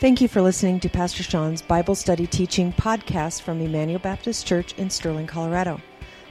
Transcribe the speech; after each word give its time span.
Thank 0.00 0.20
you 0.22 0.28
for 0.28 0.40
listening 0.40 0.80
to 0.80 0.88
Pastor 0.88 1.22
Sean's 1.22 1.60
Bible 1.60 1.94
Study 1.94 2.26
Teaching 2.26 2.72
podcast 2.72 3.42
from 3.42 3.60
Emmanuel 3.60 3.98
Baptist 3.98 4.46
Church 4.46 4.72
in 4.78 4.88
Sterling, 4.88 5.26
Colorado. 5.26 5.78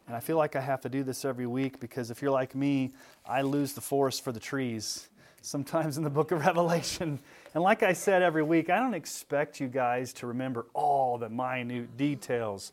and 0.07 0.16
I 0.16 0.21
feel 0.21 0.39
like 0.39 0.57
I 0.57 0.61
have 0.62 0.80
to 0.80 0.89
do 0.89 1.03
this 1.03 1.27
every 1.27 1.46
week 1.46 1.80
because 1.80 2.11
if 2.11 2.23
you're 2.23 2.30
like 2.30 2.55
me, 2.55 2.95
I 3.27 3.43
lose 3.43 3.75
the 3.75 3.82
forest 3.82 4.25
for 4.25 4.32
the 4.32 4.41
trees 4.41 5.11
sometimes 5.43 5.99
in 5.99 6.05
the 6.05 6.11
book 6.11 6.31
of 6.31 6.41
Revelation. 6.46 7.19
And 7.55 7.63
like 7.63 7.83
I 7.83 7.93
said 7.93 8.23
every 8.23 8.43
week, 8.43 8.71
I 8.71 8.79
don't 8.79 8.95
expect 8.95 9.61
you 9.61 9.69
guys 9.69 10.13
to 10.15 10.27
remember 10.27 10.67
all 10.75 11.19
the 11.19 11.29
minute 11.29 11.97
details. 11.97 12.73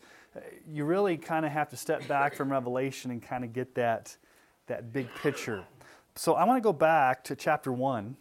You 0.71 0.85
really 0.85 1.17
kind 1.17 1.45
of 1.45 1.51
have 1.51 1.69
to 1.69 1.77
step 1.77 2.07
back 2.07 2.33
from 2.33 2.51
Revelation 2.51 3.11
and 3.11 3.21
kind 3.21 3.43
of 3.43 3.51
get 3.51 3.75
that 3.75 4.15
that 4.69 4.93
big 4.93 5.13
picture. 5.15 5.63
So 6.15 6.35
I 6.35 6.45
want 6.45 6.57
to 6.57 6.61
go 6.61 6.71
back 6.71 7.23
to 7.25 7.35
chapter 7.35 7.73
1. 7.73 8.15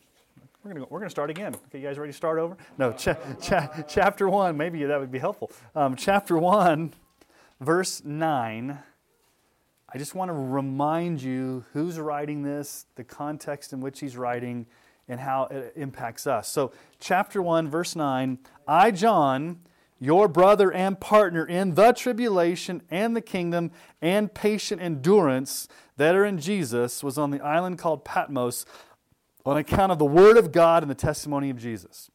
We're 0.65 0.73
going 0.73 0.85
to, 0.85 0.93
we're 0.93 1.05
to 1.05 1.11
start 1.11 1.31
again. 1.31 1.55
Okay, 1.55 1.79
you 1.79 1.87
guys 1.87 1.99
ready 1.99 2.11
to 2.11 2.17
start 2.17 2.39
over? 2.39 2.57
No, 2.77 2.93
cha- 2.99 3.17
cha- 3.41 3.85
chapter 3.87 4.29
1, 4.29 4.57
maybe 4.57 4.83
that 4.85 4.99
would 4.99 5.13
be 5.13 5.19
helpful. 5.19 5.53
Um, 5.75 5.95
chapter 5.95 6.37
1, 6.37 6.93
verse 7.61 8.03
9. 8.05 8.79
I 9.91 9.99
just 9.99 10.15
want 10.15 10.31
to 10.31 10.35
remind 10.35 11.23
you 11.23 11.65
who's 11.73 11.99
writing 11.99 12.43
this, 12.43 12.87
the 12.97 13.05
context 13.05 13.73
in 13.73 13.81
which 13.81 14.01
he's 14.01 14.17
writing, 14.17 14.67
and 15.09 15.21
how 15.21 15.45
it 15.45 15.73
impacts 15.77 16.27
us. 16.27 16.49
So, 16.49 16.73
chapter 17.01 17.41
1, 17.41 17.69
verse 17.69 17.97
9 17.97 18.39
I, 18.67 18.91
John, 18.91 19.61
your 19.99 20.29
brother 20.29 20.71
and 20.71 21.01
partner 21.01 21.45
in 21.45 21.75
the 21.75 21.93
tribulation 21.93 22.83
and 22.91 23.17
the 23.17 23.21
kingdom 23.21 23.71
and 24.01 24.33
patient 24.33 24.81
endurance 24.81 25.67
that 25.97 26.15
are 26.15 26.25
in 26.25 26.39
Jesus, 26.39 27.03
was 27.03 27.19
on 27.19 27.31
the 27.31 27.41
island 27.41 27.79
called 27.79 28.05
Patmos 28.05 28.65
on 29.45 29.57
account 29.57 29.91
of 29.91 29.99
the 29.99 30.05
word 30.05 30.37
of 30.37 30.53
God 30.53 30.83
and 30.83 30.91
the 30.91 30.95
testimony 30.95 31.51
of 31.51 31.57
Jesus. 31.57 32.11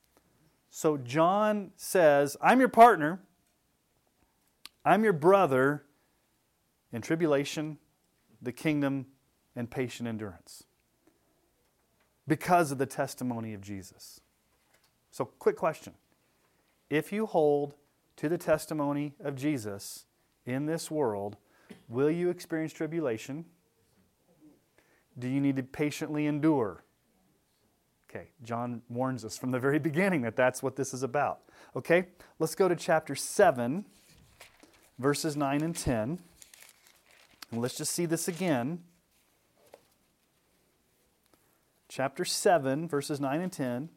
So 0.69 0.97
John 0.97 1.71
says, 1.75 2.37
I'm 2.41 2.59
your 2.59 2.69
partner, 2.69 3.19
I'm 4.85 5.03
your 5.03 5.13
brother 5.13 5.83
in 6.91 7.01
tribulation, 7.01 7.77
the 8.41 8.51
kingdom, 8.51 9.07
and 9.55 9.69
patient 9.69 10.07
endurance 10.07 10.63
because 12.27 12.71
of 12.71 12.77
the 12.77 12.85
testimony 12.85 13.53
of 13.53 13.61
Jesus. 13.61 14.21
So, 15.11 15.25
quick 15.25 15.55
question 15.55 15.93
if 16.89 17.11
you 17.11 17.25
hold 17.25 17.73
to 18.17 18.29
the 18.29 18.37
testimony 18.37 19.13
of 19.23 19.35
Jesus 19.35 20.05
in 20.45 20.65
this 20.65 20.91
world, 20.91 21.37
will 21.87 22.11
you 22.11 22.29
experience 22.29 22.73
tribulation? 22.73 23.45
Do 25.17 25.27
you 25.27 25.39
need 25.39 25.55
to 25.57 25.63
patiently 25.63 26.25
endure? 26.25 26.83
Okay, 28.09 28.29
John 28.43 28.81
warns 28.89 29.25
us 29.25 29.37
from 29.37 29.51
the 29.51 29.59
very 29.59 29.79
beginning 29.79 30.21
that 30.21 30.35
that's 30.35 30.61
what 30.61 30.75
this 30.75 30.93
is 30.93 31.01
about. 31.01 31.39
Okay, 31.75 32.07
let's 32.37 32.53
go 32.53 32.67
to 32.67 32.75
chapter 32.75 33.15
7, 33.15 33.85
verses 34.99 35.35
9 35.35 35.61
and 35.61 35.75
10. 35.75 36.19
And 37.51 37.61
let's 37.61 37.75
just 37.75 37.91
see 37.93 38.05
this 38.05 38.27
again. 38.27 38.83
Chapter 41.95 42.25
7, 42.25 42.87
verses 42.87 43.19
9 43.19 43.39
and 43.39 43.51
10. 43.51 43.89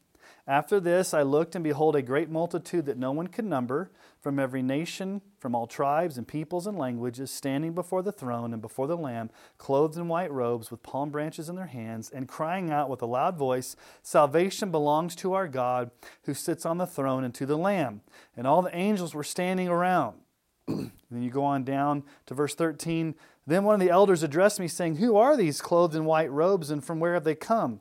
After 0.47 0.79
this, 0.79 1.15
I 1.15 1.23
looked, 1.23 1.55
and 1.55 1.65
behold, 1.65 1.97
a 1.97 2.03
great 2.03 2.29
multitude 2.29 2.85
that 2.85 2.99
no 2.99 3.11
one 3.11 3.29
could 3.29 3.47
number, 3.47 3.91
from 4.21 4.39
every 4.39 4.61
nation, 4.61 5.23
from 5.39 5.55
all 5.55 5.67
tribes 5.67 6.19
and 6.19 6.29
peoples 6.29 6.67
and 6.67 6.77
languages, 6.77 7.31
standing 7.31 7.73
before 7.73 8.03
the 8.03 8.13
throne 8.13 8.53
and 8.53 8.61
before 8.61 8.87
the 8.87 8.99
Lamb, 8.99 9.31
clothed 9.57 9.97
in 9.97 10.09
white 10.09 10.31
robes, 10.31 10.71
with 10.71 10.83
palm 10.83 11.09
branches 11.09 11.49
in 11.49 11.57
their 11.57 11.69
hands, 11.69 12.11
and 12.11 12.29
crying 12.29 12.71
out 12.71 12.91
with 12.91 13.01
a 13.01 13.07
loud 13.07 13.39
voice 13.39 13.77
Salvation 14.03 14.71
belongs 14.71 15.17
to 15.17 15.33
our 15.33 15.49
God, 15.49 15.91
who 16.25 16.35
sits 16.35 16.67
on 16.67 16.77
the 16.77 16.87
throne, 16.87 17.25
and 17.25 17.35
to 17.35 17.47
the 17.47 17.57
Lamb. 17.57 18.03
And 18.37 18.47
all 18.47 18.61
the 18.61 18.77
angels 18.77 19.15
were 19.15 19.25
standing 19.25 19.69
around. 19.69 20.19
then 20.67 20.93
you 21.23 21.31
go 21.31 21.45
on 21.45 21.65
down 21.65 22.03
to 22.27 22.35
verse 22.35 22.55
13. 22.55 23.15
Then 23.47 23.65
one 23.65 23.75
of 23.75 23.81
the 23.81 23.91
elders 23.91 24.23
addressed 24.23 24.61
me, 24.61 24.69
saying, 24.69 24.97
Who 24.97 25.17
are 25.17 25.37
these 25.37 25.63
clothed 25.63 25.95
in 25.95 26.05
white 26.05 26.31
robes, 26.31 26.71
and 26.71 26.85
from 26.85 27.01
where 27.01 27.15
have 27.15 27.25
they 27.25 27.35
come? 27.35 27.81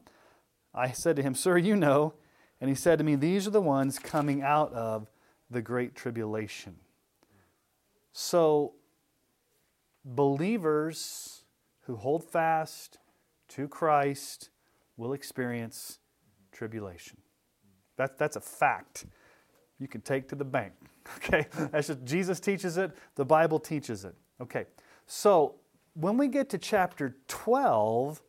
I 0.75 0.91
said 0.91 1.16
to 1.16 1.24
him, 1.24 1.34
Sir, 1.34 1.58
you 1.58 1.75
know. 1.75 2.13
And 2.62 2.69
he 2.69 2.75
said 2.75 2.97
to 3.00 3.03
me, 3.03 3.16
These 3.16 3.47
are 3.47 3.52
the 3.52 3.62
ones 3.62 3.97
coming 3.97 4.41
out 4.41 4.72
of 4.74 5.09
the 5.50 5.62
great 5.62 5.96
tribulation. 5.96 6.75
So, 8.12 8.74
believers 10.03 11.44
who 11.81 11.96
hold 11.96 12.24
fast 12.24 13.00
to 13.50 13.68
Christ 13.68 14.50
will 14.97 15.13
experience 15.13 16.00
tribulation. 16.52 17.18
That, 17.97 18.18
that's 18.18 18.36
a 18.36 18.42
fact 18.42 19.06
you 19.80 19.88
can 19.88 20.02
take 20.02 20.28
to 20.30 20.36
the 20.36 20.46
bank. 20.46 20.74
Okay? 21.18 21.46
That's 21.72 21.86
just, 21.86 22.03
Jesus 22.03 22.40
teaches 22.40 22.78
it, 22.78 22.92
the 23.13 23.25
Bible 23.25 23.59
teaches 23.59 24.06
it. 24.06 24.16
Okay. 24.42 24.66
So, 25.06 25.53
when 25.94 26.18
we 26.18 26.28
get 26.28 26.50
to 26.50 26.57
chapter 26.57 27.16
12, 27.28 28.24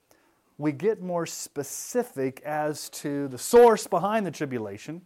we 0.59 0.73
get 0.73 1.03
more 1.03 1.27
specific 1.27 2.41
as 2.43 2.89
to 2.91 3.29
the 3.29 3.39
source 3.39 3.87
behind 3.87 4.27
the 4.27 4.31
tribulation, 4.31 5.03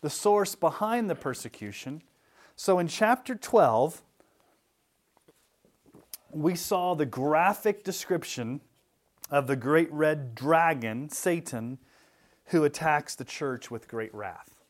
the 0.00 0.10
source 0.10 0.54
behind 0.54 1.10
the 1.10 1.14
persecution. 1.14 2.02
So 2.56 2.78
in 2.78 2.88
chapter 2.88 3.34
12, 3.34 4.02
we 6.30 6.54
saw 6.54 6.94
the 6.94 7.06
graphic 7.06 7.84
description 7.84 8.60
of 9.30 9.46
the 9.46 9.56
great 9.56 9.92
red 9.92 10.34
dragon, 10.34 11.08
Satan, 11.10 11.78
who 12.46 12.64
attacks 12.64 13.14
the 13.14 13.24
church 13.24 13.70
with 13.70 13.88
great 13.88 14.14
wrath. 14.14 14.62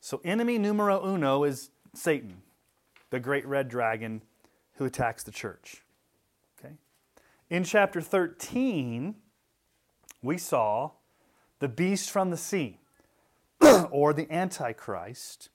So, 0.00 0.20
enemy 0.24 0.58
numero 0.58 1.04
uno 1.04 1.44
is 1.44 1.70
Satan, 1.94 2.42
the 3.10 3.18
great 3.18 3.44
red 3.46 3.68
dragon 3.68 4.22
who 4.74 4.84
attacks 4.84 5.22
the 5.24 5.32
church. 5.32 5.82
In 7.48 7.62
chapter 7.62 8.00
13, 8.00 9.14
we 10.20 10.36
saw 10.36 10.90
the 11.60 11.68
beast 11.68 12.10
from 12.10 12.30
the 12.30 12.36
sea, 12.36 12.80
or 13.90 14.12
the 14.12 14.30
Antichrist, 14.32 15.50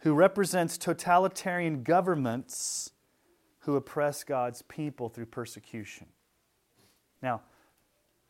who 0.00 0.12
represents 0.12 0.76
totalitarian 0.76 1.82
governments 1.82 2.90
who 3.60 3.74
oppress 3.74 4.22
God's 4.22 4.60
people 4.62 5.08
through 5.08 5.26
persecution. 5.26 6.08
Now, 7.22 7.40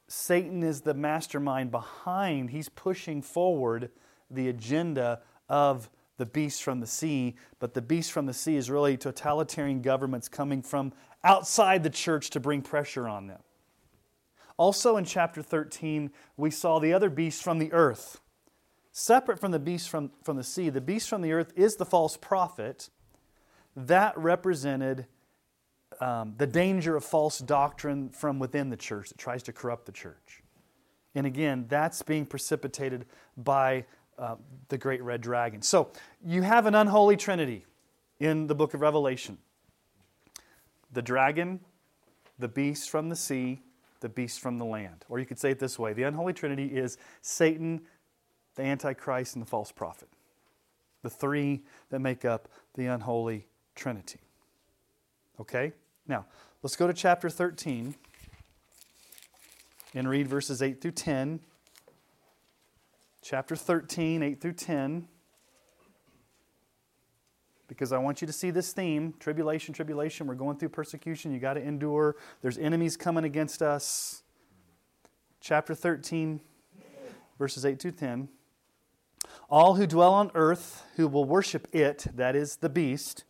Satan 0.07 0.63
is 0.63 0.83
the 0.83 0.95
mastermind 0.95 1.73
behind, 1.73 2.51
he's 2.51 2.69
pushing 2.69 3.23
forward 3.23 3.91
the 4.31 4.49
agenda 4.49 5.23
of 5.49 5.91
the 6.17 6.27
beast 6.27 6.63
from 6.63 6.79
the 6.79 6.87
sea, 6.87 7.35
but 7.59 7.75
the 7.75 7.83
beast 7.83 8.13
from 8.13 8.27
the 8.27 8.33
sea 8.33 8.55
is 8.55 8.71
really 8.71 8.97
totalitarian 8.97 9.83
governments 9.83 10.29
coming 10.29 10.63
from 10.63 10.93
outside 11.25 11.83
the 11.83 11.91
church 11.91 12.31
to 12.31 12.41
bring 12.41 12.63
pressure 12.63 13.09
on 13.09 13.27
them. 13.27 13.41
Also 14.57 14.97
in 14.97 15.05
chapter 15.05 15.43
13, 15.43 16.11
we 16.37 16.51
saw 16.51 16.79
the 16.79 16.93
other 16.93 17.11
beast 17.11 17.43
from 17.43 17.59
the 17.59 17.73
earth. 17.73 18.21
Separate 18.93 19.41
from 19.41 19.51
the 19.51 19.59
beast 19.59 19.89
from, 19.89 20.13
from 20.23 20.37
the 20.37 20.45
sea, 20.45 20.69
the 20.69 20.81
beast 20.81 21.09
from 21.09 21.23
the 21.23 21.33
earth 21.33 21.53
is 21.57 21.77
the 21.77 21.85
false 21.85 22.17
prophet. 22.17 22.91
That 23.75 24.17
represented 24.17 25.07
um, 26.01 26.35
the 26.37 26.47
danger 26.47 26.95
of 26.95 27.05
false 27.05 27.39
doctrine 27.39 28.11
from 28.11 28.39
within 28.39 28.71
the 28.71 28.77
church 28.77 29.09
that 29.09 29.19
tries 29.19 29.43
to 29.45 29.53
corrupt 29.53 29.87
the 29.87 29.93
church. 29.93 30.43
And 31.17 31.27
again, 31.27 31.67
that's 31.69 32.03
being 32.03 32.27
precipitated 32.27 33.07
by 33.37 33.87
uh, 34.19 34.37
the 34.69 34.79
great 34.79 35.03
red 35.03 35.21
dragon. 35.21 35.63
So 35.63 35.91
you 36.25 36.43
have 36.43 36.67
an 36.67 36.75
unholy 36.77 37.17
trinity 37.17 37.67
in 38.21 38.47
the 38.47 38.55
book 38.55 38.75
of 38.75 38.81
Revelation 38.81 39.39
the 40.95 41.03
dragon, 41.03 41.61
the 42.39 42.49
beast 42.49 42.91
from 42.91 43.09
the 43.09 43.17
sea, 43.17 43.63
the 44.01 44.09
beast 44.09 44.41
from 44.41 44.59
the 44.59 44.65
land. 44.65 45.05
Or 45.09 45.19
you 45.19 45.27
could 45.27 45.39
say 45.39 45.51
it 45.51 45.59
this 45.59 45.79
way 45.79 45.93
the 45.93 46.05
unholy 46.05 46.33
trinity 46.33 46.67
is 46.67 46.97
Satan, 47.23 47.83
the 48.55 48.63
Antichrist, 48.63 49.35
and 49.35 49.43
the 49.45 49.49
false 49.49 49.73
prophet. 49.73 50.09
The 51.03 51.11
three 51.11 51.65
that 51.91 52.01
make 52.01 52.25
up 52.25 52.49
the 52.75 52.87
unholy 52.87 53.47
trinity. 53.75 54.21
Okay? 55.41 55.73
Now, 56.07 56.27
let's 56.63 56.77
go 56.77 56.87
to 56.87 56.95
chapter 56.95 57.29
13 57.29 57.95
and 59.95 60.09
read 60.09 60.29
verses 60.29 60.63
8 60.63 60.81
through 60.81 60.93
10 60.93 61.41
chapter 63.25 63.57
13, 63.57 64.23
8 64.23 64.41
through 64.41 64.53
10, 64.53 65.09
because 67.69 67.93
I 67.93 67.99
want 67.99 68.21
you 68.21 68.27
to 68.27 68.33
see 68.33 68.51
this 68.51 68.73
theme 68.73 69.15
tribulation, 69.19 69.75
tribulation. 69.75 70.27
We're 70.27 70.35
going 70.35 70.57
through 70.57 70.71
persecution. 70.71 71.33
You 71.33 71.41
got 71.41 71.55
to 71.55 71.63
endure. 71.63 72.17
There's 72.43 72.59
enemies 72.59 72.97
coming 72.97 73.25
against 73.25 73.63
us. 73.63 74.23
Chapter 75.41 75.75
13. 75.75 76.41
verses 77.39 77.65
8 77.65 77.79
to 77.81 77.93
10. 77.93 78.29
All 79.49 79.75
who 79.75 79.87
dwell 79.87 80.13
on 80.15 80.31
earth, 80.35 80.85
who 80.97 81.09
will 81.09 81.25
worship 81.25 81.69
it, 81.73 82.07
that 82.15 82.37
is 82.37 82.57
the 82.57 82.69
beast, 82.69 83.25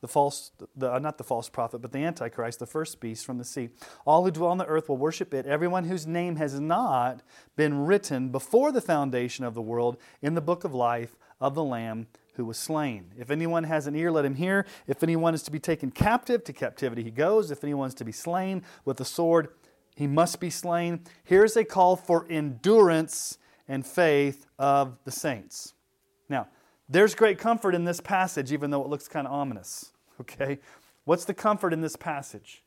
the 0.00 0.08
false, 0.08 0.52
the, 0.76 0.92
uh, 0.92 0.98
not 0.98 1.18
the 1.18 1.24
false 1.24 1.48
prophet, 1.48 1.78
but 1.78 1.92
the 1.92 1.98
Antichrist, 1.98 2.58
the 2.58 2.66
first 2.66 3.00
beast 3.00 3.24
from 3.24 3.38
the 3.38 3.44
sea. 3.44 3.70
All 4.04 4.24
who 4.24 4.30
dwell 4.30 4.50
on 4.50 4.58
the 4.58 4.66
earth 4.66 4.88
will 4.88 4.96
worship 4.96 5.32
it, 5.34 5.46
everyone 5.46 5.84
whose 5.84 6.06
name 6.06 6.36
has 6.36 6.60
not 6.60 7.22
been 7.56 7.86
written 7.86 8.28
before 8.28 8.72
the 8.72 8.80
foundation 8.80 9.44
of 9.44 9.54
the 9.54 9.62
world 9.62 9.96
in 10.22 10.34
the 10.34 10.40
book 10.40 10.64
of 10.64 10.74
life 10.74 11.16
of 11.40 11.54
the 11.54 11.64
Lamb 11.64 12.06
who 12.34 12.44
was 12.44 12.58
slain. 12.58 13.12
If 13.18 13.30
anyone 13.30 13.64
has 13.64 13.86
an 13.86 13.96
ear, 13.96 14.12
let 14.12 14.24
him 14.24 14.34
hear. 14.34 14.66
If 14.86 15.02
anyone 15.02 15.34
is 15.34 15.42
to 15.44 15.50
be 15.50 15.58
taken 15.58 15.90
captive, 15.90 16.44
to 16.44 16.52
captivity 16.52 17.02
he 17.02 17.10
goes. 17.10 17.50
If 17.50 17.64
anyone 17.64 17.88
is 17.88 17.94
to 17.94 18.04
be 18.04 18.12
slain 18.12 18.62
with 18.84 18.98
the 18.98 19.04
sword, 19.04 19.48
he 19.96 20.06
must 20.06 20.38
be 20.38 20.50
slain. 20.50 21.00
Here's 21.24 21.56
a 21.56 21.64
call 21.64 21.96
for 21.96 22.26
endurance 22.28 23.38
and 23.66 23.86
faith 23.86 24.46
of 24.58 24.98
the 25.04 25.10
saints. 25.10 25.74
Now, 26.28 26.48
there's 26.88 27.14
great 27.14 27.38
comfort 27.38 27.74
in 27.74 27.84
this 27.84 28.00
passage, 28.00 28.52
even 28.52 28.70
though 28.70 28.82
it 28.82 28.88
looks 28.88 29.08
kind 29.08 29.26
of 29.26 29.32
ominous. 29.32 29.92
Okay? 30.18 30.60
What's 31.04 31.26
the 31.26 31.34
comfort 31.34 31.74
in 31.74 31.82
this 31.82 31.94
passage? 31.94 32.64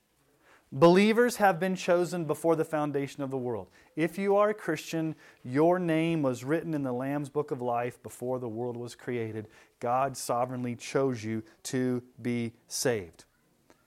Believers 0.71 1.37
have 1.37 1.59
been 1.59 1.75
chosen 1.75 2.25
before 2.25 2.55
the 2.55 2.65
foundation 2.65 3.23
of 3.23 3.31
the 3.31 3.37
world. 3.37 3.69
If 3.95 4.19
you 4.19 4.35
are 4.35 4.49
a 4.49 4.53
Christian, 4.53 5.15
your 5.43 5.79
name 5.79 6.21
was 6.21 6.43
written 6.43 6.75
in 6.75 6.83
the 6.83 6.91
Lamb's 6.91 7.29
book 7.29 7.49
of 7.49 7.59
life 7.59 8.01
before 8.03 8.37
the 8.37 8.47
world 8.47 8.77
was 8.77 8.93
created. 8.93 9.47
God 9.79 10.15
sovereignly 10.15 10.75
chose 10.75 11.23
you 11.23 11.41
to 11.63 12.03
be 12.21 12.53
saved. 12.67 13.25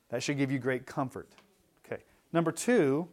That 0.09 0.25
should 0.25 0.39
give 0.39 0.51
you 0.51 0.59
great 0.59 0.85
comfort. 0.85 1.29
Okay. 1.87 2.03
Number 2.33 2.51
two, 2.51 3.09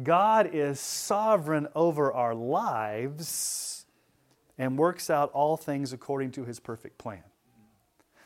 God 0.00 0.50
is 0.52 0.78
sovereign 0.78 1.66
over 1.74 2.12
our 2.12 2.34
lives 2.34 3.86
and 4.56 4.78
works 4.78 5.10
out 5.10 5.32
all 5.32 5.56
things 5.56 5.92
according 5.92 6.30
to 6.32 6.44
his 6.44 6.60
perfect 6.60 6.96
plan. 6.96 7.24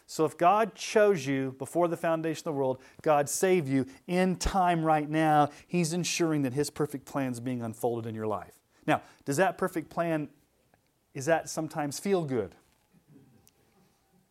So 0.07 0.25
if 0.25 0.39
God 0.39 0.75
chose 0.77 1.27
you 1.27 1.55
before 1.59 1.89
the 1.89 1.97
foundation 1.97 2.41
of 2.41 2.45
the 2.45 2.53
world, 2.53 2.81
God 3.03 3.29
saved 3.29 3.69
you 3.69 3.87
in 4.07 4.37
time 4.37 4.85
right 4.85 5.09
now, 5.09 5.51
He's 5.67 5.93
ensuring 5.93 6.43
that 6.43 6.53
His 6.53 6.71
perfect 6.71 7.05
plan 7.07 7.33
is 7.33 7.41
being 7.41 7.61
unfolded 7.61 8.09
in 8.09 8.15
your 8.15 8.27
life. 8.27 8.61
Now, 8.87 9.03
does 9.25 9.37
that 9.39 9.59
perfect 9.59 9.91
plan, 9.91 10.29
is 11.13 11.27
that 11.27 11.49
sometimes 11.49 11.99
feel 11.99 12.25
good? 12.25 12.55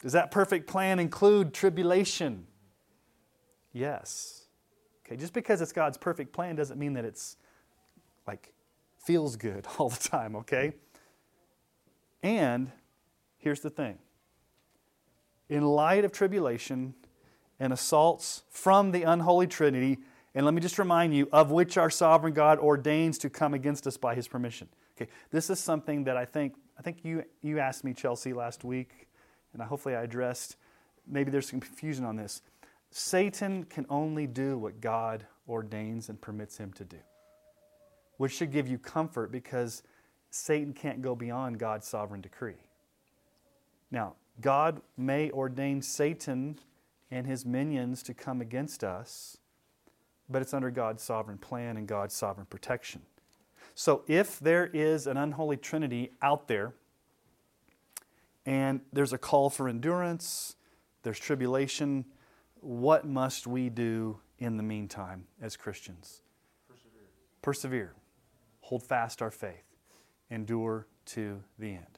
Does 0.01 0.13
that 0.13 0.31
perfect 0.31 0.67
plan 0.67 0.99
include 0.99 1.53
tribulation? 1.53 2.47
Yes. 3.73 4.45
Okay, 5.05 5.17
just 5.17 5.33
because 5.33 5.61
it's 5.61 5.73
God's 5.73 5.97
perfect 5.97 6.31
plan 6.31 6.55
doesn't 6.55 6.79
mean 6.79 6.93
that 6.93 7.03
it's 7.03 7.35
like 8.25 8.53
feels 8.97 9.35
good 9.35 9.67
all 9.77 9.89
the 9.89 10.09
time, 10.09 10.37
okay? 10.37 10.73
And 12.23 12.71
here's 13.37 13.59
the 13.59 13.69
thing 13.69 13.97
in 15.49 15.63
light 15.63 16.05
of 16.05 16.11
tribulation 16.11 16.93
and 17.59 17.71
assaults 17.71 18.43
from 18.49 18.91
the 18.91 19.03
unholy 19.03 19.47
Trinity, 19.47 19.99
and 20.33 20.45
let 20.45 20.53
me 20.53 20.61
just 20.61 20.77
remind 20.77 21.15
you, 21.15 21.29
of 21.31 21.51
which 21.51 21.77
our 21.77 21.89
sovereign 21.89 22.33
God 22.33 22.59
ordains 22.59 23.17
to 23.19 23.29
come 23.29 23.53
against 23.53 23.87
us 23.87 23.95
by 23.95 24.15
his 24.15 24.27
permission. 24.27 24.67
Okay, 24.97 25.09
this 25.31 25.49
is 25.49 25.59
something 25.59 26.03
that 26.05 26.17
I 26.17 26.25
think, 26.25 26.55
I 26.77 26.81
think 26.81 27.03
you, 27.03 27.23
you 27.41 27.59
asked 27.59 27.83
me, 27.83 27.93
Chelsea, 27.93 28.33
last 28.33 28.63
week, 28.63 29.07
and 29.53 29.61
I, 29.61 29.65
hopefully 29.65 29.95
I 29.95 30.03
addressed. 30.03 30.57
Maybe 31.07 31.31
there's 31.31 31.49
some 31.49 31.59
confusion 31.59 32.03
on 32.03 32.15
this. 32.15 32.41
Satan 32.91 33.63
can 33.65 33.85
only 33.89 34.27
do 34.27 34.57
what 34.57 34.81
God 34.81 35.25
ordains 35.47 36.09
and 36.09 36.19
permits 36.19 36.57
him 36.57 36.73
to 36.73 36.83
do, 36.83 36.97
which 38.17 38.33
should 38.33 38.51
give 38.51 38.67
you 38.67 38.77
comfort 38.77 39.31
because 39.31 39.83
Satan 40.29 40.73
can't 40.73 41.01
go 41.01 41.15
beyond 41.15 41.59
God's 41.59 41.87
sovereign 41.87 42.21
decree. 42.21 42.55
Now, 43.91 44.15
God 44.41 44.81
may 44.97 45.31
ordain 45.31 45.81
Satan 45.81 46.59
and 47.11 47.25
his 47.25 47.45
minions 47.45 48.03
to 48.03 48.13
come 48.13 48.41
against 48.41 48.83
us, 48.83 49.37
but 50.29 50.41
it's 50.41 50.53
under 50.53 50.71
God's 50.71 51.03
sovereign 51.03 51.37
plan 51.37 51.77
and 51.77 51.87
God's 51.87 52.13
sovereign 52.13 52.47
protection. 52.49 53.01
So 53.73 54.03
if 54.07 54.39
there 54.39 54.67
is 54.67 55.07
an 55.07 55.17
unholy 55.17 55.57
trinity 55.57 56.11
out 56.21 56.47
there, 56.47 56.73
and 58.45 58.81
there's 58.93 59.13
a 59.13 59.17
call 59.17 59.49
for 59.49 59.67
endurance, 59.67 60.55
there's 61.03 61.19
tribulation, 61.19 62.05
what 62.61 63.05
must 63.05 63.47
we 63.47 63.69
do 63.69 64.19
in 64.39 64.57
the 64.57 64.63
meantime 64.63 65.25
as 65.41 65.55
Christians? 65.55 66.21
Persevere. 66.67 67.01
Persevere. 67.41 67.93
Hold 68.61 68.83
fast 68.83 69.21
our 69.21 69.31
faith. 69.31 69.77
Endure 70.29 70.87
to 71.05 71.43
the 71.59 71.69
end. 71.69 71.94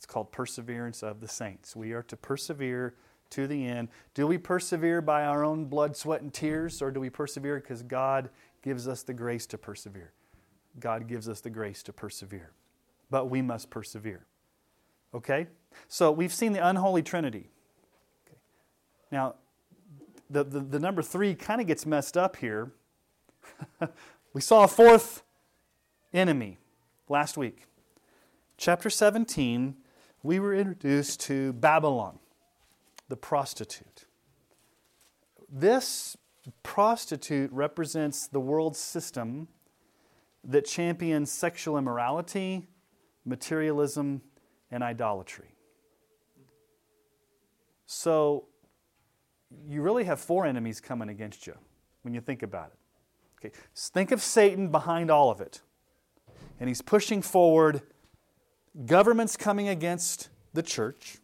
It's 0.00 0.06
called 0.06 0.32
perseverance 0.32 1.02
of 1.02 1.20
the 1.20 1.28
saints. 1.28 1.76
We 1.76 1.92
are 1.92 2.02
to 2.04 2.16
persevere 2.16 2.94
to 3.28 3.46
the 3.46 3.66
end. 3.66 3.90
Do 4.14 4.26
we 4.26 4.38
persevere 4.38 5.02
by 5.02 5.26
our 5.26 5.44
own 5.44 5.66
blood, 5.66 5.94
sweat, 5.94 6.22
and 6.22 6.32
tears, 6.32 6.80
or 6.80 6.90
do 6.90 7.00
we 7.00 7.10
persevere 7.10 7.60
because 7.60 7.82
God 7.82 8.30
gives 8.62 8.88
us 8.88 9.02
the 9.02 9.12
grace 9.12 9.44
to 9.48 9.58
persevere? 9.58 10.14
God 10.78 11.06
gives 11.06 11.28
us 11.28 11.42
the 11.42 11.50
grace 11.50 11.82
to 11.82 11.92
persevere. 11.92 12.52
But 13.10 13.26
we 13.26 13.42
must 13.42 13.68
persevere. 13.68 14.24
Okay? 15.12 15.48
So 15.86 16.10
we've 16.10 16.32
seen 16.32 16.54
the 16.54 16.66
unholy 16.66 17.02
trinity. 17.02 17.50
Now, 19.12 19.34
the, 20.30 20.44
the, 20.44 20.60
the 20.60 20.78
number 20.78 21.02
three 21.02 21.34
kind 21.34 21.60
of 21.60 21.66
gets 21.66 21.84
messed 21.84 22.16
up 22.16 22.36
here. 22.36 22.72
we 24.32 24.40
saw 24.40 24.64
a 24.64 24.68
fourth 24.68 25.24
enemy 26.14 26.56
last 27.06 27.36
week. 27.36 27.66
Chapter 28.60 28.90
17, 28.90 29.74
we 30.22 30.38
were 30.38 30.54
introduced 30.54 31.20
to 31.20 31.52
Babylon, 31.54 32.18
the 33.08 33.16
prostitute. 33.16 34.06
This 35.48 36.16
prostitute 36.62 37.50
represents 37.52 38.26
the 38.26 38.40
world 38.40 38.76
system 38.76 39.48
that 40.44 40.64
champions 40.64 41.30
sexual 41.30 41.76
immorality, 41.76 42.68
materialism, 43.24 44.22
and 44.70 44.82
idolatry. 44.82 45.54
So, 47.86 48.46
you 49.68 49.82
really 49.82 50.04
have 50.04 50.20
four 50.20 50.46
enemies 50.46 50.80
coming 50.80 51.08
against 51.08 51.46
you 51.46 51.54
when 52.02 52.14
you 52.14 52.20
think 52.20 52.42
about 52.42 52.70
it. 52.72 52.78
Okay, 53.46 53.54
think 53.74 54.12
of 54.12 54.22
Satan 54.22 54.68
behind 54.68 55.10
all 55.10 55.30
of 55.30 55.40
it. 55.40 55.60
And 56.60 56.68
he's 56.68 56.82
pushing 56.82 57.22
forward 57.22 57.82
governments 58.86 59.36
coming 59.36 59.68
against 59.68 60.28
the 60.52 60.62
church, 60.62 61.18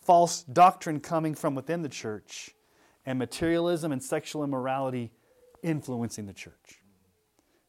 false 0.00 0.42
doctrine 0.42 1.00
coming 1.00 1.34
from 1.34 1.54
within 1.54 1.82
the 1.82 1.88
church, 1.88 2.54
and 3.06 3.18
materialism 3.18 3.92
and 3.92 4.02
sexual 4.02 4.44
immorality 4.44 5.10
influencing 5.62 6.26
the 6.26 6.32
church. 6.32 6.80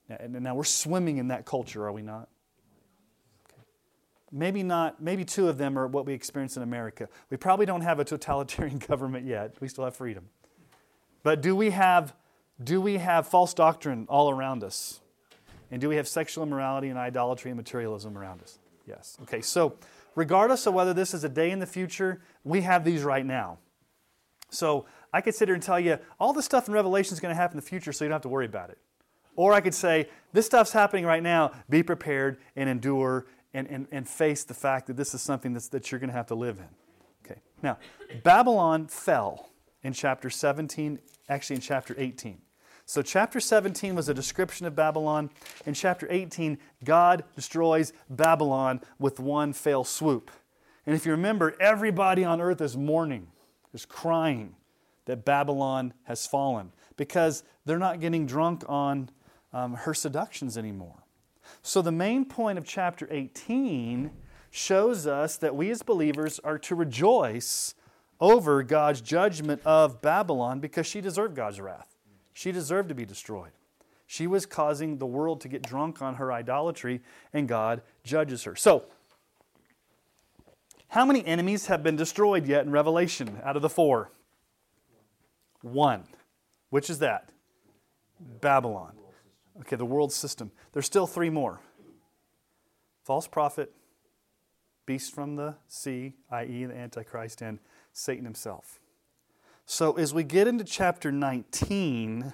Now, 0.09 0.17
now 0.27 0.55
we're 0.55 0.63
swimming 0.63 1.17
in 1.17 1.29
that 1.29 1.45
culture, 1.45 1.85
are 1.85 1.91
we 1.91 2.01
not? 2.01 2.29
Maybe 4.31 4.63
not, 4.63 5.01
maybe 5.01 5.25
two 5.25 5.49
of 5.49 5.57
them 5.57 5.77
are 5.77 5.87
what 5.87 6.05
we 6.05 6.13
experience 6.13 6.55
in 6.55 6.63
America. 6.63 7.09
We 7.29 7.37
probably 7.37 7.65
don't 7.65 7.81
have 7.81 7.99
a 7.99 8.05
totalitarian 8.05 8.77
government 8.87 9.25
yet. 9.25 9.55
We 9.59 9.67
still 9.67 9.83
have 9.83 9.95
freedom. 9.95 10.29
But 11.23 11.41
do 11.41 11.55
we 11.55 11.71
have, 11.71 12.13
do 12.63 12.79
we 12.79 12.97
have 12.97 13.27
false 13.27 13.53
doctrine 13.53 14.05
all 14.09 14.29
around 14.29 14.63
us? 14.63 15.01
And 15.69 15.79
do 15.79 15.89
we 15.89 15.97
have 15.97 16.07
sexual 16.07 16.43
immorality 16.43 16.89
and 16.89 16.97
idolatry 16.97 17.51
and 17.51 17.57
materialism 17.57 18.17
around 18.17 18.41
us? 18.41 18.57
Yes. 18.91 19.17
Okay, 19.23 19.41
so 19.41 19.77
regardless 20.15 20.67
of 20.67 20.73
whether 20.73 20.93
this 20.93 21.13
is 21.13 21.23
a 21.23 21.29
day 21.29 21.51
in 21.51 21.59
the 21.59 21.65
future, 21.65 22.21
we 22.43 22.61
have 22.61 22.83
these 22.83 23.03
right 23.03 23.25
now. 23.25 23.57
So 24.49 24.85
I 25.13 25.21
could 25.21 25.33
sit 25.33 25.47
here 25.47 25.55
and 25.55 25.63
tell 25.63 25.79
you 25.79 25.97
all 26.19 26.33
this 26.33 26.45
stuff 26.45 26.67
in 26.67 26.73
Revelation 26.73 27.13
is 27.13 27.21
going 27.21 27.33
to 27.33 27.41
happen 27.41 27.57
in 27.57 27.63
the 27.63 27.67
future, 27.67 27.93
so 27.93 28.03
you 28.03 28.09
don't 28.09 28.15
have 28.15 28.21
to 28.23 28.29
worry 28.29 28.45
about 28.45 28.69
it. 28.69 28.77
Or 29.37 29.53
I 29.53 29.61
could 29.61 29.73
say, 29.73 30.09
this 30.33 30.45
stuff's 30.45 30.73
happening 30.73 31.05
right 31.05 31.23
now, 31.23 31.51
be 31.69 31.83
prepared 31.83 32.37
and 32.57 32.69
endure 32.69 33.27
and, 33.53 33.65
and, 33.67 33.87
and 33.91 34.07
face 34.07 34.43
the 34.43 34.53
fact 34.53 34.87
that 34.87 34.97
this 34.97 35.13
is 35.13 35.21
something 35.21 35.53
that's, 35.53 35.69
that 35.69 35.89
you're 35.89 35.99
going 35.99 36.09
to 36.09 36.15
have 36.15 36.27
to 36.27 36.35
live 36.35 36.59
in. 36.59 36.67
Okay. 37.25 37.39
Now, 37.61 37.77
Babylon 38.23 38.87
fell 38.87 39.49
in 39.83 39.93
chapter 39.93 40.29
17, 40.29 40.99
actually 41.29 41.55
in 41.55 41.61
chapter 41.61 41.95
18. 41.97 42.39
So, 42.91 43.01
chapter 43.01 43.39
17 43.39 43.95
was 43.95 44.09
a 44.09 44.13
description 44.13 44.65
of 44.65 44.75
Babylon. 44.75 45.29
In 45.65 45.73
chapter 45.73 46.07
18, 46.09 46.57
God 46.83 47.23
destroys 47.37 47.93
Babylon 48.09 48.81
with 48.99 49.17
one 49.17 49.53
fell 49.53 49.85
swoop. 49.85 50.29
And 50.85 50.93
if 50.93 51.05
you 51.05 51.13
remember, 51.13 51.55
everybody 51.61 52.25
on 52.25 52.41
earth 52.41 52.59
is 52.59 52.75
mourning, 52.75 53.27
is 53.73 53.85
crying 53.85 54.57
that 55.05 55.23
Babylon 55.23 55.93
has 56.03 56.27
fallen 56.27 56.73
because 56.97 57.45
they're 57.63 57.79
not 57.79 58.01
getting 58.01 58.25
drunk 58.25 58.65
on 58.67 59.09
um, 59.53 59.75
her 59.75 59.93
seductions 59.93 60.57
anymore. 60.57 61.05
So, 61.61 61.81
the 61.81 61.93
main 61.93 62.25
point 62.25 62.57
of 62.57 62.65
chapter 62.65 63.07
18 63.09 64.11
shows 64.49 65.07
us 65.07 65.37
that 65.37 65.55
we 65.55 65.71
as 65.71 65.81
believers 65.81 66.39
are 66.39 66.59
to 66.59 66.75
rejoice 66.75 67.73
over 68.19 68.63
God's 68.63 68.99
judgment 68.99 69.61
of 69.63 70.01
Babylon 70.01 70.59
because 70.59 70.85
she 70.85 70.99
deserved 70.99 71.37
God's 71.37 71.61
wrath. 71.61 71.90
She 72.33 72.51
deserved 72.51 72.89
to 72.89 72.95
be 72.95 73.05
destroyed. 73.05 73.51
She 74.07 74.27
was 74.27 74.45
causing 74.45 74.97
the 74.97 75.05
world 75.05 75.39
to 75.41 75.47
get 75.47 75.61
drunk 75.61 76.01
on 76.01 76.15
her 76.15 76.33
idolatry, 76.33 77.01
and 77.31 77.47
God 77.47 77.81
judges 78.03 78.43
her. 78.43 78.57
So, 78.57 78.83
how 80.89 81.05
many 81.05 81.25
enemies 81.25 81.67
have 81.67 81.81
been 81.81 81.95
destroyed 81.95 82.45
yet 82.45 82.65
in 82.65 82.71
Revelation 82.71 83.39
out 83.43 83.55
of 83.55 83.61
the 83.61 83.69
four? 83.69 84.11
One. 85.61 86.03
Which 86.69 86.89
is 86.89 86.99
that? 86.99 87.31
Babylon. 88.19 88.97
Okay, 89.61 89.77
the 89.77 89.85
world 89.85 90.11
system. 90.11 90.51
There's 90.73 90.85
still 90.85 91.07
three 91.07 91.29
more 91.29 91.61
false 93.05 93.27
prophet, 93.27 93.71
beast 94.85 95.15
from 95.15 95.37
the 95.37 95.55
sea, 95.69 96.15
i.e., 96.31 96.65
the 96.65 96.75
Antichrist, 96.75 97.41
and 97.41 97.59
Satan 97.93 98.25
himself. 98.25 98.80
So 99.73 99.93
as 99.93 100.13
we 100.13 100.25
get 100.25 100.49
into 100.49 100.65
chapter 100.65 101.13
19, 101.13 102.33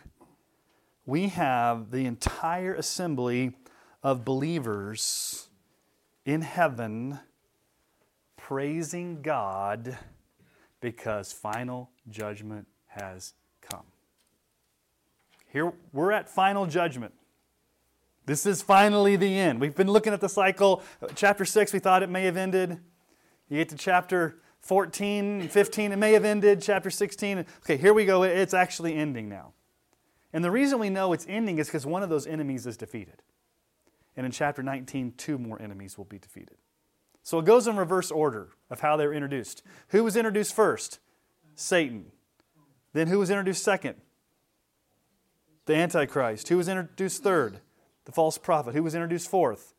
we 1.05 1.27
have 1.27 1.91
the 1.91 2.07
entire 2.07 2.73
assembly 2.73 3.51
of 4.01 4.25
believers 4.25 5.47
in 6.25 6.41
heaven 6.41 7.19
praising 8.37 9.21
God 9.21 9.99
because 10.81 11.31
final 11.31 11.91
judgment 12.09 12.65
has 12.87 13.35
come. 13.61 13.85
Here 15.53 15.71
we're 15.93 16.13
at 16.13 16.27
final 16.27 16.65
judgment. 16.65 17.13
This 18.25 18.47
is 18.47 18.63
finally 18.63 19.15
the 19.15 19.37
end. 19.37 19.61
We've 19.61 19.75
been 19.75 19.91
looking 19.91 20.11
at 20.11 20.21
the 20.21 20.27
cycle. 20.27 20.81
Chapter 21.13 21.45
6, 21.45 21.71
we 21.71 21.77
thought 21.77 22.01
it 22.01 22.09
may 22.09 22.25
have 22.25 22.35
ended. 22.35 22.79
You 23.47 23.57
get 23.57 23.69
to 23.69 23.75
chapter 23.75 24.39
14, 24.67 25.49
15, 25.49 25.91
it 25.91 25.95
may 25.95 26.13
have 26.13 26.25
ended. 26.25 26.61
Chapter 26.61 26.89
16, 26.89 27.45
okay, 27.63 27.77
here 27.77 27.93
we 27.93 28.05
go. 28.05 28.23
It's 28.23 28.53
actually 28.53 28.95
ending 28.95 29.29
now. 29.29 29.53
And 30.33 30.43
the 30.43 30.51
reason 30.51 30.77
we 30.77 30.89
know 30.89 31.13
it's 31.13 31.25
ending 31.27 31.57
is 31.57 31.67
because 31.67 31.85
one 31.85 32.03
of 32.03 32.09
those 32.09 32.27
enemies 32.27 32.67
is 32.67 32.77
defeated. 32.77 33.21
And 34.15 34.25
in 34.25 34.31
chapter 34.31 34.61
19, 34.61 35.13
two 35.17 35.37
more 35.37 35.61
enemies 35.61 35.97
will 35.97 36.05
be 36.05 36.19
defeated. 36.19 36.57
So 37.23 37.39
it 37.39 37.45
goes 37.45 37.67
in 37.67 37.77
reverse 37.77 38.11
order 38.11 38.49
of 38.69 38.81
how 38.81 38.97
they're 38.97 39.13
introduced. 39.13 39.63
Who 39.89 40.03
was 40.03 40.15
introduced 40.15 40.53
first? 40.53 40.99
Satan. 41.55 42.11
Then 42.93 43.07
who 43.07 43.19
was 43.19 43.29
introduced 43.29 43.63
second? 43.63 43.95
The 45.65 45.75
Antichrist. 45.75 46.49
Who 46.49 46.57
was 46.57 46.67
introduced 46.67 47.23
third? 47.23 47.61
the 48.07 48.13
false 48.13 48.37
prophet. 48.37 48.73
Who 48.73 48.83
was 48.83 48.95
introduced 48.95 49.29
fourth? 49.29 49.73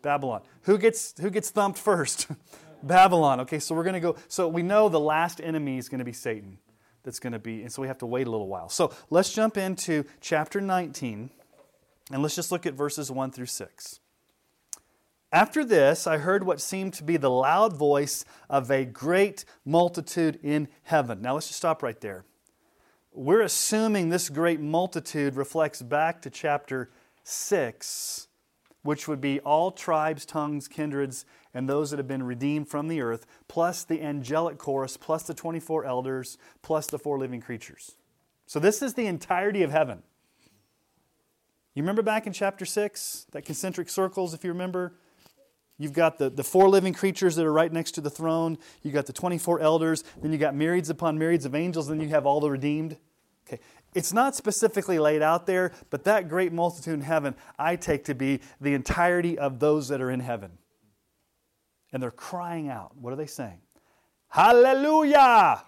Babylon. 0.00 0.40
Who 0.62 0.78
gets, 0.78 1.14
who 1.20 1.28
gets 1.28 1.50
thumped 1.50 1.78
first? 1.78 2.26
Babylon. 2.86 3.40
Okay, 3.40 3.58
so 3.58 3.74
we're 3.74 3.84
going 3.84 3.94
to 3.94 4.00
go. 4.00 4.16
So 4.28 4.48
we 4.48 4.62
know 4.62 4.88
the 4.88 5.00
last 5.00 5.40
enemy 5.40 5.78
is 5.78 5.88
going 5.88 6.00
to 6.00 6.04
be 6.04 6.12
Satan. 6.12 6.58
That's 7.02 7.20
going 7.20 7.34
to 7.34 7.38
be, 7.38 7.60
and 7.60 7.70
so 7.70 7.82
we 7.82 7.88
have 7.88 7.98
to 7.98 8.06
wait 8.06 8.26
a 8.26 8.30
little 8.30 8.48
while. 8.48 8.70
So 8.70 8.90
let's 9.10 9.30
jump 9.30 9.58
into 9.58 10.04
chapter 10.22 10.58
19, 10.58 11.28
and 12.10 12.22
let's 12.22 12.34
just 12.34 12.50
look 12.50 12.64
at 12.64 12.72
verses 12.72 13.10
1 13.10 13.30
through 13.30 13.46
6. 13.46 14.00
After 15.30 15.64
this, 15.64 16.06
I 16.06 16.16
heard 16.16 16.44
what 16.44 16.62
seemed 16.62 16.94
to 16.94 17.04
be 17.04 17.18
the 17.18 17.28
loud 17.28 17.76
voice 17.76 18.24
of 18.48 18.70
a 18.70 18.86
great 18.86 19.44
multitude 19.66 20.38
in 20.42 20.68
heaven. 20.84 21.20
Now 21.20 21.34
let's 21.34 21.48
just 21.48 21.58
stop 21.58 21.82
right 21.82 22.00
there. 22.00 22.24
We're 23.12 23.42
assuming 23.42 24.08
this 24.08 24.30
great 24.30 24.60
multitude 24.60 25.34
reflects 25.34 25.82
back 25.82 26.22
to 26.22 26.30
chapter 26.30 26.90
6, 27.24 28.28
which 28.84 29.08
would 29.08 29.20
be 29.20 29.40
all 29.40 29.72
tribes, 29.72 30.24
tongues, 30.24 30.68
kindreds, 30.68 31.24
and 31.54 31.68
those 31.68 31.90
that 31.90 31.96
have 31.96 32.06
been 32.06 32.22
redeemed 32.22 32.68
from 32.68 32.86
the 32.86 33.00
earth, 33.00 33.26
plus 33.48 33.82
the 33.82 34.02
angelic 34.02 34.58
chorus, 34.58 34.96
plus 34.96 35.24
the 35.24 35.34
24 35.34 35.86
elders, 35.86 36.36
plus 36.62 36.86
the 36.86 36.98
four 36.98 37.18
living 37.18 37.40
creatures. 37.40 37.96
So 38.46 38.60
this 38.60 38.82
is 38.82 38.92
the 38.94 39.06
entirety 39.06 39.62
of 39.62 39.72
heaven. 39.72 40.02
You 41.74 41.82
remember 41.82 42.02
back 42.02 42.26
in 42.26 42.34
chapter 42.34 42.66
6, 42.66 43.26
that 43.32 43.46
concentric 43.46 43.88
circles, 43.88 44.34
if 44.34 44.44
you 44.44 44.50
remember? 44.50 44.92
You've 45.78 45.94
got 45.94 46.18
the, 46.18 46.28
the 46.28 46.44
four 46.44 46.68
living 46.68 46.92
creatures 46.92 47.36
that 47.36 47.46
are 47.46 47.52
right 47.52 47.72
next 47.72 47.92
to 47.92 48.02
the 48.02 48.10
throne. 48.10 48.58
You've 48.82 48.94
got 48.94 49.06
the 49.06 49.12
24 49.12 49.60
elders. 49.60 50.04
Then 50.20 50.30
you've 50.30 50.40
got 50.40 50.54
myriads 50.54 50.90
upon 50.90 51.18
myriads 51.18 51.46
of 51.46 51.54
angels. 51.54 51.88
Then 51.88 52.00
you 52.00 52.10
have 52.10 52.26
all 52.26 52.40
the 52.40 52.50
redeemed. 52.50 52.98
Okay. 53.48 53.60
It's 53.94 54.12
not 54.12 54.34
specifically 54.34 54.98
laid 54.98 55.22
out 55.22 55.46
there, 55.46 55.72
but 55.90 56.04
that 56.04 56.28
great 56.28 56.52
multitude 56.52 56.94
in 56.94 57.00
heaven, 57.00 57.36
I 57.58 57.76
take 57.76 58.04
to 58.04 58.14
be 58.14 58.40
the 58.60 58.74
entirety 58.74 59.38
of 59.38 59.60
those 59.60 59.88
that 59.88 60.00
are 60.00 60.10
in 60.10 60.20
heaven. 60.20 60.58
And 61.92 62.02
they're 62.02 62.10
crying 62.10 62.68
out. 62.68 62.96
What 62.96 63.12
are 63.12 63.16
they 63.16 63.26
saying? 63.26 63.60
Hallelujah! 64.28 65.62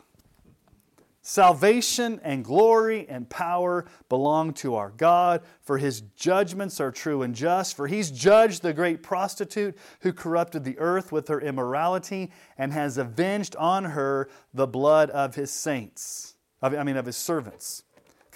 Salvation 1.23 2.21
and 2.23 2.45
glory 2.45 3.05
and 3.09 3.29
power 3.29 3.85
belong 4.09 4.53
to 4.55 4.77
our 4.77 4.91
God, 4.91 5.43
for 5.61 5.77
his 5.77 6.03
judgments 6.15 6.81
are 6.81 6.93
true 6.93 7.23
and 7.23 7.35
just. 7.35 7.77
For 7.77 7.89
he's 7.89 8.13
judged 8.13 8.63
the 8.63 8.73
great 8.73 9.03
prostitute 9.03 9.77
who 10.03 10.13
corrupted 10.13 10.63
the 10.63 10.79
earth 10.79 11.11
with 11.11 11.27
her 11.27 11.41
immorality 11.41 12.31
and 12.57 12.73
has 12.73 12.97
avenged 12.97 13.57
on 13.57 13.87
her 13.87 14.29
the 14.55 14.69
blood 14.69 15.11
of 15.11 15.35
his 15.35 15.51
saints. 15.51 16.37
I 16.63 16.83
mean, 16.85 16.97
of 16.97 17.07
his 17.07 17.17
servants. 17.17 17.83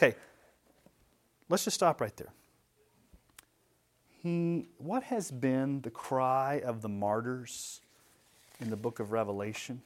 Okay, 0.03 0.17
let's 1.51 1.65
just 1.65 1.75
stop 1.75 2.01
right 2.01 2.17
there. 2.17 2.33
He, 4.23 4.71
what 4.79 5.03
has 5.03 5.31
been 5.31 5.83
the 5.83 5.91
cry 5.91 6.63
of 6.65 6.81
the 6.81 6.89
martyrs 6.89 7.83
in 8.61 8.71
the 8.71 8.79
book 8.79 8.99
of 8.99 9.13
Revelation? 9.13 9.83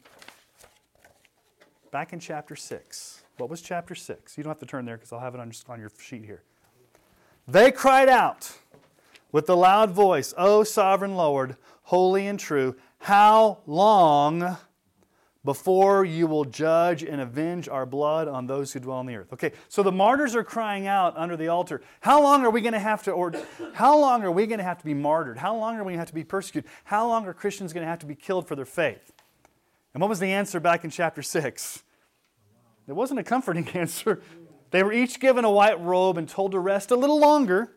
Back 1.90 2.12
in 2.12 2.20
chapter 2.20 2.54
6. 2.54 3.24
What 3.38 3.50
was 3.50 3.60
chapter 3.60 3.96
6? 3.96 4.38
You 4.38 4.44
don't 4.44 4.52
have 4.52 4.60
to 4.60 4.66
turn 4.66 4.84
there 4.84 4.96
because 4.96 5.12
I'll 5.12 5.18
have 5.18 5.34
it 5.34 5.40
on, 5.40 5.50
on 5.68 5.80
your 5.80 5.90
sheet 6.00 6.24
here. 6.24 6.42
They 7.48 7.72
cried 7.72 8.08
out 8.08 8.52
with 9.32 9.48
a 9.48 9.56
loud 9.56 9.90
voice, 9.90 10.32
O 10.38 10.62
sovereign 10.62 11.16
Lord, 11.16 11.56
holy 11.82 12.28
and 12.28 12.38
true, 12.38 12.76
how 12.98 13.58
long 13.66 14.58
before 15.44 16.04
you 16.04 16.26
will 16.26 16.44
judge 16.44 17.02
and 17.02 17.20
avenge 17.20 17.68
our 17.68 17.84
blood 17.84 18.28
on 18.28 18.46
those 18.46 18.72
who 18.72 18.80
dwell 18.80 18.96
on 18.96 19.06
the 19.06 19.14
earth. 19.14 19.32
Okay, 19.32 19.52
so 19.68 19.82
the 19.82 19.92
martyrs 19.92 20.34
are 20.34 20.42
crying 20.42 20.86
out 20.86 21.14
under 21.16 21.36
the 21.36 21.48
altar. 21.48 21.82
How 22.00 22.22
long 22.22 22.44
are 22.44 22.50
we 22.50 22.62
going 22.62 22.72
to 22.72 22.78
have 22.78 23.02
to, 23.02 23.10
or 23.10 23.32
how 23.74 23.98
long 23.98 24.22
are 24.22 24.30
we 24.30 24.46
going 24.46 24.58
to 24.58 24.64
have 24.64 24.78
to 24.78 24.84
be 24.84 24.94
martyred? 24.94 25.36
How 25.36 25.54
long 25.54 25.76
are 25.76 25.84
we 25.84 25.92
going 25.92 25.96
to 25.96 26.00
have 26.00 26.08
to 26.08 26.14
be 26.14 26.24
persecuted? 26.24 26.70
How 26.84 27.06
long 27.06 27.26
are 27.26 27.34
Christians 27.34 27.72
going 27.74 27.84
to 27.84 27.90
have 27.90 27.98
to 28.00 28.06
be 28.06 28.14
killed 28.14 28.48
for 28.48 28.56
their 28.56 28.64
faith? 28.64 29.12
And 29.92 30.00
what 30.00 30.08
was 30.08 30.18
the 30.18 30.32
answer 30.32 30.60
back 30.60 30.82
in 30.82 30.90
chapter 30.90 31.22
6? 31.22 31.82
It 32.88 32.92
wasn't 32.92 33.20
a 33.20 33.24
comforting 33.24 33.68
answer. 33.74 34.22
They 34.70 34.82
were 34.82 34.92
each 34.92 35.20
given 35.20 35.44
a 35.44 35.50
white 35.50 35.80
robe 35.80 36.16
and 36.16 36.28
told 36.28 36.52
to 36.52 36.58
rest 36.58 36.90
a 36.90 36.96
little 36.96 37.20
longer 37.20 37.76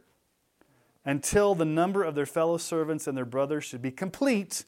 until 1.05 1.53
the 1.53 1.65
number 1.65 2.03
of 2.03 2.15
their 2.15 2.25
fellow 2.25 2.57
servants 2.57 3.07
and 3.07 3.17
their 3.17 3.25
brothers 3.25 3.65
should 3.65 3.81
be 3.81 3.91
complete 3.91 4.65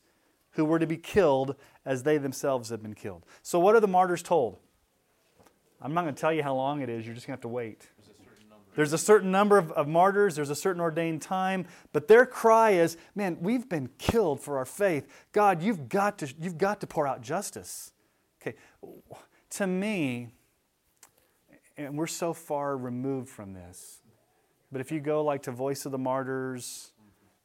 who 0.60 0.66
were 0.66 0.78
to 0.78 0.86
be 0.86 0.98
killed 0.98 1.56
as 1.86 2.04
they 2.04 2.18
themselves 2.18 2.70
had 2.70 2.84
been 2.84 2.94
killed. 2.94 3.26
So, 3.42 3.60
what 3.60 3.76
are 3.76 3.80
the 3.80 3.88
martyrs 3.88 4.22
told? 4.22 4.58
I'm 5.82 5.94
not 5.94 6.02
going 6.04 6.14
to 6.14 6.20
tell 6.20 6.34
you 6.34 6.44
how 6.44 6.54
long 6.54 6.82
it 6.82 6.90
is, 6.90 7.06
you're 7.06 7.16
just 7.16 7.26
going 7.26 7.38
to 7.38 7.38
have 7.38 7.42
to 7.44 7.48
wait. 7.48 7.88
There's 8.76 8.92
a 8.92 8.98
certain 8.98 9.32
number 9.32 9.58
of, 9.58 9.72
of, 9.72 9.88
martyrs, 9.88 10.36
there's 10.36 10.50
a 10.50 10.56
certain 10.56 10.82
ordained 10.82 11.22
time, 11.22 11.66
but 11.94 12.08
their 12.08 12.26
cry 12.26 12.72
is, 12.72 12.98
man, 13.16 13.38
we've 13.40 13.68
been 13.68 13.90
killed 13.98 14.42
for 14.42 14.58
our 14.58 14.66
faith. 14.66 15.08
God, 15.32 15.64
you've 15.64 15.88
got 15.90 16.18
to, 16.20 16.34
you've 16.40 16.58
got 16.58 16.82
to 16.82 16.88
pour 16.88 17.08
out 17.08 17.22
justice. 17.22 17.94
Okay, 18.42 18.58
to 19.52 19.66
me, 19.66 20.28
and 21.78 21.98
we're 21.98 22.08
so 22.08 22.34
far 22.34 22.78
removed 22.78 23.30
from 23.30 23.54
this, 23.54 24.02
but 24.72 24.82
if 24.82 24.92
you 24.92 25.00
go 25.00 25.24
like 25.24 25.44
to 25.44 25.52
Voice 25.52 25.86
of 25.86 25.94
the 25.94 25.98
Martyrs, 25.98 26.92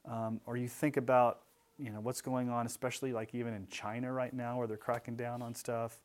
um, 0.04 0.40
or 0.46 0.56
you 0.56 0.68
think 0.68 0.96
about 0.96 1.43
you 1.78 1.90
know 1.90 2.00
what's 2.00 2.20
going 2.20 2.50
on, 2.50 2.66
especially 2.66 3.12
like 3.12 3.34
even 3.34 3.54
in 3.54 3.66
China 3.68 4.12
right 4.12 4.32
now, 4.32 4.58
where 4.58 4.66
they're 4.66 4.76
cracking 4.76 5.16
down 5.16 5.42
on 5.42 5.54
stuff. 5.54 5.98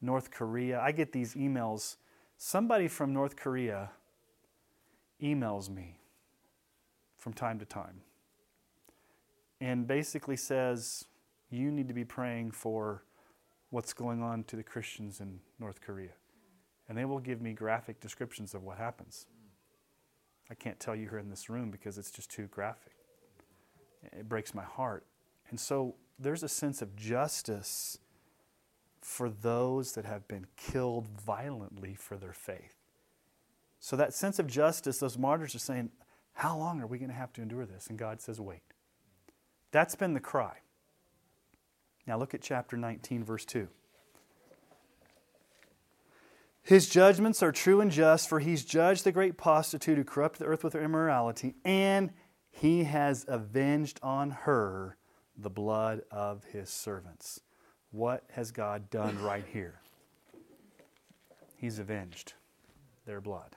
North 0.00 0.30
Korea, 0.30 0.80
I 0.80 0.92
get 0.92 1.12
these 1.12 1.34
emails. 1.34 1.96
Somebody 2.36 2.88
from 2.88 3.12
North 3.12 3.36
Korea 3.36 3.90
emails 5.22 5.68
me 5.68 5.98
from 7.18 7.34
time 7.34 7.58
to 7.58 7.64
time 7.64 8.00
and 9.60 9.86
basically 9.86 10.36
says, 10.36 11.04
You 11.50 11.70
need 11.70 11.88
to 11.88 11.94
be 11.94 12.04
praying 12.04 12.52
for 12.52 13.04
what's 13.70 13.92
going 13.92 14.22
on 14.22 14.44
to 14.44 14.56
the 14.56 14.62
Christians 14.62 15.20
in 15.20 15.40
North 15.58 15.80
Korea. 15.80 16.12
And 16.88 16.96
they 16.96 17.04
will 17.04 17.20
give 17.20 17.40
me 17.40 17.52
graphic 17.52 18.00
descriptions 18.00 18.54
of 18.54 18.62
what 18.62 18.78
happens. 18.78 19.26
I 20.50 20.54
can't 20.54 20.80
tell 20.80 20.96
you 20.96 21.08
here 21.08 21.18
in 21.18 21.30
this 21.30 21.48
room 21.48 21.70
because 21.70 21.98
it's 21.98 22.10
just 22.10 22.30
too 22.30 22.48
graphic. 22.48 22.92
It 24.02 24.28
breaks 24.28 24.54
my 24.54 24.62
heart. 24.62 25.04
And 25.50 25.58
so 25.58 25.96
there's 26.18 26.42
a 26.42 26.48
sense 26.48 26.82
of 26.82 26.96
justice 26.96 27.98
for 29.00 29.30
those 29.30 29.92
that 29.92 30.04
have 30.04 30.28
been 30.28 30.46
killed 30.56 31.08
violently 31.08 31.94
for 31.94 32.16
their 32.16 32.32
faith. 32.32 32.76
So, 33.82 33.96
that 33.96 34.12
sense 34.12 34.38
of 34.38 34.46
justice, 34.46 34.98
those 34.98 35.16
martyrs 35.16 35.54
are 35.54 35.58
saying, 35.60 35.90
How 36.34 36.56
long 36.58 36.82
are 36.82 36.86
we 36.86 36.98
going 36.98 37.08
to 37.08 37.16
have 37.16 37.32
to 37.34 37.42
endure 37.42 37.64
this? 37.64 37.86
And 37.86 37.98
God 37.98 38.20
says, 38.20 38.38
Wait. 38.38 38.60
That's 39.72 39.94
been 39.94 40.14
the 40.14 40.20
cry. 40.20 40.58
Now, 42.06 42.18
look 42.18 42.34
at 42.34 42.42
chapter 42.42 42.76
19, 42.76 43.24
verse 43.24 43.44
2. 43.44 43.68
His 46.62 46.88
judgments 46.88 47.42
are 47.42 47.52
true 47.52 47.80
and 47.80 47.90
just, 47.90 48.28
for 48.28 48.40
he's 48.40 48.64
judged 48.64 49.04
the 49.04 49.12
great 49.12 49.38
prostitute 49.38 49.96
who 49.96 50.04
corrupted 50.04 50.42
the 50.42 50.50
earth 50.50 50.62
with 50.62 50.74
her 50.74 50.82
immorality, 50.82 51.54
and 51.64 52.10
he 52.50 52.84
has 52.84 53.24
avenged 53.28 54.00
on 54.02 54.30
her 54.30 54.96
the 55.36 55.50
blood 55.50 56.02
of 56.10 56.44
his 56.44 56.68
servants. 56.68 57.40
What 57.90 58.24
has 58.32 58.50
God 58.50 58.90
done 58.90 59.20
right 59.22 59.44
here? 59.52 59.80
He's 61.56 61.78
avenged 61.78 62.34
their 63.06 63.20
blood. 63.20 63.56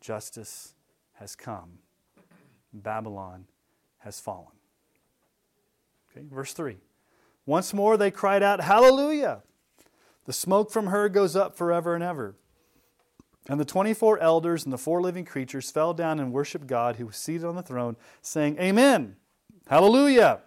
Justice 0.00 0.74
has 1.14 1.34
come. 1.34 1.78
Babylon 2.72 3.46
has 3.98 4.20
fallen. 4.20 4.52
Okay, 6.10 6.26
verse 6.30 6.52
3. 6.52 6.76
Once 7.46 7.72
more 7.72 7.96
they 7.96 8.10
cried 8.10 8.42
out, 8.42 8.60
Hallelujah! 8.60 9.42
The 10.24 10.32
smoke 10.32 10.70
from 10.70 10.86
her 10.86 11.08
goes 11.08 11.36
up 11.36 11.56
forever 11.56 11.94
and 11.94 12.02
ever. 12.02 12.36
And 13.48 13.60
the 13.60 13.64
24 13.64 14.18
elders 14.20 14.64
and 14.64 14.72
the 14.72 14.78
four 14.78 15.02
living 15.02 15.24
creatures 15.24 15.70
fell 15.70 15.92
down 15.92 16.18
and 16.18 16.32
worshiped 16.32 16.66
God 16.66 16.96
who 16.96 17.06
was 17.06 17.16
seated 17.16 17.44
on 17.44 17.56
the 17.56 17.62
throne, 17.62 17.96
saying, 18.22 18.58
Amen! 18.58 19.16
Hallelujah! 19.68 20.40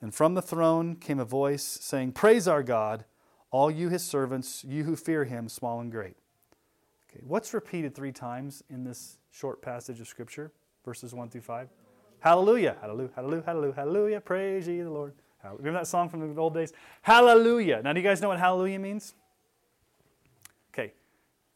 And 0.00 0.14
from 0.14 0.34
the 0.34 0.42
throne 0.42 0.96
came 0.96 1.20
a 1.20 1.24
voice 1.24 1.62
saying, 1.62 2.12
Praise 2.12 2.48
our 2.48 2.62
God, 2.62 3.04
all 3.50 3.70
you 3.70 3.88
his 3.88 4.02
servants, 4.02 4.64
you 4.64 4.84
who 4.84 4.96
fear 4.96 5.24
him, 5.24 5.48
small 5.48 5.80
and 5.80 5.90
great. 5.90 6.16
Okay, 7.10 7.22
what's 7.24 7.54
repeated 7.54 7.94
three 7.94 8.12
times 8.12 8.62
in 8.68 8.84
this 8.84 9.18
short 9.30 9.62
passage 9.62 10.00
of 10.00 10.08
Scripture, 10.08 10.52
verses 10.84 11.14
1 11.14 11.30
through 11.30 11.40
5? 11.42 11.68
Hallelujah, 12.20 12.76
hallelujah, 12.80 13.10
hallelujah, 13.14 13.42
hallelujah, 13.46 13.74
hallelujah, 13.74 14.20
praise 14.20 14.66
ye 14.66 14.80
the 14.80 14.90
Lord. 14.90 15.14
Remember 15.58 15.78
that 15.78 15.86
song 15.86 16.08
from 16.08 16.34
the 16.34 16.40
old 16.40 16.54
days? 16.54 16.72
Hallelujah. 17.02 17.80
Now, 17.82 17.92
do 17.92 18.00
you 18.00 18.06
guys 18.06 18.20
know 18.20 18.28
what 18.28 18.38
hallelujah 18.38 18.78
means? 18.78 19.14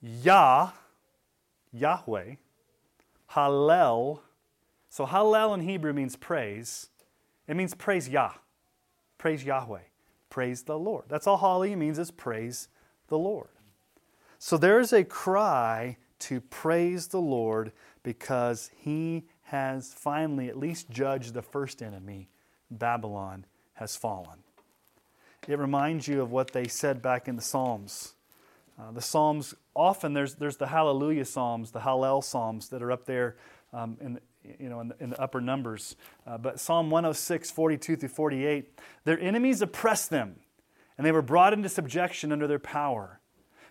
Yah, 0.02 0.70
Yahweh, 1.72 2.34
Hallel. 3.32 4.20
So, 4.88 5.06
Hallel 5.06 5.54
in 5.54 5.60
Hebrew 5.60 5.92
means 5.92 6.16
praise. 6.16 6.88
It 7.46 7.56
means 7.56 7.74
praise 7.74 8.08
Yah, 8.08 8.32
praise 9.18 9.44
Yahweh, 9.44 9.82
praise 10.30 10.62
the 10.62 10.78
Lord. 10.78 11.04
That's 11.08 11.26
all 11.26 11.38
hallelujah 11.38 11.76
means 11.76 11.98
is 11.98 12.10
praise 12.10 12.68
the 13.08 13.18
Lord. 13.18 13.48
So, 14.38 14.56
there 14.56 14.80
is 14.80 14.92
a 14.92 15.04
cry 15.04 15.96
to 16.20 16.40
praise 16.40 17.08
the 17.08 17.20
Lord 17.20 17.72
because 18.02 18.70
he 18.76 19.24
has 19.42 19.92
finally 19.92 20.48
at 20.48 20.56
least 20.56 20.90
judged 20.90 21.34
the 21.34 21.42
first 21.42 21.82
enemy, 21.82 22.28
Babylon, 22.70 23.44
has 23.74 23.96
fallen. 23.96 24.38
It 25.48 25.58
reminds 25.58 26.06
you 26.06 26.22
of 26.22 26.30
what 26.30 26.52
they 26.52 26.68
said 26.68 27.02
back 27.02 27.26
in 27.26 27.36
the 27.36 27.42
Psalms. 27.42 28.14
Uh, 28.80 28.92
the 28.92 29.02
Psalms, 29.02 29.54
often 29.74 30.14
there's, 30.14 30.36
there's 30.36 30.56
the 30.56 30.68
Hallelujah 30.68 31.24
Psalms, 31.24 31.70
the 31.70 31.80
Hallel 31.80 32.24
Psalms 32.24 32.70
that 32.70 32.82
are 32.82 32.90
up 32.90 33.04
there 33.04 33.36
um, 33.72 33.98
in, 34.00 34.18
you 34.58 34.70
know, 34.70 34.80
in, 34.80 34.88
the, 34.88 34.96
in 35.00 35.10
the 35.10 35.20
upper 35.20 35.40
numbers. 35.40 35.96
Uh, 36.26 36.38
but 36.38 36.58
Psalm 36.58 36.88
106, 36.90 37.50
42 37.50 37.96
through 37.96 38.08
48, 38.08 38.78
their 39.04 39.20
enemies 39.20 39.60
oppressed 39.60 40.08
them, 40.08 40.36
and 40.96 41.06
they 41.06 41.12
were 41.12 41.22
brought 41.22 41.52
into 41.52 41.68
subjection 41.68 42.32
under 42.32 42.46
their 42.46 42.58
power. 42.58 43.20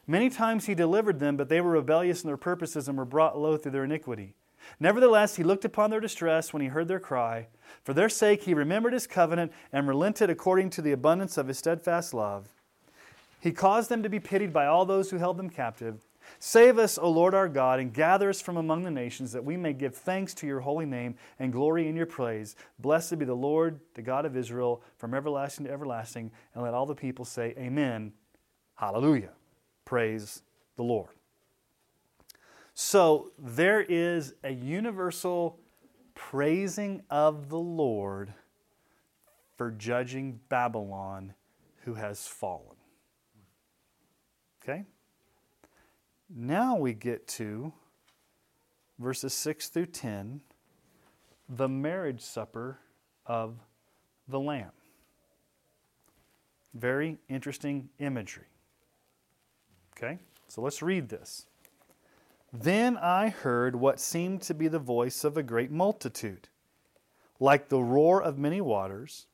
Many 0.05 0.29
times 0.29 0.65
he 0.65 0.75
delivered 0.75 1.19
them, 1.19 1.37
but 1.37 1.49
they 1.49 1.61
were 1.61 1.71
rebellious 1.71 2.23
in 2.23 2.27
their 2.27 2.37
purposes 2.37 2.87
and 2.87 2.97
were 2.97 3.05
brought 3.05 3.37
low 3.37 3.57
through 3.57 3.71
their 3.71 3.83
iniquity. 3.83 4.35
Nevertheless, 4.79 5.37
he 5.37 5.43
looked 5.43 5.65
upon 5.65 5.89
their 5.89 5.99
distress 5.99 6.53
when 6.53 6.61
he 6.61 6.67
heard 6.67 6.87
their 6.87 6.99
cry. 6.99 7.47
For 7.83 7.93
their 7.93 8.09
sake, 8.09 8.43
he 8.43 8.53
remembered 8.53 8.93
his 8.93 9.07
covenant 9.07 9.51
and 9.71 9.87
relented 9.87 10.29
according 10.29 10.69
to 10.71 10.81
the 10.81 10.91
abundance 10.91 11.37
of 11.37 11.47
his 11.47 11.57
steadfast 11.57 12.13
love. 12.13 12.49
He 13.39 13.51
caused 13.51 13.89
them 13.89 14.03
to 14.03 14.09
be 14.09 14.19
pitied 14.19 14.51
by 14.51 14.65
all 14.65 14.85
those 14.85 15.09
who 15.09 15.17
held 15.17 15.37
them 15.37 15.49
captive. 15.49 16.05
Save 16.37 16.77
us, 16.77 16.97
O 16.97 17.09
Lord 17.09 17.33
our 17.33 17.49
God, 17.49 17.79
and 17.79 17.93
gather 17.93 18.29
us 18.29 18.41
from 18.41 18.57
among 18.57 18.83
the 18.83 18.91
nations, 18.91 19.31
that 19.31 19.43
we 19.43 19.57
may 19.57 19.73
give 19.73 19.95
thanks 19.95 20.33
to 20.35 20.47
your 20.47 20.59
holy 20.59 20.85
name 20.85 21.15
and 21.39 21.51
glory 21.51 21.87
in 21.87 21.95
your 21.95 22.05
praise. 22.05 22.55
Blessed 22.77 23.17
be 23.17 23.25
the 23.25 23.33
Lord, 23.33 23.79
the 23.95 24.01
God 24.01 24.25
of 24.25 24.37
Israel, 24.37 24.83
from 24.97 25.13
everlasting 25.13 25.65
to 25.65 25.71
everlasting. 25.71 26.31
And 26.53 26.63
let 26.63 26.73
all 26.73 26.85
the 26.85 26.95
people 26.95 27.25
say, 27.25 27.53
Amen. 27.57 28.13
Hallelujah. 28.75 29.31
Praise 29.85 30.43
the 30.75 30.83
Lord. 30.83 31.09
So 32.73 33.31
there 33.37 33.81
is 33.81 34.33
a 34.43 34.51
universal 34.51 35.59
praising 36.15 37.01
of 37.09 37.49
the 37.49 37.59
Lord 37.59 38.33
for 39.57 39.71
judging 39.71 40.39
Babylon 40.47 41.33
who 41.83 41.95
has 41.95 42.25
fallen. 42.25 42.78
Okay? 44.69 44.83
Now 46.29 46.75
we 46.75 46.93
get 46.93 47.27
to 47.29 47.73
verses 48.99 49.33
6 49.33 49.69
through 49.69 49.87
10, 49.87 50.41
the 51.47 51.67
marriage 51.67 52.21
supper 52.21 52.77
of 53.25 53.55
the 54.27 54.39
Lamb. 54.39 54.71
Very 56.75 57.17
interesting 57.29 57.89
imagery. 57.97 58.45
Okay? 59.97 60.19
So 60.47 60.61
let's 60.61 60.83
read 60.83 61.09
this. 61.09 61.47
Then 62.53 62.95
I 62.97 63.29
heard 63.29 63.75
what 63.75 63.99
seemed 63.99 64.43
to 64.43 64.53
be 64.53 64.67
the 64.67 64.79
voice 64.79 65.23
of 65.23 65.35
a 65.35 65.43
great 65.43 65.71
multitude, 65.71 66.47
like 67.39 67.69
the 67.69 67.81
roar 67.81 68.21
of 68.21 68.37
many 68.37 68.61
waters, 68.61 69.25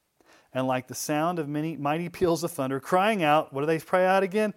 and 0.53 0.65
like 0.65 0.87
the 0.87 0.95
sound 0.95 1.39
of 1.39 1.49
many 1.49 1.75
mighty 1.75 2.07
peals 2.07 2.43
of 2.45 2.51
thunder, 2.51 2.79
crying 2.79 3.21
out, 3.21 3.51
what 3.51 3.61
do 3.61 3.67
they 3.67 3.79
pray 3.79 4.05
out 4.05 4.23
again? 4.23 4.53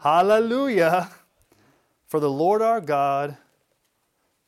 Hallelujah! 0.00 1.10
For 2.06 2.20
the 2.20 2.30
Lord 2.30 2.62
our 2.62 2.80
God, 2.80 3.36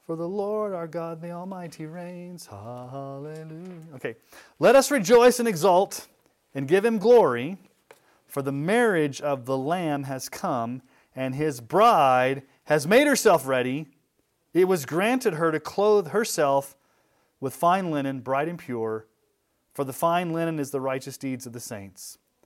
for 0.06 0.16
the 0.16 0.28
Lord 0.28 0.72
our 0.72 0.86
God, 0.86 1.20
the 1.20 1.30
Almighty 1.30 1.84
reigns. 1.84 2.46
Hallelujah. 2.46 3.82
Okay, 3.94 4.16
let 4.58 4.76
us 4.76 4.90
rejoice 4.90 5.38
and 5.38 5.46
exult 5.46 6.08
and 6.54 6.66
give 6.66 6.86
him 6.86 6.98
glory, 6.98 7.58
for 8.26 8.40
the 8.40 8.50
marriage 8.50 9.20
of 9.20 9.44
the 9.44 9.58
Lamb 9.58 10.04
has 10.04 10.30
come, 10.30 10.80
and 11.14 11.34
his 11.34 11.60
bride 11.60 12.42
has 12.64 12.86
made 12.86 13.06
herself 13.06 13.46
ready, 13.46 13.88
it 14.54 14.64
was 14.66 14.86
granted 14.86 15.34
her 15.34 15.52
to 15.52 15.60
clothe 15.60 16.08
herself 16.08 16.76
with 17.40 17.54
fine 17.54 17.90
linen, 17.90 18.20
bright 18.20 18.48
and 18.48 18.58
pure, 18.58 19.06
for 19.74 19.84
the 19.84 19.92
fine 19.92 20.32
linen 20.32 20.58
is 20.58 20.70
the 20.70 20.80
righteous 20.80 21.18
deeds 21.18 21.46
of 21.46 21.52
the 21.52 21.60
saints. 21.60 22.16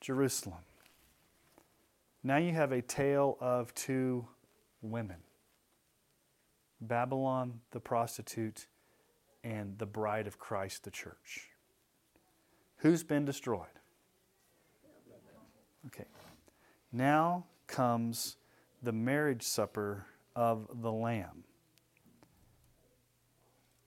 Jerusalem. 0.00 0.60
Now 2.22 2.36
you 2.36 2.52
have 2.52 2.72
a 2.72 2.82
tale 2.82 3.36
of 3.40 3.74
two 3.74 4.26
women 4.82 5.16
Babylon, 6.80 7.60
the 7.72 7.80
prostitute, 7.80 8.66
and 9.44 9.78
the 9.78 9.86
bride 9.86 10.26
of 10.26 10.38
Christ, 10.38 10.84
the 10.84 10.90
church. 10.90 11.50
Who's 12.78 13.02
been 13.02 13.24
destroyed? 13.24 13.66
Okay. 15.86 16.06
Now 16.92 17.44
comes 17.66 18.36
the 18.82 18.92
marriage 18.92 19.42
supper 19.42 20.06
of 20.34 20.68
the 20.82 20.92
Lamb. 20.92 21.44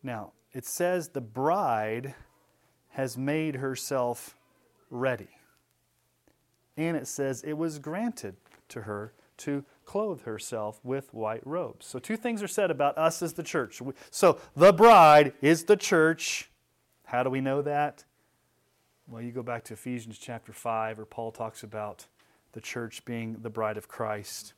Now, 0.03 0.33
it 0.51 0.65
says 0.65 1.09
the 1.09 1.21
bride 1.21 2.13
has 2.89 3.17
made 3.17 3.55
herself 3.55 4.35
ready. 4.89 5.29
And 6.77 6.97
it 6.97 7.07
says 7.07 7.43
it 7.43 7.53
was 7.53 7.79
granted 7.79 8.35
to 8.69 8.81
her 8.81 9.13
to 9.37 9.63
clothe 9.85 10.21
herself 10.21 10.79
with 10.83 11.13
white 11.13 11.45
robes. 11.45 11.85
So, 11.85 11.99
two 11.99 12.17
things 12.17 12.41
are 12.41 12.47
said 12.47 12.71
about 12.71 12.97
us 12.97 13.21
as 13.21 13.33
the 13.33 13.43
church. 13.43 13.81
So, 14.09 14.39
the 14.55 14.71
bride 14.71 15.33
is 15.41 15.65
the 15.65 15.77
church. 15.77 16.49
How 17.05 17.23
do 17.23 17.29
we 17.29 17.41
know 17.41 17.61
that? 17.61 18.05
Well, 19.07 19.21
you 19.21 19.31
go 19.31 19.43
back 19.43 19.65
to 19.65 19.73
Ephesians 19.73 20.17
chapter 20.17 20.53
5, 20.53 20.97
where 20.97 21.05
Paul 21.05 21.31
talks 21.31 21.63
about 21.63 22.07
the 22.53 22.61
church 22.61 23.03
being 23.05 23.37
the 23.41 23.49
bride 23.49 23.77
of 23.77 23.87
Christ 23.87 24.53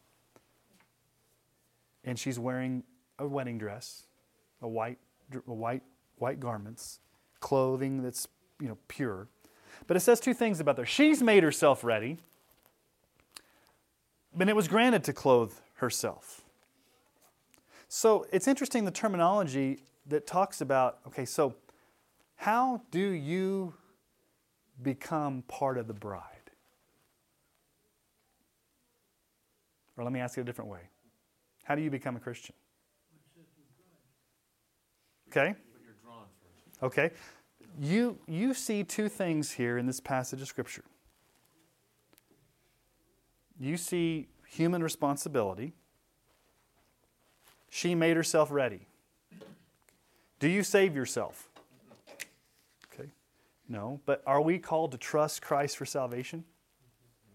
and 2.06 2.18
she's 2.18 2.40
wearing 2.40 2.84
a 3.20 3.28
wedding 3.28 3.58
dress, 3.58 4.04
a 4.62 4.68
white, 4.68 5.00
a 5.34 5.54
white, 5.54 5.84
white 6.18 6.40
garments, 6.40 7.00
clothing 7.40 8.02
that's 8.04 8.28
you 8.62 8.68
know 8.68 8.78
pure. 8.88 9.28
But 9.88 9.98
it 9.98 10.00
says 10.00 10.20
two 10.20 10.34
things 10.34 10.60
about 10.60 10.78
her. 10.78 10.86
She's 10.86 11.22
made 11.22 11.44
herself 11.44 11.84
ready, 11.84 12.18
but 14.34 14.50
it 14.50 14.56
was 14.56 14.68
granted 14.68 15.04
to 15.06 15.14
clothe 15.14 15.54
herself. 15.76 16.42
So 17.88 18.26
it's 18.32 18.48
interesting 18.48 18.86
the 18.86 18.92
terminology 18.92 19.80
that 20.08 20.28
talks 20.28 20.62
about 20.62 21.00
okay, 21.08 21.26
so 21.26 21.56
how 22.36 22.82
do 22.92 23.00
you 23.00 23.74
become 24.82 25.44
part 25.48 25.78
of 25.78 25.88
the 25.88 25.94
bride? 25.94 26.22
Or 29.98 30.04
let 30.04 30.12
me 30.12 30.20
ask 30.20 30.38
it 30.38 30.42
a 30.42 30.44
different 30.44 30.70
way. 30.70 30.82
How 31.64 31.76
do 31.76 31.82
you 31.82 31.90
become 31.90 32.16
a 32.16 32.20
Christian? 32.20 32.54
Okay? 35.30 35.56
Okay. 36.84 37.12
You, 37.80 38.20
you 38.28 38.54
see 38.54 38.84
two 38.84 39.10
things 39.10 39.52
here 39.52 39.78
in 39.78 39.86
this 39.86 40.00
passage 40.00 40.42
of 40.42 40.48
Scripture. 40.48 40.84
You 43.60 43.78
see 43.78 44.28
human 44.48 44.82
responsibility. 44.82 45.74
She 47.70 47.96
made 47.96 48.16
herself 48.16 48.52
ready. 48.52 48.88
Do 50.40 50.48
you 50.48 50.64
save 50.64 50.96
yourself? 50.96 51.50
Okay. 52.94 53.10
No. 53.68 54.00
But 54.06 54.22
are 54.26 54.42
we 54.42 54.60
called 54.60 54.92
to 54.92 54.98
trust 54.98 55.42
Christ 55.42 55.78
for 55.78 55.86
salvation 55.86 56.44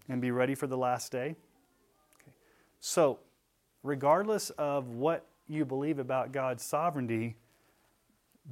and 0.09 0.21
be 0.21 0.31
ready 0.31 0.55
for 0.55 0.67
the 0.67 0.77
last 0.77 1.11
day? 1.11 1.35
Okay. 2.19 2.31
So, 2.79 3.19
regardless 3.83 4.49
of 4.51 4.89
what 4.89 5.25
you 5.47 5.65
believe 5.65 5.99
about 5.99 6.31
God's 6.31 6.63
sovereignty, 6.63 7.35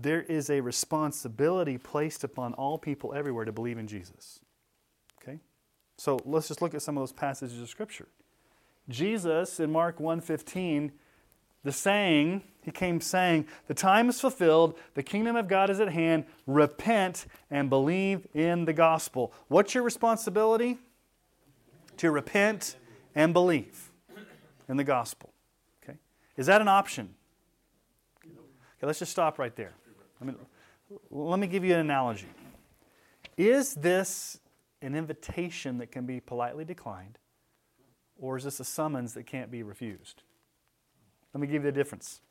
there 0.01 0.21
is 0.21 0.49
a 0.49 0.62
responsibility 0.62 1.77
placed 1.77 2.23
upon 2.23 2.53
all 2.53 2.77
people 2.77 3.13
everywhere 3.13 3.45
to 3.45 3.51
believe 3.51 3.77
in 3.77 3.88
Jesus. 3.88 4.39
Okay? 5.21 5.39
So 5.97 6.19
let's 6.25 6.47
just 6.47 6.62
look 6.62 6.73
at 6.73 6.81
some 6.81 6.97
of 6.97 7.01
those 7.01 7.12
passages 7.12 7.62
of 7.62 7.69
scripture. 7.69 8.07
Jesus 8.88 9.59
in 9.59 9.71
Mark 9.71 9.99
1:15, 9.99 10.91
the 11.63 11.71
saying, 11.71 12.43
he 12.62 12.71
came 12.71 13.01
saying, 13.01 13.47
"The 13.67 13.73
time 13.73 14.09
is 14.09 14.21
fulfilled, 14.21 14.79
the 14.93 15.03
kingdom 15.03 15.35
of 15.35 15.47
God 15.47 15.69
is 15.69 15.79
at 15.79 15.91
hand, 15.91 16.25
repent 16.47 17.25
and 17.51 17.69
believe 17.69 18.27
in 18.33 18.65
the 18.65 18.73
gospel." 18.73 19.33
What's 19.47 19.75
your 19.75 19.83
responsibility? 19.83 20.79
To 21.97 22.12
repent 22.12 22.77
and 23.13 23.33
believe 23.33 23.91
in 24.69 24.77
the 24.77 24.85
gospel. 24.85 25.33
Okay? 25.83 25.97
Is 26.38 26.45
that 26.45 26.62
an 26.62 26.69
option? 26.69 27.15
Okay, 28.23 28.88
let's 28.88 28.99
just 28.99 29.12
stop 29.12 29.38
right 29.38 29.53
there. 29.57 29.73
I 30.21 30.25
mean, 30.25 30.36
let 31.10 31.39
me 31.39 31.47
give 31.47 31.63
you 31.63 31.73
an 31.73 31.79
analogy. 31.79 32.27
Is 33.38 33.73
this 33.73 34.39
an 34.82 34.95
invitation 34.95 35.77
that 35.77 35.91
can 35.91 36.05
be 36.05 36.19
politely 36.19 36.65
declined, 36.65 37.17
or 38.17 38.38
is 38.38 38.43
this 38.43 38.60
a 38.60 38.65
summons 38.65 39.13
that 39.13 39.25
can't 39.25 39.51
be 39.51 39.63
refused? 39.63 40.23
Let 41.34 41.41
me 41.41 41.47
give 41.47 41.63
you 41.63 41.71
the 41.71 41.77
difference. 41.77 42.21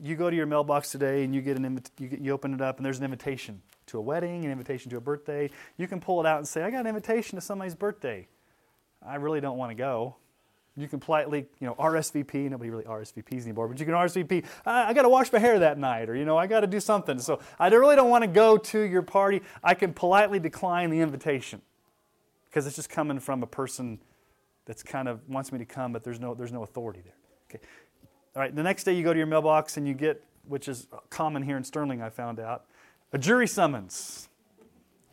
You 0.00 0.16
go 0.16 0.28
to 0.28 0.36
your 0.36 0.46
mailbox 0.46 0.90
today 0.90 1.24
and 1.24 1.34
you 1.34 1.40
get 1.40 1.56
an 1.56 1.64
invit- 1.64 1.90
you, 1.98 2.08
get, 2.08 2.20
you 2.20 2.32
open 2.32 2.52
it 2.52 2.60
up 2.60 2.78
and 2.78 2.84
there's 2.84 2.98
an 2.98 3.04
invitation 3.04 3.62
to 3.86 3.98
a 3.98 4.00
wedding, 4.00 4.44
an 4.44 4.50
invitation 4.50 4.90
to 4.90 4.96
a 4.96 5.00
birthday. 5.00 5.50
You 5.76 5.86
can 5.86 6.00
pull 6.00 6.20
it 6.20 6.26
out 6.26 6.38
and 6.38 6.48
say, 6.48 6.62
"I 6.62 6.70
got 6.70 6.80
an 6.80 6.88
invitation 6.88 7.36
to 7.36 7.40
somebody's 7.40 7.74
birthday. 7.76 8.26
I 9.00 9.16
really 9.16 9.40
don't 9.40 9.56
want 9.56 9.70
to 9.70 9.74
go. 9.74 10.16
You 10.76 10.88
can 10.88 10.98
politely, 10.98 11.46
you 11.60 11.66
know, 11.68 11.74
RSVP. 11.74 12.50
Nobody 12.50 12.70
really 12.70 12.84
RSVPs 12.84 13.44
anymore, 13.44 13.68
but 13.68 13.78
you 13.78 13.86
can 13.86 13.94
RSVP. 13.94 14.44
I, 14.66 14.88
I 14.88 14.92
got 14.92 15.02
to 15.02 15.08
wash 15.08 15.32
my 15.32 15.38
hair 15.38 15.60
that 15.60 15.78
night, 15.78 16.10
or 16.10 16.16
you 16.16 16.24
know, 16.24 16.36
I 16.36 16.48
got 16.48 16.60
to 16.60 16.66
do 16.66 16.80
something. 16.80 17.18
So 17.20 17.38
I 17.58 17.68
really 17.68 17.94
don't 17.94 18.10
want 18.10 18.22
to 18.22 18.28
go 18.28 18.56
to 18.56 18.80
your 18.80 19.02
party. 19.02 19.42
I 19.62 19.74
can 19.74 19.92
politely 19.92 20.40
decline 20.40 20.90
the 20.90 21.00
invitation 21.00 21.62
because 22.46 22.66
it's 22.66 22.76
just 22.76 22.90
coming 22.90 23.20
from 23.20 23.42
a 23.42 23.46
person 23.46 24.00
that's 24.64 24.82
kind 24.82 25.06
of 25.06 25.20
wants 25.28 25.52
me 25.52 25.58
to 25.58 25.64
come, 25.64 25.92
but 25.92 26.02
there's 26.02 26.18
no 26.18 26.34
there's 26.34 26.52
no 26.52 26.64
authority 26.64 27.02
there. 27.04 27.14
Okay. 27.50 27.64
All 28.34 28.42
right. 28.42 28.54
The 28.54 28.62
next 28.62 28.82
day 28.82 28.94
you 28.94 29.04
go 29.04 29.12
to 29.12 29.18
your 29.18 29.28
mailbox 29.28 29.76
and 29.76 29.86
you 29.86 29.94
get, 29.94 30.24
which 30.48 30.66
is 30.66 30.88
common 31.08 31.42
here 31.42 31.56
in 31.56 31.62
Sterling, 31.62 32.02
I 32.02 32.10
found 32.10 32.40
out, 32.40 32.64
a 33.12 33.18
jury 33.18 33.46
summons. 33.46 34.28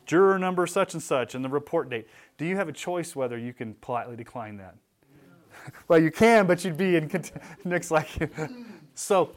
Juror 0.07 0.39
number 0.39 0.65
such 0.65 0.93
and 0.95 1.03
such 1.03 1.35
and 1.35 1.45
the 1.45 1.49
report 1.49 1.89
date. 1.89 2.07
Do 2.37 2.45
you 2.45 2.57
have 2.57 2.67
a 2.67 2.73
choice 2.73 3.15
whether 3.15 3.37
you 3.37 3.53
can 3.53 3.75
politely 3.75 4.15
decline 4.15 4.57
that? 4.57 4.75
well, 5.87 6.01
you 6.01 6.11
can, 6.11 6.47
but 6.47 6.63
you'd 6.63 6.77
be 6.77 6.95
in 6.95 7.09
Nick's 7.65 7.91
like 7.91 8.07
so. 8.95 9.33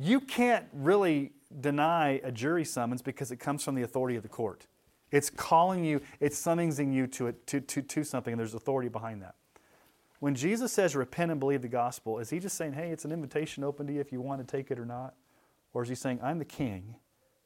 You 0.00 0.20
can't 0.20 0.64
really 0.72 1.32
deny 1.60 2.20
a 2.22 2.30
jury 2.30 2.64
summons 2.64 3.02
because 3.02 3.32
it 3.32 3.38
comes 3.38 3.64
from 3.64 3.74
the 3.74 3.82
authority 3.82 4.16
of 4.16 4.22
the 4.22 4.28
court. 4.28 4.66
It's 5.10 5.30
calling 5.30 5.84
you, 5.84 6.00
it's 6.20 6.38
summoning 6.38 6.92
you 6.92 7.06
to, 7.08 7.28
it, 7.28 7.46
to, 7.48 7.60
to, 7.60 7.82
to 7.82 8.04
something, 8.04 8.32
and 8.32 8.38
there's 8.38 8.54
authority 8.54 8.88
behind 8.88 9.22
that. 9.22 9.34
When 10.20 10.34
Jesus 10.34 10.72
says 10.72 10.94
repent 10.94 11.30
and 11.30 11.40
believe 11.40 11.62
the 11.62 11.68
gospel, 11.68 12.18
is 12.18 12.30
he 12.30 12.38
just 12.38 12.56
saying, 12.56 12.74
hey, 12.74 12.90
it's 12.90 13.04
an 13.04 13.12
invitation 13.12 13.64
open 13.64 13.86
to 13.86 13.92
you 13.92 14.00
if 14.00 14.12
you 14.12 14.20
want 14.20 14.46
to 14.46 14.56
take 14.56 14.70
it 14.70 14.78
or 14.78 14.84
not? 14.84 15.14
Or 15.72 15.82
is 15.82 15.88
he 15.88 15.94
saying, 15.94 16.20
I'm 16.22 16.38
the 16.38 16.44
king, 16.44 16.96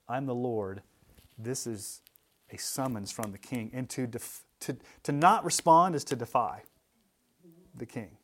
I'm 0.09 0.27
the 0.27 0.35
Lord, 0.35 0.83
this 1.39 1.67
is 1.67 2.03
a 2.51 2.59
summons 2.59 3.13
from 3.13 3.33
the 3.33 3.39
king? 3.39 3.71
And 3.73 3.89
to, 3.91 4.07
def- 4.07 4.45
to, 4.61 4.77
to 5.05 5.13
not 5.13 5.45
respond 5.45 5.95
is 5.95 6.05
to 6.05 6.17
defy 6.17 6.63
the 7.77 7.87
king. 7.87 8.17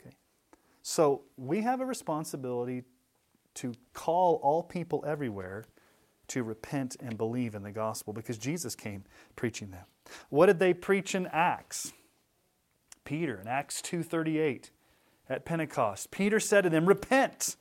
Okay? 0.00 0.14
So 0.82 1.22
we 1.36 1.62
have 1.62 1.80
a 1.80 1.86
responsibility 1.86 2.84
to 3.54 3.74
call 3.92 4.40
all 4.42 4.62
people 4.62 5.04
everywhere 5.06 5.64
to 6.28 6.42
repent 6.42 6.96
and 7.00 7.16
believe 7.16 7.54
in 7.54 7.62
the 7.62 7.72
gospel 7.72 8.12
because 8.12 8.38
Jesus 8.38 8.74
came 8.74 9.04
preaching 9.34 9.70
that. 9.70 9.86
What 10.28 10.46
did 10.46 10.58
they 10.58 10.74
preach 10.74 11.14
in 11.14 11.26
Acts? 11.28 11.92
Peter 13.04 13.40
in 13.40 13.48
Acts 13.48 13.80
2:38 13.80 14.70
at 15.28 15.44
Pentecost. 15.44 16.10
Peter 16.10 16.38
said 16.38 16.62
to 16.62 16.70
them, 16.70 16.86
"Repent 16.86 17.56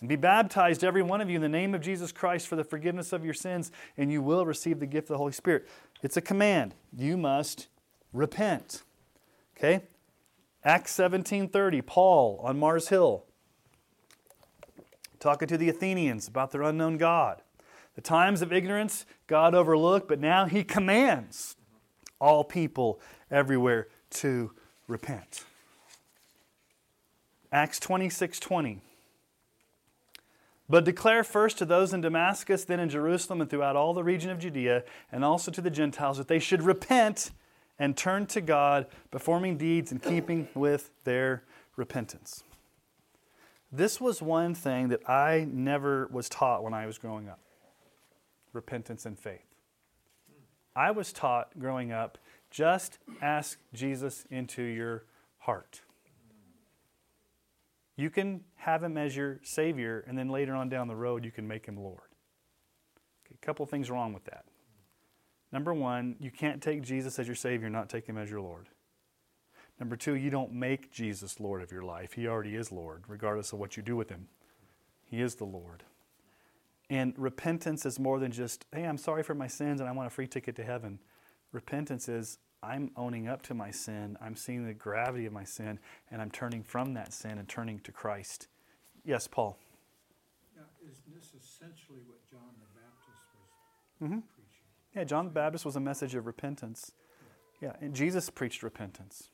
and 0.00 0.08
be 0.08 0.16
baptized 0.16 0.84
every 0.84 1.02
one 1.02 1.22
of 1.22 1.30
you 1.30 1.36
in 1.36 1.42
the 1.42 1.48
name 1.48 1.74
of 1.74 1.80
Jesus 1.80 2.12
Christ 2.12 2.46
for 2.46 2.56
the 2.56 2.64
forgiveness 2.64 3.12
of 3.12 3.24
your 3.24 3.32
sins 3.32 3.72
and 3.96 4.12
you 4.12 4.20
will 4.20 4.44
receive 4.44 4.78
the 4.78 4.86
gift 4.86 5.06
of 5.06 5.14
the 5.14 5.18
Holy 5.18 5.32
Spirit." 5.32 5.66
It's 6.02 6.18
a 6.18 6.20
command. 6.20 6.74
You 6.92 7.16
must 7.16 7.68
repent. 8.12 8.82
Okay? 9.56 9.82
Acts 10.66 10.90
17:30, 10.96 11.80
Paul 11.80 12.40
on 12.42 12.58
Mars 12.58 12.88
Hill 12.88 13.24
talking 15.20 15.46
to 15.46 15.56
the 15.56 15.68
Athenians 15.68 16.26
about 16.26 16.50
their 16.50 16.62
unknown 16.62 16.96
God. 16.98 17.40
The 17.94 18.00
times 18.00 18.42
of 18.42 18.52
ignorance 18.52 19.06
God 19.28 19.54
overlooked, 19.54 20.08
but 20.08 20.18
now 20.18 20.46
he 20.46 20.64
commands 20.64 21.54
all 22.20 22.42
people 22.42 23.00
everywhere 23.30 23.86
to 24.10 24.56
repent. 24.88 25.44
Acts 27.52 27.78
26:20 27.78 28.80
but 30.68 30.84
declare 30.84 31.22
first 31.22 31.58
to 31.58 31.64
those 31.64 31.92
in 31.92 32.00
Damascus, 32.00 32.64
then 32.64 32.80
in 32.80 32.88
Jerusalem, 32.88 33.40
and 33.40 33.48
throughout 33.48 33.76
all 33.76 33.94
the 33.94 34.02
region 34.02 34.30
of 34.30 34.40
Judea, 34.40 34.82
and 35.12 35.24
also 35.24 35.52
to 35.52 35.60
the 35.60 35.70
Gentiles, 35.70 36.18
that 36.18 36.26
they 36.26 36.40
should 36.40 36.60
repent 36.60 37.30
and 37.78 37.96
turn 37.96 38.26
to 38.26 38.40
God, 38.40 38.86
performing 39.10 39.56
deeds 39.56 39.92
in 39.92 39.98
keeping 39.98 40.48
with 40.54 40.90
their 41.04 41.42
repentance. 41.76 42.42
This 43.70 44.00
was 44.00 44.22
one 44.22 44.54
thing 44.54 44.88
that 44.88 45.08
I 45.08 45.46
never 45.50 46.08
was 46.10 46.28
taught 46.28 46.62
when 46.62 46.72
I 46.72 46.86
was 46.86 46.98
growing 46.98 47.28
up 47.28 47.40
repentance 48.52 49.04
and 49.04 49.18
faith. 49.18 49.44
I 50.74 50.90
was 50.90 51.12
taught 51.12 51.58
growing 51.58 51.92
up 51.92 52.16
just 52.50 52.98
ask 53.20 53.58
Jesus 53.74 54.24
into 54.30 54.62
your 54.62 55.04
heart. 55.38 55.82
You 57.96 58.08
can 58.10 58.44
have 58.56 58.82
him 58.82 58.96
as 58.96 59.16
your 59.16 59.40
Savior, 59.42 60.04
and 60.06 60.18
then 60.18 60.28
later 60.28 60.54
on 60.54 60.68
down 60.68 60.88
the 60.88 60.96
road, 60.96 61.24
you 61.24 61.30
can 61.30 61.46
make 61.46 61.66
him 61.66 61.76
Lord. 61.76 62.00
Okay, 63.26 63.36
a 63.40 63.44
couple 63.44 63.64
things 63.66 63.90
wrong 63.90 64.12
with 64.12 64.24
that. 64.24 64.44
Number 65.52 65.72
one, 65.72 66.16
you 66.18 66.30
can't 66.30 66.62
take 66.62 66.82
Jesus 66.82 67.18
as 67.18 67.26
your 67.26 67.36
Savior, 67.36 67.70
not 67.70 67.88
take 67.88 68.06
Him 68.06 68.18
as 68.18 68.30
your 68.30 68.40
Lord. 68.40 68.68
Number 69.78 69.96
two, 69.96 70.14
you 70.14 70.30
don't 70.30 70.52
make 70.52 70.90
Jesus 70.90 71.38
Lord 71.38 71.62
of 71.62 71.70
your 71.70 71.82
life. 71.82 72.14
He 72.14 72.26
already 72.26 72.56
is 72.56 72.72
Lord, 72.72 73.04
regardless 73.08 73.52
of 73.52 73.58
what 73.58 73.76
you 73.76 73.82
do 73.82 73.96
with 73.96 74.08
Him. 74.08 74.28
He 75.04 75.20
is 75.20 75.36
the 75.36 75.44
Lord. 75.44 75.84
And 76.88 77.14
repentance 77.16 77.84
is 77.84 77.98
more 77.98 78.18
than 78.18 78.32
just, 78.32 78.64
hey, 78.72 78.84
I'm 78.84 78.98
sorry 78.98 79.22
for 79.22 79.34
my 79.34 79.48
sins 79.48 79.80
and 79.80 79.88
I 79.88 79.92
want 79.92 80.06
a 80.06 80.10
free 80.10 80.26
ticket 80.26 80.56
to 80.56 80.64
heaven. 80.64 81.00
Repentance 81.52 82.08
is, 82.08 82.38
I'm 82.62 82.90
owning 82.96 83.28
up 83.28 83.42
to 83.42 83.54
my 83.54 83.70
sin, 83.70 84.16
I'm 84.20 84.34
seeing 84.34 84.66
the 84.66 84.74
gravity 84.74 85.26
of 85.26 85.32
my 85.32 85.44
sin, 85.44 85.78
and 86.10 86.22
I'm 86.22 86.30
turning 86.30 86.62
from 86.62 86.94
that 86.94 87.12
sin 87.12 87.38
and 87.38 87.48
turning 87.48 87.80
to 87.80 87.92
Christ. 87.92 88.48
Yes, 89.04 89.28
Paul. 89.28 89.58
Now, 90.56 90.64
is 90.84 90.98
this 91.06 91.32
essentially 91.38 92.00
what 92.06 92.18
John 92.30 92.54
the 92.58 92.80
Baptist 92.80 93.22
was 93.34 94.08
mm-hmm. 94.08 94.20
Yeah, 94.96 95.04
John 95.04 95.26
the 95.26 95.30
Baptist 95.30 95.66
was 95.66 95.76
a 95.76 95.80
message 95.80 96.14
of 96.14 96.26
repentance. 96.26 96.92
Yeah, 97.60 97.74
and 97.80 97.94
Jesus 97.94 98.30
preached 98.30 98.62
repentance. 98.62 99.28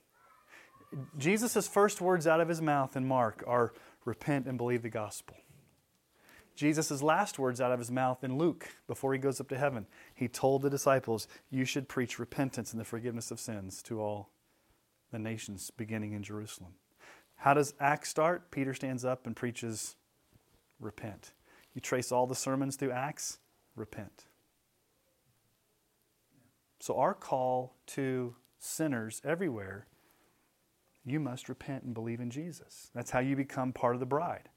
Jesus' 1.16 1.68
first 1.68 2.00
words 2.00 2.26
out 2.26 2.40
of 2.40 2.48
his 2.48 2.60
mouth 2.60 2.96
in 2.96 3.06
Mark 3.06 3.44
are 3.46 3.72
repent 4.04 4.46
and 4.46 4.58
believe 4.58 4.82
the 4.82 4.90
gospel. 4.90 5.36
Jesus' 6.54 7.00
last 7.00 7.38
words 7.38 7.60
out 7.60 7.72
of 7.72 7.78
his 7.78 7.90
mouth 7.90 8.22
in 8.24 8.36
Luke 8.36 8.68
before 8.86 9.12
he 9.12 9.18
goes 9.18 9.40
up 9.40 9.48
to 9.48 9.58
heaven, 9.58 9.86
he 10.14 10.28
told 10.28 10.62
the 10.62 10.68
disciples, 10.68 11.28
You 11.48 11.64
should 11.64 11.88
preach 11.88 12.18
repentance 12.18 12.72
and 12.72 12.80
the 12.80 12.84
forgiveness 12.84 13.30
of 13.30 13.40
sins 13.40 13.82
to 13.84 14.00
all 14.00 14.30
the 15.12 15.18
nations 15.18 15.70
beginning 15.70 16.12
in 16.12 16.22
Jerusalem. 16.22 16.72
How 17.36 17.54
does 17.54 17.72
Acts 17.80 18.10
start? 18.10 18.50
Peter 18.50 18.74
stands 18.74 19.04
up 19.04 19.26
and 19.26 19.34
preaches, 19.34 19.96
repent. 20.78 21.32
You 21.72 21.80
trace 21.80 22.12
all 22.12 22.26
the 22.26 22.34
sermons 22.34 22.76
through 22.76 22.92
Acts, 22.92 23.38
repent. 23.74 24.26
So, 26.82 26.96
our 26.96 27.14
call 27.14 27.76
to 27.94 28.34
sinners 28.58 29.22
everywhere, 29.24 29.86
you 31.04 31.20
must 31.20 31.48
repent 31.48 31.84
and 31.84 31.94
believe 31.94 32.18
in 32.18 32.28
Jesus. 32.28 32.90
That's 32.92 33.12
how 33.12 33.20
you 33.20 33.36
become 33.36 33.72
part 33.72 33.94
of 33.94 34.00
the 34.00 34.06
bride. 34.06 34.48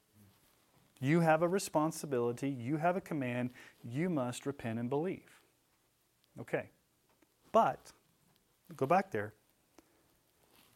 You 1.00 1.20
have 1.20 1.44
a 1.44 1.48
responsibility, 1.48 2.50
you 2.50 2.78
have 2.78 2.98
a 2.98 3.02
command, 3.02 3.52
you 3.84 4.10
must 4.10 4.48
repent 4.48 4.80
and 4.80 4.90
believe. 4.90 5.40
Okay. 6.42 6.72
But, 7.52 7.92
go 8.76 8.88
back 8.88 9.12
there. 9.12 9.36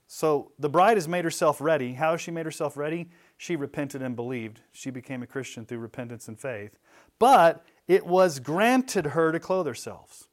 So 0.06 0.52
the 0.60 0.70
bride 0.70 0.98
has 0.98 1.08
made 1.08 1.24
herself 1.24 1.60
ready. 1.60 1.94
How 1.94 2.12
has 2.12 2.22
she 2.22 2.30
made 2.30 2.46
herself 2.46 2.78
ready? 2.78 3.10
She 3.38 3.56
repented 3.56 4.04
and 4.04 4.16
believed. 4.16 4.62
She 4.72 4.92
became 4.92 5.24
a 5.24 5.28
Christian 5.28 5.66
through 5.66 5.80
repentance 5.80 6.28
and 6.28 6.40
faith. 6.40 6.78
But 7.18 7.66
it 7.88 8.06
was 8.06 8.40
granted 8.40 9.08
her 9.08 9.32
to 9.32 9.40
clothe 9.40 9.66
herself. 9.66 10.29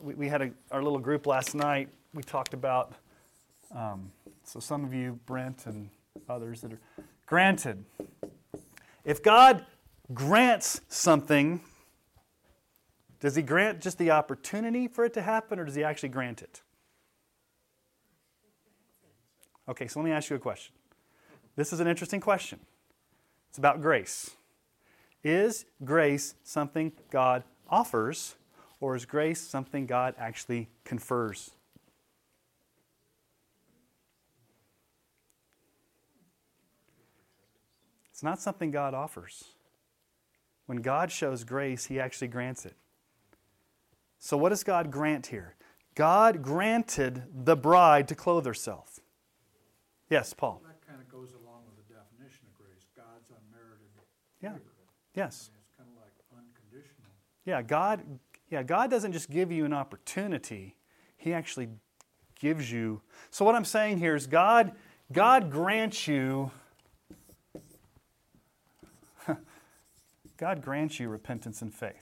We, 0.00 0.14
we 0.14 0.28
had 0.28 0.42
a, 0.42 0.50
our 0.70 0.82
little 0.82 0.98
group 0.98 1.26
last 1.26 1.54
night. 1.54 1.88
We 2.14 2.22
talked 2.22 2.54
about, 2.54 2.94
um, 3.74 4.10
so 4.44 4.58
some 4.60 4.84
of 4.84 4.94
you, 4.94 5.18
Brent 5.26 5.66
and 5.66 5.90
others, 6.28 6.62
that 6.62 6.72
are 6.72 6.80
granted. 7.26 7.84
If 9.04 9.22
God 9.22 9.64
grants 10.14 10.80
something, 10.88 11.60
does 13.20 13.36
He 13.36 13.42
grant 13.42 13.80
just 13.80 13.98
the 13.98 14.10
opportunity 14.10 14.88
for 14.88 15.04
it 15.04 15.12
to 15.14 15.22
happen, 15.22 15.58
or 15.58 15.64
does 15.64 15.74
He 15.74 15.84
actually 15.84 16.08
grant 16.08 16.42
it? 16.42 16.62
Okay, 19.68 19.86
so 19.86 20.00
let 20.00 20.06
me 20.06 20.12
ask 20.12 20.30
you 20.30 20.36
a 20.36 20.40
question. 20.40 20.74
This 21.56 21.72
is 21.72 21.80
an 21.80 21.86
interesting 21.86 22.20
question. 22.20 22.58
It's 23.50 23.58
about 23.58 23.82
grace. 23.82 24.30
Is 25.22 25.66
grace 25.84 26.34
something 26.42 26.92
God 27.10 27.44
offers, 27.68 28.36
or 28.80 28.96
is 28.96 29.04
grace 29.04 29.40
something 29.40 29.86
God 29.86 30.14
actually 30.18 30.68
confers? 30.84 31.50
It's 38.10 38.22
not 38.22 38.40
something 38.40 38.70
God 38.70 38.92
offers. 38.92 39.44
When 40.66 40.82
God 40.82 41.10
shows 41.10 41.42
grace, 41.44 41.86
He 41.86 41.98
actually 41.98 42.28
grants 42.28 42.66
it. 42.66 42.76
So, 44.18 44.36
what 44.36 44.50
does 44.50 44.62
God 44.62 44.90
grant 44.90 45.28
here? 45.28 45.56
God 45.94 46.42
granted 46.42 47.22
the 47.32 47.56
bride 47.56 48.08
to 48.08 48.14
clothe 48.14 48.44
herself. 48.44 49.00
Yes, 50.10 50.34
Paul. 50.34 50.60
That 50.66 50.86
kind 50.86 51.00
of 51.00 51.08
goes 51.08 51.32
along 51.32 51.62
with 51.66 51.76
the 51.76 51.94
definition 51.94 52.46
of 52.46 52.54
grace, 52.54 52.86
God's 52.94 53.30
unmerited 53.30 53.88
favor. 53.94 54.04
Yeah. 54.42 54.58
Yes. 55.14 55.50
I 55.50 55.56
mean, 55.56 55.62
It's 55.64 55.76
kind 55.78 55.88
of 55.88 55.96
like 55.96 56.12
unconditional. 56.36 57.10
Yeah, 57.46 57.62
God 57.62 58.02
yeah, 58.50 58.62
God 58.64 58.90
doesn't 58.90 59.12
just 59.12 59.30
give 59.30 59.52
you 59.52 59.64
an 59.64 59.72
opportunity. 59.72 60.76
He 61.16 61.32
actually 61.32 61.68
gives 62.38 62.70
you. 62.70 63.00
So 63.30 63.44
what 63.44 63.54
I'm 63.54 63.64
saying 63.64 63.98
here 63.98 64.16
is 64.16 64.26
God 64.26 64.72
God 65.12 65.50
grants 65.50 66.06
you 66.08 66.50
God 70.36 70.62
grants 70.62 70.98
you 70.98 71.08
repentance 71.08 71.62
and 71.62 71.72
faith. 71.72 71.94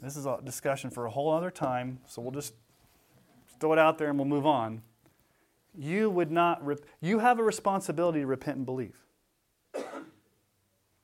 This 0.00 0.16
is 0.16 0.26
a 0.26 0.38
discussion 0.44 0.90
for 0.90 1.06
a 1.06 1.10
whole 1.10 1.30
other 1.30 1.50
time, 1.50 1.98
so 2.06 2.20
we'll 2.20 2.30
just 2.30 2.52
throw 3.58 3.72
it 3.72 3.78
out 3.78 3.96
there 3.96 4.08
and 4.10 4.18
we'll 4.18 4.28
move 4.28 4.46
on. 4.46 4.82
You 5.76 6.10
would 6.10 6.30
not 6.30 6.64
rep- 6.64 6.84
you 7.00 7.20
have 7.20 7.38
a 7.38 7.42
responsibility 7.42 8.20
to 8.20 8.26
repent 8.26 8.58
and 8.58 8.66
believe. 8.66 8.98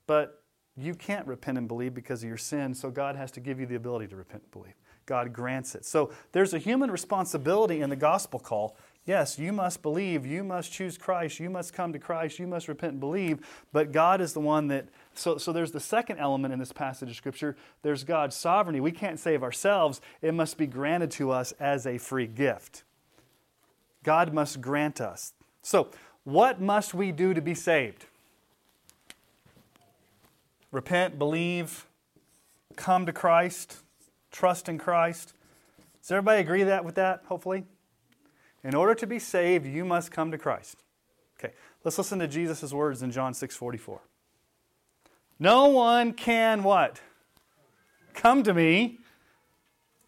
But 0.06 0.39
you 0.83 0.95
can't 0.95 1.27
repent 1.27 1.59
and 1.59 1.69
believe 1.69 1.95
because 1.95 2.23
of 2.23 2.29
your 2.29 2.38
sin, 2.38 2.75
so 2.75 2.90
God 2.90 3.16
has 3.16 3.31
to 3.33 3.40
give 3.40 3.61
you 3.61 3.66
the 3.66 3.75
ability 3.75 4.09
to 4.09 4.16
repent 4.16 4.43
and 4.45 4.53
believe. 4.53 4.75
God 5.07 5.33
grants 5.33 5.75
it. 5.75 5.85
So 5.85 6.11
there's 6.33 6.55
a 6.55 6.59
human 6.59 6.90
responsibility 6.90 7.81
in 7.81 7.90
the 7.90 7.97
gospel 7.97 8.38
call. 8.38 8.77
Yes, 9.07 9.38
you 9.38 9.53
must 9.53 9.83
believe, 9.83 10.25
you 10.27 10.45
must 10.45 10.71
choose 10.71 10.97
Christ, 10.99 11.40
you 11.40 11.51
must 11.51 11.73
come 11.73 11.93
to 11.93 11.99
Christ, 11.99 12.38
you 12.38 12.47
must 12.47 12.69
repent 12.69 12.93
and 12.93 13.01
believe, 13.01 13.40
but 13.73 13.93
God 13.93 14.21
is 14.21 14.35
the 14.35 14.40
one 14.40 14.69
that. 14.69 14.87
So, 15.14 15.37
so 15.38 15.53
there's 15.53 15.73
the 15.73 15.81
second 15.81 16.19
element 16.19 16.53
in 16.53 16.61
this 16.61 16.73
passage 16.73 17.11
of 17.11 17.16
Scripture. 17.16 17.57
There's 17.83 18.05
God's 18.05 18.37
sovereignty. 18.37 18.79
We 18.79 18.93
can't 18.93 19.19
save 19.19 19.43
ourselves, 19.43 20.01
it 20.23 20.35
must 20.35 20.57
be 20.59 20.66
granted 20.66 21.11
to 21.12 21.31
us 21.31 21.53
as 21.59 21.87
a 21.87 21.99
free 21.99 22.29
gift. 22.29 22.85
God 24.05 24.33
must 24.33 24.61
grant 24.61 25.01
us. 25.01 25.33
So, 25.62 25.88
what 26.25 26.61
must 26.61 26.95
we 26.95 27.11
do 27.11 27.35
to 27.35 27.40
be 27.40 27.55
saved? 27.55 28.07
Repent, 30.72 31.18
believe, 31.18 31.87
come 32.76 33.06
to 33.06 33.12
Christ, 33.12 33.78
trust 34.30 34.68
in 34.68 34.78
Christ. 34.78 35.35
Does 36.00 36.12
everybody 36.12 36.40
agree 36.40 36.62
that 36.62 36.85
with 36.85 36.94
that, 36.94 37.22
hopefully? 37.26 37.64
In 38.62 38.74
order 38.74 38.94
to 38.94 39.06
be 39.06 39.18
saved, 39.18 39.66
you 39.66 39.85
must 39.85 40.11
come 40.11 40.30
to 40.30 40.38
Christ. 40.38 40.85
Okay, 41.38 41.54
let's 41.85 41.98
listen 41.98 42.18
to 42.18 42.28
Jesus' 42.28 42.72
words 42.72 43.02
in 43.02 43.11
John 43.11 43.35
6 43.35 43.56
44. 43.56 44.00
No 45.38 45.68
one 45.68 46.12
can 46.12 46.62
what? 46.62 47.00
Come 48.12 48.42
to 48.42 48.52
me 48.52 48.98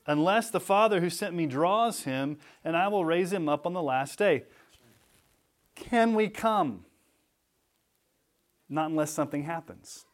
unless 0.07 0.51
the 0.51 0.61
Father 0.61 1.01
who 1.01 1.09
sent 1.09 1.35
me 1.35 1.47
draws 1.47 2.03
him, 2.03 2.39
and 2.65 2.77
I 2.77 2.89
will 2.89 3.05
raise 3.05 3.33
him 3.33 3.49
up 3.49 3.67
on 3.67 3.73
the 3.73 3.83
last 3.83 4.19
day. 4.19 4.45
Can 5.75 6.15
we 6.15 6.29
come? 6.29 6.85
Not 8.69 8.91
unless 8.91 9.11
something 9.11 9.45
happens. 9.45 10.05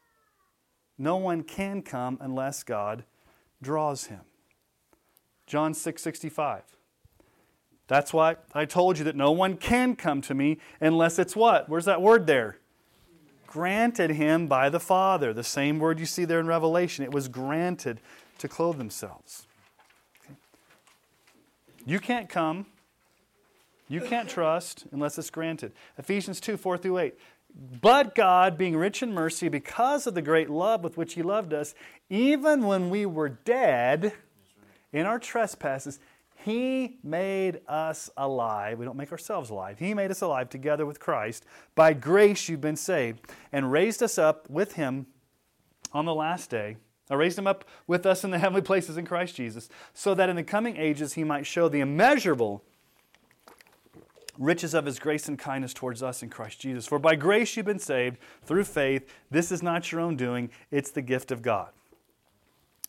No 0.99 1.15
one 1.15 1.43
can 1.43 1.81
come 1.81 2.17
unless 2.19 2.61
God 2.61 3.05
draws 3.61 4.07
him. 4.07 4.19
John 5.47 5.73
6 5.73 6.01
65. 6.01 6.63
That's 7.87 8.13
why 8.13 8.35
I 8.53 8.65
told 8.65 8.99
you 8.99 9.05
that 9.05 9.15
no 9.15 9.31
one 9.31 9.57
can 9.57 9.95
come 9.95 10.21
to 10.21 10.35
me 10.35 10.59
unless 10.79 11.17
it's 11.17 11.35
what? 11.35 11.67
Where's 11.67 11.85
that 11.85 12.03
word 12.03 12.27
there? 12.27 12.59
Granted 13.47 14.11
him 14.11 14.45
by 14.45 14.69
the 14.69 14.79
Father. 14.79 15.33
The 15.33 15.43
same 15.43 15.79
word 15.79 15.99
you 15.99 16.05
see 16.05 16.23
there 16.23 16.39
in 16.39 16.45
Revelation. 16.45 17.03
It 17.03 17.11
was 17.11 17.27
granted 17.27 17.99
to 18.37 18.47
clothe 18.47 18.77
themselves. 18.77 19.47
You 21.83 21.99
can't 21.99 22.29
come. 22.29 22.67
You 23.87 24.01
can't 24.01 24.29
trust 24.29 24.85
unless 24.91 25.17
it's 25.17 25.31
granted. 25.31 25.71
Ephesians 25.97 26.39
2 26.39 26.57
4 26.57 26.77
through 26.77 26.99
8. 26.99 27.15
But 27.53 28.15
God, 28.15 28.57
being 28.57 28.77
rich 28.77 29.03
in 29.03 29.13
mercy, 29.13 29.49
because 29.49 30.07
of 30.07 30.15
the 30.15 30.21
great 30.21 30.49
love 30.49 30.83
with 30.83 30.97
which 30.97 31.13
He 31.13 31.21
loved 31.21 31.53
us, 31.53 31.75
even 32.09 32.65
when 32.65 32.89
we 32.89 33.05
were 33.05 33.29
dead 33.29 34.13
in 34.93 35.05
our 35.05 35.19
trespasses, 35.19 35.99
He 36.35 36.97
made 37.03 37.61
us 37.67 38.09
alive. 38.15 38.79
We 38.79 38.85
don't 38.85 38.97
make 38.97 39.11
ourselves 39.11 39.49
alive. 39.49 39.79
He 39.79 39.93
made 39.93 40.11
us 40.11 40.21
alive 40.21 40.49
together 40.49 40.85
with 40.85 40.99
Christ. 40.99 41.45
By 41.75 41.93
grace 41.93 42.47
you've 42.47 42.61
been 42.61 42.75
saved, 42.75 43.21
and 43.51 43.71
raised 43.71 44.01
us 44.01 44.17
up 44.17 44.49
with 44.49 44.73
Him 44.73 45.07
on 45.91 46.05
the 46.05 46.15
last 46.15 46.49
day. 46.49 46.77
I 47.09 47.15
raised 47.15 47.39
him 47.39 47.47
up 47.47 47.65
with 47.87 48.05
us 48.05 48.23
in 48.23 48.29
the 48.29 48.37
heavenly 48.37 48.61
places 48.61 48.97
in 48.97 49.05
Christ 49.05 49.35
Jesus, 49.35 49.67
so 49.93 50.13
that 50.13 50.29
in 50.29 50.35
the 50.35 50.43
coming 50.43 50.77
ages 50.77 51.13
he 51.13 51.23
might 51.23 51.45
show 51.45 51.67
the 51.67 51.79
immeasurable 51.79 52.63
riches 54.39 54.73
of 54.73 54.85
his 54.85 54.97
grace 54.97 55.27
and 55.27 55.37
kindness 55.37 55.73
towards 55.73 56.01
us 56.01 56.23
in 56.23 56.29
Christ 56.29 56.61
Jesus. 56.61 56.87
For 56.87 56.97
by 56.97 57.15
grace 57.15 57.55
you've 57.55 57.65
been 57.65 57.77
saved 57.77 58.17
through 58.43 58.63
faith. 58.63 59.07
This 59.29 59.51
is 59.51 59.61
not 59.61 59.91
your 59.91 60.01
own 60.01 60.15
doing, 60.15 60.49
it's 60.71 60.89
the 60.89 61.01
gift 61.01 61.29
of 61.29 61.41
God. 61.41 61.69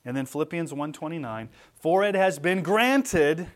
And 0.05 0.17
then 0.17 0.25
Philippians 0.25 0.73
1:29, 0.73 1.49
for 1.75 2.05
it 2.05 2.15
has 2.15 2.39
been 2.39 2.63
granted 2.63 3.49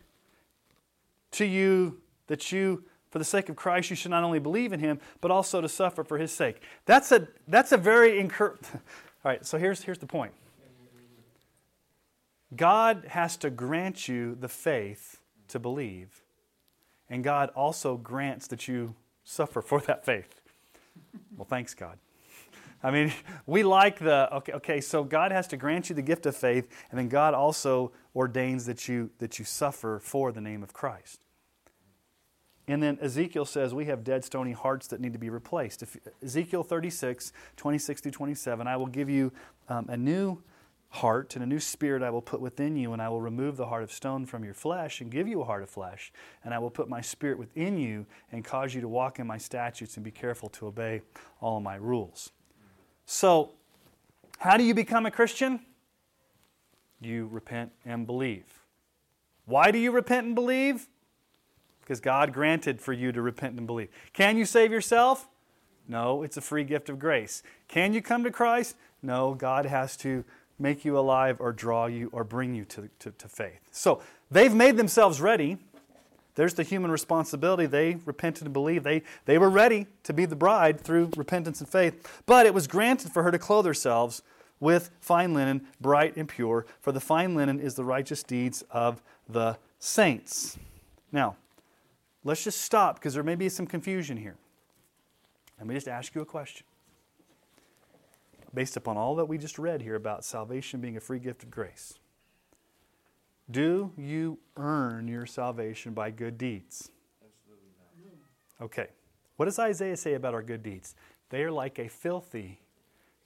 to 1.31 1.45
you 1.45 2.01
that 2.27 2.51
you 2.51 2.83
for 3.09 3.17
the 3.17 3.25
sake 3.25 3.47
of 3.47 3.55
Christ 3.55 3.89
you 3.89 3.95
should 3.95 4.11
not 4.11 4.23
only 4.23 4.39
believe 4.39 4.73
in 4.73 4.79
him 4.81 4.99
but 5.21 5.31
also 5.31 5.61
to 5.61 5.69
suffer 5.69 6.03
for 6.03 6.17
his 6.17 6.31
sake. 6.31 6.61
That's 6.85 7.11
a 7.11 7.27
that's 7.47 7.71
a 7.71 7.77
very 7.77 8.19
encouraging 8.19 8.65
All 9.23 9.31
right, 9.31 9.43
so 9.43 9.57
here's 9.57 9.81
here's 9.81 9.97
the 9.97 10.05
point. 10.05 10.33
God 12.55 13.05
has 13.07 13.37
to 13.37 13.49
grant 13.49 14.07
you 14.07 14.35
the 14.35 14.47
faith 14.47 15.19
to 15.47 15.59
believe 15.59 16.24
and 17.09 17.23
God 17.23 17.49
also 17.55 17.97
grants 17.97 18.47
that 18.47 18.67
you 18.67 18.95
suffer 19.23 19.61
for 19.61 19.79
that 19.81 20.05
faith. 20.05 20.41
Well, 21.35 21.45
thanks, 21.49 21.73
God. 21.73 21.97
I 22.83 22.91
mean, 22.91 23.11
we 23.45 23.63
like 23.63 23.99
the 23.99 24.33
okay, 24.35 24.53
okay, 24.53 24.81
so 24.81 25.03
God 25.03 25.31
has 25.31 25.47
to 25.47 25.57
grant 25.57 25.89
you 25.89 25.95
the 25.95 26.01
gift 26.01 26.25
of 26.25 26.35
faith, 26.35 26.69
and 26.91 26.99
then 26.99 27.09
God 27.09 27.33
also 27.33 27.91
ordains 28.15 28.65
that 28.65 28.87
you 28.87 29.09
that 29.19 29.39
you 29.39 29.45
suffer 29.45 29.99
for 29.99 30.31
the 30.31 30.41
name 30.41 30.61
of 30.61 30.73
Christ. 30.73 31.25
And 32.67 32.81
then 32.81 32.97
Ezekiel 33.01 33.45
says 33.45 33.73
we 33.73 33.85
have 33.85 34.03
dead, 34.03 34.23
stony 34.23 34.51
hearts 34.51 34.87
that 34.87 34.99
need 34.99 35.13
to 35.13 35.19
be 35.19 35.29
replaced. 35.29 35.83
If, 35.83 35.97
Ezekiel 36.23 36.63
36, 36.63 37.31
26 37.57 38.01
through 38.01 38.11
27, 38.11 38.67
I 38.67 38.75
will 38.75 38.87
give 38.87 39.09
you 39.09 39.31
um, 39.69 39.85
a 39.87 39.97
new 39.97 40.41
heart, 40.95 41.35
and 41.35 41.43
a 41.43 41.47
new 41.47 41.59
spirit 41.59 42.01
I 42.03 42.09
will 42.09 42.21
put 42.21 42.41
within 42.41 42.75
you, 42.75 42.93
and 42.93 43.01
I 43.01 43.09
will 43.09 43.21
remove 43.21 43.57
the 43.57 43.67
heart 43.67 43.83
of 43.83 43.91
stone 43.91 44.25
from 44.25 44.43
your 44.43 44.53
flesh 44.53 45.01
and 45.01 45.11
give 45.11 45.27
you 45.27 45.41
a 45.41 45.45
heart 45.45 45.63
of 45.63 45.69
flesh. 45.69 46.11
And 46.43 46.53
I 46.53 46.59
will 46.59 46.69
put 46.69 46.89
my 46.89 47.01
spirit 47.01 47.37
within 47.37 47.77
you 47.77 48.05
and 48.31 48.43
cause 48.43 48.73
you 48.73 48.81
to 48.81 48.87
walk 48.87 49.19
in 49.19 49.27
my 49.27 49.37
statutes 49.37 49.95
and 49.95 50.03
be 50.03 50.11
careful 50.11 50.49
to 50.49 50.67
obey 50.67 51.01
all 51.39 51.59
my 51.59 51.75
rules. 51.75 52.31
So, 53.05 53.51
how 54.39 54.57
do 54.57 54.63
you 54.63 54.73
become 54.73 55.05
a 55.05 55.11
Christian? 55.11 55.59
You 56.99 57.27
repent 57.27 57.71
and 57.85 58.05
believe. 58.05 58.45
Why 59.45 59.71
do 59.71 59.77
you 59.77 59.91
repent 59.91 60.25
and 60.25 60.35
believe? 60.35 60.87
Because 61.81 61.99
God 61.99 62.33
granted 62.33 62.81
for 62.81 62.93
you 62.93 63.11
to 63.11 63.21
repent 63.21 63.57
and 63.57 63.67
believe. 63.67 63.89
Can 64.13 64.37
you 64.37 64.45
save 64.45 64.71
yourself? 64.71 65.27
No, 65.87 66.23
it's 66.23 66.37
a 66.37 66.41
free 66.41 66.63
gift 66.63 66.89
of 66.89 66.97
grace. 66.97 67.43
Can 67.67 67.93
you 67.93 68.01
come 68.01 68.23
to 68.23 68.31
Christ? 68.31 68.75
No, 69.03 69.35
God 69.35 69.67
has 69.67 69.95
to 69.97 70.25
make 70.59 70.85
you 70.85 70.97
alive 70.97 71.37
or 71.39 71.51
draw 71.51 71.85
you 71.85 72.09
or 72.11 72.23
bring 72.23 72.55
you 72.55 72.65
to, 72.65 72.89
to, 72.99 73.11
to 73.11 73.27
faith. 73.27 73.59
So 73.71 74.01
they've 74.31 74.53
made 74.53 74.77
themselves 74.77 75.21
ready. 75.21 75.57
There's 76.35 76.53
the 76.53 76.63
human 76.63 76.91
responsibility. 76.91 77.65
They 77.65 77.95
repented 78.05 78.45
and 78.45 78.53
believed. 78.53 78.83
They, 78.83 79.03
they 79.25 79.37
were 79.37 79.49
ready 79.49 79.87
to 80.03 80.13
be 80.13 80.25
the 80.25 80.35
bride 80.35 80.79
through 80.79 81.11
repentance 81.15 81.61
and 81.61 81.69
faith. 81.69 82.23
But 82.25 82.45
it 82.45 82.53
was 82.53 82.67
granted 82.67 83.11
for 83.11 83.23
her 83.23 83.31
to 83.31 83.39
clothe 83.39 83.65
herself 83.65 84.21
with 84.59 84.91
fine 84.99 85.33
linen, 85.33 85.67
bright 85.81 86.15
and 86.15 86.27
pure, 86.27 86.65
for 86.81 86.91
the 86.91 86.99
fine 86.99 87.35
linen 87.35 87.59
is 87.59 87.75
the 87.75 87.83
righteous 87.83 88.23
deeds 88.23 88.63
of 88.71 89.01
the 89.27 89.57
saints. 89.79 90.57
Now, 91.11 91.35
let's 92.23 92.43
just 92.43 92.61
stop 92.61 92.95
because 92.95 93.13
there 93.13 93.23
may 93.23 93.35
be 93.35 93.49
some 93.49 93.67
confusion 93.67 94.17
here. 94.17 94.35
Let 95.57 95.67
me 95.67 95.75
just 95.75 95.87
ask 95.87 96.15
you 96.15 96.21
a 96.21 96.25
question 96.25 96.65
based 98.55 98.77
upon 98.77 98.97
all 98.97 99.15
that 99.15 99.25
we 99.25 99.37
just 99.37 99.59
read 99.59 99.81
here 99.81 99.95
about 99.95 100.25
salvation 100.25 100.79
being 100.79 100.97
a 100.97 101.01
free 101.01 101.19
gift 101.19 101.43
of 101.43 101.51
grace. 101.51 101.99
Do 103.51 103.91
you 103.97 104.39
earn 104.57 105.07
your 105.07 105.25
salvation 105.25 105.93
by 105.93 106.09
good 106.09 106.37
deeds? 106.37 106.89
Absolutely 107.21 107.69
not. 108.59 108.65
Okay. 108.65 108.87
What 109.35 109.45
does 109.45 109.59
Isaiah 109.59 109.97
say 109.97 110.13
about 110.13 110.33
our 110.33 110.41
good 110.41 110.63
deeds? 110.63 110.95
They 111.29 111.43
are 111.43 111.51
like 111.51 111.77
a 111.77 111.89
filthy 111.89 112.61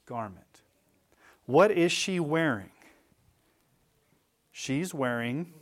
garment. 0.06 0.64
What 1.46 1.72
is 1.72 1.92
she 1.92 2.20
wearing? 2.20 2.72
She's 4.52 4.94
wearing 4.94 5.54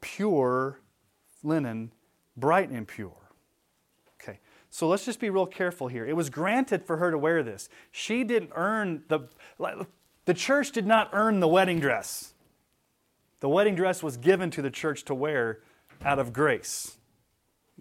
pure 0.00 0.80
linen, 1.42 1.92
bright 2.36 2.70
and 2.70 2.86
pure. 2.86 3.19
So 4.70 4.88
let's 4.88 5.04
just 5.04 5.18
be 5.18 5.30
real 5.30 5.46
careful 5.46 5.88
here. 5.88 6.06
It 6.06 6.14
was 6.14 6.30
granted 6.30 6.86
for 6.86 6.98
her 6.98 7.10
to 7.10 7.18
wear 7.18 7.42
this. 7.42 7.68
She 7.90 8.22
didn't 8.24 8.52
earn 8.54 9.02
the 9.08 9.28
the 10.26 10.34
church 10.34 10.70
did 10.70 10.86
not 10.86 11.10
earn 11.12 11.40
the 11.40 11.48
wedding 11.48 11.80
dress. 11.80 12.34
The 13.40 13.48
wedding 13.48 13.74
dress 13.74 14.02
was 14.02 14.16
given 14.16 14.50
to 14.52 14.62
the 14.62 14.70
church 14.70 15.04
to 15.06 15.14
wear 15.14 15.60
out 16.04 16.18
of 16.18 16.32
grace. 16.32 16.98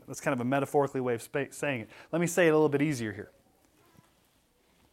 That's 0.07 0.21
kind 0.21 0.33
of 0.33 0.39
a 0.39 0.45
metaphorically 0.45 1.01
way 1.01 1.13
of 1.13 1.21
saying 1.51 1.81
it. 1.81 1.89
Let 2.11 2.21
me 2.21 2.27
say 2.27 2.47
it 2.47 2.49
a 2.49 2.53
little 2.53 2.69
bit 2.69 2.81
easier 2.81 3.11
here. 3.11 3.31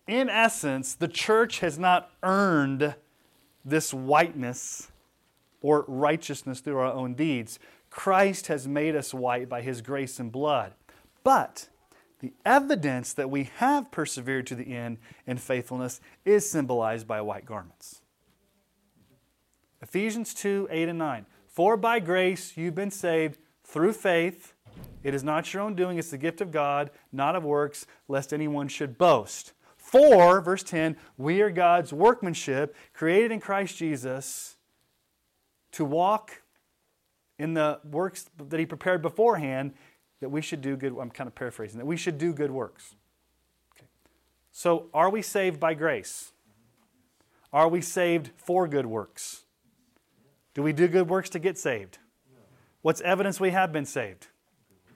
In 0.06 0.28
essence, 0.28 0.94
the 0.94 1.08
church 1.08 1.60
has 1.60 1.78
not 1.78 2.10
earned 2.22 2.94
this 3.64 3.94
whiteness 3.94 4.90
or 5.62 5.84
righteousness 5.88 6.60
through 6.60 6.78
our 6.78 6.92
own 6.92 7.14
deeds. 7.14 7.58
Christ 7.90 8.48
has 8.48 8.68
made 8.68 8.94
us 8.94 9.14
white 9.14 9.48
by 9.48 9.62
his 9.62 9.80
grace 9.80 10.20
and 10.20 10.30
blood. 10.30 10.74
But 11.24 11.68
the 12.26 12.32
evidence 12.44 13.12
that 13.12 13.30
we 13.30 13.44
have 13.58 13.92
persevered 13.92 14.48
to 14.48 14.56
the 14.56 14.74
end 14.74 14.98
in 15.28 15.36
faithfulness 15.36 16.00
is 16.24 16.50
symbolized 16.50 17.06
by 17.06 17.20
white 17.20 17.46
garments. 17.46 18.00
Ephesians 19.80 20.34
2 20.34 20.66
8 20.68 20.88
and 20.88 20.98
9. 20.98 21.26
For 21.46 21.76
by 21.76 22.00
grace 22.00 22.56
you've 22.56 22.74
been 22.74 22.90
saved 22.90 23.38
through 23.62 23.92
faith. 23.92 24.54
It 25.04 25.14
is 25.14 25.22
not 25.22 25.54
your 25.54 25.62
own 25.62 25.76
doing, 25.76 25.98
it's 25.98 26.10
the 26.10 26.18
gift 26.18 26.40
of 26.40 26.50
God, 26.50 26.90
not 27.12 27.36
of 27.36 27.44
works, 27.44 27.86
lest 28.08 28.32
anyone 28.32 28.66
should 28.66 28.98
boast. 28.98 29.52
For, 29.76 30.40
verse 30.40 30.64
10, 30.64 30.96
we 31.16 31.40
are 31.42 31.50
God's 31.50 31.92
workmanship, 31.92 32.74
created 32.92 33.30
in 33.30 33.38
Christ 33.38 33.76
Jesus 33.76 34.56
to 35.70 35.84
walk 35.84 36.42
in 37.38 37.54
the 37.54 37.78
works 37.84 38.28
that 38.36 38.58
He 38.58 38.66
prepared 38.66 39.00
beforehand 39.00 39.74
that 40.20 40.28
we 40.28 40.40
should 40.40 40.60
do 40.60 40.76
good 40.76 40.96
I'm 41.00 41.10
kind 41.10 41.28
of 41.28 41.34
paraphrasing 41.34 41.78
that 41.78 41.86
we 41.86 41.96
should 41.96 42.18
do 42.18 42.32
good 42.32 42.50
works. 42.50 42.94
Okay. 43.76 43.86
So 44.52 44.86
are 44.94 45.10
we 45.10 45.22
saved 45.22 45.60
by 45.60 45.74
grace? 45.74 46.32
Are 47.52 47.68
we 47.68 47.80
saved 47.80 48.30
for 48.36 48.66
good 48.68 48.86
works? 48.86 49.44
Do 50.54 50.62
we 50.62 50.72
do 50.72 50.88
good 50.88 51.08
works 51.08 51.28
to 51.30 51.38
get 51.38 51.58
saved? 51.58 51.98
What's 52.82 53.00
evidence 53.00 53.40
we 53.40 53.50
have 53.50 53.72
been 53.72 53.84
saved? 53.84 54.28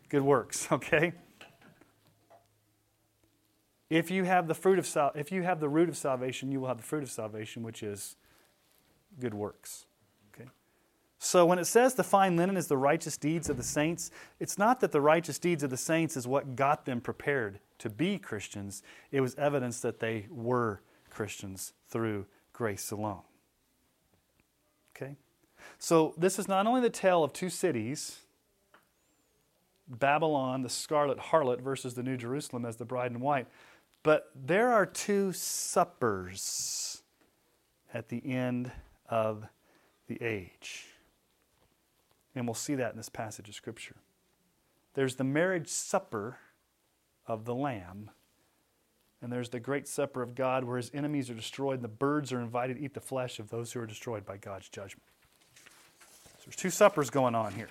Good 0.09 0.23
works, 0.23 0.69
okay? 0.73 1.13
If 3.89 4.11
you 4.11 4.25
have 4.25 4.47
the 4.47 4.55
fruit 4.55 4.79
of 4.79 5.13
if 5.17 5.33
you 5.33 5.43
have 5.43 5.59
the 5.59 5.69
root 5.69 5.89
of 5.89 5.97
salvation, 5.97 6.53
you 6.53 6.61
will 6.61 6.69
have 6.69 6.77
the 6.77 6.85
fruit 6.85 7.03
of 7.03 7.11
salvation, 7.11 7.63
which 7.63 7.83
is 7.83 8.17
good 9.19 9.35
works. 9.35 9.87
So 11.23 11.45
when 11.45 11.59
it 11.59 11.67
says 11.67 11.95
the 11.95 12.03
fine 12.03 12.39
linen 12.39 12.57
is 12.57 12.67
the 12.67 12.79
righteous 12.79 13.19
deeds 13.19 13.51
of 13.51 13.59
the 13.59 13.63
saints, 13.63 14.11
it's 14.41 14.57
not 14.57 14.81
that 14.81 14.91
the 14.91 15.03
righteous 15.03 15.39
deeds 15.39 15.63
of 15.63 15.69
the 15.69 15.77
saints 15.77 16.17
is 16.17 16.27
what 16.27 16.57
got 16.57 16.87
them 16.87 17.03
prepared 17.03 17.61
to 17.79 17.91
be 17.91 18.19
Christians. 18.19 18.83
It 19.13 19.21
was 19.21 19.35
evidence 19.35 19.81
that 19.81 20.01
they 20.01 20.27
were 20.31 20.81
Christians 21.11 21.75
through 21.91 22.25
grace 22.55 22.91
alone. 22.91 23.21
Okay? 24.97 25.17
So 25.79 26.15
this 26.17 26.39
is 26.39 26.49
not 26.49 26.67
only 26.67 26.81
the 26.81 26.89
tale 26.89 27.23
of 27.23 27.35
two 27.35 27.51
cities, 27.51 28.21
Babylon, 29.87 30.63
the 30.63 30.71
scarlet 30.71 31.19
harlot, 31.19 31.61
versus 31.61 31.93
the 31.93 32.03
New 32.03 32.17
Jerusalem 32.17 32.65
as 32.65 32.77
the 32.77 32.87
bride 32.87 33.11
and 33.11 33.21
white, 33.21 33.47
but 34.03 34.31
there 34.35 34.73
are 34.73 34.87
two 34.87 35.33
suppers 35.33 37.03
at 37.93 38.09
the 38.09 38.25
end 38.25 38.73
of 39.11 39.45
the 40.07 40.17
age. 40.23 40.87
And 42.35 42.47
we'll 42.47 42.55
see 42.55 42.75
that 42.77 42.93
in 42.93 42.97
this 42.97 43.09
passage 43.09 43.49
of 43.49 43.55
Scripture. 43.55 43.97
There's 44.95 45.17
the 45.17 45.25
marriage 45.25 45.69
supper 45.69 46.39
of 47.27 47.45
the 47.45 47.55
Lamb, 47.55 48.11
and 49.23 49.33
there's 49.33 49.51
the 49.51 49.61
great 49.61 49.87
supper 49.87 50.23
of 50.23 50.35
God 50.35 50.65
where 50.65 50.77
his 50.77 50.91
enemies 50.95 51.31
are 51.31 51.35
destroyed 51.35 51.75
and 51.75 51.85
the 51.85 51.89
birds 51.89 52.33
are 52.33 52.41
invited 52.41 52.79
to 52.79 52.83
eat 52.83 52.95
the 52.95 53.01
flesh 53.01 53.39
of 53.39 53.51
those 53.51 53.73
who 53.73 53.81
are 53.81 53.87
destroyed 53.87 54.25
by 54.25 54.37
God's 54.37 54.69
judgment. 54.69 55.03
So 56.39 56.47
there's 56.47 56.57
two 56.57 56.71
suppers 56.71 57.11
going 57.11 57.35
on 57.35 57.53
here. 57.53 57.69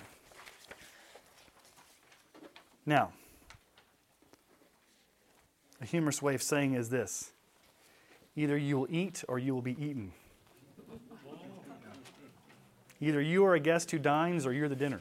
Now, 2.86 3.12
a 5.80 5.86
humorous 5.86 6.22
way 6.22 6.34
of 6.34 6.42
saying 6.42 6.74
is 6.74 6.88
this 6.88 7.32
either 8.36 8.56
you 8.56 8.78
will 8.78 8.88
eat 8.90 9.24
or 9.28 9.38
you 9.38 9.54
will 9.54 9.62
be 9.62 9.72
eaten. 9.72 10.12
Either 13.00 13.20
you 13.20 13.44
are 13.44 13.54
a 13.54 13.60
guest 13.60 13.90
who 13.90 13.98
dines 13.98 14.46
or 14.46 14.52
you're 14.52 14.68
the 14.68 14.76
dinner. 14.76 15.00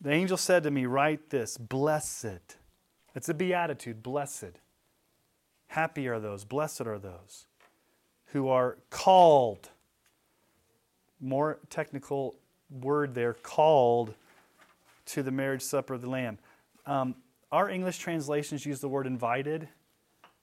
The 0.00 0.10
angel 0.10 0.36
said 0.36 0.62
to 0.62 0.70
me, 0.70 0.86
Write 0.86 1.30
this 1.30 1.58
Blessed. 1.58 2.56
It's 3.14 3.28
a 3.28 3.34
beatitude, 3.34 4.02
blessed. 4.02 4.60
Happy 5.66 6.08
are 6.08 6.20
those, 6.20 6.44
blessed 6.44 6.82
are 6.82 6.98
those 6.98 7.46
who 8.26 8.48
are 8.48 8.78
called. 8.90 9.70
More 11.20 11.58
technical 11.68 12.36
word 12.70 13.14
there, 13.14 13.34
called 13.34 14.14
to 15.06 15.22
the 15.22 15.32
marriage 15.32 15.62
supper 15.62 15.94
of 15.94 16.00
the 16.00 16.08
Lamb. 16.08 16.38
Um, 16.86 17.16
our 17.50 17.68
English 17.68 17.98
translations 17.98 18.64
use 18.64 18.80
the 18.80 18.88
word 18.88 19.06
invited. 19.06 19.68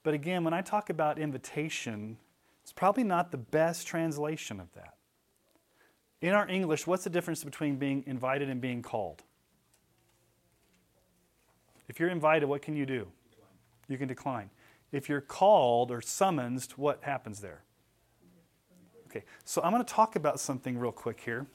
But 0.06 0.14
again, 0.14 0.44
when 0.44 0.54
I 0.54 0.62
talk 0.62 0.92
about 0.92 1.18
invitation, 1.18 2.18
it's 2.62 2.72
probably 2.72 3.04
not 3.04 3.32
the 3.32 3.40
best 3.40 3.88
translation 3.88 4.60
of 4.60 4.72
that. 4.74 4.94
In 6.22 6.34
our 6.34 6.48
English, 6.48 6.86
what's 6.86 7.04
the 7.04 7.10
difference 7.10 7.44
between 7.44 7.78
being 7.78 8.04
invited 8.06 8.48
and 8.48 8.62
being 8.62 8.84
called? 8.84 9.24
If 11.88 12.00
you're 12.00 12.10
invited, 12.10 12.46
what 12.46 12.62
can 12.62 12.76
you 12.76 12.86
do? 12.86 13.08
Decline. 13.32 13.50
You 13.88 13.98
can 13.98 14.08
decline. 14.08 14.50
If 14.92 15.10
you're 15.10 15.22
called 15.22 15.90
or 15.90 16.02
summoned, 16.02 16.68
what 16.76 17.00
happens 17.02 17.42
there? 17.42 17.64
Okay, 19.08 19.24
so 19.44 19.60
I'm 19.64 19.72
going 19.72 19.84
to 19.84 19.92
talk 19.92 20.16
about 20.16 20.40
something 20.40 20.78
real 20.78 20.92
quick 20.92 21.20
here. 21.20 21.48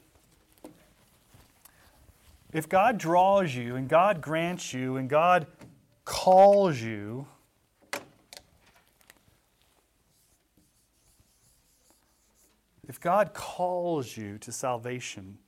If 2.52 2.68
God 2.68 2.98
draws 2.98 3.54
you 3.54 3.76
and 3.76 3.88
God 3.88 4.20
grants 4.20 4.74
you 4.74 4.96
and 4.96 5.08
God 5.08 5.46
calls 6.04 6.80
you, 6.80 7.28
If 12.90 12.98
God 12.98 13.34
calls 13.34 14.16
you 14.16 14.36
to 14.38 14.50
salvation, 14.50 15.38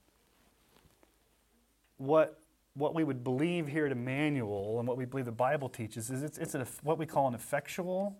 what 1.96 2.38
what 2.74 2.94
we 2.94 3.02
would 3.02 3.24
believe 3.24 3.66
here 3.66 3.84
at 3.84 3.90
Emmanuel 3.90 4.78
and 4.78 4.86
what 4.86 4.96
we 4.96 5.06
believe 5.06 5.24
the 5.24 5.32
Bible 5.32 5.68
teaches 5.68 6.08
is 6.08 6.22
it's, 6.22 6.38
it's 6.38 6.54
what 6.84 6.98
we 6.98 7.04
call 7.04 7.26
an 7.26 7.34
effectual 7.34 8.16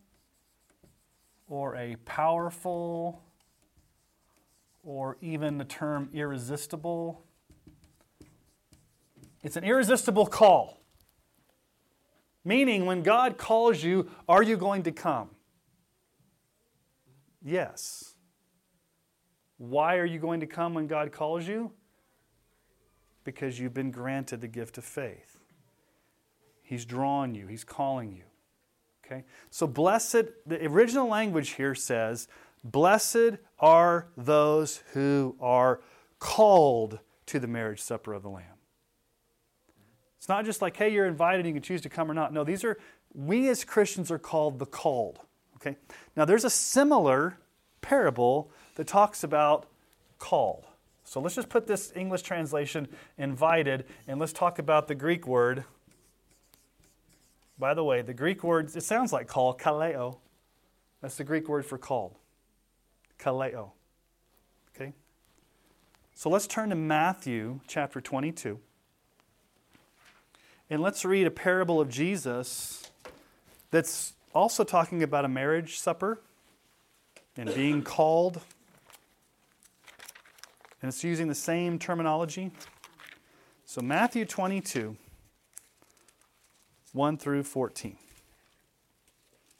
or 1.49 1.77
a 1.77 1.95
powerful 2.05 3.23
or 4.83 5.18
even 5.20 5.57
the 5.57 5.66
term 5.66 6.11
irresistible. 6.12 7.25
It's 9.45 9.57
an 9.57 9.62
irresistible 9.62 10.27
call. 10.27 10.83
Meaning, 12.45 12.87
when 12.87 13.05
God 13.05 13.39
calls 13.39 13.85
you, 13.85 14.11
are 14.29 14.43
you 14.43 14.57
going 14.57 14.83
to 14.83 14.91
come? 14.91 15.31
Yes. 17.41 18.12
Why 19.63 19.99
are 19.99 20.05
you 20.05 20.19
going 20.19 20.41
to 20.41 20.47
come 20.49 20.75
when 20.75 20.89
God 20.89 21.13
calls 21.13 21.47
you? 21.47 21.71
Because 23.23 23.61
you've 23.61 23.73
been 23.73 23.93
granted 23.93 24.41
the 24.41 24.49
gift 24.49 24.77
of 24.77 24.85
faith. 24.85 25.39
He's 26.65 26.85
drawn 26.85 27.33
you, 27.33 27.47
He's 27.47 27.63
calling 27.63 28.13
you. 28.13 28.25
Okay? 29.07 29.23
So, 29.51 29.69
blessed, 29.69 30.25
the 30.47 30.67
original 30.67 31.07
language 31.07 31.51
here 31.51 31.77
says, 31.77 32.27
Blessed 32.65 33.39
are 33.61 34.09
those 34.17 34.83
who 34.95 35.37
are 35.41 35.81
called 36.19 36.99
to 37.27 37.39
the 37.39 37.47
marriage 37.47 37.81
supper 37.81 38.15
of 38.15 38.25
the 38.25 38.31
Lamb. 38.31 38.47
It's 40.19 40.29
not 40.29 40.45
just 40.45 40.61
like, 40.61 40.77
hey, 40.77 40.93
you're 40.93 41.07
invited, 41.07 41.47
you 41.47 41.53
can 41.53 41.63
choose 41.63 41.83
to 41.83 41.89
come 41.89 42.11
or 42.11 42.15
not. 42.15 42.33
No, 42.33 42.43
these 42.43 42.65
are, 42.65 42.79
we 43.15 43.49
as 43.49 43.63
Christians 43.63 44.11
are 44.11 44.19
called 44.19 44.59
the 44.59 44.67
called. 44.67 45.21
Okay? 45.55 45.77
Now, 46.17 46.25
there's 46.25 46.45
a 46.45 46.51
similar 46.51 47.39
parable 47.81 48.51
that 48.77 48.87
talks 48.87 49.25
about 49.25 49.66
called. 50.18 50.64
So 51.05 51.20
let's 51.20 51.35
just 51.35 51.49
put 51.49 51.66
this 51.66 51.93
English 51.95 52.23
translation 52.23 52.89
invited 53.18 53.85
and 54.07 54.18
let's 54.18 54.33
talk 54.33 54.59
about 54.59 54.89
the 54.89 54.95
Greek 54.95 55.27
word. 55.27 55.64
By 57.59 57.75
the 57.75 57.85
way, 57.85 58.03
the 58.03 58.14
Greek 58.14 58.43
word, 58.43 58.75
it 58.75 58.83
sounds 58.83 59.12
like 59.12 59.27
call, 59.27 59.55
kaleo. 59.55 60.18
That's 61.01 61.16
the 61.16 61.25
Greek 61.25 61.49
word 61.49 61.66
for 61.66 61.77
called. 61.79 62.16
Kaleo. 63.18 63.73
Okay? 64.75 64.93
So 66.14 66.31
let's 66.31 66.47
turn 66.47 66.70
to 66.70 66.77
Matthew 66.77 67.61
chapter 67.66 68.01
22. 68.01 68.59
And 70.70 70.81
let's 70.81 71.05
read 71.05 71.27
a 71.27 71.31
parable 71.31 71.81
of 71.81 71.89
Jesus 71.89 72.91
that's 73.70 74.14
also 74.35 74.64
talking 74.64 75.03
about 75.03 75.25
a 75.25 75.29
marriage 75.29 75.79
supper 75.79 76.20
and 77.37 77.53
being 77.55 77.83
called. 77.83 78.41
And 80.83 80.89
it's 80.89 81.05
using 81.05 81.28
the 81.28 81.35
same 81.35 81.78
terminology. 81.78 82.51
So, 83.64 83.80
Matthew 83.80 84.24
22, 84.24 84.97
1 86.93 87.16
through 87.16 87.45
14. 87.45 87.97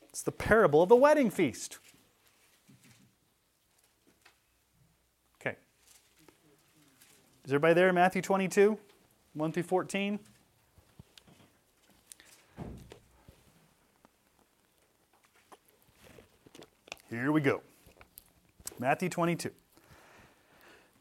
It's 0.09 0.23
the 0.23 0.33
parable 0.33 0.83
of 0.83 0.89
the 0.89 0.97
wedding 0.97 1.31
feast. 1.31 1.79
Okay. 5.41 5.57
Is 7.45 7.53
everybody 7.53 7.75
there? 7.75 7.93
Matthew 7.93 8.21
22, 8.21 8.77
1 9.35 9.53
through 9.53 9.63
14? 9.63 10.19
Here 17.09 17.31
we 17.31 17.41
go. 17.41 17.63
Matthew 18.79 19.09
22. 19.09 19.51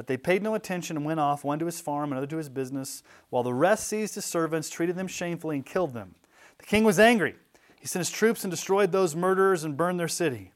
But 0.00 0.06
they 0.06 0.16
paid 0.16 0.42
no 0.42 0.54
attention 0.54 0.96
and 0.96 1.04
went 1.04 1.20
off, 1.20 1.44
one 1.44 1.58
to 1.58 1.66
his 1.66 1.78
farm, 1.78 2.10
another 2.10 2.26
to 2.28 2.38
his 2.38 2.48
business, 2.48 3.02
while 3.28 3.42
the 3.42 3.52
rest 3.52 3.86
seized 3.86 4.14
his 4.14 4.24
servants, 4.24 4.70
treated 4.70 4.96
them 4.96 5.06
shamefully, 5.06 5.56
and 5.56 5.66
killed 5.66 5.92
them. 5.92 6.14
The 6.56 6.64
king 6.64 6.84
was 6.84 6.98
angry. 6.98 7.34
He 7.78 7.86
sent 7.86 8.00
his 8.00 8.08
troops 8.08 8.42
and 8.42 8.50
destroyed 8.50 8.92
those 8.92 9.14
murderers 9.14 9.62
and 9.62 9.76
burned 9.76 10.00
their 10.00 10.08
city. 10.08 10.52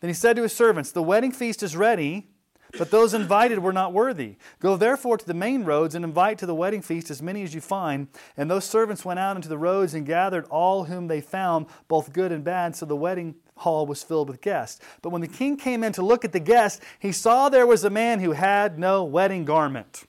Then 0.00 0.10
he 0.10 0.14
said 0.14 0.36
to 0.36 0.42
his 0.42 0.54
servants, 0.54 0.92
The 0.92 1.02
wedding 1.02 1.32
feast 1.32 1.62
is 1.62 1.74
ready 1.74 2.28
but 2.76 2.90
those 2.90 3.14
invited 3.14 3.60
were 3.60 3.72
not 3.72 3.92
worthy. 3.92 4.36
Go 4.58 4.76
therefore 4.76 5.16
to 5.18 5.26
the 5.26 5.34
main 5.34 5.64
roads 5.64 5.94
and 5.94 6.04
invite 6.04 6.38
to 6.38 6.46
the 6.46 6.54
wedding 6.54 6.82
feast 6.82 7.10
as 7.10 7.22
many 7.22 7.42
as 7.42 7.54
you 7.54 7.60
find. 7.60 8.08
And 8.36 8.50
those 8.50 8.64
servants 8.64 9.04
went 9.04 9.20
out 9.20 9.36
into 9.36 9.48
the 9.48 9.58
roads 9.58 9.94
and 9.94 10.04
gathered 10.04 10.44
all 10.46 10.84
whom 10.84 11.06
they 11.06 11.20
found, 11.20 11.66
both 11.88 12.12
good 12.12 12.32
and 12.32 12.42
bad, 12.42 12.74
so 12.74 12.86
the 12.86 12.96
wedding 12.96 13.36
hall 13.56 13.86
was 13.86 14.02
filled 14.02 14.28
with 14.28 14.40
guests. 14.40 14.80
But 15.02 15.10
when 15.10 15.20
the 15.20 15.28
king 15.28 15.56
came 15.56 15.84
in 15.84 15.92
to 15.92 16.02
look 16.02 16.24
at 16.24 16.32
the 16.32 16.40
guests, 16.40 16.80
he 16.98 17.12
saw 17.12 17.48
there 17.48 17.66
was 17.66 17.84
a 17.84 17.90
man 17.90 18.20
who 18.20 18.32
had 18.32 18.78
no 18.78 19.04
wedding 19.04 19.44
garment. 19.44 20.04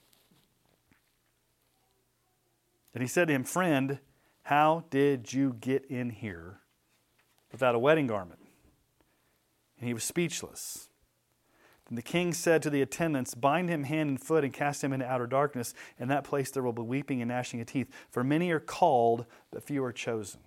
And 2.93 3.01
he 3.01 3.07
said 3.07 3.27
to 3.27 3.33
him, 3.33 3.43
Friend, 3.43 3.99
how 4.43 4.85
did 4.89 5.33
you 5.33 5.57
get 5.59 5.85
in 5.85 6.09
here 6.09 6.59
without 7.51 7.75
a 7.75 7.79
wedding 7.79 8.07
garment? 8.07 8.39
And 9.79 9.87
he 9.87 9.93
was 9.93 10.03
speechless. 10.03 10.87
Then 11.87 11.97
the 11.97 12.01
king 12.01 12.33
said 12.33 12.63
to 12.63 12.69
the 12.69 12.81
attendants, 12.81 13.35
Bind 13.35 13.69
him 13.69 13.83
hand 13.83 14.09
and 14.09 14.21
foot 14.21 14.43
and 14.43 14.53
cast 14.53 14.83
him 14.83 14.93
into 14.93 15.05
outer 15.05 15.27
darkness. 15.27 15.73
In 15.99 16.07
that 16.07 16.23
place 16.23 16.49
there 16.51 16.63
will 16.63 16.73
be 16.73 16.81
weeping 16.81 17.21
and 17.21 17.29
gnashing 17.29 17.61
of 17.61 17.67
teeth. 17.67 17.91
For 18.09 18.23
many 18.23 18.49
are 18.51 18.59
called, 18.59 19.25
but 19.51 19.63
few 19.63 19.83
are 19.83 19.91
chosen. 19.91 20.39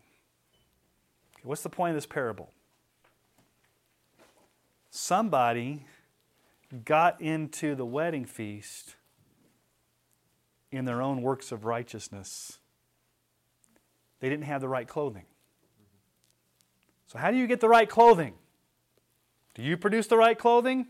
Okay, 1.37 1.43
what's 1.45 1.63
the 1.63 1.69
point 1.69 1.91
of 1.91 1.97
this 1.97 2.07
parable? 2.07 2.51
Somebody 4.91 5.85
got 6.85 7.21
into 7.21 7.75
the 7.75 7.85
wedding 7.85 8.25
feast 8.25 8.97
in 10.71 10.85
their 10.85 11.01
own 11.01 11.23
works 11.23 11.53
of 11.53 11.65
righteousness. 11.65 12.59
They 14.21 14.29
didn't 14.29 14.45
have 14.45 14.61
the 14.61 14.69
right 14.69 14.87
clothing. 14.87 15.25
So, 17.07 17.19
how 17.19 17.31
do 17.31 17.37
you 17.37 17.47
get 17.47 17.61
the 17.61 17.69
right 17.69 17.89
clothing? 17.89 18.35
Do 19.55 19.63
you 19.63 19.77
produce 19.77 20.07
the 20.07 20.17
right 20.17 20.39
clothing? 20.39 20.87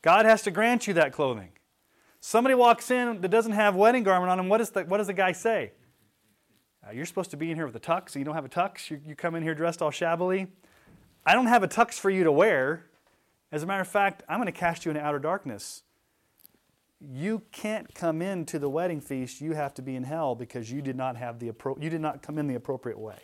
God 0.00 0.26
has 0.26 0.42
to 0.42 0.50
grant 0.50 0.86
you 0.86 0.94
that 0.94 1.12
clothing. 1.12 1.50
Somebody 2.20 2.54
walks 2.54 2.90
in 2.90 3.20
that 3.20 3.28
doesn't 3.28 3.52
have 3.52 3.74
wedding 3.74 4.04
garment 4.04 4.30
on 4.30 4.38
him, 4.38 4.48
what, 4.48 4.60
is 4.60 4.70
the, 4.70 4.84
what 4.84 4.98
does 4.98 5.08
the 5.08 5.12
guy 5.12 5.32
say? 5.32 5.72
Uh, 6.86 6.92
you're 6.92 7.06
supposed 7.06 7.30
to 7.32 7.36
be 7.36 7.50
in 7.50 7.56
here 7.56 7.66
with 7.66 7.74
a 7.76 7.80
tux, 7.80 8.10
so 8.10 8.18
you 8.18 8.24
don't 8.24 8.34
have 8.34 8.44
a 8.44 8.48
tux. 8.48 8.90
You, 8.90 9.00
you 9.04 9.16
come 9.16 9.34
in 9.34 9.42
here 9.42 9.54
dressed 9.54 9.82
all 9.82 9.90
shabbily. 9.90 10.46
I 11.24 11.34
don't 11.34 11.46
have 11.46 11.62
a 11.62 11.68
tux 11.68 11.94
for 11.94 12.10
you 12.10 12.24
to 12.24 12.32
wear. 12.32 12.86
As 13.52 13.62
a 13.62 13.66
matter 13.66 13.82
of 13.82 13.88
fact, 13.88 14.22
I'm 14.28 14.38
going 14.38 14.46
to 14.46 14.52
cast 14.52 14.84
you 14.84 14.90
into 14.90 15.02
outer 15.02 15.18
darkness. 15.18 15.82
You 17.00 17.42
can't 17.52 17.94
come 17.94 18.22
into 18.22 18.58
the 18.58 18.68
wedding 18.68 19.00
feast. 19.00 19.40
You 19.40 19.52
have 19.52 19.74
to 19.74 19.82
be 19.82 19.96
in 19.96 20.04
hell 20.04 20.34
because 20.34 20.70
you 20.70 20.82
did 20.82 20.96
not 20.96 21.16
have 21.16 21.38
the 21.38 21.50
appro- 21.50 21.80
you 21.82 21.90
did 21.90 22.00
not 22.00 22.22
come 22.22 22.38
in 22.38 22.46
the 22.46 22.54
appropriate 22.54 22.98
way. 22.98 23.18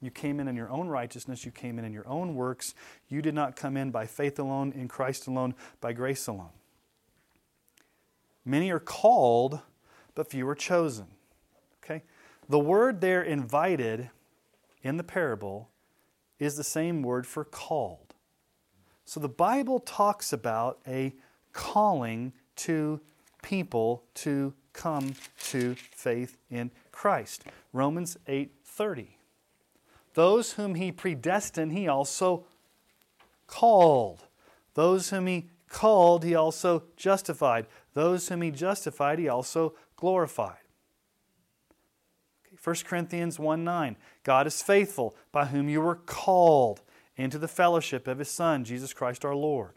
You 0.00 0.10
came 0.10 0.40
in 0.40 0.48
in 0.48 0.56
your 0.56 0.68
own 0.68 0.88
righteousness. 0.88 1.44
You 1.44 1.52
came 1.52 1.78
in 1.78 1.84
in 1.84 1.92
your 1.92 2.06
own 2.08 2.34
works. 2.34 2.74
You 3.08 3.22
did 3.22 3.34
not 3.34 3.54
come 3.54 3.76
in 3.76 3.92
by 3.92 4.06
faith 4.06 4.38
alone, 4.38 4.72
in 4.72 4.88
Christ 4.88 5.28
alone, 5.28 5.54
by 5.80 5.92
grace 5.92 6.26
alone. 6.26 6.50
Many 8.44 8.70
are 8.72 8.80
called, 8.80 9.60
but 10.16 10.28
few 10.28 10.48
are 10.48 10.56
chosen. 10.56 11.06
Okay? 11.82 12.02
The 12.48 12.58
word 12.58 13.00
there, 13.00 13.22
invited, 13.22 14.10
in 14.82 14.96
the 14.96 15.04
parable, 15.04 15.70
is 16.42 16.56
the 16.56 16.64
same 16.64 17.02
word 17.02 17.26
for 17.26 17.44
called. 17.44 18.14
So 19.04 19.20
the 19.20 19.28
Bible 19.28 19.78
talks 19.78 20.32
about 20.32 20.80
a 20.86 21.14
calling 21.52 22.32
to 22.56 23.00
people 23.42 24.04
to 24.14 24.52
come 24.72 25.14
to 25.44 25.74
faith 25.74 26.38
in 26.50 26.70
Christ. 26.90 27.44
Romans 27.72 28.16
8:30. 28.26 29.18
Those 30.14 30.54
whom 30.54 30.74
he 30.74 30.90
predestined, 30.90 31.72
he 31.72 31.86
also 31.86 32.44
called. 33.46 34.24
Those 34.74 35.10
whom 35.10 35.26
he 35.26 35.48
called, 35.68 36.24
he 36.24 36.34
also 36.34 36.84
justified. 36.96 37.66
Those 37.94 38.28
whom 38.28 38.42
he 38.42 38.50
justified, 38.50 39.18
he 39.18 39.28
also 39.28 39.74
glorified. 39.96 40.61
1 42.62 42.76
Corinthians 42.84 43.38
1 43.38 43.64
9. 43.64 43.96
God 44.22 44.46
is 44.46 44.62
faithful, 44.62 45.16
by 45.32 45.46
whom 45.46 45.68
you 45.68 45.80
were 45.80 45.96
called 45.96 46.82
into 47.16 47.38
the 47.38 47.48
fellowship 47.48 48.06
of 48.06 48.18
his 48.18 48.30
Son, 48.30 48.64
Jesus 48.64 48.92
Christ 48.92 49.24
our 49.24 49.34
Lord. 49.34 49.72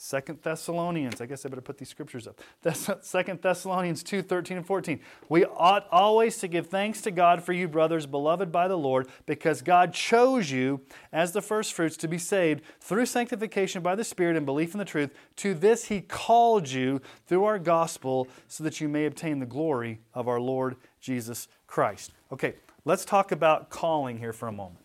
Second 0.00 0.38
Thessalonians, 0.42 1.20
I 1.20 1.26
guess 1.26 1.44
I 1.44 1.48
better 1.48 1.60
put 1.60 1.76
these 1.76 1.88
scriptures 1.88 2.28
up. 2.28 2.40
Second 3.04 3.42
Thessalonians 3.42 4.04
2 4.04 4.22
13 4.22 4.58
and 4.58 4.66
14. 4.66 5.00
We 5.28 5.44
ought 5.44 5.88
always 5.90 6.38
to 6.38 6.46
give 6.46 6.68
thanks 6.68 7.00
to 7.02 7.10
God 7.10 7.42
for 7.42 7.52
you, 7.52 7.66
brothers, 7.66 8.06
beloved 8.06 8.52
by 8.52 8.68
the 8.68 8.78
Lord, 8.78 9.08
because 9.26 9.60
God 9.60 9.92
chose 9.92 10.52
you 10.52 10.82
as 11.12 11.32
the 11.32 11.42
firstfruits 11.42 11.96
to 11.96 12.06
be 12.06 12.16
saved 12.16 12.62
through 12.80 13.06
sanctification 13.06 13.82
by 13.82 13.96
the 13.96 14.04
Spirit 14.04 14.36
and 14.36 14.46
belief 14.46 14.72
in 14.72 14.78
the 14.78 14.84
truth. 14.84 15.10
To 15.38 15.52
this 15.52 15.86
He 15.86 16.00
called 16.00 16.70
you 16.70 17.02
through 17.26 17.44
our 17.44 17.58
gospel, 17.58 18.28
so 18.46 18.62
that 18.62 18.80
you 18.80 18.88
may 18.88 19.04
obtain 19.04 19.40
the 19.40 19.46
glory 19.46 19.98
of 20.14 20.28
our 20.28 20.40
Lord 20.40 20.76
Jesus 21.00 21.48
Christ. 21.68 22.10
Okay, 22.32 22.54
let's 22.84 23.04
talk 23.04 23.30
about 23.30 23.70
calling 23.70 24.18
here 24.18 24.32
for 24.32 24.48
a 24.48 24.52
moment. 24.52 24.80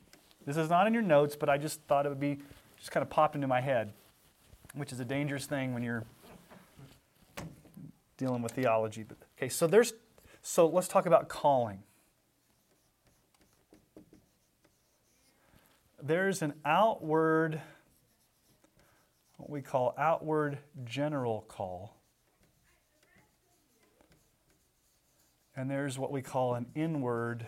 This 0.46 0.58
is 0.58 0.70
not 0.70 0.86
in 0.86 0.94
your 0.94 1.02
notes, 1.02 1.36
but 1.36 1.50
I 1.50 1.58
just 1.58 1.82
thought 1.88 2.06
it 2.06 2.10
would 2.10 2.20
be 2.20 2.38
just 2.78 2.92
kind 2.92 3.02
of 3.02 3.10
popped 3.10 3.34
into 3.34 3.48
my 3.48 3.62
head 3.62 3.94
which 4.74 4.92
is 4.92 5.00
a 5.00 5.06
dangerous 5.06 5.46
thing 5.46 5.74
when 5.74 5.84
you're 5.84 6.04
dealing 8.18 8.42
with 8.42 8.54
theology. 8.54 9.04
But, 9.04 9.18
okay, 9.38 9.50
so 9.50 9.68
there's 9.68 9.94
so 10.42 10.68
let's 10.68 10.88
talk 10.88 11.06
about 11.06 11.30
calling. 11.30 11.84
There's 16.02 16.42
an 16.42 16.54
outward, 16.66 17.62
what 19.38 19.50
we 19.50 19.62
call 19.62 19.96
outward 19.98 20.58
general 20.84 21.46
call. 21.48 21.96
And 25.56 25.70
there's 25.70 26.00
what 26.00 26.12
we 26.12 26.22
call 26.22 26.56
an 26.56 26.66
inward 26.76 27.46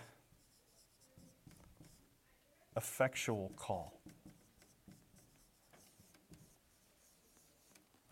effectual 2.78 3.52
call. 3.58 4.00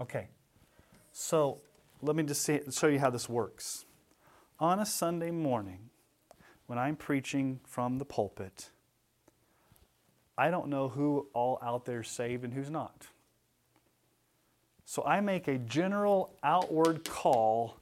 Okay, 0.02 0.28
so 1.12 1.62
let 2.02 2.16
me 2.16 2.24
just 2.24 2.42
see, 2.42 2.60
show 2.72 2.88
you 2.88 3.00
how 3.00 3.10
this 3.10 3.30
works. 3.30 3.86
On 4.60 4.80
a 4.80 4.86
Sunday 4.86 5.32
morning, 5.32 5.90
when 6.66 6.80
I'm 6.80 6.96
preaching 6.96 7.60
from 7.66 8.00
the 8.00 8.06
pulpit, 8.06 8.72
I 10.38 10.50
don't 10.50 10.68
know 10.68 10.90
who 10.90 11.28
all 11.34 11.60
out 11.62 11.86
there 11.86 12.02
is 12.02 12.08
saved 12.08 12.44
and 12.44 12.54
who's 12.54 12.70
not. 12.70 13.08
So 14.86 15.04
I 15.06 15.22
make 15.22 15.48
a 15.48 15.58
general 15.58 16.34
outward 16.44 17.08
call 17.08 17.78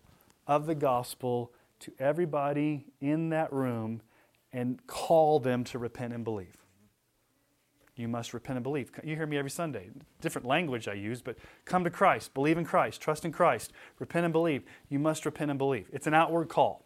of 0.45 0.66
the 0.66 0.76
gospel 0.76 1.51
to 1.82 1.93
everybody 1.99 2.86
in 2.99 3.29
that 3.29 3.51
room 3.51 4.01
and 4.53 4.86
call 4.88 5.39
them 5.39 5.63
to 5.65 5.79
repent 5.79 6.13
and 6.13 6.23
believe 6.23 6.61
you 8.01 8.07
must 8.07 8.34
repent 8.34 8.57
and 8.57 8.63
believe. 8.63 8.91
You 9.03 9.15
hear 9.15 9.27
me 9.27 9.38
every 9.38 9.51
Sunday. 9.51 9.89
Different 10.19 10.47
language 10.47 10.88
I 10.88 10.93
use, 10.93 11.21
but 11.21 11.38
come 11.65 11.84
to 11.84 11.89
Christ, 11.89 12.34
believe 12.34 12.57
in 12.57 12.65
Christ, 12.65 12.99
trust 12.99 13.23
in 13.23 13.32
Christ, 13.32 13.71
repent 13.99 14.25
and 14.25 14.34
believe. 14.34 14.63
You 14.89 14.99
must 14.99 15.25
repent 15.25 15.51
and 15.51 15.57
believe. 15.57 15.88
It's 15.93 16.07
an 16.07 16.13
outward 16.13 16.49
call. 16.49 16.86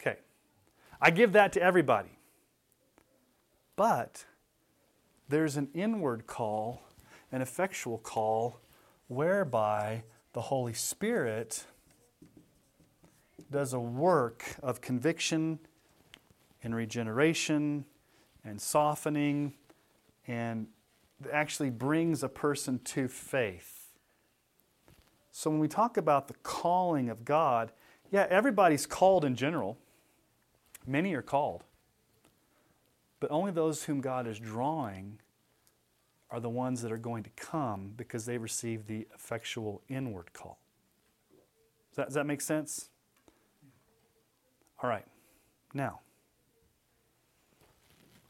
Okay. 0.00 0.18
I 1.00 1.10
give 1.10 1.32
that 1.32 1.52
to 1.54 1.62
everybody. 1.62 2.18
But 3.76 4.26
there's 5.28 5.56
an 5.56 5.68
inward 5.74 6.26
call, 6.26 6.82
an 7.32 7.40
effectual 7.40 7.98
call, 7.98 8.60
whereby 9.08 10.04
the 10.32 10.42
Holy 10.42 10.74
Spirit 10.74 11.64
does 13.50 13.72
a 13.72 13.80
work 13.80 14.44
of 14.62 14.80
conviction 14.80 15.58
and 16.62 16.74
regeneration 16.74 17.84
and 18.44 18.60
softening 18.60 19.54
and 20.26 20.66
actually 21.32 21.70
brings 21.70 22.22
a 22.22 22.28
person 22.28 22.78
to 22.80 23.08
faith. 23.08 23.92
So 25.30 25.50
when 25.50 25.58
we 25.58 25.68
talk 25.68 25.96
about 25.96 26.28
the 26.28 26.34
calling 26.42 27.08
of 27.08 27.24
God, 27.24 27.72
yeah, 28.10 28.26
everybody's 28.30 28.86
called 28.86 29.24
in 29.24 29.34
general. 29.34 29.78
Many 30.86 31.14
are 31.14 31.22
called. 31.22 31.64
But 33.20 33.30
only 33.30 33.50
those 33.50 33.84
whom 33.84 34.00
God 34.00 34.26
is 34.26 34.38
drawing 34.38 35.18
are 36.30 36.40
the 36.40 36.50
ones 36.50 36.82
that 36.82 36.92
are 36.92 36.98
going 36.98 37.22
to 37.22 37.30
come 37.30 37.92
because 37.96 38.26
they 38.26 38.38
receive 38.38 38.86
the 38.86 39.06
effectual 39.14 39.82
inward 39.88 40.32
call. 40.32 40.58
Does 41.90 41.96
that, 41.96 42.06
does 42.06 42.14
that 42.14 42.26
make 42.26 42.40
sense? 42.40 42.90
All 44.82 44.90
right. 44.90 45.04
Now, 45.72 46.00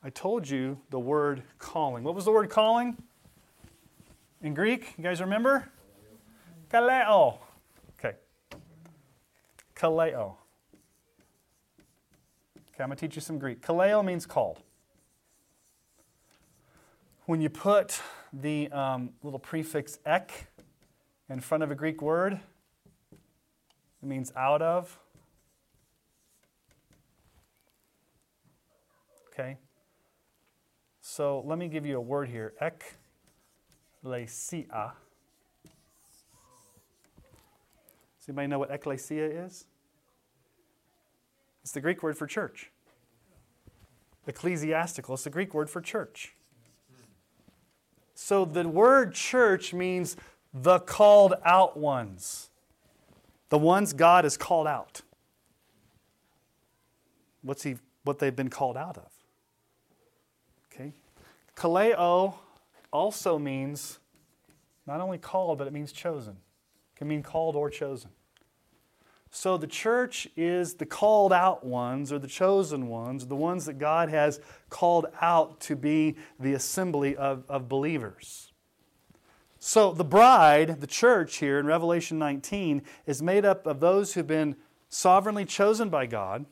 I 0.03 0.11
told 0.11 0.49
you 0.49 0.79
the 0.91 0.99
word 0.99 1.43
calling. 1.59 2.05
What 2.05 2.15
was 2.15 2.27
the 2.27 2.31
word 2.31 2.51
calling 2.51 2.97
in 4.43 4.55
Greek? 4.55 4.95
You 4.99 5.05
guys 5.05 5.21
remember? 5.21 5.69
Kaleo. 6.71 7.39
Okay. 7.99 8.17
Kaleo. 9.75 10.37
Okay, 12.75 12.83
I'm 12.83 12.89
going 12.89 12.97
to 12.97 12.97
teach 12.97 13.15
you 13.15 13.23
some 13.23 13.39
Greek. 13.39 13.63
Kaleo 13.63 14.05
means 14.05 14.27
called. 14.27 14.61
When 17.27 17.41
you 17.41 17.49
put 17.49 18.03
the 18.33 18.71
um, 18.73 19.11
little 19.23 19.39
prefix 19.39 19.99
ek 20.05 20.49
in 21.31 21.41
front 21.41 21.63
of 21.63 21.71
a 21.71 21.75
Greek 21.75 22.03
word, 22.03 22.41
it 23.13 24.07
means 24.07 24.33
out 24.37 24.61
of. 24.61 24.99
Okay? 29.35 29.59
So 31.01 31.43
let 31.45 31.59
me 31.59 31.69
give 31.69 31.85
you 31.85 31.97
a 31.99 32.01
word 32.01 32.29
here. 32.29 32.55
Ecclesia. 34.03 34.93
Does 38.19 38.29
anybody 38.29 38.47
know 38.47 38.59
what 38.59 38.71
ecclesia 38.71 39.27
is? 39.27 39.67
It's 41.63 41.73
the 41.73 41.81
Greek 41.81 42.03
word 42.03 42.17
for 42.17 42.27
church. 42.27 42.71
Ecclesiastical, 44.27 45.15
it's 45.15 45.25
the 45.25 45.31
Greek 45.31 45.53
word 45.53 45.69
for 45.69 45.83
church. 45.83 46.35
So 48.15 48.45
the 48.45 48.67
word 48.67 49.13
church 49.13 49.75
means 49.75 50.17
the 50.55 50.79
called 50.79 51.35
out 51.45 51.77
ones, 51.77 52.49
the 53.51 53.59
ones 53.59 53.93
God 53.93 54.25
has 54.25 54.37
called 54.37 54.67
out. 54.67 55.03
What's 57.43 57.63
he, 57.65 57.77
what 58.05 58.21
they've 58.21 58.35
been 58.35 58.49
called 58.49 58.77
out 58.77 58.97
of. 58.97 59.14
Kaleo 61.57 62.35
also 62.93 63.39
means 63.39 63.99
not 64.87 65.01
only 65.01 65.19
called, 65.19 65.59
but 65.59 65.67
it 65.67 65.73
means 65.73 65.93
chosen. 65.93 66.33
It 66.33 66.99
can 66.99 67.09
mean 67.09 67.23
called 67.23 67.57
or 67.57 67.71
chosen. 67.71 68.11
So 69.31 69.57
the 69.57 69.67
church 69.67 70.29
is 70.37 70.75
the 70.75 70.87
called 70.87 71.33
out 71.33 71.65
ones 71.65 72.13
or 72.13 72.21
the 72.21 72.29
chosen 72.29 72.87
ones, 72.87 73.27
the 73.27 73.35
ones 73.35 73.67
that 73.67 73.79
God 73.79 74.09
has 74.09 74.39
called 74.71 75.07
out 75.21 75.61
to 75.63 75.75
be 75.75 76.15
the 76.39 76.55
assembly 76.55 77.17
of, 77.17 77.43
of 77.49 77.69
believers. 77.69 78.53
So 79.59 79.93
the 79.93 80.05
bride, 80.05 80.81
the 80.81 80.87
church 80.87 81.39
here 81.39 81.59
in 81.59 81.67
Revelation 81.67 82.17
19, 82.19 82.83
is 83.07 83.23
made 83.23 83.45
up 83.45 83.67
of 83.67 83.81
those 83.81 84.15
who've 84.15 84.27
been 84.27 84.55
sovereignly 84.89 85.45
chosen 85.45 85.89
by 85.89 86.07
God 86.07 86.47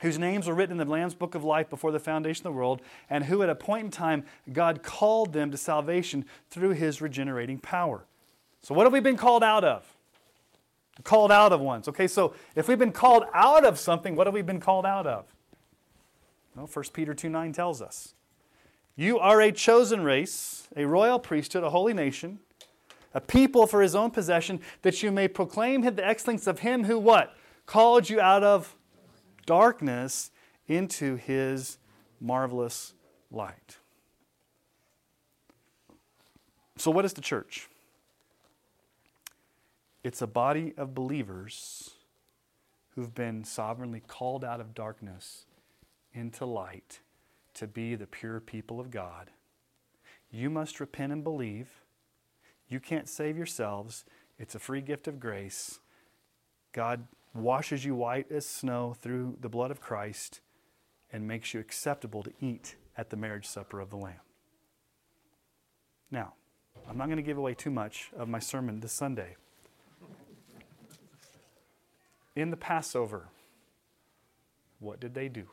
whose 0.00 0.18
names 0.18 0.46
were 0.46 0.54
written 0.54 0.80
in 0.80 0.86
the 0.86 0.92
Lamb's 0.92 1.14
book 1.14 1.34
of 1.34 1.44
life 1.44 1.70
before 1.70 1.92
the 1.92 2.00
foundation 2.00 2.46
of 2.46 2.52
the 2.52 2.56
world, 2.56 2.82
and 3.08 3.24
who 3.24 3.42
at 3.42 3.48
a 3.48 3.54
point 3.54 3.84
in 3.84 3.90
time 3.90 4.24
God 4.52 4.82
called 4.82 5.32
them 5.32 5.50
to 5.50 5.56
salvation 5.56 6.24
through 6.50 6.70
his 6.70 7.00
regenerating 7.00 7.58
power. 7.58 8.04
So, 8.62 8.74
what 8.74 8.84
have 8.84 8.92
we 8.92 9.00
been 9.00 9.16
called 9.16 9.42
out 9.42 9.64
of? 9.64 9.96
Called 11.02 11.32
out 11.32 11.52
of 11.52 11.60
ones. 11.60 11.88
Okay, 11.88 12.06
so 12.06 12.34
if 12.54 12.68
we've 12.68 12.78
been 12.78 12.92
called 12.92 13.24
out 13.32 13.64
of 13.64 13.78
something, 13.78 14.16
what 14.16 14.26
have 14.26 14.34
we 14.34 14.42
been 14.42 14.60
called 14.60 14.84
out 14.84 15.06
of? 15.06 15.24
Well, 16.54 16.66
1 16.66 16.84
Peter 16.92 17.14
2 17.14 17.28
9 17.28 17.52
tells 17.52 17.80
us. 17.80 18.14
You 18.96 19.18
are 19.18 19.40
a 19.40 19.52
chosen 19.52 20.02
race, 20.02 20.68
a 20.76 20.84
royal 20.84 21.18
priesthood, 21.18 21.64
a 21.64 21.70
holy 21.70 21.94
nation, 21.94 22.40
a 23.14 23.20
people 23.20 23.66
for 23.66 23.80
his 23.80 23.94
own 23.94 24.10
possession, 24.10 24.60
that 24.82 25.02
you 25.02 25.10
may 25.10 25.26
proclaim 25.26 25.82
the 25.82 26.06
excellence 26.06 26.46
of 26.46 26.58
him 26.58 26.84
who 26.84 26.98
what? 26.98 27.34
Called 27.64 28.10
you 28.10 28.20
out 28.20 28.42
of 28.42 28.76
darkness 29.50 30.30
into 30.68 31.16
his 31.16 31.76
marvelous 32.20 32.94
light. 33.32 33.78
So, 36.76 36.92
what 36.92 37.04
is 37.04 37.14
the 37.14 37.20
church? 37.20 37.68
It's 40.04 40.22
a 40.22 40.28
body 40.28 40.72
of 40.76 40.94
believers 40.94 41.90
who've 42.94 43.12
been 43.12 43.42
sovereignly 43.42 44.04
called 44.06 44.44
out 44.44 44.60
of 44.60 44.72
darkness 44.72 45.46
into 46.14 46.46
light 46.46 47.00
to 47.54 47.66
be 47.66 47.96
the 47.96 48.06
pure 48.06 48.38
people 48.38 48.78
of 48.78 48.92
God. 48.92 49.30
You 50.30 50.48
must 50.48 50.78
repent 50.78 51.12
and 51.12 51.24
believe. 51.24 51.82
You 52.68 52.78
can't 52.78 53.08
save 53.08 53.36
yourselves. 53.36 54.04
It's 54.38 54.54
a 54.54 54.60
free 54.60 54.80
gift 54.80 55.08
of 55.08 55.18
grace. 55.18 55.80
God 56.72 57.08
washes 57.34 57.84
you 57.84 57.94
white 57.94 58.30
as 58.30 58.46
snow 58.46 58.94
through 59.00 59.36
the 59.40 59.48
blood 59.48 59.70
of 59.70 59.80
Christ, 59.80 60.40
and 61.12 61.26
makes 61.26 61.54
you 61.54 61.60
acceptable 61.60 62.22
to 62.22 62.32
eat 62.40 62.76
at 62.96 63.10
the 63.10 63.16
marriage 63.16 63.46
supper 63.46 63.80
of 63.80 63.90
the 63.90 63.96
Lamb. 63.96 64.20
Now, 66.10 66.34
I'm 66.88 66.98
not 66.98 67.06
going 67.06 67.16
to 67.16 67.22
give 67.22 67.38
away 67.38 67.54
too 67.54 67.70
much 67.70 68.10
of 68.16 68.28
my 68.28 68.38
sermon 68.38 68.80
this 68.80 68.92
Sunday. 68.92 69.36
In 72.36 72.50
the 72.50 72.56
Passover, 72.56 73.28
what 74.78 75.00
did 75.00 75.14
they 75.14 75.28
do? 75.28 75.44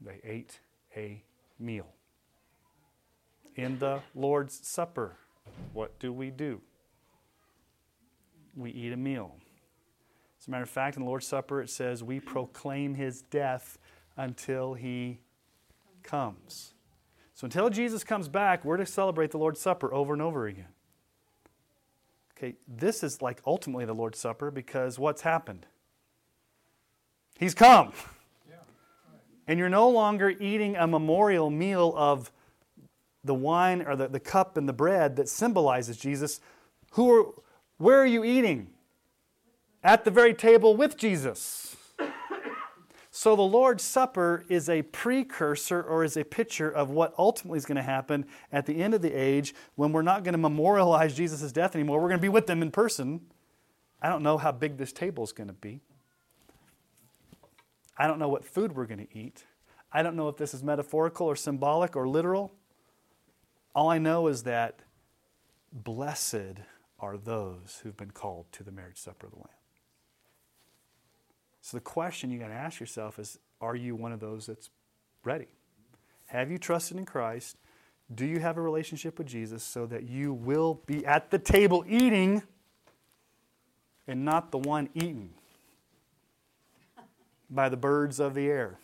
They 0.00 0.20
ate 0.24 0.60
a 0.94 1.22
meal. 1.58 1.86
In 3.54 3.78
the 3.78 4.00
Lord's 4.14 4.66
Supper, 4.66 5.16
what 5.72 5.98
do 5.98 6.12
we 6.12 6.30
do? 6.30 6.60
We 8.54 8.70
eat 8.70 8.92
a 8.92 8.96
meal. 8.96 9.36
As 10.46 10.48
a 10.48 10.50
matter 10.52 10.62
of 10.62 10.70
fact, 10.70 10.96
in 10.96 11.02
the 11.02 11.08
Lord's 11.08 11.26
Supper, 11.26 11.60
it 11.60 11.68
says 11.68 12.04
we 12.04 12.20
proclaim 12.20 12.94
his 12.94 13.20
death 13.20 13.78
until 14.16 14.74
he 14.74 15.18
comes. 16.04 16.72
So 17.34 17.46
until 17.46 17.68
Jesus 17.68 18.04
comes 18.04 18.28
back, 18.28 18.64
we're 18.64 18.76
to 18.76 18.86
celebrate 18.86 19.32
the 19.32 19.38
Lord's 19.38 19.60
Supper 19.60 19.92
over 19.92 20.12
and 20.12 20.22
over 20.22 20.46
again. 20.46 20.68
Okay, 22.38 22.54
this 22.68 23.02
is 23.02 23.20
like 23.20 23.40
ultimately 23.44 23.86
the 23.86 23.92
Lord's 23.92 24.20
Supper 24.20 24.52
because 24.52 25.00
what's 25.00 25.22
happened? 25.22 25.66
He's 27.40 27.52
come. 27.52 27.92
And 29.48 29.58
you're 29.58 29.68
no 29.68 29.88
longer 29.88 30.30
eating 30.30 30.76
a 30.76 30.86
memorial 30.86 31.50
meal 31.50 31.92
of 31.96 32.30
the 33.24 33.34
wine 33.34 33.82
or 33.82 33.96
the, 33.96 34.06
the 34.06 34.20
cup 34.20 34.56
and 34.56 34.68
the 34.68 34.72
bread 34.72 35.16
that 35.16 35.28
symbolizes 35.28 35.96
Jesus. 35.96 36.40
Who 36.92 37.10
are, 37.10 37.26
where 37.78 38.00
are 38.00 38.06
you 38.06 38.22
eating? 38.22 38.68
At 39.86 40.04
the 40.04 40.10
very 40.10 40.34
table 40.34 40.76
with 40.76 40.96
Jesus. 40.96 41.76
So 43.12 43.36
the 43.36 43.42
Lord's 43.42 43.84
Supper 43.84 44.44
is 44.48 44.68
a 44.68 44.82
precursor 44.82 45.80
or 45.80 46.02
is 46.02 46.16
a 46.16 46.24
picture 46.24 46.68
of 46.68 46.90
what 46.90 47.14
ultimately 47.16 47.58
is 47.58 47.66
going 47.66 47.76
to 47.76 47.82
happen 47.82 48.26
at 48.50 48.66
the 48.66 48.82
end 48.82 48.94
of 48.94 49.00
the 49.00 49.12
age 49.12 49.54
when 49.76 49.92
we're 49.92 50.02
not 50.02 50.24
going 50.24 50.32
to 50.32 50.38
memorialize 50.38 51.14
Jesus' 51.14 51.52
death 51.52 51.76
anymore. 51.76 52.00
We're 52.00 52.08
going 52.08 52.18
to 52.18 52.22
be 52.22 52.28
with 52.28 52.48
them 52.48 52.62
in 52.62 52.72
person. 52.72 53.20
I 54.02 54.08
don't 54.08 54.24
know 54.24 54.38
how 54.38 54.50
big 54.50 54.76
this 54.76 54.92
table 54.92 55.22
is 55.22 55.30
going 55.30 55.46
to 55.46 55.54
be. 55.54 55.80
I 57.96 58.08
don't 58.08 58.18
know 58.18 58.28
what 58.28 58.44
food 58.44 58.74
we're 58.74 58.86
going 58.86 59.06
to 59.06 59.16
eat. 59.16 59.44
I 59.92 60.02
don't 60.02 60.16
know 60.16 60.28
if 60.28 60.36
this 60.36 60.52
is 60.52 60.64
metaphorical 60.64 61.28
or 61.28 61.36
symbolic 61.36 61.94
or 61.94 62.08
literal. 62.08 62.52
All 63.72 63.88
I 63.88 63.98
know 63.98 64.26
is 64.26 64.42
that 64.42 64.80
blessed 65.72 66.58
are 66.98 67.16
those 67.16 67.82
who've 67.84 67.96
been 67.96 68.10
called 68.10 68.46
to 68.50 68.64
the 68.64 68.72
marriage 68.72 68.98
supper 68.98 69.26
of 69.26 69.32
the 69.32 69.38
Lamb. 69.38 69.55
So 71.66 71.76
the 71.76 71.82
question 71.82 72.30
you 72.30 72.38
got 72.38 72.46
to 72.46 72.54
ask 72.54 72.78
yourself 72.78 73.18
is 73.18 73.40
are 73.60 73.74
you 73.74 73.96
one 73.96 74.12
of 74.12 74.20
those 74.20 74.46
that's 74.46 74.70
ready? 75.24 75.48
Have 76.26 76.48
you 76.48 76.58
trusted 76.58 76.96
in 76.96 77.04
Christ? 77.04 77.56
Do 78.14 78.24
you 78.24 78.38
have 78.38 78.56
a 78.56 78.60
relationship 78.60 79.18
with 79.18 79.26
Jesus 79.26 79.64
so 79.64 79.84
that 79.86 80.04
you 80.04 80.32
will 80.32 80.80
be 80.86 81.04
at 81.04 81.32
the 81.32 81.40
table 81.40 81.84
eating 81.88 82.44
and 84.06 84.24
not 84.24 84.52
the 84.52 84.58
one 84.58 84.90
eaten 84.94 85.30
by 87.50 87.68
the 87.68 87.76
birds 87.76 88.20
of 88.20 88.34
the 88.34 88.46
air? 88.46 88.78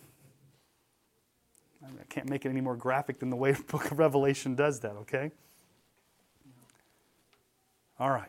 I 1.85 2.03
can't 2.09 2.27
make 2.27 2.45
it 2.45 2.49
any 2.49 2.59
more 2.59 2.75
graphic 2.75 3.19
than 3.19 3.29
the 3.29 3.37
way 3.37 3.53
the 3.53 3.63
book 3.71 3.91
of 3.91 3.97
Revelation 3.97 4.55
does 4.55 4.81
that, 4.81 4.97
okay? 4.97 5.31
All 7.97 8.09
right. 8.09 8.27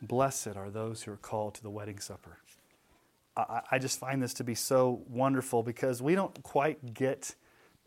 Blessed 0.00 0.56
are 0.56 0.70
those 0.70 1.02
who 1.02 1.12
are 1.12 1.18
called 1.18 1.54
to 1.56 1.62
the 1.62 1.68
wedding 1.68 1.98
supper. 1.98 2.38
I, 3.36 3.78
just 3.78 3.98
find 3.98 4.22
this 4.22 4.32
to 4.34 4.44
be 4.44 4.54
so 4.54 5.02
wonderful 5.08 5.62
because 5.62 6.00
we 6.00 6.14
don't 6.14 6.42
quite 6.42 6.94
get 6.94 7.34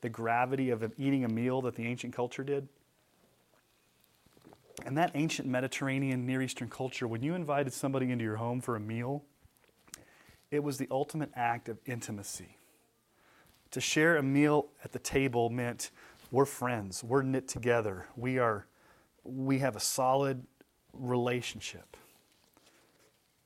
the 0.01 0.09
gravity 0.09 0.69
of 0.69 0.93
eating 0.97 1.25
a 1.25 1.27
meal 1.27 1.61
that 1.63 1.75
the 1.75 1.87
ancient 1.87 2.13
culture 2.13 2.43
did. 2.43 2.67
And 4.85 4.97
that 4.97 5.11
ancient 5.15 5.47
Mediterranean, 5.47 6.25
Near 6.25 6.41
Eastern 6.41 6.69
culture, 6.69 7.07
when 7.07 7.23
you 7.23 7.33
invited 7.33 7.73
somebody 7.73 8.11
into 8.11 8.23
your 8.23 8.37
home 8.37 8.61
for 8.61 8.75
a 8.75 8.79
meal, 8.79 9.23
it 10.51 10.63
was 10.63 10.77
the 10.77 10.87
ultimate 10.91 11.31
act 11.35 11.67
of 11.67 11.79
intimacy. 11.85 12.57
To 13.71 13.81
share 13.81 14.17
a 14.17 14.23
meal 14.23 14.67
at 14.83 14.91
the 14.91 14.99
table 14.99 15.49
meant 15.49 15.91
we're 16.31 16.45
friends, 16.45 17.03
we're 17.03 17.23
knit 17.23 17.47
together, 17.47 18.05
we, 18.15 18.37
are, 18.37 18.67
we 19.23 19.59
have 19.59 19.75
a 19.75 19.79
solid 19.79 20.43
relationship. 20.93 21.97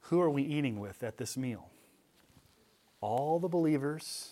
Who 0.02 0.22
are 0.22 0.30
we 0.30 0.44
eating 0.44 0.80
with 0.80 1.02
at 1.02 1.18
this 1.18 1.38
meal? 1.38 1.70
All 3.04 3.38
the 3.38 3.50
believers 3.50 4.30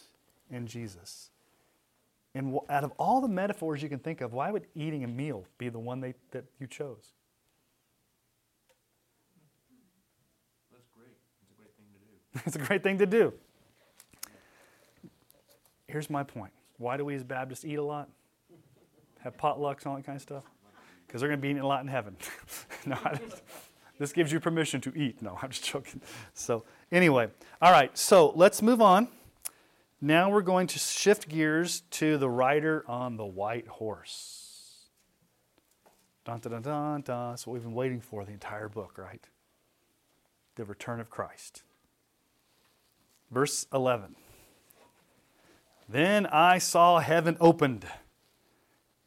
in 0.50 0.66
Jesus. 0.66 1.30
And 2.34 2.58
out 2.70 2.86
of 2.86 2.94
all 2.98 3.20
the 3.20 3.28
metaphors 3.28 3.84
you 3.84 3.90
can 3.90 4.00
think 4.00 4.22
of, 4.22 4.32
why 4.32 4.50
would 4.50 4.66
eating 4.74 5.04
a 5.04 5.08
meal 5.08 5.44
be 5.58 5.68
the 5.68 5.78
one 5.78 6.00
they, 6.00 6.14
that 6.32 6.46
you 6.58 6.68
chose? 6.68 7.12
That's 10.72 10.88
great. 10.96 11.12
It's 11.46 11.54
a 11.54 11.60
great 11.60 11.76
thing 11.76 11.86
to 11.92 12.00
do. 12.00 12.42
it's 12.46 12.56
a 12.56 12.60
great 12.60 12.84
thing 12.84 12.98
to 13.00 13.06
do. 13.06 13.34
Here's 15.88 16.10
my 16.10 16.24
point. 16.24 16.54
Why 16.78 16.96
do 16.96 17.04
we 17.04 17.14
as 17.16 17.26
Baptists 17.26 17.66
eat 17.66 17.76
a 17.76 17.84
lot? 17.84 18.10
Have 19.20 19.36
potlucks 19.36 19.80
and 19.80 19.88
all 19.88 19.96
that 19.98 20.06
kind 20.06 20.16
of 20.16 20.22
stuff? 20.22 20.44
Because 21.06 21.20
they're 21.20 21.30
going 21.30 21.40
to 21.40 21.42
be 21.42 21.50
eating 21.50 21.62
a 21.62 21.68
lot 21.68 21.82
in 21.82 21.90
heaven. 21.90 22.16
no, 22.86 22.98
this 24.02 24.14
gives 24.14 24.32
you 24.32 24.40
permission 24.40 24.82
to 24.82 24.94
eat. 24.96 25.22
No, 25.22 25.38
I'm 25.42 25.50
just 25.50 25.64
joking. 25.64 26.02
So, 26.34 26.64
Anyway, 26.92 27.30
all 27.62 27.72
right, 27.72 27.98
so 27.98 28.34
let's 28.36 28.62
move 28.62 28.82
on. 28.82 29.08
Now 30.02 30.30
we're 30.30 30.42
going 30.42 30.68
to 30.68 30.80
shift 30.80 31.30
gears 31.30 31.84
to 31.92 32.18
the 32.18 32.30
rider 32.30 32.84
on 32.86 33.16
the 33.16 33.26
white 33.26 33.68
horse. 33.68 34.88
Dun, 36.26 36.40
dun, 36.40 36.62
dun, 36.62 37.02
dun. 37.02 37.30
That's 37.30 37.48
what 37.48 37.54
we've 37.54 37.64
been 37.64 37.74
waiting 37.74 38.02
for 38.02 38.26
the 38.26 38.32
entire 38.32 38.68
book, 38.68 38.98
right? 38.98 39.24
The 40.56 40.66
return 40.66 41.00
of 41.00 41.10
Christ. 41.10 41.64
Verse 43.32 43.66
11. 43.74 44.16
Then 45.88 46.26
I 46.26 46.58
saw 46.58 47.00
heaven 47.00 47.38
opened, 47.40 47.86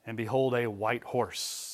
and 0.07 0.16
behold, 0.16 0.55
a 0.55 0.70
white 0.70 1.05
horse. 1.05 1.74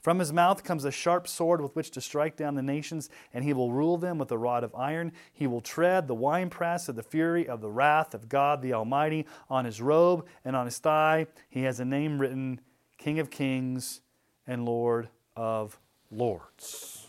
From 0.00 0.18
his 0.18 0.32
mouth 0.32 0.64
comes 0.64 0.84
a 0.84 0.90
sharp 0.90 1.26
sword 1.28 1.60
with 1.60 1.74
which 1.76 1.90
to 1.92 2.00
strike 2.00 2.36
down 2.36 2.54
the 2.54 2.62
nations, 2.62 3.10
and 3.34 3.44
he 3.44 3.52
will 3.52 3.72
rule 3.72 3.96
them 3.96 4.18
with 4.18 4.30
a 4.32 4.38
rod 4.38 4.64
of 4.64 4.74
iron. 4.74 5.12
He 5.32 5.46
will 5.46 5.60
tread 5.60 6.08
the 6.08 6.14
winepress 6.14 6.88
of 6.88 6.96
the 6.96 7.02
fury 7.02 7.48
of 7.48 7.60
the 7.60 7.70
wrath 7.70 8.14
of 8.14 8.28
God 8.28 8.62
the 8.62 8.72
Almighty. 8.72 9.26
On 9.48 9.64
his 9.64 9.80
robe 9.80 10.26
and 10.44 10.54
on 10.54 10.66
his 10.66 10.78
thigh, 10.78 11.26
he 11.48 11.62
has 11.62 11.80
a 11.80 11.84
name 11.84 12.20
written 12.20 12.60
King 12.98 13.18
of 13.18 13.30
Kings 13.30 14.00
and 14.46 14.64
Lord 14.64 15.08
of 15.36 15.78
Lords. 16.10 17.06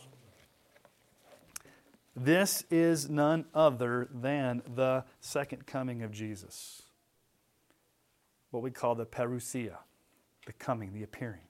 This 2.16 2.64
is 2.70 3.10
none 3.10 3.46
other 3.54 4.08
than 4.14 4.62
the 4.76 5.06
second 5.22 5.66
coming 5.66 6.04
of 6.04 6.12
Jesus. 6.12 6.84
What 8.52 8.64
we 8.64 8.72
call 8.72 8.96
the 8.96 9.06
parousia, 9.06 9.78
the 10.46 10.54
coming, 10.54 10.94
the 10.94 11.04
appearing. 11.04 11.42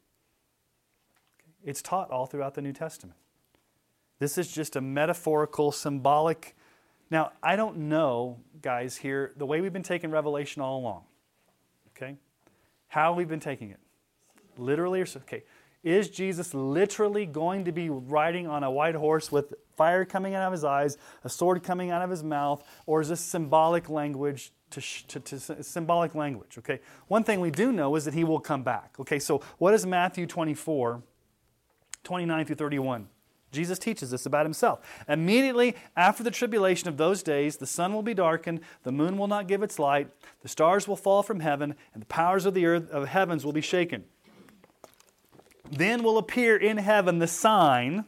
It's 1.64 1.82
taught 1.82 2.12
all 2.12 2.26
throughout 2.26 2.56
the 2.56 2.62
New 2.62 2.74
Testament. 2.74 3.18
This 4.20 4.38
is 4.38 4.52
just 4.52 4.76
a 4.76 4.82
metaphorical, 4.82 5.72
symbolic. 5.72 6.56
Now, 7.10 7.32
I 7.42 7.56
don't 7.56 7.78
know, 7.90 8.40
guys, 8.62 8.98
here, 8.98 9.34
the 9.36 9.46
way 9.46 9.62
we've 9.62 9.74
been 9.74 9.84
taking 9.84 10.12
Revelation 10.12 10.62
all 10.62 10.80
along. 10.80 11.04
Okay? 11.96 12.16
How 12.88 13.14
we've 13.14 13.28
been 13.28 13.40
taking 13.40 13.72
it. 13.72 13.80
Literally, 14.58 15.02
or 15.02 15.08
okay. 15.18 15.44
Is 15.84 16.10
Jesus 16.10 16.54
literally 16.54 17.26
going 17.26 17.66
to 17.66 17.72
be 17.72 17.90
riding 17.90 18.48
on 18.48 18.64
a 18.64 18.70
white 18.70 18.94
horse 18.94 19.32
with 19.32 19.56
fire 19.76 20.06
coming 20.06 20.36
out 20.36 20.46
of 20.46 20.52
his 20.52 20.64
eyes, 20.64 20.98
a 21.24 21.30
sword 21.30 21.64
coming 21.64 21.90
out 21.90 22.04
of 22.04 22.10
his 22.12 22.24
mouth, 22.24 22.64
or 22.86 23.02
is 23.02 23.10
this 23.10 23.20
symbolic 23.20 23.90
language 23.90 24.52
to, 24.70 24.82
to, 25.08 25.20
to, 25.20 25.64
symbolic 25.64 26.14
language? 26.14 26.60
Okay. 26.60 26.80
One 27.08 27.24
thing 27.24 27.40
we 27.40 27.50
do 27.50 27.72
know 27.72 27.96
is 27.96 28.06
that 28.06 28.14
he 28.14 28.24
will 28.24 28.40
come 28.40 28.62
back. 28.62 28.98
Okay. 29.00 29.18
So 29.18 29.42
what 29.58 29.74
is 29.74 29.86
Matthew 29.86 30.28
24? 30.28 31.02
29 32.04 32.46
through 32.46 32.56
31. 32.56 33.08
Jesus 33.52 33.78
teaches 33.78 34.12
this 34.12 34.26
about 34.26 34.46
himself. 34.46 34.80
Immediately 35.10 35.76
after 35.98 36.24
the 36.24 36.32
tribulation 36.32 36.88
of 36.88 36.98
those 36.98 37.22
days, 37.22 37.58
the 37.58 37.68
sun 37.68 37.94
will 37.94 38.02
be 38.02 38.14
darkened, 38.14 38.62
the 38.84 38.92
moon 38.92 39.18
will 39.18 39.28
not 39.28 39.48
give 39.48 39.62
its 39.62 39.78
light, 39.78 40.10
the 40.42 40.48
stars 40.48 40.88
will 40.88 40.96
fall 40.96 41.22
from 41.22 41.42
heaven, 41.42 41.76
and 41.94 42.02
the 42.02 42.08
powers 42.08 42.46
of 42.46 42.54
the 42.54 42.66
earth 42.66 42.90
of 42.92 43.08
heavens 43.08 43.44
will 43.46 43.52
be 43.52 43.62
shaken. 43.62 44.06
Then 45.70 46.02
will 46.04 46.18
appear 46.18 46.56
in 46.56 46.78
heaven 46.78 47.20
the 47.20 47.28
sign 47.28 48.06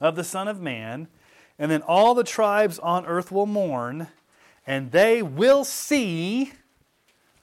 of 0.00 0.14
the 0.16 0.24
Son 0.24 0.48
of 0.48 0.60
Man, 0.60 1.08
and 1.58 1.70
then 1.70 1.82
all 1.82 2.14
the 2.14 2.24
tribes 2.24 2.78
on 2.78 3.06
earth 3.06 3.32
will 3.32 3.46
mourn, 3.46 4.08
and 4.66 4.92
they 4.92 5.22
will 5.22 5.64
see 5.64 6.52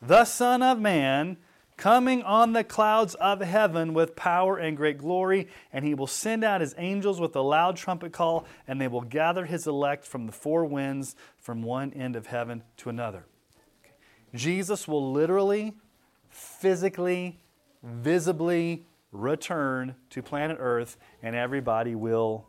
the 0.02 0.26
Son 0.26 0.64
of 0.64 0.80
Man 0.80 1.38
coming 1.78 2.24
on 2.24 2.54
the 2.54 2.64
clouds 2.64 3.16
of 3.16 3.40
heaven 3.40 3.94
with 3.94 4.16
power 4.16 4.58
and 4.58 4.76
great 4.76 4.98
glory, 4.98 5.48
and 5.72 5.86
he 5.86 5.94
will 5.94 6.08
send 6.08 6.44
out 6.44 6.60
his 6.60 6.76
angels 6.78 7.20
with 7.20 7.36
a 7.36 7.42
loud 7.42 7.78
trumpet 7.78 8.12
call, 8.12 8.46
and 8.68 8.82
they 8.82 8.88
will 8.88 9.02
gather 9.02 9.46
his 9.46 9.68
elect 9.68 10.04
from 10.04 10.26
the 10.26 10.32
four 10.32 10.66
winds 10.66 11.16
from 11.38 11.62
one 11.62 11.94
end 11.94 12.16
of 12.16 12.28
heaven 12.28 12.64
to 12.78 12.90
another. 12.90 13.26
Jesus 14.34 14.88
will 14.88 15.12
literally, 15.12 15.74
physically, 16.30 17.40
visibly 17.84 18.86
return 19.12 19.96
to 20.10 20.22
planet 20.22 20.58
Earth, 20.60 20.98
and 21.22 21.36
everybody 21.36 21.96
will 21.96 22.46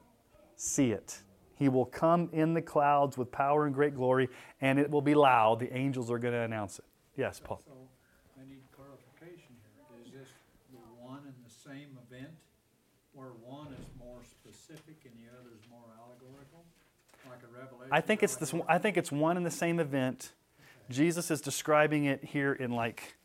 see 0.57 0.91
it. 0.91 1.23
He 1.55 1.69
will 1.69 1.87
come 1.87 2.29
in 2.33 2.55
the 2.55 2.63
clouds 2.63 3.19
with 3.19 3.33
power 3.33 3.67
and 3.67 3.75
great 3.75 3.95
glory, 3.95 4.29
and 4.61 4.79
it 4.79 4.91
will 4.91 5.03
be 5.03 5.15
loud. 5.15 5.61
The 5.61 5.73
angels 5.77 6.11
are 6.11 6.19
going 6.19 6.35
to 6.35 6.41
announce 6.41 6.79
it. 6.79 6.85
Yes, 7.17 7.41
Paul. 7.43 7.61
So 7.67 7.73
I 8.41 8.45
need 8.49 8.63
clarification 8.71 9.57
here. 9.63 10.07
Is 10.07 10.13
this 10.13 10.29
the 10.71 10.79
one 11.05 11.23
and 11.25 11.35
the 11.45 11.51
same 11.51 11.99
event 12.11 12.31
where 13.19 13.33
one 13.45 13.67
is 13.73 13.87
more 13.99 14.21
specific 14.23 14.97
and 15.05 15.13
the 15.15 15.29
other 15.37 15.51
is 15.59 15.69
more 15.69 15.83
allegorical? 15.99 16.65
Like 17.29 17.41
a 17.43 17.61
revelation? 17.61 17.93
I 17.93 18.01
think 18.01 18.23
it's 18.23 18.37
this. 18.37 18.55
I 18.69 18.79
think 18.79 18.97
it's 18.97 19.11
one 19.11 19.37
and 19.37 19.45
the 19.45 19.51
same 19.51 19.81
event. 19.81 20.33
Jesus 20.89 21.31
is 21.31 21.41
describing 21.41 22.05
it 22.05 22.25
here 22.25 22.53
in 22.53 22.71
like 22.71 23.17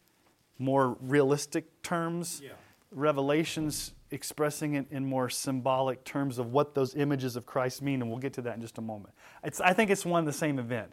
more 0.58 0.98
realistic 1.00 1.82
terms. 1.84 2.42
Yeah. 2.44 2.52
Revelations 2.92 3.94
expressing 4.12 4.76
it 4.76 4.86
in 4.92 5.06
more 5.06 5.30
symbolic 5.30 6.04
terms 6.04 6.38
of 6.38 6.52
what 6.52 6.76
those 6.76 6.96
images 6.96 7.36
of 7.36 7.46
Christ 7.46 7.82
mean, 7.82 8.02
and 8.02 8.10
we'll 8.12 8.20
get 8.20 8.34
to 8.34 8.42
that 8.44 8.56
in 8.56 8.62
just 8.62 8.78
a 8.78 8.82
moment. 8.82 9.14
It's, 9.44 9.60
I 9.60 9.74
think 9.74 9.90
it's 9.90 10.06
one 10.06 10.20
and 10.20 10.28
the 10.28 10.34
same 10.34 10.60
event. 10.60 10.92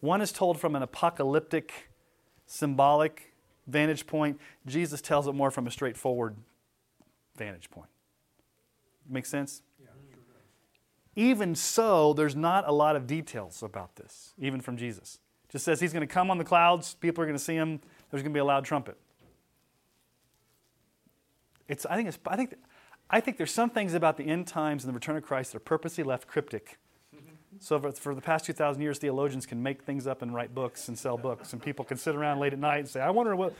One 0.00 0.20
is 0.20 0.32
told 0.32 0.60
from 0.60 0.76
an 0.76 0.82
apocalyptic, 0.82 1.90
symbolic 2.46 3.32
vantage 3.66 4.06
point. 4.06 4.38
Jesus 4.66 5.00
tells 5.00 5.26
it 5.26 5.32
more 5.32 5.50
from 5.50 5.66
a 5.66 5.70
straightforward 5.70 6.36
vantage 7.36 7.70
point. 7.70 7.88
Make 9.08 9.26
sense? 9.26 9.62
Yeah, 9.80 9.86
sure. 10.10 10.18
Even 11.16 11.54
so, 11.54 12.12
there's 12.12 12.36
not 12.36 12.68
a 12.68 12.72
lot 12.72 12.96
of 12.96 13.06
details 13.06 13.62
about 13.62 13.96
this, 13.96 14.34
even 14.38 14.60
from 14.60 14.76
Jesus. 14.76 15.18
Just 15.50 15.64
says 15.64 15.80
he's 15.80 15.92
going 15.92 16.06
to 16.06 16.12
come 16.12 16.30
on 16.30 16.38
the 16.38 16.44
clouds, 16.44 16.94
people 16.94 17.22
are 17.22 17.26
going 17.26 17.38
to 17.38 17.42
see 17.42 17.54
him, 17.54 17.80
there's 18.10 18.22
going 18.22 18.32
to 18.32 18.36
be 18.36 18.40
a 18.40 18.44
loud 18.44 18.64
trumpet. 18.64 18.96
It's, 21.68 21.86
I, 21.86 21.96
think 21.96 22.08
it's, 22.08 22.18
I, 22.26 22.36
think, 22.36 22.54
I 23.10 23.20
think 23.20 23.36
there's 23.36 23.50
some 23.50 23.70
things 23.70 23.94
about 23.94 24.16
the 24.16 24.24
end 24.24 24.46
times 24.46 24.84
and 24.84 24.90
the 24.90 24.94
return 24.94 25.16
of 25.16 25.22
Christ 25.22 25.52
that 25.52 25.56
are 25.56 25.60
purposely 25.60 26.04
left 26.04 26.26
cryptic. 26.26 26.78
So 27.60 27.80
for, 27.80 27.90
for 27.90 28.14
the 28.14 28.20
past 28.20 28.44
2,000 28.44 28.80
years, 28.80 28.98
theologians 28.98 29.44
can 29.44 29.60
make 29.60 29.82
things 29.82 30.06
up 30.06 30.22
and 30.22 30.32
write 30.32 30.54
books 30.54 30.86
and 30.86 30.96
sell 30.96 31.16
books, 31.16 31.52
and 31.52 31.60
people 31.60 31.84
can 31.84 31.96
sit 31.96 32.14
around 32.14 32.38
late 32.38 32.52
at 32.52 32.58
night 32.58 32.78
and 32.78 32.88
say, 32.88 33.00
I 33.00 33.10
wonder 33.10 33.34
what. 33.34 33.52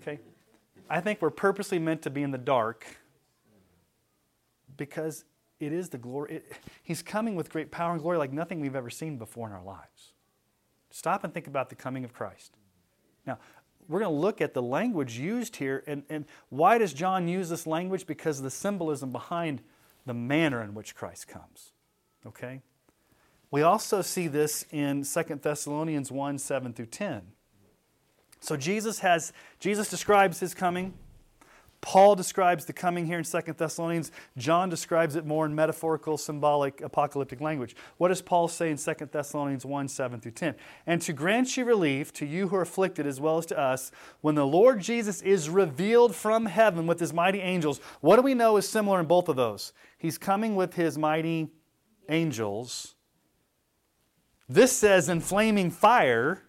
Okay. 0.00 0.18
I 0.88 1.00
think 1.00 1.22
we're 1.22 1.30
purposely 1.30 1.78
meant 1.78 2.02
to 2.02 2.10
be 2.10 2.22
in 2.22 2.30
the 2.30 2.38
dark 2.38 2.96
because 4.76 5.24
it 5.60 5.72
is 5.72 5.88
the 5.88 5.98
glory. 5.98 6.36
It, 6.36 6.52
he's 6.82 7.02
coming 7.02 7.34
with 7.34 7.50
great 7.50 7.70
power 7.70 7.92
and 7.92 8.00
glory 8.00 8.18
like 8.18 8.32
nothing 8.32 8.60
we've 8.60 8.76
ever 8.76 8.90
seen 8.90 9.18
before 9.18 9.46
in 9.46 9.52
our 9.52 9.62
lives. 9.62 10.12
Stop 10.90 11.24
and 11.24 11.32
think 11.32 11.46
about 11.46 11.70
the 11.70 11.74
coming 11.74 12.04
of 12.04 12.12
Christ. 12.12 12.56
Now, 13.26 13.38
we're 13.88 14.00
going 14.00 14.14
to 14.14 14.20
look 14.20 14.40
at 14.40 14.54
the 14.54 14.62
language 14.62 15.18
used 15.18 15.56
here. 15.56 15.82
And, 15.86 16.04
and 16.08 16.24
why 16.48 16.78
does 16.78 16.92
John 16.92 17.28
use 17.28 17.48
this 17.48 17.66
language? 17.66 18.06
Because 18.06 18.38
of 18.38 18.44
the 18.44 18.50
symbolism 18.50 19.10
behind 19.12 19.62
the 20.06 20.14
manner 20.14 20.62
in 20.62 20.74
which 20.74 20.94
Christ 20.94 21.28
comes. 21.28 21.72
Okay? 22.26 22.60
We 23.50 23.62
also 23.62 24.02
see 24.02 24.28
this 24.28 24.64
in 24.70 25.04
2 25.04 25.22
Thessalonians 25.42 26.10
1 26.10 26.38
7 26.38 26.72
through 26.72 26.86
10. 26.86 27.22
So 28.40 28.56
Jesus 28.56 28.98
has 28.98 29.32
Jesus 29.58 29.88
describes 29.88 30.40
his 30.40 30.54
coming. 30.54 30.94
Paul 31.84 32.16
describes 32.16 32.64
the 32.64 32.72
coming 32.72 33.04
here 33.04 33.18
in 33.18 33.24
2 33.24 33.40
Thessalonians. 33.58 34.10
John 34.38 34.70
describes 34.70 35.16
it 35.16 35.26
more 35.26 35.44
in 35.44 35.54
metaphorical, 35.54 36.16
symbolic, 36.16 36.80
apocalyptic 36.80 37.42
language. 37.42 37.76
What 37.98 38.08
does 38.08 38.22
Paul 38.22 38.48
say 38.48 38.70
in 38.70 38.78
2 38.78 38.94
Thessalonians 39.12 39.66
1 39.66 39.88
7 39.88 40.18
through 40.18 40.32
10? 40.32 40.54
And 40.86 41.02
to 41.02 41.12
grant 41.12 41.58
you 41.58 41.66
relief 41.66 42.10
to 42.14 42.24
you 42.24 42.48
who 42.48 42.56
are 42.56 42.62
afflicted 42.62 43.06
as 43.06 43.20
well 43.20 43.36
as 43.36 43.44
to 43.46 43.58
us, 43.58 43.92
when 44.22 44.34
the 44.34 44.46
Lord 44.46 44.80
Jesus 44.80 45.20
is 45.20 45.50
revealed 45.50 46.14
from 46.14 46.46
heaven 46.46 46.86
with 46.86 46.98
his 46.98 47.12
mighty 47.12 47.42
angels, 47.42 47.80
what 48.00 48.16
do 48.16 48.22
we 48.22 48.32
know 48.32 48.56
is 48.56 48.66
similar 48.66 48.98
in 48.98 49.04
both 49.04 49.28
of 49.28 49.36
those? 49.36 49.74
He's 49.98 50.16
coming 50.16 50.56
with 50.56 50.72
his 50.72 50.96
mighty 50.96 51.50
angels. 52.08 52.94
This 54.48 54.72
says 54.72 55.10
in 55.10 55.20
flaming 55.20 55.70
fire 55.70 56.44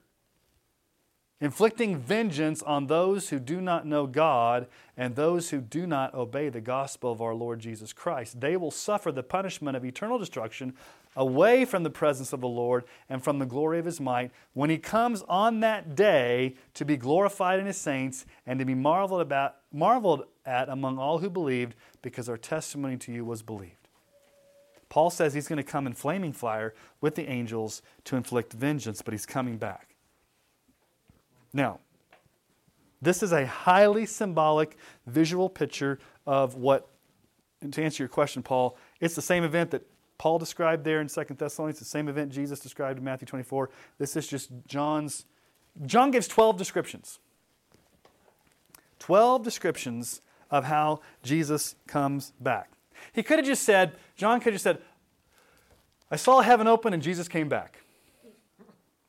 inflicting 1.45 1.99
vengeance 1.99 2.63
on 2.63 2.87
those 2.87 3.29
who 3.29 3.37
do 3.37 3.61
not 3.61 3.85
know 3.85 4.07
God 4.07 4.65
and 4.97 5.15
those 5.15 5.51
who 5.51 5.61
do 5.61 5.85
not 5.85 6.15
obey 6.15 6.49
the 6.49 6.59
gospel 6.59 7.11
of 7.11 7.21
our 7.21 7.35
Lord 7.35 7.59
Jesus 7.59 7.93
Christ. 7.93 8.41
They 8.41 8.57
will 8.57 8.71
suffer 8.71 9.11
the 9.11 9.21
punishment 9.21 9.77
of 9.77 9.85
eternal 9.85 10.17
destruction 10.17 10.73
away 11.15 11.63
from 11.63 11.83
the 11.83 11.91
presence 11.91 12.33
of 12.33 12.41
the 12.41 12.47
Lord 12.47 12.83
and 13.09 13.23
from 13.23 13.37
the 13.37 13.45
glory 13.45 13.77
of 13.77 13.85
his 13.85 14.01
might 14.01 14.31
when 14.53 14.71
he 14.71 14.79
comes 14.79 15.21
on 15.29 15.59
that 15.59 15.95
day 15.95 16.55
to 16.73 16.83
be 16.83 16.97
glorified 16.97 17.59
in 17.59 17.67
his 17.67 17.77
saints 17.77 18.25
and 18.47 18.57
to 18.57 18.65
be 18.65 18.73
marveled 18.73 19.21
about 19.21 19.57
marveled 19.71 20.25
at 20.47 20.67
among 20.67 20.97
all 20.97 21.19
who 21.19 21.29
believed 21.29 21.75
because 22.01 22.27
our 22.27 22.37
testimony 22.37 22.97
to 22.97 23.11
you 23.11 23.23
was 23.23 23.43
believed. 23.43 23.87
Paul 24.89 25.11
says 25.11 25.35
he's 25.35 25.47
going 25.47 25.57
to 25.57 25.63
come 25.63 25.85
in 25.85 25.93
flaming 25.93 26.33
fire 26.33 26.73
with 27.01 27.13
the 27.13 27.29
angels 27.29 27.83
to 28.05 28.15
inflict 28.15 28.51
vengeance, 28.51 29.03
but 29.03 29.13
he's 29.13 29.27
coming 29.27 29.57
back. 29.57 29.94
Now, 31.55 31.79
this 33.01 33.23
is 33.23 33.31
a 33.31 33.45
highly 33.45 34.05
symbolic 34.05 34.77
visual 35.07 35.49
picture 35.49 35.99
of 36.27 36.55
what, 36.55 36.89
and 37.61 37.73
to 37.73 37.81
answer 37.81 38.03
your 38.03 38.09
question, 38.09 38.43
Paul, 38.43 38.77
it's 38.99 39.15
the 39.15 39.21
same 39.21 39.45
event 39.45 39.71
that 39.71 39.87
Paul 40.17 40.37
described 40.37 40.83
there 40.83 40.99
in 40.99 41.07
2 41.07 41.23
Thessalonians, 41.37 41.79
the 41.79 41.85
same 41.85 42.09
event 42.09 42.33
Jesus 42.33 42.59
described 42.59 42.99
in 42.99 43.05
Matthew 43.05 43.25
24. 43.25 43.69
This 43.97 44.17
is 44.17 44.27
just 44.27 44.49
John's. 44.67 45.25
John 45.85 46.11
gives 46.11 46.27
12 46.27 46.57
descriptions. 46.57 47.19
12 48.99 49.41
descriptions 49.43 50.21
of 50.51 50.65
how 50.65 50.99
Jesus 51.23 51.75
comes 51.87 52.33
back. 52.39 52.71
He 53.13 53.23
could 53.23 53.39
have 53.39 53.45
just 53.45 53.63
said, 53.63 53.95
John 54.17 54.39
could 54.39 54.51
have 54.51 54.55
just 54.55 54.63
said, 54.63 54.81
I 56.11 56.17
saw 56.17 56.41
heaven 56.41 56.67
open 56.67 56.93
and 56.93 57.01
Jesus 57.01 57.29
came 57.29 57.47
back. 57.47 57.81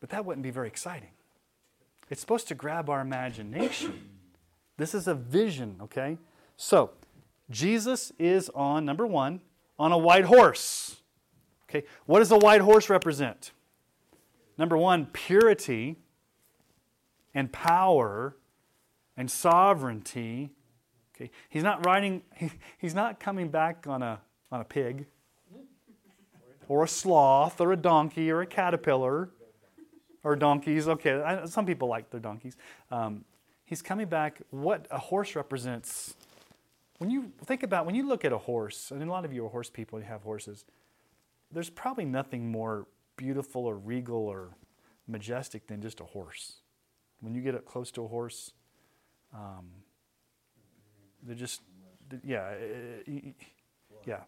But 0.00 0.10
that 0.10 0.24
wouldn't 0.24 0.44
be 0.44 0.50
very 0.50 0.68
exciting. 0.68 1.10
It's 2.08 2.20
supposed 2.20 2.48
to 2.48 2.54
grab 2.54 2.88
our 2.88 3.00
imagination. 3.00 4.10
This 4.76 4.94
is 4.94 5.08
a 5.08 5.14
vision, 5.14 5.76
okay? 5.82 6.18
So, 6.56 6.90
Jesus 7.50 8.12
is 8.18 8.50
on, 8.54 8.84
number 8.84 9.06
one, 9.06 9.40
on 9.78 9.92
a 9.92 9.98
white 9.98 10.24
horse. 10.24 11.02
Okay, 11.68 11.84
what 12.06 12.20
does 12.20 12.30
a 12.30 12.38
white 12.38 12.60
horse 12.60 12.88
represent? 12.88 13.52
Number 14.56 14.76
one, 14.76 15.06
purity 15.06 15.96
and 17.34 17.52
power 17.52 18.36
and 19.16 19.30
sovereignty. 19.30 20.50
Okay, 21.14 21.30
he's 21.48 21.62
not 21.62 21.84
riding, 21.84 22.22
he, 22.34 22.50
he's 22.78 22.94
not 22.94 23.20
coming 23.20 23.48
back 23.48 23.86
on 23.86 24.02
a, 24.02 24.20
on 24.52 24.60
a 24.60 24.64
pig 24.64 25.06
or 26.68 26.84
a 26.84 26.88
sloth 26.88 27.60
or 27.60 27.72
a 27.72 27.76
donkey 27.76 28.30
or 28.30 28.40
a 28.40 28.46
caterpillar 28.46 29.30
or 30.26 30.34
donkeys. 30.34 30.88
Okay, 30.88 31.22
I, 31.22 31.44
some 31.46 31.64
people 31.64 31.88
like 31.88 32.10
their 32.10 32.20
donkeys. 32.20 32.56
Um, 32.90 33.24
he's 33.64 33.80
coming 33.80 34.08
back. 34.08 34.42
What 34.50 34.86
a 34.90 34.98
horse 34.98 35.36
represents. 35.36 36.16
When 36.98 37.10
you 37.10 37.30
think 37.44 37.62
about, 37.62 37.86
when 37.86 37.94
you 37.94 38.08
look 38.08 38.24
at 38.24 38.32
a 38.32 38.38
horse, 38.38 38.90
and 38.90 39.02
a 39.02 39.06
lot 39.06 39.24
of 39.24 39.32
you 39.32 39.46
are 39.46 39.48
horse 39.48 39.70
people, 39.70 39.98
you 39.98 40.06
have 40.06 40.22
horses, 40.22 40.64
there's 41.52 41.70
probably 41.70 42.04
nothing 42.04 42.50
more 42.50 42.86
beautiful 43.16 43.66
or 43.66 43.76
regal 43.76 44.26
or 44.26 44.56
majestic 45.06 45.66
than 45.68 45.80
just 45.80 46.00
a 46.00 46.04
horse. 46.04 46.60
When 47.20 47.34
you 47.34 47.40
get 47.40 47.54
up 47.54 47.64
close 47.64 47.90
to 47.92 48.04
a 48.04 48.08
horse, 48.08 48.52
um, 49.32 49.66
they're 51.22 51.36
just, 51.36 51.62
yeah, 52.24 52.54
yeah, 53.06 53.22
yeah. 54.04 54.20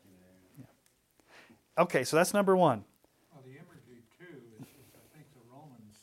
Okay, 1.77 2.05
so 2.05 2.17
that's 2.17 2.35
number 2.35 2.57
one. 2.57 2.85
Well, 3.33 3.43
the 3.45 3.53
imagery 3.53 4.03
too 4.19 4.35
is, 4.59 4.67
is 4.67 4.91
I 4.95 5.07
think 5.15 5.27
the 5.33 5.45
Romans 5.53 6.03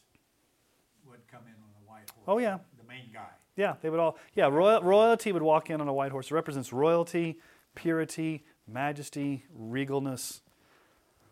would 1.06 1.28
come 1.28 1.44
in 1.48 1.58
on 1.60 1.72
a 1.76 1.90
white 1.90 2.10
horse. 2.12 2.15
Oh, 2.28 2.38
yeah. 2.38 2.60
The 2.78 2.88
main 2.88 3.10
guy. 3.14 3.28
Yeah, 3.56 3.76
they 3.82 3.90
would 3.90 4.00
all. 4.00 4.18
Yeah, 4.34 4.48
royal, 4.48 4.82
royalty 4.82 5.32
would 5.32 5.42
walk 5.42 5.70
in 5.70 5.80
on 5.82 5.88
a 5.88 5.94
white 5.94 6.12
horse. 6.12 6.32
It 6.32 6.34
represents 6.34 6.74
royalty, 6.74 7.40
purity, 7.74 8.44
majesty, 8.68 9.46
regalness. 9.58 10.42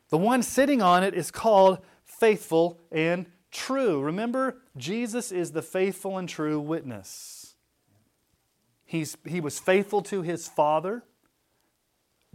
The 0.09 0.17
one 0.17 0.43
sitting 0.43 0.81
on 0.81 1.03
it 1.03 1.13
is 1.13 1.31
called 1.31 1.79
faithful 2.05 2.79
and 2.91 3.25
true. 3.51 4.01
Remember, 4.01 4.57
Jesus 4.77 5.31
is 5.31 5.51
the 5.51 5.61
faithful 5.61 6.17
and 6.17 6.29
true 6.29 6.59
witness. 6.59 7.55
He's, 8.85 9.17
he 9.25 9.41
was 9.41 9.59
faithful 9.59 10.01
to 10.03 10.21
his 10.21 10.47
Father. 10.47 11.03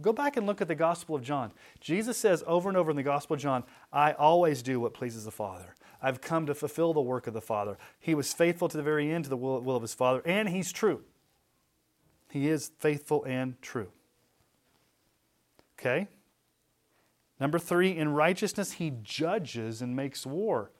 Go 0.01 0.13
back 0.13 0.37
and 0.37 0.45
look 0.45 0.61
at 0.61 0.67
the 0.67 0.75
Gospel 0.75 1.15
of 1.15 1.21
John. 1.21 1.51
Jesus 1.79 2.17
says 2.17 2.43
over 2.47 2.69
and 2.69 2.77
over 2.77 2.91
in 2.91 2.97
the 2.97 3.03
Gospel 3.03 3.35
of 3.35 3.41
John, 3.41 3.63
I 3.91 4.13
always 4.13 4.61
do 4.61 4.79
what 4.79 4.93
pleases 4.93 5.25
the 5.25 5.31
Father. 5.31 5.75
I've 6.01 6.21
come 6.21 6.45
to 6.45 6.55
fulfill 6.55 6.93
the 6.93 7.01
work 7.01 7.27
of 7.27 7.33
the 7.33 7.41
Father. 7.41 7.77
He 7.99 8.15
was 8.15 8.33
faithful 8.33 8.69
to 8.69 8.77
the 8.77 8.83
very 8.83 9.11
end 9.11 9.25
to 9.25 9.29
the 9.29 9.37
will, 9.37 9.75
of 9.75 9.81
his 9.81 9.93
Father, 9.93 10.21
and 10.25 10.49
he's 10.49 10.71
true. 10.71 11.01
He 12.31 12.47
is 12.47 12.71
faithful 12.79 13.23
and 13.25 13.61
true. 13.61 13.91
Okay? 15.77 16.07
Number 17.39 17.59
three, 17.59 17.95
in 17.95 18.09
righteousness 18.09 18.73
he 18.73 18.93
judges 19.01 19.81
and 19.81 19.95
makes 19.95 20.25
war. 20.25 20.71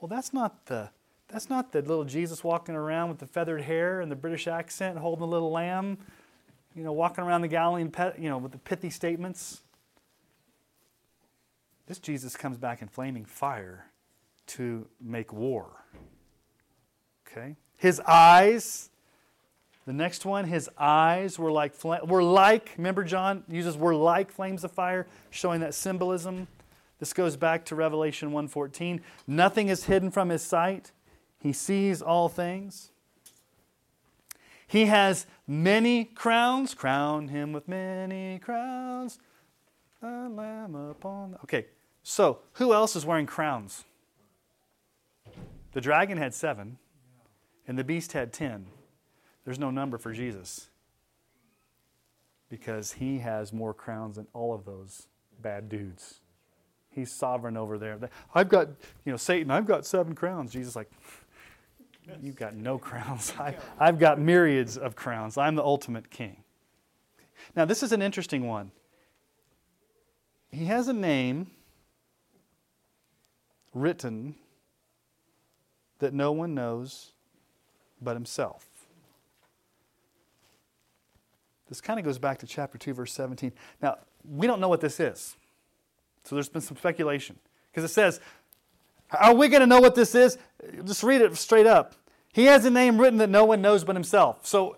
Well, 0.00 0.08
that's 0.08 0.32
not 0.32 0.66
the 0.66 0.90
that's 1.28 1.48
not 1.48 1.72
the 1.72 1.80
little 1.80 2.04
Jesus 2.04 2.44
walking 2.44 2.74
around 2.74 3.08
with 3.08 3.18
the 3.18 3.26
feathered 3.26 3.62
hair 3.62 4.02
and 4.02 4.12
the 4.12 4.16
British 4.16 4.46
accent, 4.46 4.98
holding 4.98 5.22
a 5.22 5.26
little 5.26 5.50
lamb, 5.50 5.96
you 6.74 6.84
know, 6.84 6.92
walking 6.92 7.24
around 7.24 7.40
the 7.40 7.48
Galilean, 7.48 7.90
pet, 7.90 8.18
you 8.18 8.28
know, 8.28 8.36
with 8.36 8.52
the 8.52 8.58
pithy 8.58 8.90
statements. 8.90 9.62
This 11.86 11.98
Jesus 11.98 12.36
comes 12.36 12.58
back 12.58 12.82
in 12.82 12.88
flaming 12.88 13.24
fire 13.24 13.86
to 14.56 14.86
make 15.00 15.32
war. 15.32 15.84
Okay? 17.26 17.56
His 17.76 18.00
eyes, 18.00 18.90
the 19.86 19.92
next 19.92 20.24
one, 20.24 20.44
his 20.44 20.68
eyes 20.78 21.38
were 21.38 21.50
like, 21.50 21.82
were 21.82 22.22
like, 22.22 22.74
remember 22.76 23.02
John 23.02 23.44
uses 23.48 23.76
were 23.76 23.94
like 23.94 24.30
flames 24.30 24.64
of 24.64 24.72
fire, 24.72 25.06
showing 25.30 25.60
that 25.60 25.74
symbolism. 25.74 26.46
This 26.98 27.12
goes 27.12 27.36
back 27.36 27.64
to 27.66 27.74
Revelation 27.74 28.30
1:14. 28.30 29.00
Nothing 29.26 29.68
is 29.68 29.84
hidden 29.84 30.10
from 30.10 30.28
his 30.28 30.42
sight. 30.42 30.92
He 31.40 31.52
sees 31.52 32.00
all 32.00 32.28
things. 32.28 32.90
He 34.68 34.86
has 34.86 35.26
many 35.46 36.04
crowns. 36.04 36.74
Crown 36.74 37.28
him 37.28 37.52
with 37.52 37.66
many 37.66 38.38
crowns. 38.38 39.18
Lamb 40.00 40.74
upon. 40.74 41.32
The... 41.32 41.38
Okay, 41.38 41.66
so 42.02 42.38
who 42.54 42.72
else 42.72 42.94
is 42.94 43.04
wearing 43.04 43.26
crowns? 43.26 43.84
The 45.72 45.80
dragon 45.80 46.18
had 46.18 46.34
seven, 46.34 46.78
and 47.66 47.78
the 47.78 47.84
beast 47.84 48.12
had 48.12 48.32
ten. 48.32 48.66
There's 49.44 49.58
no 49.58 49.70
number 49.70 49.98
for 49.98 50.12
Jesus 50.12 50.68
because 52.48 52.92
he 52.92 53.18
has 53.18 53.52
more 53.52 53.72
crowns 53.72 54.16
than 54.16 54.26
all 54.34 54.54
of 54.54 54.66
those 54.66 55.08
bad 55.40 55.70
dudes. 55.70 56.20
He's 56.90 57.10
sovereign 57.10 57.56
over 57.56 57.78
there. 57.78 57.98
I've 58.34 58.50
got, 58.50 58.68
you 59.04 59.12
know, 59.12 59.16
Satan, 59.16 59.50
I've 59.50 59.64
got 59.64 59.86
seven 59.86 60.14
crowns. 60.14 60.52
Jesus, 60.52 60.76
like, 60.76 60.90
you've 62.22 62.36
got 62.36 62.54
no 62.54 62.76
crowns. 62.76 63.32
I, 63.38 63.56
I've 63.80 63.98
got 63.98 64.20
myriads 64.20 64.76
of 64.76 64.94
crowns. 64.94 65.38
I'm 65.38 65.54
the 65.54 65.64
ultimate 65.64 66.10
king. 66.10 66.44
Now, 67.56 67.64
this 67.64 67.82
is 67.82 67.92
an 67.92 68.02
interesting 68.02 68.46
one. 68.46 68.70
He 70.50 70.66
has 70.66 70.88
a 70.88 70.92
name 70.92 71.50
written 73.72 74.34
that 76.02 76.12
no 76.12 76.32
one 76.32 76.52
knows 76.52 77.12
but 78.02 78.14
himself. 78.14 78.66
This 81.68 81.80
kind 81.80 81.98
of 81.98 82.04
goes 82.04 82.18
back 82.18 82.38
to 82.40 82.46
chapter 82.46 82.76
2, 82.76 82.92
verse 82.92 83.12
17. 83.12 83.52
Now, 83.80 83.98
we 84.28 84.48
don't 84.48 84.60
know 84.60 84.68
what 84.68 84.80
this 84.80 84.98
is. 84.98 85.36
So 86.24 86.34
there's 86.34 86.48
been 86.48 86.60
some 86.60 86.76
speculation. 86.76 87.38
Because 87.70 87.88
it 87.88 87.94
says, 87.94 88.20
Are 89.12 89.32
we 89.32 89.46
going 89.46 89.60
to 89.60 89.66
know 89.66 89.80
what 89.80 89.94
this 89.94 90.14
is? 90.16 90.38
Just 90.84 91.04
read 91.04 91.22
it 91.22 91.36
straight 91.36 91.66
up. 91.66 91.94
He 92.32 92.46
has 92.46 92.64
a 92.64 92.70
name 92.70 93.00
written 93.00 93.18
that 93.18 93.30
no 93.30 93.44
one 93.44 93.62
knows 93.62 93.84
but 93.84 93.94
himself. 93.94 94.44
So 94.44 94.76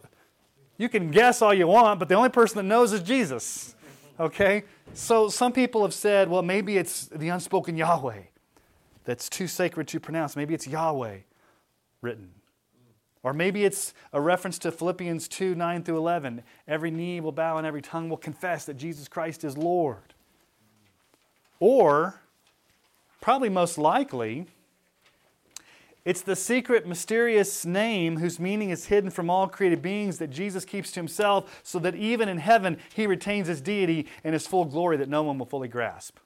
you 0.76 0.90
can 0.90 1.10
guess 1.10 1.40
all 1.40 1.54
you 1.54 1.66
want, 1.66 1.98
but 1.98 2.10
the 2.10 2.14
only 2.16 2.28
person 2.28 2.58
that 2.58 2.64
knows 2.64 2.92
is 2.92 3.00
Jesus. 3.00 3.74
Okay? 4.20 4.64
So 4.92 5.30
some 5.30 5.52
people 5.52 5.82
have 5.82 5.94
said, 5.94 6.28
well, 6.28 6.42
maybe 6.42 6.76
it's 6.76 7.06
the 7.06 7.30
unspoken 7.30 7.78
Yahweh 7.78 8.24
that's 9.04 9.28
too 9.28 9.46
sacred 9.46 9.88
to 9.88 10.00
pronounce. 10.00 10.36
Maybe 10.36 10.54
it's 10.54 10.66
Yahweh 10.66 11.18
written. 12.00 12.30
Or 13.22 13.32
maybe 13.32 13.64
it's 13.64 13.94
a 14.12 14.20
reference 14.20 14.58
to 14.60 14.70
Philippians 14.70 15.28
2 15.28 15.54
9 15.54 15.82
through 15.82 15.96
11. 15.96 16.42
Every 16.68 16.90
knee 16.90 17.20
will 17.20 17.32
bow 17.32 17.56
and 17.56 17.66
every 17.66 17.82
tongue 17.82 18.08
will 18.08 18.18
confess 18.18 18.66
that 18.66 18.74
Jesus 18.74 19.08
Christ 19.08 19.44
is 19.44 19.56
Lord. 19.56 20.14
Or, 21.58 22.20
probably 23.22 23.48
most 23.48 23.78
likely, 23.78 24.46
it's 26.04 26.20
the 26.20 26.36
secret, 26.36 26.86
mysterious 26.86 27.64
name 27.64 28.18
whose 28.18 28.38
meaning 28.38 28.68
is 28.68 28.86
hidden 28.86 29.08
from 29.08 29.30
all 29.30 29.48
created 29.48 29.80
beings 29.80 30.18
that 30.18 30.28
Jesus 30.28 30.66
keeps 30.66 30.92
to 30.92 31.00
himself 31.00 31.62
so 31.62 31.78
that 31.78 31.94
even 31.94 32.28
in 32.28 32.38
heaven 32.38 32.76
he 32.94 33.06
retains 33.06 33.48
his 33.48 33.62
deity 33.62 34.06
and 34.22 34.34
his 34.34 34.46
full 34.46 34.66
glory 34.66 34.98
that 34.98 35.08
no 35.08 35.22
one 35.22 35.38
will 35.38 35.46
fully 35.46 35.68
grasp. 35.68 36.18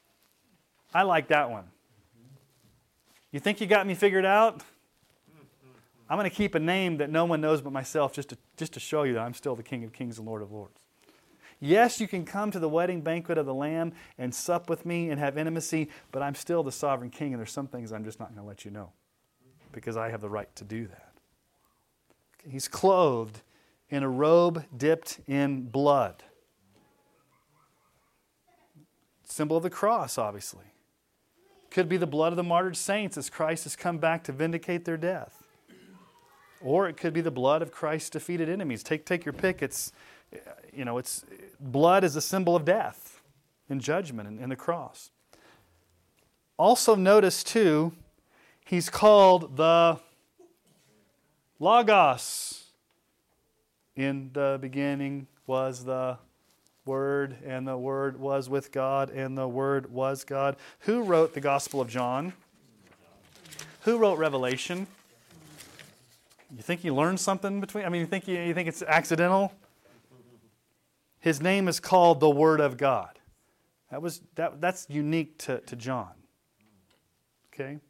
I 0.93 1.03
like 1.03 1.29
that 1.29 1.51
one. 1.51 1.67
You 3.31 3.41
think 3.41 3.61
you 3.61 3.67
got 3.67 3.87
me 3.87 3.95
figured 3.95 4.25
out? 4.25 4.63
I'm 6.09 6.17
going 6.17 6.29
to 6.29 6.35
keep 6.35 6.55
a 6.55 6.61
name 6.61 6.97
that 6.99 7.11
no 7.11 7.27
one 7.27 7.41
knows 7.41 7.61
but 7.61 7.73
myself 7.73 8.15
just 8.15 8.31
to, 8.31 8.39
just 8.57 8.73
to 8.73 8.81
show 8.81 9.03
you 9.03 9.13
that 9.15 9.21
I'm 9.21 9.35
still 9.35 9.55
the 9.55 9.63
King 9.63 9.85
of 9.85 9.93
Kings 9.93 10.19
and 10.19 10.27
Lord 10.27 10.41
of 10.41 10.51
Lords. 10.51 10.79
Yes, 11.61 12.01
you 12.01 12.09
can 12.09 12.25
come 12.25 12.51
to 12.53 12.59
the 12.59 12.69
wedding 12.69 13.01
banquet 13.01 13.37
of 13.37 13.45
the 13.45 13.53
Lamb 13.53 13.93
and 14.17 14.35
sup 14.35 14.71
with 14.71 14.87
me 14.87 15.11
and 15.11 15.19
have 15.19 15.37
intimacy, 15.37 15.91
but 16.13 16.23
I'm 16.23 16.35
still 16.35 16.63
the 16.63 16.73
sovereign 16.73 17.11
King, 17.11 17.35
and 17.35 17.41
there's 17.41 17.53
some 17.53 17.67
things 17.67 17.93
I'm 17.93 18.05
just 18.05 18.21
not 18.21 18.29
going 18.29 18.41
to 18.41 18.47
let 18.47 18.65
you 18.65 18.71
know 18.71 18.93
because 19.73 19.97
I 19.97 20.09
have 20.09 20.21
the 20.21 20.31
right 20.31 20.55
to 20.57 20.65
do 20.65 20.87
that. 20.87 21.13
He's 22.49 22.69
clothed 22.69 23.43
in 23.91 24.03
a 24.03 24.09
robe 24.09 24.65
dipped 24.75 25.21
in 25.27 25.63
blood. 25.63 26.23
Symbol 29.25 29.59
of 29.59 29.63
the 29.63 29.71
cross, 29.71 30.17
obviously. 30.17 30.65
Could 31.71 31.89
be 31.89 31.97
the 31.97 32.07
blood 32.07 32.33
of 32.33 32.37
the 32.37 32.43
martyred 32.43 32.77
saints 32.77 33.17
as 33.17 33.29
Christ 33.29 33.65
has 33.65 33.77
come 33.77 33.99
back 33.99 34.25
to 34.25 34.33
vindicate 34.33 34.85
their 34.85 34.97
death. 34.97 35.45
Or 36.61 36.89
it 36.89 36.97
could 36.97 37.13
be 37.13 37.21
the 37.21 37.31
blood 37.31 37.63
of 37.63 37.71
Christ's 37.71 38.11
defeated 38.11 38.49
enemies. 38.49 38.83
Take, 38.83 39.07
take 39.07 39.25
your 39.25 39.33
pick. 39.33 39.63
It's, 39.63 39.93
you 40.73 40.85
know, 40.85 40.99
it's, 40.99 41.25
blood 41.61 42.05
is 42.05 42.17
a 42.17 42.21
symbol 42.21 42.57
of 42.57 42.65
death 42.65 43.21
and 43.69 43.81
judgment 43.81 44.29
and, 44.29 44.41
and 44.41 44.51
the 44.51 44.57
cross. 44.57 45.11
Also, 46.57 46.97
notice 46.97 47.45
too, 47.45 47.93
he's 48.65 48.91
called 48.91 49.57
the 49.57 50.01
Logos. 51.61 52.65
In 53.95 54.31
the 54.33 54.59
beginning 54.61 55.27
was 55.47 55.85
the 55.85 56.19
Word, 56.89 57.37
and 57.45 57.69
the 57.69 57.77
Word 57.77 58.19
was 58.19 58.49
with 58.49 58.73
God, 58.73 59.11
and 59.11 59.37
the 59.37 59.47
Word 59.47 59.93
was 59.93 60.25
God. 60.25 60.57
Who 60.81 61.03
wrote 61.03 61.35
the 61.35 61.41
Gospel 61.41 61.83
of 61.83 61.89
John? 61.91 62.33
Who 63.83 63.99
wrote 63.99 64.19
Revelation? 64.19 64.87
You 66.57 66.63
think 66.63 66.85
you 66.85 66.95
learned 66.95 67.21
something 67.21 67.61
between? 67.61 67.85
I 67.85 67.91
mean, 67.91 68.01
you 68.01 68.07
think 68.07 68.27
you, 68.27 68.41
you 68.41 68.55
think 68.55 68.69
it's 68.69 68.81
accidental? 68.83 69.53
His 71.21 71.43
name 71.43 71.69
is 71.69 71.79
called 71.79 72.21
the 72.21 72.31
Word 72.31 72.59
of 72.59 72.79
God. 72.79 73.19
That 73.91 74.01
was 74.01 74.23
that, 74.37 74.59
that's 74.59 74.87
unique 74.89 75.37
to, 75.41 75.59
to 75.59 75.77
John. 75.77 76.13
Okay? 77.53 77.81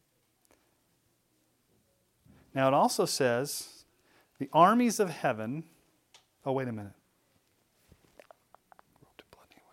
Now 2.53 2.66
it 2.66 2.74
also 2.74 3.05
says 3.05 3.84
the 4.40 4.49
armies 4.53 4.99
of 4.99 5.09
heaven. 5.09 5.62
Oh, 6.44 6.51
wait 6.51 6.66
a 6.66 6.72
minute. 6.72 6.94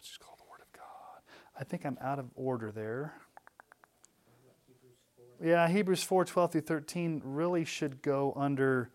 What's 0.05 0.17
called 0.17 0.37
the 0.39 0.49
Word 0.49 0.61
of 0.61 0.71
God? 0.71 1.19
I 1.57 1.63
think 1.63 1.85
I'm 1.85 1.97
out 2.01 2.19
of 2.19 2.25
order 2.35 2.71
there. 2.71 3.13
Yeah, 5.43 5.67
Hebrews 5.67 6.03
4 6.03 6.25
12 6.25 6.51
through 6.51 6.61
13 6.61 7.21
really 7.23 7.65
should 7.65 8.01
go 8.01 8.33
under 8.35 8.89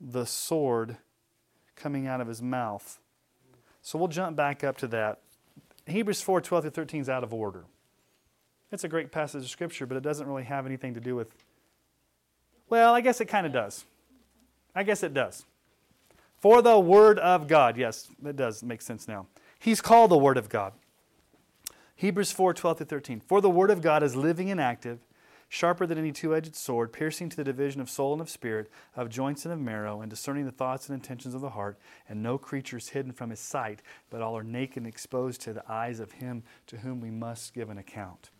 the 0.00 0.26
sword 0.26 0.96
coming 1.76 2.06
out 2.06 2.20
of 2.20 2.26
his 2.26 2.42
mouth. 2.42 2.98
So 3.82 3.98
we'll 3.98 4.08
jump 4.08 4.36
back 4.36 4.64
up 4.64 4.76
to 4.78 4.86
that. 4.88 5.20
Hebrews 5.86 6.20
4 6.20 6.40
12 6.40 6.64
through 6.64 6.70
13 6.70 7.00
is 7.02 7.08
out 7.08 7.24
of 7.24 7.32
order. 7.32 7.64
It's 8.72 8.84
a 8.84 8.88
great 8.88 9.12
passage 9.12 9.44
of 9.44 9.50
Scripture, 9.50 9.86
but 9.86 9.96
it 9.96 10.02
doesn't 10.02 10.26
really 10.26 10.44
have 10.44 10.66
anything 10.66 10.94
to 10.94 11.00
do 11.00 11.14
with. 11.14 11.32
Well, 12.68 12.94
I 12.94 13.00
guess 13.00 13.20
it 13.20 13.26
kind 13.26 13.46
of 13.46 13.52
does. 13.52 13.84
I 14.74 14.82
guess 14.82 15.02
it 15.02 15.14
does. 15.14 15.44
For 16.38 16.60
the 16.60 16.78
Word 16.78 17.18
of 17.18 17.46
God. 17.46 17.76
Yes, 17.76 18.08
it 18.24 18.36
does 18.36 18.62
make 18.62 18.82
sense 18.82 19.06
now. 19.06 19.26
He's 19.58 19.80
called 19.80 20.10
the 20.10 20.18
Word 20.18 20.36
of 20.36 20.48
God. 20.48 20.72
Hebrews 21.96 22.32
4 22.32 22.54
12 22.54 22.78
through 22.78 22.86
13. 22.86 23.20
For 23.20 23.40
the 23.40 23.50
Word 23.50 23.70
of 23.70 23.80
God 23.80 24.02
is 24.02 24.16
living 24.16 24.50
and 24.50 24.60
active 24.60 25.00
sharper 25.48 25.86
than 25.86 25.98
any 25.98 26.10
two 26.12 26.34
edged 26.34 26.56
sword, 26.56 26.92
piercing 26.92 27.28
to 27.28 27.36
the 27.36 27.44
division 27.44 27.80
of 27.80 27.88
soul 27.88 28.12
and 28.12 28.20
of 28.20 28.28
spirit, 28.28 28.68
of 28.96 29.08
joints 29.08 29.44
and 29.44 29.54
of 29.54 29.60
marrow, 29.60 30.00
and 30.00 30.10
discerning 30.10 30.44
the 30.44 30.50
thoughts 30.50 30.88
and 30.88 30.94
intentions 30.94 31.34
of 31.34 31.40
the 31.40 31.50
heart. 31.50 31.78
And 32.08 32.22
no 32.22 32.38
creature 32.38 32.76
is 32.76 32.88
hidden 32.88 33.12
from 33.12 33.30
his 33.30 33.40
sight, 33.40 33.80
but 34.10 34.20
all 34.20 34.36
are 34.36 34.42
naked 34.42 34.78
and 34.78 34.86
exposed 34.86 35.40
to 35.42 35.52
the 35.52 35.70
eyes 35.70 36.00
of 36.00 36.12
him 36.12 36.42
to 36.66 36.78
whom 36.78 37.00
we 37.00 37.10
must 37.10 37.54
give 37.54 37.70
an 37.70 37.78
account. 37.78 38.30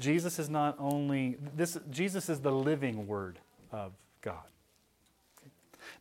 Jesus 0.00 0.38
is 0.38 0.48
not 0.48 0.76
only 0.78 1.36
this 1.54 1.78
Jesus 1.90 2.28
is 2.28 2.40
the 2.40 2.52
living 2.52 3.06
word 3.06 3.38
of 3.70 3.92
God. 4.20 4.48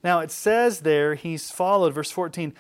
Now 0.03 0.19
it 0.19 0.31
says 0.31 0.81
there 0.81 1.15
he's 1.15 1.51
followed 1.51 1.93
verse 1.93 2.11
14 2.11 2.53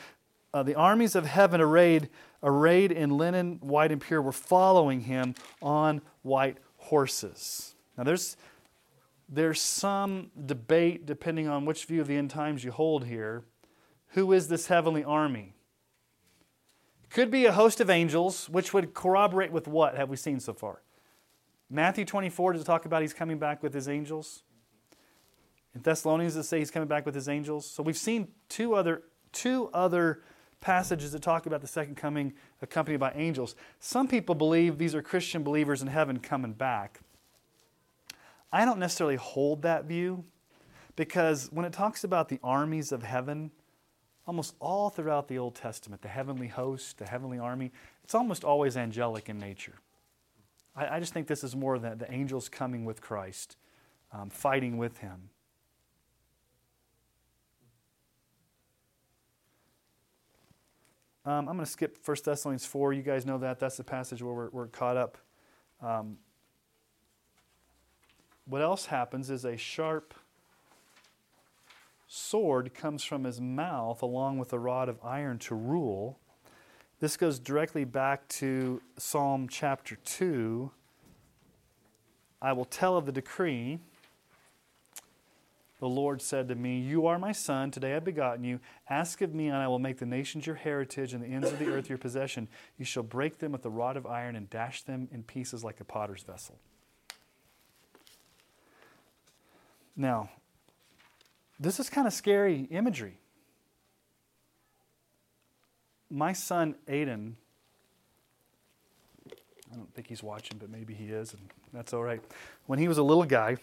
uh, 0.55 0.63
the 0.63 0.75
armies 0.75 1.15
of 1.15 1.25
heaven 1.25 1.59
arrayed, 1.59 2.07
arrayed 2.41 2.89
in 2.89 3.09
linen 3.09 3.57
white 3.59 3.91
and 3.91 3.99
pure 3.99 4.21
were 4.21 4.31
following 4.31 5.01
him 5.01 5.35
on 5.61 6.01
white 6.21 6.59
horses. 6.77 7.75
Now, 7.97 8.05
there's, 8.05 8.37
there's 9.27 9.59
some 9.59 10.31
debate, 10.45 11.05
depending 11.05 11.49
on 11.49 11.65
which 11.65 11.83
view 11.83 11.99
of 11.99 12.07
the 12.07 12.15
end 12.15 12.29
times 12.29 12.63
you 12.63 12.71
hold 12.71 13.03
here. 13.03 13.43
Who 14.11 14.31
is 14.31 14.47
this 14.47 14.67
heavenly 14.67 15.03
army? 15.03 15.55
Could 17.09 17.29
be 17.29 17.45
a 17.45 17.51
host 17.51 17.81
of 17.81 17.89
angels, 17.89 18.47
which 18.47 18.73
would 18.73 18.93
corroborate 18.93 19.51
with 19.51 19.67
what 19.67 19.97
have 19.97 20.07
we 20.09 20.15
seen 20.15 20.39
so 20.39 20.53
far? 20.53 20.81
Matthew 21.69 22.05
24, 22.05 22.53
does 22.53 22.63
talk 22.63 22.85
about 22.85 23.01
he's 23.01 23.13
coming 23.13 23.39
back 23.39 23.61
with 23.61 23.73
his 23.73 23.89
angels? 23.89 24.43
In 25.73 25.81
Thessalonians, 25.81 26.35
does 26.35 26.45
it 26.45 26.47
say 26.47 26.59
he's 26.59 26.71
coming 26.71 26.87
back 26.87 27.05
with 27.05 27.13
his 27.13 27.27
angels? 27.27 27.69
So 27.69 27.83
we've 27.83 27.97
seen 27.97 28.29
two 28.47 28.73
other, 28.73 29.03
two 29.33 29.69
other 29.73 30.21
passages 30.65 31.11
that 31.11 31.21
talk 31.21 31.45
about 31.45 31.61
the 31.61 31.67
second 31.67 31.93
coming 31.93 32.33
accompanied 32.59 32.99
by 32.99 33.11
angels. 33.13 33.55
Some 33.79 34.07
people 34.07 34.33
believe 34.33 34.79
these 34.79 34.95
are 34.95 35.01
Christian 35.03 35.43
believers 35.43 35.83
in 35.83 35.87
heaven 35.87 36.17
coming 36.17 36.53
back. 36.53 37.01
I 38.51 38.65
don't 38.65 38.79
necessarily 38.79 39.15
hold 39.15 39.61
that 39.61 39.85
view 39.85 40.23
because 40.95 41.51
when 41.51 41.67
it 41.67 41.71
talks 41.71 42.03
about 42.03 42.29
the 42.29 42.39
armies 42.43 42.91
of 42.91 43.03
heaven, 43.03 43.51
almost 44.25 44.55
all 44.59 44.89
throughout 44.89 45.27
the 45.27 45.37
Old 45.37 45.53
Testament, 45.53 46.01
the 46.01 46.07
heavenly 46.07 46.47
host, 46.47 46.97
the 46.97 47.05
heavenly 47.05 47.37
army, 47.37 47.71
it's 48.03 48.15
almost 48.15 48.43
always 48.43 48.75
angelic 48.75 49.29
in 49.29 49.37
nature. 49.37 49.75
I, 50.75 50.95
I 50.95 50.99
just 50.99 51.13
think 51.13 51.27
this 51.27 51.43
is 51.43 51.55
more 51.55 51.77
the, 51.77 51.93
the 51.95 52.11
angels 52.11 52.49
coming 52.49 52.85
with 52.85 53.01
Christ, 53.01 53.55
um, 54.11 54.31
fighting 54.31 54.79
with 54.79 54.97
him. 54.97 55.29
Um, 61.25 61.49
I'm 61.49 61.55
going 61.55 61.65
to 61.65 61.65
skip 61.65 61.97
1 62.05 62.17
Thessalonians 62.23 62.67
4. 62.67 62.93
You 62.93 63.01
guys 63.01 63.25
know 63.25 63.39
that. 63.39 63.59
That's 63.59 63.77
the 63.77 63.83
passage 63.83 64.21
where 64.21 64.33
we're, 64.33 64.49
we're 64.51 64.67
caught 64.67 64.95
up. 64.95 65.17
Um, 65.81 66.17
what 68.45 68.61
else 68.61 68.85
happens 68.85 69.31
is 69.31 69.43
a 69.43 69.57
sharp 69.57 70.13
sword 72.07 72.75
comes 72.75 73.03
from 73.03 73.23
his 73.23 73.41
mouth 73.41 74.03
along 74.03 74.37
with 74.37 74.53
a 74.53 74.59
rod 74.59 74.87
of 74.87 74.99
iron 75.03 75.39
to 75.39 75.55
rule. 75.55 76.19
This 76.99 77.17
goes 77.17 77.39
directly 77.39 77.85
back 77.85 78.27
to 78.29 78.79
Psalm 78.97 79.47
chapter 79.49 79.95
2. 79.95 80.69
I 82.39 82.53
will 82.53 82.65
tell 82.65 82.97
of 82.97 83.07
the 83.07 83.11
decree. 83.11 83.79
The 85.79 85.89
Lord 85.89 86.21
said 86.21 86.47
to 86.47 86.55
me, 86.55 86.79
You 86.79 87.05
are 87.07 87.19
my 87.19 87.33
son, 87.33 87.69
today 87.69 87.91
I 87.91 87.95
have 87.95 88.05
begotten 88.05 88.43
you. 88.45 88.59
Ask 88.89 89.21
of 89.21 89.33
me, 89.33 89.47
and 89.47 89.57
I 89.57 89.67
will 89.67 89.79
make 89.79 89.97
the 89.97 90.05
nations 90.05 90.47
your 90.47 90.55
heritage 90.55 91.13
and 91.13 91.21
the 91.21 91.27
ends 91.27 91.51
of 91.51 91.59
the 91.59 91.67
earth 91.67 91.89
your 91.89 91.97
possession. 91.97 92.47
You 92.77 92.85
shall 92.85 93.03
break 93.03 93.39
them 93.39 93.51
with 93.51 93.65
a 93.65 93.69
rod 93.69 93.97
of 93.97 94.05
iron 94.05 94.35
and 94.35 94.49
dash 94.49 94.83
them 94.83 95.09
in 95.11 95.23
pieces 95.23 95.63
like 95.63 95.81
a 95.81 95.83
potter's 95.83 96.23
vessel. 96.23 96.57
Now, 99.97 100.29
this 101.59 101.79
is 101.79 101.89
kind 101.89 102.07
of 102.07 102.13
scary 102.13 102.67
imagery. 102.69 103.17
My 106.09 106.33
son, 106.33 106.75
Aiden, 106.87 107.33
I 109.71 109.75
don't 109.75 109.93
think 109.93 110.07
he's 110.07 110.23
watching, 110.23 110.57
but 110.57 110.69
maybe 110.69 110.93
he 110.93 111.05
is, 111.05 111.33
and 111.33 111.41
that's 111.73 111.93
all 111.93 112.03
right. 112.03 112.21
When 112.65 112.79
he 112.79 112.87
was 112.87 112.97
a 112.97 113.03
little 113.03 113.25
guy, 113.25 113.57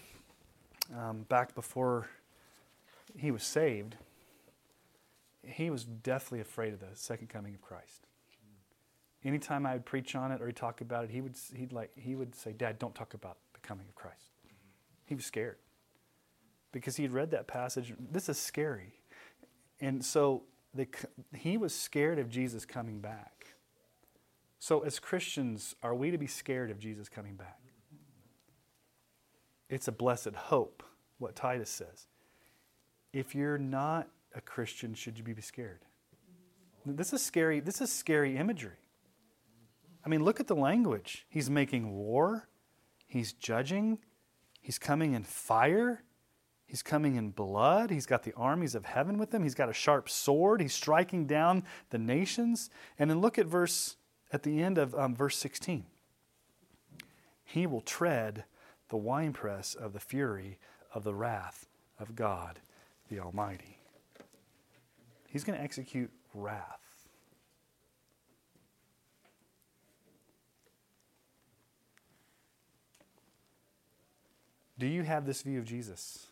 um, 0.97 1.23
back 1.29 1.55
before 1.55 2.09
he 3.17 3.31
was 3.31 3.43
saved, 3.43 3.97
he 5.45 5.71
was 5.71 5.85
deathly 5.85 6.41
afraid 6.41 6.73
of 6.73 6.81
the 6.81 6.95
second 6.95 7.29
coming 7.29 7.55
of 7.55 7.63
Christ. 7.63 8.07
Anytime 9.25 9.67
I 9.67 9.75
would 9.75 9.85
preach 9.85 10.15
on 10.15 10.33
it 10.33 10.41
or 10.41 10.47
he'd 10.47 10.57
talk 10.57 10.81
about 10.81 11.05
it, 11.05 11.11
he 11.11 11.21
would, 11.21 11.37
he'd 11.55 11.73
like, 11.73 11.91
he 11.97 12.15
would 12.15 12.35
say, 12.35 12.53
Dad, 12.53 12.79
don't 12.79 12.95
talk 12.95 13.15
about 13.15 13.39
the 13.53 13.61
coming 13.61 13.87
of 13.89 13.95
Christ. 13.95 14.31
He 15.05 15.15
was 15.15 15.25
scared 15.25 15.57
because 16.73 16.97
he'd 16.97 17.13
read 17.13 17.31
that 17.31 17.47
passage. 17.47 17.93
This 18.11 18.29
is 18.29 18.39
scary. 18.39 18.95
And 19.81 20.05
so 20.05 20.43
the, 20.75 20.89
he 21.37 21.57
was 21.57 21.75
scared 21.75 22.19
of 22.19 22.29
Jesus 22.29 22.65
coming 22.65 23.01
back. 23.01 23.55
So, 24.59 24.81
as 24.81 24.99
Christians, 25.01 25.75
are 25.83 25.95
we 25.95 26.13
to 26.13 26.19
be 26.19 26.29
scared 26.29 26.71
of 26.71 26.79
Jesus 26.79 27.09
coming 27.09 27.35
back? 27.35 27.59
It's 29.73 29.89
a 29.89 29.93
blessed 29.93 30.35
hope, 30.35 30.83
what 31.17 31.35
Titus 31.35 31.71
says. 31.71 32.07
If 33.15 33.35
you're 33.35 33.57
not 33.57 34.07
a 34.35 34.43
Christian, 34.43 34.93
should 34.93 35.17
you 35.17 35.25
be 35.25 35.41
scared? 35.41 35.81
This 36.85 37.15
is 37.15 37.25
scary. 37.25 37.59
This 37.59 37.81
is 37.81 37.91
scary 37.91 38.37
imagery. 38.37 38.77
I 40.05 40.11
mean, 40.11 40.25
look 40.25 40.41
at 40.41 40.47
the 40.47 40.55
language. 40.55 41.25
He's 41.31 41.49
making 41.49 41.91
war. 41.91 42.49
He's 43.07 43.33
judging. 43.33 43.99
He's 44.61 44.79
coming 44.79 45.15
in 45.15 45.23
fire. 45.23 46.03
He's 46.67 46.83
coming 46.83 47.17
in 47.17 47.31
blood. 47.31 47.91
He's 47.91 48.05
got 48.05 48.25
the 48.25 48.35
armies 48.37 48.75
of 48.75 48.85
heaven 48.85 49.17
with 49.17 49.33
him. 49.33 49.43
He's 49.43 49.55
got 49.55 49.71
a 49.71 49.75
sharp 49.75 50.11
sword. 50.11 50.61
He's 50.61 50.75
striking 50.75 51.27
down 51.27 51.65
the 51.89 51.99
nations. 51.99 52.69
And 52.99 53.09
then 53.09 53.23
look 53.23 53.39
at 53.39 53.47
verse 53.47 53.97
at 54.35 54.43
the 54.43 54.63
end 54.63 54.77
of 54.77 54.95
um, 54.95 55.17
verse 55.17 55.39
16. 55.39 55.87
He 57.43 57.67
will 57.67 57.81
tread 57.81 58.45
the 58.93 58.97
winepress 58.99 59.75
of 59.75 59.95
the 59.95 59.99
fury 59.99 60.59
of 60.93 61.03
the 61.03 61.15
wrath 61.15 61.67
of 61.99 62.15
God 62.15 62.61
the 63.09 63.19
Almighty. 63.19 63.79
He's 65.31 65.45
going 65.45 65.57
to 65.59 65.65
execute 65.65 66.11
wrath. 66.35 67.09
Do 74.79 74.87
you 74.87 75.05
have 75.05 75.25
this 75.25 75.41
view 75.41 75.59
of 75.59 75.65
Jesus? 75.65 76.27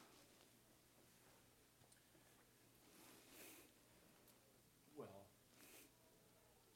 Well, 4.98 5.08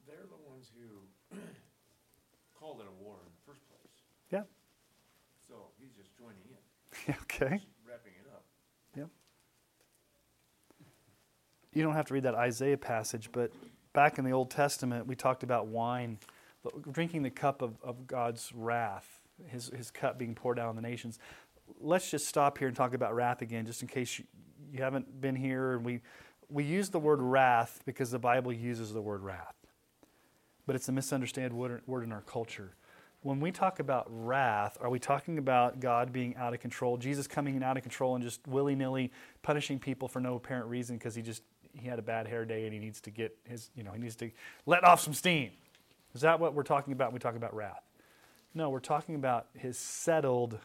they're 0.07 0.16
the 0.16 0.49
ones 0.49 0.70
who 0.74 1.39
called 2.59 2.80
it 2.80 2.87
a 2.87 3.05
war 3.05 3.16
in 3.26 3.32
the 3.35 3.53
first 3.53 3.68
place. 3.68 3.82
Yeah. 4.32 4.45
So 5.47 5.55
he's 5.78 5.93
just 5.93 6.16
joining 6.16 6.41
in, 6.49 6.93
okay. 7.22 7.61
wrapping 7.86 8.12
it 8.18 8.30
up. 8.32 8.44
Yep. 8.96 9.09
You 11.72 11.82
don't 11.82 11.94
have 11.94 12.07
to 12.07 12.14
read 12.14 12.22
that 12.22 12.34
Isaiah 12.34 12.76
passage, 12.76 13.30
but 13.32 13.52
back 13.92 14.18
in 14.18 14.24
the 14.24 14.32
Old 14.32 14.50
Testament, 14.50 15.07
we 15.07 15.14
talked 15.14 15.42
about 15.42 15.66
wine, 15.66 16.18
drinking 16.90 17.22
the 17.22 17.30
cup 17.30 17.62
of, 17.62 17.74
of 17.82 18.07
God's 18.07 18.52
wrath, 18.55 19.20
his, 19.48 19.70
his 19.76 19.90
cup 19.90 20.18
being 20.18 20.34
poured 20.34 20.59
out 20.59 20.68
on 20.68 20.76
the 20.76 20.82
nations. 20.82 21.18
Let's 21.80 22.11
just 22.11 22.26
stop 22.26 22.59
here 22.59 22.68
and 22.68 22.76
talk 22.76 22.94
about 22.94 23.14
wrath 23.14 23.42
again, 23.42 23.66
just 23.66 23.82
in 23.82 23.88
case 23.88 24.18
you, 24.18 24.24
you 24.72 24.82
haven't 24.82 25.20
been 25.20 25.36
here. 25.36 25.74
And 25.74 25.84
we, 25.84 26.00
we 26.48 26.64
use 26.64 26.88
the 26.88 26.98
word 26.98 27.20
wrath 27.20 27.82
because 27.84 28.11
the 28.11 28.18
Bible 28.18 28.52
uses 28.52 28.92
the 28.92 29.02
word 29.02 29.22
wrath, 29.22 29.55
but 30.66 30.74
it's 30.74 30.88
a 30.88 30.92
misunderstood 30.92 31.52
word, 31.52 31.82
word 31.86 32.05
in 32.05 32.12
our 32.12 32.22
culture 32.22 32.76
when 33.25 33.41
we 33.41 33.51
talk 33.51 33.81
about 33.81 34.07
wrath, 34.09 34.77
are 34.81 34.91
we 34.91 34.99
talking 34.99 35.39
about 35.39 35.81
God 35.81 36.12
being 36.12 36.37
out 36.37 36.53
of 36.53 36.61
control, 36.61 36.99
Jesus 36.99 37.27
coming 37.27 37.57
in 37.57 37.62
out 37.62 37.77
of 37.77 37.83
control 37.83 38.14
and 38.14 38.22
just 38.22 38.47
willy 38.47 38.75
nilly 38.75 39.11
punishing 39.43 39.79
people 39.79 40.09
for 40.09 40.20
no 40.20 40.37
apparent 40.37 40.68
reason 40.68 40.97
because 40.97 41.14
he 41.14 41.22
just 41.22 41.43
he 41.72 41.89
had 41.89 41.99
a 41.99 42.03
bad 42.03 42.29
hair 42.29 42.45
day 42.45 42.64
and 42.64 42.72
he 42.72 42.79
needs 42.79 43.01
to 43.01 43.11
get 43.11 43.37
his 43.45 43.70
you 43.75 43.83
know 43.83 43.93
he 43.93 43.99
needs 43.99 44.14
to 44.16 44.31
let 44.66 44.85
off 44.85 45.01
some 45.01 45.14
steam? 45.14 45.51
Is 46.14 46.20
that 46.20 46.39
what 46.39 46.55
we're 46.55 46.62
talking 46.62 46.93
about 46.93 47.09
when 47.09 47.14
we 47.14 47.20
talk 47.20 47.35
about 47.35 47.55
wrath? 47.55 47.83
No, 48.53 48.68
we're 48.70 48.79
talking 48.79 49.14
about 49.14 49.47
his 49.57 49.79
settled 49.79 50.59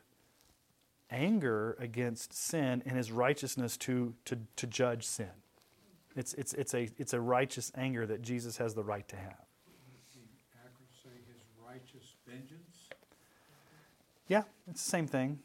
anger 1.10 1.76
against 1.80 2.34
sin 2.34 2.84
and 2.86 2.98
his 2.98 3.12
righteousness 3.12 3.78
to 3.78 4.14
to, 4.26 4.38
to 4.58 4.68
judge 4.68 5.06
sin. 5.06 5.32
It's, 6.16 6.34
it's, 6.34 6.54
it's, 6.54 6.74
a, 6.74 6.90
it's 6.98 7.14
a 7.14 7.22
righteous 7.22 7.72
anger 7.76 8.06
that 8.06 8.22
Jesus 8.22 8.58
has 8.58 8.74
the 8.74 8.84
right 8.84 9.08
to 9.08 9.16
have. 9.16 9.46
Is 9.70 10.16
the 10.16 10.28
accurate 10.58 10.92
say 11.02 11.16
his 11.32 11.40
righteous 11.66 12.16
vengeance? 12.28 12.90
Yeah, 14.30 14.44
it's 14.70 14.84
the 14.84 14.90
same 14.90 15.08
thing. 15.08 15.40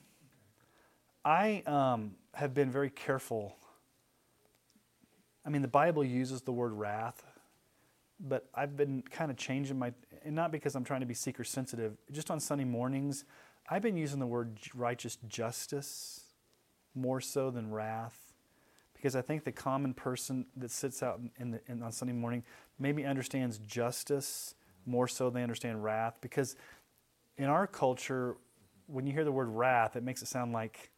I 1.25 1.63
um, 1.67 2.17
have 2.35 2.53
been 2.53 2.71
very 2.71 2.91
careful. 2.91 3.57
I 5.45 5.49
mean, 5.49 5.63
the 5.63 5.69
Bible 5.69 6.05
uses 6.05 6.43
the 6.43 6.53
word 6.53 6.73
wrath, 6.75 7.25
but 8.21 8.47
I've 8.55 8.77
been 8.77 9.03
kind 9.11 9.31
of 9.31 9.39
changing 9.39 9.79
my, 9.79 9.95
and 10.23 10.35
not 10.35 10.53
because 10.53 10.75
I'm 10.75 10.85
trying 10.85 11.01
to 11.01 11.07
be 11.07 11.15
seeker 11.15 11.45
sensitive, 11.45 11.97
just 12.13 12.31
on 12.31 12.39
Sunday 12.39 12.65
mornings, 12.65 13.25
I've 13.71 13.81
been 13.81 13.97
using 13.97 14.21
the 14.21 14.27
word 14.27 14.59
righteous 14.75 15.17
justice 15.29 16.21
more 16.95 17.23
so 17.23 17.51
than 17.51 17.73
wrath. 17.73 18.35
Because 18.93 19.17
I 19.17 19.23
think 19.23 19.45
the 19.45 19.53
common 19.53 19.95
person 19.95 20.45
that 20.57 20.71
sits 20.71 21.03
out 21.03 21.21
in, 21.39 21.53
the, 21.53 21.61
in, 21.69 21.83
on 21.83 21.91
Sunday 21.91 22.13
morning 22.13 22.43
maybe 22.79 23.07
understands 23.07 23.59
justice 23.59 24.55
more 24.85 25.09
so 25.09 25.27
than 25.27 25.35
they 25.35 25.43
understand 25.43 25.83
wrath. 25.83 26.19
Because 26.21 26.57
in 27.39 27.47
our 27.47 27.67
culture, 27.67 28.37
when 28.87 29.07
you 29.07 29.13
hear 29.13 29.25
the 29.25 29.33
word 29.33 29.49
wrath, 29.49 29.97
it 29.97 30.03
makes 30.03 30.23
it 30.23 30.29
sound 30.29 30.53
like 30.53 30.91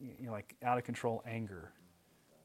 you 0.00 0.26
know, 0.26 0.32
like 0.32 0.54
out 0.62 0.78
of 0.78 0.84
control 0.84 1.22
anger. 1.26 1.72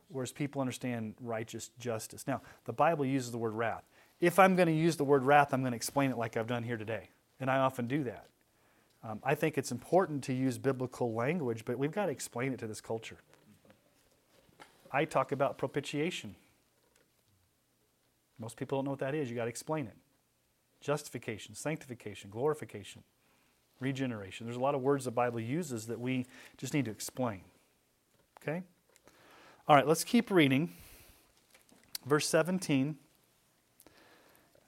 whereas 0.09 0.31
people 0.31 0.61
understand 0.61 1.15
righteous 1.21 1.71
justice. 1.79 2.27
Now, 2.27 2.41
the 2.65 2.73
Bible 2.73 3.05
uses 3.05 3.31
the 3.31 3.37
word 3.37 3.53
wrath. 3.53 3.83
If 4.19 4.37
I'm 4.39 4.55
going 4.55 4.67
to 4.67 4.73
use 4.73 4.97
the 4.97 5.03
word 5.03 5.23
wrath, 5.23 5.53
I'm 5.53 5.61
going 5.61 5.71
to 5.71 5.75
explain 5.75 6.11
it 6.11 6.17
like 6.17 6.37
I've 6.37 6.47
done 6.47 6.63
here 6.63 6.77
today. 6.77 7.09
And 7.39 7.49
I 7.49 7.57
often 7.57 7.87
do 7.87 8.03
that. 8.03 8.27
Um, 9.03 9.19
I 9.23 9.33
think 9.33 9.57
it's 9.57 9.71
important 9.71 10.23
to 10.25 10.33
use 10.33 10.57
biblical 10.59 11.13
language, 11.13 11.65
but 11.65 11.79
we've 11.79 11.91
got 11.91 12.05
to 12.05 12.11
explain 12.11 12.53
it 12.53 12.59
to 12.59 12.67
this 12.67 12.81
culture. 12.81 13.17
I 14.91 15.05
talk 15.05 15.31
about 15.31 15.57
propitiation. 15.57 16.35
Most 18.37 18.57
people 18.57 18.77
don't 18.77 18.85
know 18.85 18.91
what 18.91 18.99
that 18.99 19.15
is. 19.15 19.29
You've 19.29 19.37
got 19.37 19.45
to 19.45 19.49
explain 19.49 19.87
it. 19.87 19.95
Justification, 20.81 21.55
sanctification, 21.55 22.29
glorification, 22.29 23.03
regeneration. 23.81 24.45
There's 24.45 24.57
a 24.57 24.61
lot 24.61 24.75
of 24.75 24.81
words 24.81 25.05
the 25.05 25.11
Bible 25.11 25.39
uses 25.39 25.87
that 25.87 25.99
we 25.99 26.25
just 26.57 26.73
need 26.73 26.85
to 26.85 26.91
explain. 26.91 27.41
Okay? 28.41 28.63
All 29.67 29.75
right, 29.75 29.87
let's 29.87 30.03
keep 30.03 30.31
reading. 30.31 30.71
Verse 32.05 32.27
17. 32.27 32.95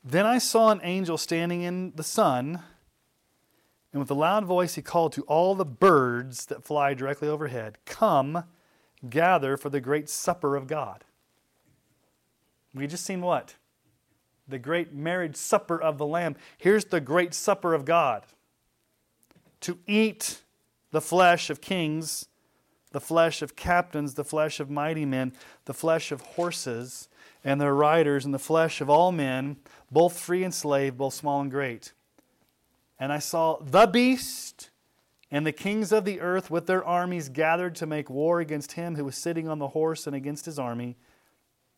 Then 0.03 0.25
I 0.25 0.37
saw 0.37 0.69
an 0.69 0.81
angel 0.83 1.17
standing 1.17 1.61
in 1.61 1.93
the 1.95 2.03
sun, 2.03 2.61
and 3.91 3.99
with 3.99 4.11
a 4.11 4.15
loud 4.15 4.43
voice 4.45 4.75
he 4.75 4.81
called 4.81 5.13
to 5.13 5.21
all 5.23 5.55
the 5.55 5.65
birds 5.65 6.47
that 6.47 6.63
fly 6.63 6.93
directly 6.93 7.27
overhead 7.27 7.77
Come, 7.85 8.43
gather 9.09 9.55
for 9.55 9.69
the 9.69 9.79
great 9.79 10.09
supper 10.09 10.55
of 10.55 10.67
God. 10.67 11.03
We 12.73 12.87
just 12.87 13.05
seen 13.05 13.21
what? 13.21 13.55
The 14.47 14.59
great 14.59 14.93
marriage 14.93 15.35
supper 15.35 15.81
of 15.81 15.97
the 15.97 16.05
Lamb. 16.05 16.35
Here's 16.57 16.85
the 16.85 16.99
great 16.99 17.33
supper 17.33 17.73
of 17.73 17.85
God 17.85 18.25
to 19.63 19.79
eat 19.87 20.41
the 20.91 21.01
flesh 21.01 21.49
of 21.49 21.59
kings, 21.59 22.27
the 22.91 23.01
flesh 23.01 23.41
of 23.41 23.55
captains, 23.55 24.13
the 24.13 24.23
flesh 24.23 24.59
of 24.59 24.69
mighty 24.69 25.05
men, 25.05 25.33
the 25.65 25.73
flesh 25.73 26.11
of 26.11 26.21
horses 26.21 27.09
and 27.43 27.59
their 27.59 27.73
riders, 27.73 28.23
and 28.23 28.33
the 28.33 28.39
flesh 28.39 28.79
of 28.79 28.89
all 28.89 29.11
men, 29.11 29.57
both 29.91 30.17
free 30.17 30.43
and 30.43 30.53
slave, 30.53 30.97
both 30.97 31.13
small 31.13 31.41
and 31.41 31.51
great. 31.51 31.91
And 32.99 33.11
I 33.11 33.19
saw 33.19 33.57
the 33.59 33.87
beast 33.87 34.69
and 35.31 35.47
the 35.47 35.51
kings 35.51 35.91
of 35.91 36.05
the 36.05 36.21
earth 36.21 36.51
with 36.51 36.67
their 36.67 36.85
armies 36.85 37.27
gathered 37.27 37.75
to 37.75 37.87
make 37.87 38.09
war 38.09 38.39
against 38.39 38.73
him 38.73 38.95
who 38.95 39.05
was 39.05 39.17
sitting 39.17 39.47
on 39.47 39.59
the 39.59 39.69
horse 39.69 40.05
and 40.05 40.15
against 40.15 40.45
his 40.45 40.59
army. 40.59 40.95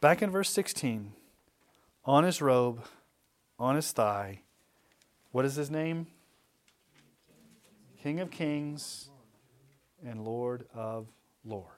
Back 0.00 0.20
in 0.20 0.30
verse 0.30 0.50
16, 0.50 1.12
on 2.04 2.24
his 2.24 2.42
robe, 2.42 2.84
on 3.58 3.76
his 3.76 3.92
thigh, 3.92 4.42
what 5.32 5.46
is 5.46 5.56
his 5.56 5.70
name? 5.70 6.06
King 8.02 8.20
of 8.20 8.30
Kings 8.30 9.08
and 10.06 10.22
Lord 10.22 10.66
of 10.74 11.08
Lords. 11.44 11.70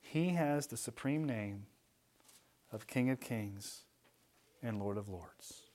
He 0.00 0.30
has 0.30 0.66
the 0.66 0.76
supreme 0.76 1.24
name 1.24 1.64
of 2.70 2.86
King 2.86 3.08
of 3.08 3.20
Kings 3.20 3.84
and 4.62 4.78
Lord 4.78 4.98
of 4.98 5.08
Lords. 5.08 5.71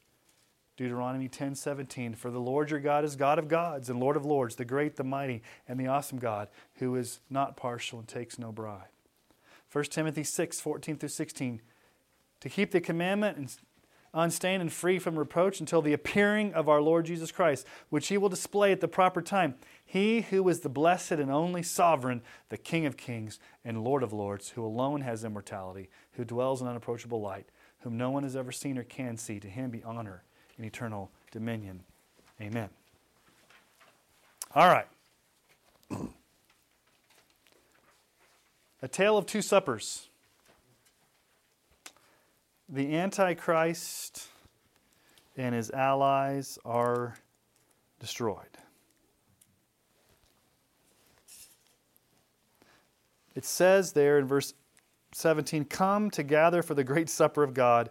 Deuteronomy 0.78 1.28
10:17 1.28 2.16
For 2.16 2.30
the 2.30 2.40
Lord 2.40 2.70
your 2.70 2.80
God 2.80 3.04
is 3.04 3.16
God 3.16 3.40
of 3.40 3.48
gods 3.48 3.90
and 3.90 4.00
Lord 4.00 4.16
of 4.16 4.26
lords, 4.26 4.56
the 4.56 4.64
great, 4.64 4.96
the 4.96 5.04
mighty, 5.04 5.42
and 5.68 5.80
the 5.80 5.88
awesome 5.88 6.20
God, 6.20 6.50
who 6.76 6.96
is 6.96 7.20
not 7.32 7.58
partial 7.58 7.98
and 7.98 8.08
takes 8.08 8.38
no 8.38 8.52
bribe. 8.52 8.88
1 9.72 9.86
Timothy 9.86 10.24
6:14 10.24 11.00
through 11.00 11.10
16 11.10 11.62
To 12.42 12.50
keep 12.50 12.70
the 12.70 12.80
commandment 12.80 13.38
and 13.38 13.56
unstained 14.14 14.62
and 14.62 14.72
free 14.72 15.00
from 15.00 15.18
reproach 15.18 15.60
until 15.60 15.82
the 15.82 15.94
appearing 15.94 16.54
of 16.54 16.70
our 16.70 16.80
Lord 16.80 17.08
Jesus 17.08 17.32
Christ, 17.32 17.66
which 17.90 18.10
he 18.10 18.18
will 18.18 18.30
display 18.30 18.72
at 18.72 18.80
the 18.80 18.88
proper 18.88 19.22
time. 19.24 19.56
He 19.84 20.22
who 20.22 20.48
is 20.48 20.60
the 20.60 20.70
blessed 20.70 21.14
and 21.14 21.32
only 21.32 21.64
sovereign, 21.64 22.22
the 22.50 22.58
King 22.58 22.86
of 22.86 22.98
kings 22.98 23.40
and 23.66 23.84
Lord 23.84 24.04
of 24.04 24.14
lords, 24.14 24.50
who 24.50 24.64
alone 24.64 25.02
has 25.02 25.24
immortality, 25.24 25.90
who 26.14 26.24
dwells 26.24 26.62
in 26.62 26.68
unapproachable 26.68 27.20
light, 27.20 27.50
whom 27.80 27.98
no 27.98 28.12
one 28.12 28.22
has 28.22 28.36
ever 28.36 28.52
seen 28.52 28.78
or 28.78 28.84
can 28.84 29.18
see, 29.18 29.40
to 29.40 29.50
him 29.50 29.72
be 29.72 29.84
honor 29.84 30.24
and 30.58 30.66
eternal 30.66 31.10
dominion. 31.32 31.84
Amen. 32.42 32.70
All 34.54 34.68
right. 34.68 34.88
A 38.82 38.88
tale 38.88 39.18
of 39.18 39.26
two 39.26 39.42
suppers. 39.42 40.10
The 42.70 42.96
Antichrist 42.96 44.28
and 45.36 45.56
his 45.56 45.72
allies 45.72 46.60
are 46.66 47.18
destroyed. 48.00 48.58
It 53.36 53.46
says 53.46 53.94
there 53.94 54.18
in 54.18 54.26
verse 54.26 54.54
17 55.14 55.66
Come 55.66 56.10
to 56.12 56.24
gather 56.24 56.64
for 56.64 56.74
the 56.74 56.84
great 56.84 57.10
supper 57.10 57.44
of 57.44 57.54
God 57.54 57.90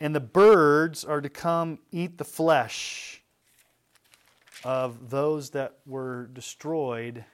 and 0.00 0.14
the 0.14 0.20
birds 0.20 1.04
are 1.04 1.20
to 1.20 1.28
come 1.28 1.78
eat 1.92 2.18
the 2.18 2.24
flesh 2.24 3.22
of 4.64 5.10
those 5.10 5.50
that 5.50 5.78
were 5.86 6.28
destroyed 6.32 7.24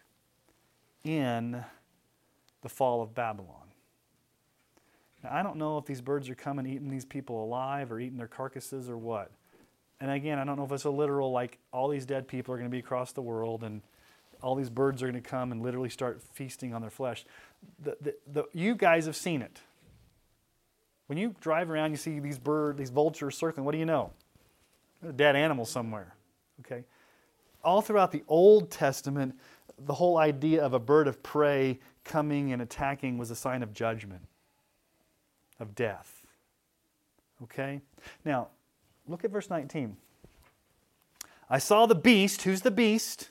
in 1.05 1.65
the 2.63 2.69
fall 2.69 3.03
of 3.03 3.15
Babylon. 3.15 3.57
Now, 5.23 5.31
I 5.33 5.43
don't 5.43 5.57
know 5.57 5.79
if 5.79 5.85
these 5.85 6.01
birds 6.01 6.29
are 6.29 6.35
coming 6.35 6.67
eating 6.67 6.91
these 6.91 7.05
people 7.05 7.45
alive 7.45 7.93
or 7.93 8.01
eating 8.01 8.19
their 8.19 8.27
carcasses 8.27 8.89
or 8.89 8.97
what. 8.97 9.31
And 10.01 10.11
again, 10.11 10.39
I 10.39 10.45
don't 10.45 10.57
know 10.57 10.65
if 10.65 10.73
it's 10.73 10.85
a 10.85 10.91
literal, 10.91 11.31
like 11.31 11.59
all 11.73 11.89
these 11.89 12.07
dead 12.07 12.27
people 12.27 12.55
are 12.55 12.59
going 12.59 12.71
to 12.71 12.75
be 12.75 12.79
across 12.79 13.13
the 13.13 13.23
world 13.23 13.63
and 13.63 13.83
all 14.43 14.55
these 14.55 14.71
birds 14.71 15.03
are 15.03 15.11
going 15.11 15.23
to 15.23 15.29
come 15.29 15.53
and 15.53 15.63
literally 15.63 15.91
start 15.91 16.23
feasting 16.33 16.75
on 16.75 16.81
their 16.81 16.91
flesh. 16.91 17.27
The, 17.83 17.97
the, 18.01 18.15
the, 18.27 18.45
you 18.55 18.75
guys 18.75 19.05
have 19.07 19.17
seen 19.17 19.43
it. 19.43 19.61
When 21.11 21.19
you 21.19 21.35
drive 21.41 21.73
around, 21.73 21.91
you 21.91 21.97
see 21.97 22.21
these 22.21 22.39
birds, 22.39 22.79
these 22.79 22.91
vultures 22.91 23.37
circling. 23.37 23.65
What 23.65 23.73
do 23.73 23.79
you 23.79 23.85
know? 23.85 24.13
a 25.05 25.13
dead 25.13 25.35
animal 25.35 25.65
somewhere. 25.65 26.15
Okay. 26.61 26.85
All 27.65 27.83
throughout 27.83 28.13
the 28.13 28.23
Old 28.29 28.71
Testament, 28.71 29.35
the 29.77 29.95
whole 29.95 30.19
idea 30.19 30.65
of 30.65 30.73
a 30.73 30.79
bird 30.79 31.09
of 31.09 31.21
prey 31.21 31.81
coming 32.05 32.53
and 32.53 32.63
attacking 32.63 33.19
was 33.19 33.29
a 33.33 33.35
sign 33.35 33.65
of 33.65 33.73
judgment, 33.73 34.23
of 35.59 35.75
death. 35.75 36.23
Okay? 37.43 37.81
Now, 38.25 38.47
look 39.09 39.25
at 39.25 39.33
verse 39.33 39.51
19. 39.51 39.97
I 41.49 41.59
saw 41.59 41.87
the 41.87 41.97
beast. 41.97 42.43
Who's 42.43 42.61
the 42.61 42.71
beast? 42.71 43.31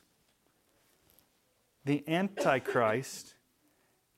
The 1.86 2.04
Antichrist 2.10 3.36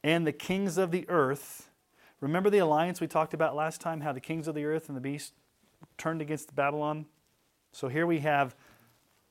and 0.03 0.25
the 0.25 0.33
kings 0.33 0.79
of 0.79 0.89
the 0.89 1.07
earth 1.07 1.67
Remember 2.21 2.51
the 2.51 2.59
alliance 2.59 3.01
we 3.01 3.07
talked 3.07 3.33
about 3.33 3.55
last 3.55 3.81
time, 3.81 4.01
how 4.01 4.13
the 4.13 4.21
kings 4.21 4.47
of 4.47 4.53
the 4.53 4.63
earth 4.63 4.87
and 4.87 4.95
the 4.95 5.01
beast 5.01 5.33
turned 5.97 6.21
against 6.21 6.55
Babylon? 6.55 7.07
So 7.71 7.87
here 7.87 8.05
we 8.05 8.19
have 8.19 8.55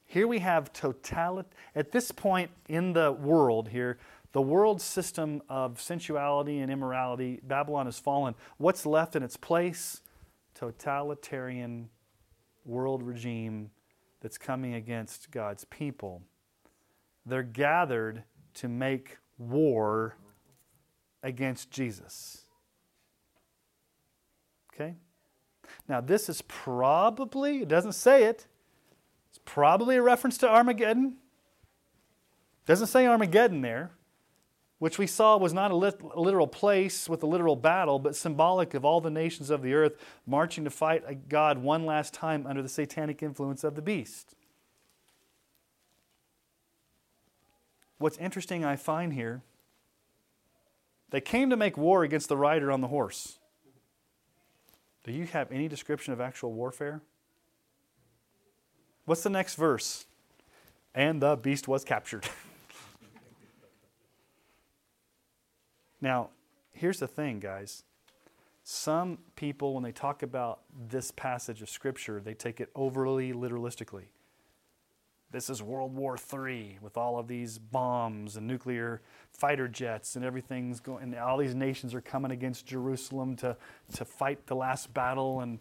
here 0.07 0.27
we 0.27 0.41
have 0.41 0.73
totality 0.73 1.49
at 1.77 1.93
this 1.93 2.11
point 2.11 2.51
in 2.69 2.95
the 2.95 3.13
world 3.13 3.69
here 3.69 3.97
the 4.33 4.43
world 4.43 4.81
system 4.81 5.41
of 5.49 5.81
sensuality 5.81 6.59
and 6.59 6.71
immorality 6.71 7.41
babylon 7.45 7.87
has 7.87 7.99
fallen. 8.01 8.35
What's 8.59 8.85
left 8.85 9.15
in 9.15 9.23
its 9.23 9.37
place? 9.37 10.01
Totalitarian 10.55 11.91
world 12.65 13.05
regime 13.05 13.71
that's 14.21 14.37
coming 14.37 14.75
against 14.75 15.31
god's 15.31 15.65
people. 15.67 16.23
They're 17.25 17.45
gathered 17.45 18.25
to 18.55 18.69
make 18.69 19.19
war 19.39 20.17
against 21.23 21.71
jesus 21.71 22.50
Okay? 24.81 24.95
Now, 25.89 26.01
this 26.01 26.29
is 26.29 26.43
probably, 26.43 27.63
it 27.63 27.69
doesn't 27.69 27.93
say 27.93 28.25
it, 28.25 28.47
it's 29.29 29.41
probably 29.45 29.97
a 29.97 30.03
reference 30.03 30.39
to 30.39 30.49
Armageddon. 30.49 31.17
It 32.65 32.67
doesn't 32.67 32.89
say 32.89 33.07
Armageddon 33.07 33.61
there, 33.61 33.91
which 34.79 34.99
we 34.99 35.07
saw 35.07 35.37
was 35.37 35.53
not 35.53 35.71
a, 35.71 35.75
literal 35.75 36.47
place 36.47 37.09
with 37.09 37.23
a 37.23 37.27
literal 37.27 37.57
battle, 37.57 37.99
but 37.99 38.17
symbolic 38.17 38.75
of 38.75 38.85
all 38.85 39.01
the 39.01 39.11
nations 39.11 39.51
of 39.51 39.63
the 39.63 39.75
earth 39.75 39.97
marching 40.27 40.65
to 40.65 40.71
fight 40.71 41.05
a 41.07 41.15
God 41.15 41.59
one 41.59 41.85
last 41.85 42.15
time 42.15 42.47
under 42.47 42.63
the 42.63 42.69
satanic 42.69 43.23
influence 43.23 43.63
of 43.63 43.75
the 43.75 43.83
beast. 43.83 44.35
what's 48.01 48.17
interesting 48.17 48.65
I 48.65 48.77
find 48.77 49.13
here, 49.13 49.43
they 51.11 51.21
came 51.21 51.51
to 51.51 51.57
make 51.57 51.77
war 51.77 52.03
against 52.03 52.29
the 52.29 52.37
rider 52.37 52.73
on 52.73 52.81
the 52.81 52.89
horse. 52.89 53.39
Do 55.05 55.13
you 55.13 55.27
have 55.27 55.51
any 55.51 55.69
description 55.69 56.13
of 56.13 56.21
actual 56.21 56.53
warfare? 56.53 57.01
What's 59.07 59.23
the 59.23 59.31
next 59.31 59.55
verse? 59.55 60.07
And 60.95 61.23
the 61.23 61.37
beast 61.37 61.69
was 61.69 61.85
captured. 61.85 62.25
now, 66.01 66.31
here's 66.73 66.99
the 66.99 67.07
thing, 67.07 67.41
guys. 67.41 67.85
Some 68.63 69.19
people, 69.37 69.75
when 69.75 69.83
they 69.83 69.93
talk 69.93 70.23
about 70.23 70.61
this 70.89 71.11
passage 71.11 71.63
of 71.63 71.71
Scripture, 71.71 72.21
they 72.21 72.35
take 72.35 72.61
it 72.61 72.71
overly 72.75 73.33
literalistically. 73.33 74.05
This 75.33 75.49
is 75.49 75.63
World 75.63 75.95
War 75.95 76.17
III 76.17 76.79
with 76.83 76.97
all 76.97 77.17
of 77.17 77.29
these 77.29 77.57
bombs 77.57 78.37
and 78.37 78.49
nuclear 78.49 79.01
fighter 79.31 79.69
jets 79.69 80.17
and 80.17 80.25
everything's 80.25 80.81
going, 80.81 81.05
and 81.05 81.15
all 81.15 81.39
these 81.39 81.55
nations 81.55 81.95
are 81.95 82.01
coming 82.01 82.33
against 82.33 82.67
Jerusalem 82.67 83.37
to, 83.37 83.57
to 83.95 84.05
fight 84.05 84.49
the 84.49 84.57
last 84.57 84.93
battle. 84.93 85.41
And 85.41 85.61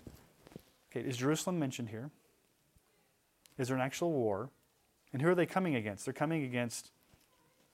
okay, 0.91 1.07
is 1.07 1.17
Jerusalem 1.17 1.59
mentioned 1.59 1.89
here? 1.89 2.09
Is 3.59 3.67
there 3.67 3.77
an 3.77 3.83
actual 3.83 4.11
war? 4.11 4.49
And 5.13 5.21
who 5.21 5.29
are 5.29 5.35
they 5.35 5.45
coming 5.45 5.75
against? 5.75 6.03
They're 6.03 6.13
coming 6.13 6.43
against 6.43 6.89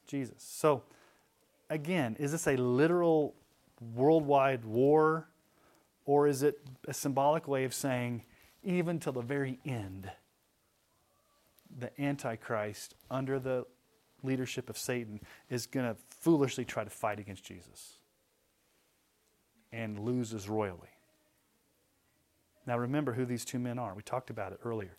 Jesus. 0.05 0.35
So, 0.39 0.83
again, 1.69 2.17
is 2.19 2.33
this 2.33 2.45
a 2.47 2.57
literal 2.57 3.35
worldwide 3.93 4.65
war, 4.65 5.29
or 6.05 6.27
is 6.27 6.43
it 6.43 6.59
a 6.87 6.93
symbolic 6.93 7.47
way 7.47 7.63
of 7.63 7.73
saying, 7.73 8.23
even 8.63 8.99
till 8.99 9.13
the 9.13 9.21
very 9.21 9.59
end? 9.65 10.11
The 11.77 12.01
Antichrist, 12.01 12.95
under 13.11 13.39
the 13.39 13.65
leadership 14.23 14.69
of 14.69 14.77
Satan, 14.77 15.19
is 15.49 15.65
going 15.65 15.85
to 15.85 15.95
foolishly 16.09 16.65
try 16.65 16.83
to 16.83 16.89
fight 16.89 17.19
against 17.19 17.43
Jesus 17.43 17.97
and 19.71 19.99
loses 19.99 20.47
royally. 20.47 20.89
Now, 22.65 22.77
remember 22.77 23.13
who 23.13 23.25
these 23.25 23.45
two 23.45 23.59
men 23.59 23.77
are. 23.77 23.93
We 23.93 24.01
talked 24.01 24.29
about 24.29 24.53
it 24.53 24.59
earlier. 24.63 24.97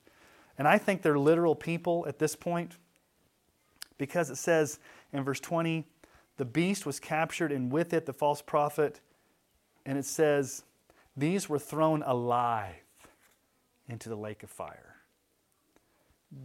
And 0.58 0.68
I 0.68 0.78
think 0.78 1.02
they're 1.02 1.18
literal 1.18 1.54
people 1.54 2.04
at 2.06 2.18
this 2.18 2.36
point 2.36 2.76
because 3.98 4.30
it 4.30 4.36
says 4.36 4.78
in 5.12 5.24
verse 5.24 5.40
20, 5.40 5.84
the 6.36 6.44
beast 6.44 6.84
was 6.84 7.00
captured, 7.00 7.50
and 7.50 7.72
with 7.72 7.94
it 7.94 8.04
the 8.04 8.12
false 8.12 8.42
prophet. 8.42 9.00
And 9.86 9.96
it 9.96 10.04
says, 10.04 10.64
these 11.16 11.48
were 11.48 11.58
thrown 11.58 12.02
alive 12.02 12.74
into 13.88 14.10
the 14.10 14.16
lake 14.16 14.42
of 14.42 14.50
fire 14.50 14.95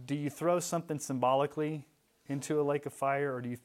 do 0.06 0.14
you 0.14 0.30
throw 0.30 0.60
something 0.60 0.98
symbolically 0.98 1.86
into 2.28 2.60
a 2.60 2.62
lake 2.62 2.86
of 2.86 2.92
fire 2.92 3.34
or 3.34 3.40
do 3.40 3.50
you 3.50 3.58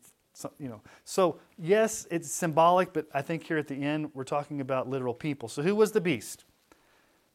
you 0.60 0.70
know? 0.70 0.82
So 1.04 1.40
yes 1.58 2.08
it's 2.12 2.32
symbolic 2.32 2.94
but 2.94 3.08
i 3.14 3.22
think 3.22 3.44
here 3.44 3.58
at 3.58 3.68
the 3.68 3.76
end 3.76 4.12
we're 4.14 4.24
talking 4.24 4.62
about 4.62 4.90
literal 4.90 5.14
people. 5.14 5.50
So 5.50 5.62
who 5.62 5.76
was 5.76 5.92
the 5.92 6.02
beast? 6.02 6.46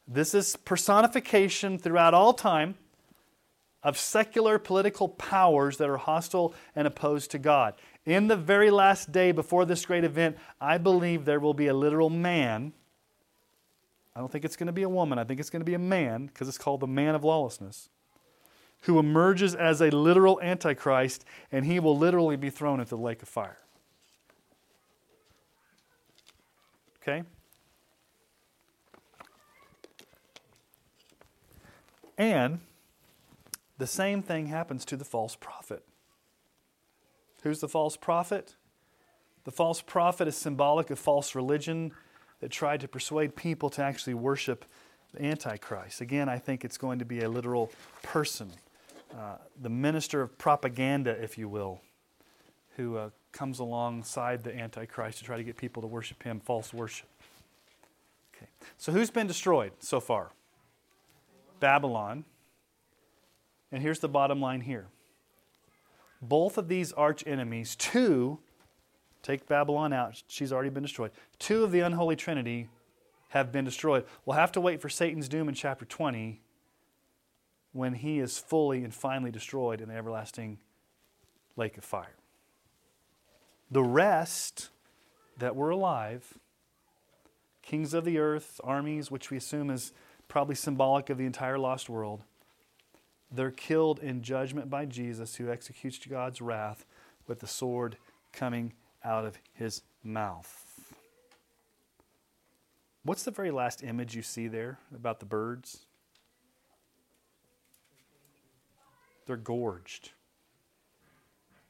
This 0.07 0.33
is 0.33 0.55
personification 0.55 1.77
throughout 1.77 2.13
all 2.13 2.33
time 2.33 2.75
of 3.83 3.97
secular 3.97 4.57
political 4.57 5.09
powers 5.09 5.77
that 5.77 5.89
are 5.89 5.97
hostile 5.97 6.53
and 6.75 6.87
opposed 6.87 7.31
to 7.31 7.39
god. 7.39 7.73
In 8.05 8.27
the 8.27 8.37
very 8.37 8.69
last 8.69 9.11
day 9.11 9.31
before 9.31 9.65
this 9.65 9.85
great 9.85 10.03
event 10.03 10.37
i 10.61 10.77
believe 10.77 11.25
there 11.25 11.39
will 11.39 11.53
be 11.53 11.67
a 11.67 11.73
literal 11.73 12.09
man. 12.09 12.73
I 14.15 14.19
don't 14.19 14.31
think 14.31 14.45
it's 14.45 14.55
going 14.55 14.67
to 14.67 14.73
be 14.73 14.83
a 14.83 14.89
woman. 14.89 15.17
I 15.17 15.23
think 15.23 15.39
it's 15.39 15.49
going 15.49 15.61
to 15.61 15.65
be 15.65 15.73
a 15.73 15.79
man 15.79 16.27
because 16.27 16.47
it's 16.47 16.59
called 16.59 16.81
the 16.81 16.87
man 16.87 17.15
of 17.15 17.23
lawlessness 17.23 17.89
who 18.83 18.99
emerges 18.99 19.55
as 19.55 19.81
a 19.81 19.89
literal 19.89 20.39
antichrist, 20.41 21.25
and 21.51 21.65
he 21.65 21.79
will 21.79 21.97
literally 21.97 22.35
be 22.35 22.49
thrown 22.49 22.79
into 22.79 22.91
the 22.91 23.01
lake 23.01 23.21
of 23.21 23.29
fire. 23.29 23.57
Okay? 27.01 27.23
And 32.17 32.59
the 33.77 33.87
same 33.87 34.21
thing 34.21 34.47
happens 34.47 34.85
to 34.85 34.97
the 34.97 35.05
false 35.05 35.35
prophet. 35.35 35.83
Who's 37.43 37.59
the 37.59 37.67
false 37.67 37.97
prophet? 37.97 38.55
The 39.43 39.51
false 39.51 39.81
prophet 39.81 40.27
is 40.27 40.37
symbolic 40.37 40.89
of 40.89 40.99
false 40.99 41.35
religion 41.35 41.91
that 42.39 42.51
tried 42.51 42.81
to 42.81 42.87
persuade 42.87 43.35
people 43.35 43.69
to 43.71 43.83
actually 43.83 44.13
worship 44.13 44.65
the 45.13 45.25
Antichrist. 45.25 46.01
Again, 46.01 46.29
I 46.29 46.37
think 46.37 46.63
it's 46.63 46.77
going 46.77 46.99
to 46.99 47.05
be 47.05 47.21
a 47.21 47.29
literal 47.29 47.71
person. 48.01 48.51
Uh, 49.17 49.35
the 49.61 49.69
minister 49.69 50.21
of 50.21 50.37
propaganda, 50.37 51.11
if 51.11 51.37
you 51.37 51.47
will, 51.47 51.81
who 52.77 52.97
uh, 52.97 53.09
comes 53.31 53.59
alongside 53.59 54.43
the 54.43 54.55
Antichrist 54.55 55.19
to 55.19 55.23
try 55.23 55.37
to 55.37 55.43
get 55.43 55.55
people 55.55 55.81
to 55.81 55.87
worship 55.87 56.23
him, 56.23 56.39
false 56.39 56.73
worship. 56.73 57.07
Okay. 58.35 58.47
So, 58.77 58.91
who's 58.91 59.11
been 59.11 59.27
destroyed 59.27 59.73
so 59.79 59.99
far? 59.99 60.31
Babylon. 61.59 62.25
And 63.71 63.81
here's 63.81 63.99
the 63.99 64.09
bottom 64.09 64.39
line 64.39 64.61
here 64.61 64.87
both 66.21 66.57
of 66.57 66.67
these 66.67 66.91
arch 66.93 67.23
enemies, 67.27 67.75
two, 67.75 68.39
take 69.21 69.47
Babylon 69.47 69.93
out, 69.93 70.21
she's 70.27 70.53
already 70.53 70.69
been 70.69 70.83
destroyed. 70.83 71.11
Two 71.39 71.63
of 71.63 71.71
the 71.71 71.81
unholy 71.81 72.15
trinity 72.15 72.69
have 73.29 73.51
been 73.51 73.65
destroyed. 73.65 74.05
We'll 74.25 74.37
have 74.37 74.51
to 74.53 74.61
wait 74.61 74.81
for 74.81 74.89
Satan's 74.89 75.27
doom 75.27 75.49
in 75.49 75.55
chapter 75.55 75.85
20 75.85 76.42
when 77.73 77.95
he 77.95 78.19
is 78.19 78.37
fully 78.37 78.83
and 78.83 78.93
finally 78.93 79.31
destroyed 79.31 79.81
in 79.81 79.89
the 79.89 79.95
everlasting 79.95 80.59
lake 81.55 81.77
of 81.77 81.83
fire. 81.83 82.15
The 83.69 83.83
rest 83.83 84.69
that 85.37 85.55
were 85.55 85.71
alive, 85.71 86.37
kings 87.63 87.93
of 87.93 88.05
the 88.05 88.19
earth, 88.19 88.61
armies, 88.63 89.09
which 89.09 89.31
we 89.31 89.37
assume 89.37 89.69
is 89.69 89.91
probably 90.27 90.55
symbolic 90.55 91.09
of 91.09 91.17
the 91.17 91.25
entire 91.25 91.57
lost 91.57 91.89
world, 91.89 92.21
they're 93.31 93.51
killed 93.51 93.99
in 93.99 94.21
judgment 94.21 94.69
by 94.69 94.85
Jesus, 94.85 95.35
who 95.35 95.51
executes 95.51 95.97
God's 96.05 96.39
wrath 96.39 96.85
with 97.27 97.39
the 97.39 97.47
sword 97.47 97.97
coming 98.31 98.73
out 99.03 99.25
of 99.25 99.39
his 99.53 99.81
mouth. 100.03 100.63
What's 103.03 103.23
the 103.23 103.31
very 103.31 103.51
last 103.51 103.83
image 103.83 104.15
you 104.15 104.21
see 104.21 104.47
there 104.47 104.77
about 104.95 105.19
the 105.19 105.25
birds? 105.25 105.85
They're 109.25 109.37
gorged. 109.37 110.11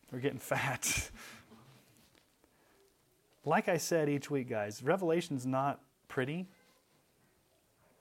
They're 0.09 0.19
getting 0.19 0.39
fat. 0.39 1.09
like 3.45 3.67
I 3.67 3.77
said 3.77 4.09
each 4.09 4.29
week, 4.29 4.49
guys, 4.49 4.83
Revelation's 4.83 5.45
not 5.45 5.79
pretty. 6.07 6.47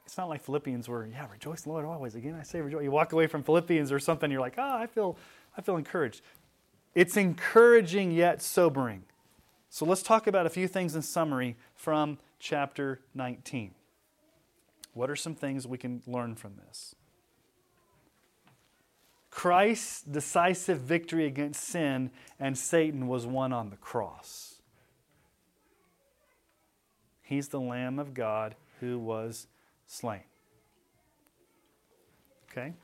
It's 0.04 0.18
not 0.18 0.28
like 0.28 0.42
Philippians 0.42 0.88
where, 0.88 1.06
yeah, 1.06 1.26
rejoice 1.30 1.66
Lord 1.66 1.84
always. 1.84 2.14
Again, 2.14 2.36
I 2.38 2.42
say 2.42 2.60
rejoice. 2.60 2.84
You 2.84 2.90
walk 2.90 3.12
away 3.12 3.26
from 3.26 3.42
Philippians 3.42 3.90
or 3.90 3.98
something, 3.98 4.30
you're 4.30 4.40
like, 4.40 4.56
oh, 4.58 4.76
I 4.76 4.86
feel, 4.86 5.16
I 5.56 5.62
feel 5.62 5.76
encouraged. 5.76 6.20
It's 6.94 7.16
encouraging 7.16 8.12
yet 8.12 8.42
sobering. 8.42 9.04
So 9.70 9.86
let's 9.86 10.02
talk 10.02 10.26
about 10.26 10.44
a 10.44 10.50
few 10.50 10.68
things 10.68 10.94
in 10.94 11.00
summary 11.00 11.56
from 11.74 12.18
chapter 12.38 13.00
19. 13.14 13.70
What 14.92 15.08
are 15.08 15.16
some 15.16 15.34
things 15.34 15.66
we 15.66 15.78
can 15.78 16.02
learn 16.06 16.34
from 16.34 16.56
this? 16.66 16.94
Christ's 19.32 20.02
decisive 20.02 20.82
victory 20.82 21.24
against 21.24 21.64
sin 21.64 22.10
and 22.38 22.56
Satan 22.56 23.08
was 23.08 23.26
won 23.26 23.50
on 23.50 23.70
the 23.70 23.76
cross. 23.76 24.56
He's 27.22 27.48
the 27.48 27.58
Lamb 27.58 27.98
of 27.98 28.12
God 28.12 28.54
who 28.78 28.98
was 28.98 29.46
slain. 29.86 30.20
Okay? 32.50 32.74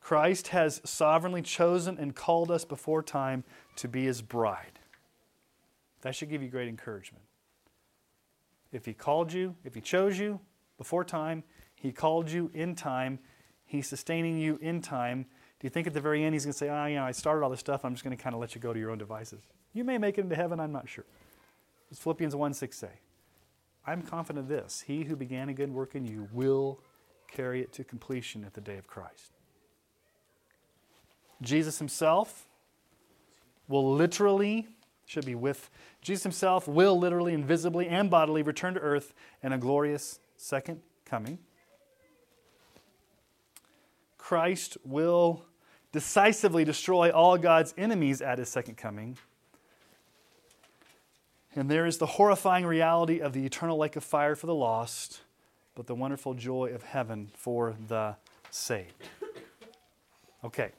Christ 0.00 0.48
has 0.48 0.80
sovereignly 0.84 1.40
chosen 1.40 1.98
and 1.98 2.16
called 2.16 2.50
us 2.50 2.64
before 2.64 3.00
time 3.00 3.44
to 3.76 3.86
be 3.86 4.04
his 4.04 4.22
bride. 4.22 4.80
That 6.02 6.16
should 6.16 6.30
give 6.30 6.42
you 6.42 6.48
great 6.48 6.68
encouragement. 6.68 7.22
If 8.72 8.86
he 8.86 8.92
called 8.92 9.32
you, 9.32 9.54
if 9.64 9.76
he 9.76 9.80
chose 9.80 10.18
you 10.18 10.40
before 10.78 11.04
time, 11.04 11.44
he 11.76 11.92
called 11.92 12.28
you 12.28 12.50
in 12.54 12.74
time, 12.74 13.20
he's 13.64 13.86
sustaining 13.86 14.36
you 14.36 14.58
in 14.60 14.82
time, 14.82 15.26
do 15.60 15.66
you 15.66 15.70
think 15.70 15.86
at 15.86 15.92
the 15.92 16.00
very 16.00 16.24
end 16.24 16.34
he's 16.34 16.46
going 16.46 16.52
to 16.52 16.58
say, 16.58 16.70
oh, 16.70 16.86
you 16.86 16.96
know, 16.96 17.04
I 17.04 17.12
started 17.12 17.44
all 17.44 17.50
this 17.50 17.60
stuff, 17.60 17.84
I'm 17.84 17.92
just 17.92 18.02
going 18.02 18.16
to 18.16 18.22
kind 18.22 18.34
of 18.34 18.40
let 18.40 18.54
you 18.54 18.60
go 18.62 18.72
to 18.72 18.78
your 18.78 18.90
own 18.90 18.96
devices? 18.96 19.42
You 19.74 19.84
may 19.84 19.98
make 19.98 20.16
it 20.16 20.22
into 20.22 20.34
heaven, 20.34 20.58
I'm 20.58 20.72
not 20.72 20.88
sure. 20.88 21.04
As 21.90 21.98
Philippians 21.98 22.34
1 22.34 22.54
6 22.54 22.76
say. 22.76 22.88
I'm 23.86 24.02
confident 24.02 24.44
of 24.44 24.48
this. 24.48 24.84
He 24.86 25.04
who 25.04 25.16
began 25.16 25.48
a 25.48 25.54
good 25.54 25.70
work 25.70 25.94
in 25.94 26.06
you 26.06 26.28
will 26.32 26.80
carry 27.30 27.60
it 27.60 27.72
to 27.74 27.84
completion 27.84 28.44
at 28.44 28.54
the 28.54 28.60
day 28.60 28.78
of 28.78 28.86
Christ. 28.86 29.32
Jesus 31.42 31.78
himself 31.78 32.46
will 33.68 33.94
literally, 33.94 34.66
should 35.06 35.26
be 35.26 35.34
with, 35.34 35.70
Jesus 36.00 36.22
himself 36.22 36.66
will 36.66 36.98
literally 36.98 37.34
and 37.34 37.44
visibly 37.44 37.86
and 37.86 38.10
bodily 38.10 38.42
return 38.42 38.74
to 38.74 38.80
earth 38.80 39.12
in 39.42 39.52
a 39.52 39.58
glorious 39.58 40.20
second 40.36 40.80
coming. 41.04 41.38
Christ 44.18 44.76
will 44.84 45.44
decisively 45.92 46.64
destroy 46.64 47.10
all 47.10 47.36
God's 47.36 47.74
enemies 47.76 48.22
at 48.22 48.38
his 48.38 48.48
second 48.48 48.76
coming. 48.76 49.18
And 51.54 51.68
there 51.68 51.84
is 51.84 51.98
the 51.98 52.06
horrifying 52.06 52.64
reality 52.64 53.18
of 53.18 53.32
the 53.32 53.44
eternal 53.44 53.76
lake 53.76 53.96
of 53.96 54.04
fire 54.04 54.36
for 54.36 54.46
the 54.46 54.54
lost, 54.54 55.20
but 55.74 55.86
the 55.86 55.94
wonderful 55.94 56.34
joy 56.34 56.70
of 56.72 56.84
heaven 56.84 57.30
for 57.34 57.74
the 57.88 58.16
saved. 58.50 58.92
Okay. 60.44 60.70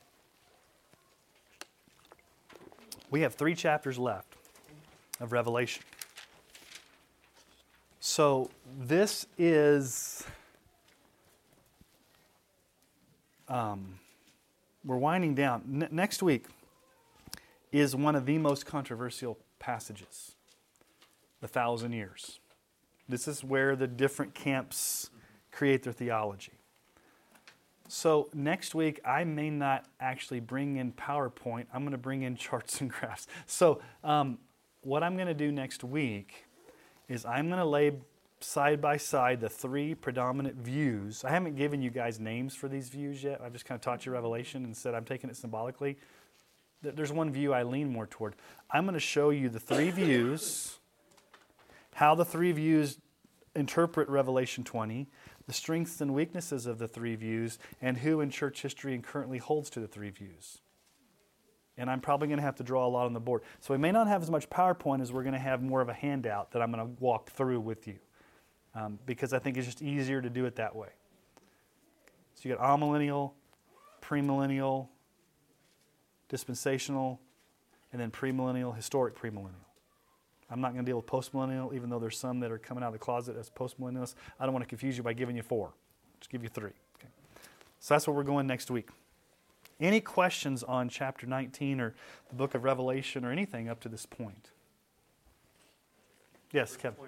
We 3.10 3.22
have 3.22 3.36
three 3.36 3.54
chapters 3.54 4.00
left 4.00 4.36
of 5.20 5.34
Revelation. 5.34 5.84
So 8.00 8.50
this 8.80 9.28
is. 9.38 10.24
Um, 13.50 14.00
we're 14.86 14.98
winding 14.98 15.36
down. 15.36 15.82
N- 15.84 15.90
next 15.91 16.24
week 16.24 16.45
is 17.72 17.95
one 17.95 18.16
of 18.16 18.26
the 18.26 18.38
most 18.38 18.66
controversial 18.66 19.38
passages 19.60 20.36
the 21.40 21.48
thousand 21.48 21.94
years. 21.94 22.40
This 23.08 23.28
is 23.28 23.44
where 23.44 23.76
the 23.76 23.88
different 23.88 24.34
camps 24.34 25.10
create 25.52 25.84
their 25.84 25.94
theology. 25.94 26.53
So 27.88 28.30
next 28.34 28.74
week, 28.74 29.02
I 29.03 29.26
may 29.26 29.49
not 29.49 29.86
actually 29.99 30.40
bring 30.40 30.78
in 30.78 30.94
PowerPoint. 30.94 31.66
I'm 31.74 31.82
going 31.82 31.91
to 31.91 31.98
bring 31.98 32.22
in 32.22 32.36
charts 32.38 32.80
and 32.80 32.90
graphs. 32.90 33.28
So 33.48 33.82
um, 34.03 34.38
what 34.82 35.03
I'm 35.03 35.16
going 35.16 35.28
to 35.28 35.34
do 35.34 35.52
next 35.52 35.84
week 35.84 36.45
is 37.10 37.26
I'm 37.26 37.48
going 37.48 37.60
to 37.60 37.66
lay 37.66 37.91
side 38.44 38.82
by 38.82 38.98
side 38.98 39.40
the 39.40 39.50
three 39.50 39.96
predominant 39.96 40.56
views. 40.58 41.24
I 41.24 41.30
haven't 41.30 41.56
given 41.56 41.82
you 41.82 41.90
guys 41.90 42.20
names 42.20 42.56
for 42.56 42.68
these 42.68 42.90
views 42.90 43.24
yet. 43.24 43.42
I've 43.42 43.54
just 43.54 43.66
kind 43.66 43.78
of 43.78 43.82
taught 43.82 44.06
you 44.06 44.12
Revelation 44.12 44.64
and 44.66 44.76
said 44.76 44.94
I'm 44.94 45.06
taking 45.06 45.30
it 45.30 45.36
symbolically. 45.36 45.98
There's 46.82 47.12
one 47.12 47.32
view 47.32 47.54
I 47.54 47.64
lean 47.64 47.90
more 47.90 48.08
toward. 48.08 48.36
I'm 48.70 48.86
going 48.86 48.96
to 48.96 49.00
show 49.00 49.30
you 49.30 49.50
the 49.50 49.60
three 49.60 49.92
views, 49.92 50.80
how 51.94 52.16
the 52.16 52.26
three 52.26 52.52
views 52.52 52.98
interpret 53.56 54.10
Revelation 54.10 54.64
20, 54.64 55.08
the 55.46 55.54
strengths 55.54 56.02
and 56.02 56.14
weaknesses 56.14 56.66
of 56.66 56.80
the 56.80 56.88
three 56.88 57.16
views, 57.16 57.60
and 57.82 57.98
who 57.98 58.22
in 58.22 58.30
church 58.30 58.62
history 58.62 58.96
and 58.96 59.04
currently 59.04 59.38
holds 59.38 59.70
to 59.72 59.80
the 59.80 59.88
three 59.88 60.10
views. 60.10 60.60
And 61.78 61.90
I'm 61.90 62.02
probably 62.02 62.28
going 62.28 62.38
to 62.38 62.44
have 62.44 62.56
to 62.58 62.64
draw 62.64 62.86
a 62.86 62.90
lot 62.90 63.06
on 63.06 63.14
the 63.14 63.20
board. 63.20 63.44
So 63.60 63.74
we 63.74 63.78
may 63.78 63.92
not 63.92 64.08
have 64.08 64.22
as 64.22 64.30
much 64.30 64.50
PowerPoint 64.50 65.02
as 65.02 65.12
we're 65.12 65.24
going 65.24 65.34
to 65.34 65.40
have 65.40 65.62
more 65.62 65.82
of 65.82 65.90
a 65.90 65.94
handout 65.94 66.52
that 66.52 66.62
I'm 66.62 66.72
going 66.72 66.86
to 66.86 67.02
walk 67.02 67.32
through 67.32 67.60
with 67.60 67.88
you. 67.88 67.98
Um, 68.73 68.99
because 69.06 69.34
I 69.34 69.39
think 69.39 69.57
it's 69.57 69.65
just 69.65 69.81
easier 69.81 70.22
to 70.22 70.30
do 70.30 70.45
it 70.45 70.56
that 70.56 70.76
way. 70.76 70.89
So 72.35 72.48
you 72.48 72.56
got 72.56 72.64
amillennial, 72.64 73.31
premillennial, 74.02 74.88
dispensational, 76.30 77.19
and 77.91 78.02
then 78.02 78.11
premillennial, 78.11 78.76
historic 78.76 79.15
premillennial. 79.15 79.65
I'm 80.49 80.60
not 80.60 80.73
going 80.73 80.84
to 80.85 80.89
deal 80.89 80.98
with 80.98 81.06
postmillennial, 81.06 81.73
even 81.73 81.89
though 81.89 81.99
there's 81.99 82.18
some 82.18 82.39
that 82.41 82.52
are 82.52 82.57
coming 82.57 82.84
out 82.84 82.88
of 82.88 82.93
the 82.93 82.99
closet 82.99 83.38
as 83.38 83.49
postmillennialists. 83.49 84.15
I 84.39 84.45
don't 84.45 84.53
want 84.53 84.64
to 84.64 84.69
confuse 84.69 84.98
you 84.98 85.03
by 85.03 85.14
giving 85.14 85.35
you 85.35 85.43
four. 85.43 85.72
Just 86.19 86.30
give 86.30 86.43
you 86.43 86.49
three. 86.49 86.72
Okay. 86.98 87.07
So 87.80 87.93
that's 87.93 88.06
where 88.06 88.15
we're 88.15 88.23
going 88.23 88.48
next 88.48 88.69
week. 88.69 88.89
Any 89.80 90.02
questions 90.02 90.61
on 90.64 90.89
chapter 90.89 91.26
19 91.26 91.80
or 91.80 91.95
the 92.30 92.35
book 92.35 92.53
of 92.53 92.64
Revelation 92.64 93.26
or 93.26 93.31
anything 93.31 93.69
up 93.69 93.80
to 93.81 93.89
this 93.89 94.06
point? 94.06 94.52
Yes, 96.52 96.76
Kevin. 96.76 96.99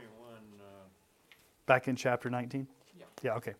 21, 1.65 1.79
Back 1.79 1.87
in 1.87 1.95
chapter 1.95 2.29
19? 2.29 2.67
Yeah. 2.97 3.05
Yeah, 3.23 3.35
okay. 3.35 3.53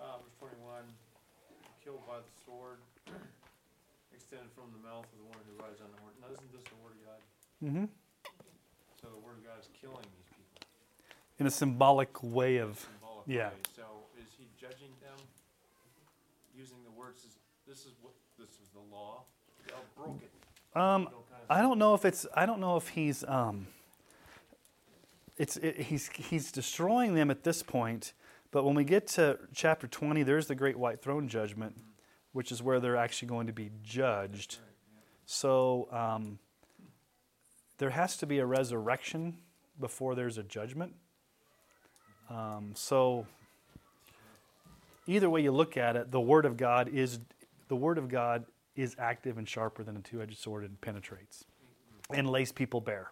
uh, 0.00 0.18
verse 0.22 0.52
21, 0.60 0.82
killed 1.84 2.00
by 2.06 2.18
the 2.18 2.32
sword, 2.44 2.78
extended 4.14 4.48
from 4.54 4.68
the 4.76 4.82
mouth 4.86 5.04
of 5.04 5.18
the 5.18 5.28
one 5.28 5.38
who 5.48 5.62
rides 5.62 5.80
on 5.80 5.88
the 5.94 6.00
horse. 6.02 6.14
Now, 6.20 6.28
isn't 6.32 6.52
this 6.52 6.62
the 6.64 6.78
word 6.84 6.92
of 6.92 7.00
God? 7.06 7.20
Mm-hmm. 7.64 7.84
So 9.00 9.08
the 9.08 9.20
word 9.24 9.38
of 9.38 9.44
God 9.44 9.58
is 9.60 9.68
killing 9.80 10.04
these 10.04 10.28
people. 10.30 10.68
In 11.38 11.46
a 11.46 11.50
symbolic 11.50 12.12
way 12.22 12.58
of, 12.58 12.78
symbolic 12.78 13.26
yeah. 13.26 13.48
way. 13.48 13.54
So 13.76 13.82
is 14.20 14.28
he 14.38 14.46
judging 14.60 14.92
them 15.00 15.18
using 16.56 16.78
the 16.84 16.92
words? 16.92 17.26
This 17.66 17.86
is 17.86 17.92
what 18.02 18.12
this 18.38 18.50
is 18.60 18.68
the 18.74 18.84
law. 18.94 19.22
Y'all 19.68 19.78
broke 19.96 20.20
it. 20.22 20.30
um, 20.78 21.02
You 21.02 21.08
know, 21.08 21.10
kind 21.30 21.42
of 21.48 21.56
I 21.56 21.60
don't 21.62 21.78
know 21.78 21.94
if 21.94 22.04
it's. 22.04 22.26
I 22.34 22.46
don't 22.46 22.60
know 22.60 22.76
if 22.76 22.88
he's. 22.88 23.24
Um, 23.26 23.66
it's. 25.42 25.56
It, 25.56 25.80
he's. 25.80 26.08
He's 26.08 26.52
destroying 26.52 27.14
them 27.14 27.30
at 27.30 27.42
this 27.42 27.62
point. 27.62 28.12
But 28.50 28.64
when 28.64 28.74
we 28.74 28.84
get 28.84 29.06
to 29.08 29.38
chapter 29.54 29.86
twenty, 29.86 30.22
there's 30.22 30.46
the 30.46 30.54
great 30.54 30.78
white 30.78 31.02
throne 31.02 31.28
judgment, 31.28 31.74
which 32.32 32.52
is 32.52 32.62
where 32.62 32.80
they're 32.80 32.96
actually 32.96 33.28
going 33.28 33.46
to 33.48 33.52
be 33.52 33.70
judged. 33.82 34.58
So 35.26 35.88
um, 35.90 36.38
there 37.78 37.90
has 37.90 38.16
to 38.18 38.26
be 38.26 38.38
a 38.38 38.46
resurrection 38.46 39.38
before 39.80 40.14
there's 40.14 40.38
a 40.38 40.42
judgment. 40.42 40.94
Um, 42.30 42.72
so 42.74 43.26
either 45.06 45.28
way 45.28 45.42
you 45.42 45.52
look 45.52 45.76
at 45.76 45.96
it, 45.96 46.10
the 46.10 46.20
word 46.20 46.44
of 46.44 46.56
God 46.56 46.88
is 46.88 47.20
the 47.68 47.76
word 47.76 47.98
of 47.98 48.08
God 48.08 48.44
is 48.76 48.94
active 48.98 49.38
and 49.38 49.48
sharper 49.48 49.82
than 49.82 49.96
a 49.96 50.00
two-edged 50.00 50.38
sword 50.38 50.64
and 50.64 50.80
penetrates 50.80 51.44
and 52.10 52.28
lays 52.28 52.52
people 52.52 52.80
bare 52.80 53.10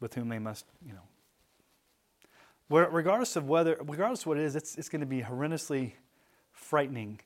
with 0.00 0.14
whom 0.14 0.28
they 0.28 0.38
must 0.38 0.66
you 0.86 0.92
know 0.92 1.06
regardless 2.80 3.36
of 3.36 3.48
whether 3.48 3.76
regardless 3.84 4.20
of 4.20 4.26
what 4.26 4.38
it 4.38 4.44
is 4.44 4.56
it's, 4.56 4.76
it's 4.76 4.88
going 4.88 5.00
to 5.00 5.06
be 5.06 5.22
horrendously 5.22 5.92
frightening 6.52 7.20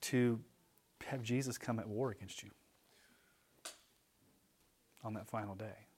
to 0.00 0.40
have 1.06 1.22
jesus 1.22 1.58
come 1.58 1.78
at 1.78 1.88
war 1.88 2.10
against 2.10 2.42
you 2.42 2.50
on 5.02 5.14
that 5.14 5.26
final 5.26 5.54
day. 5.54 5.88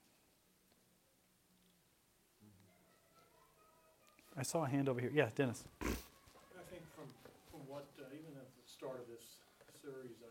I 4.39 4.43
saw 4.47 4.65
a 4.65 4.69
hand 4.69 4.89
over 4.89 5.01
here. 5.01 5.11
Yeah 5.13 5.29
dennis. 5.35 5.65
I 5.83 6.65
think 6.71 6.87
from, 6.97 7.11
from 7.51 7.61
what, 7.69 7.91
uh, 8.01 8.09
even 8.17 8.33
at 8.39 8.49
the 8.57 8.65
start 8.65 8.97
of 8.97 9.07
this 9.11 9.43
series, 9.77 10.17
uh, 10.25 10.31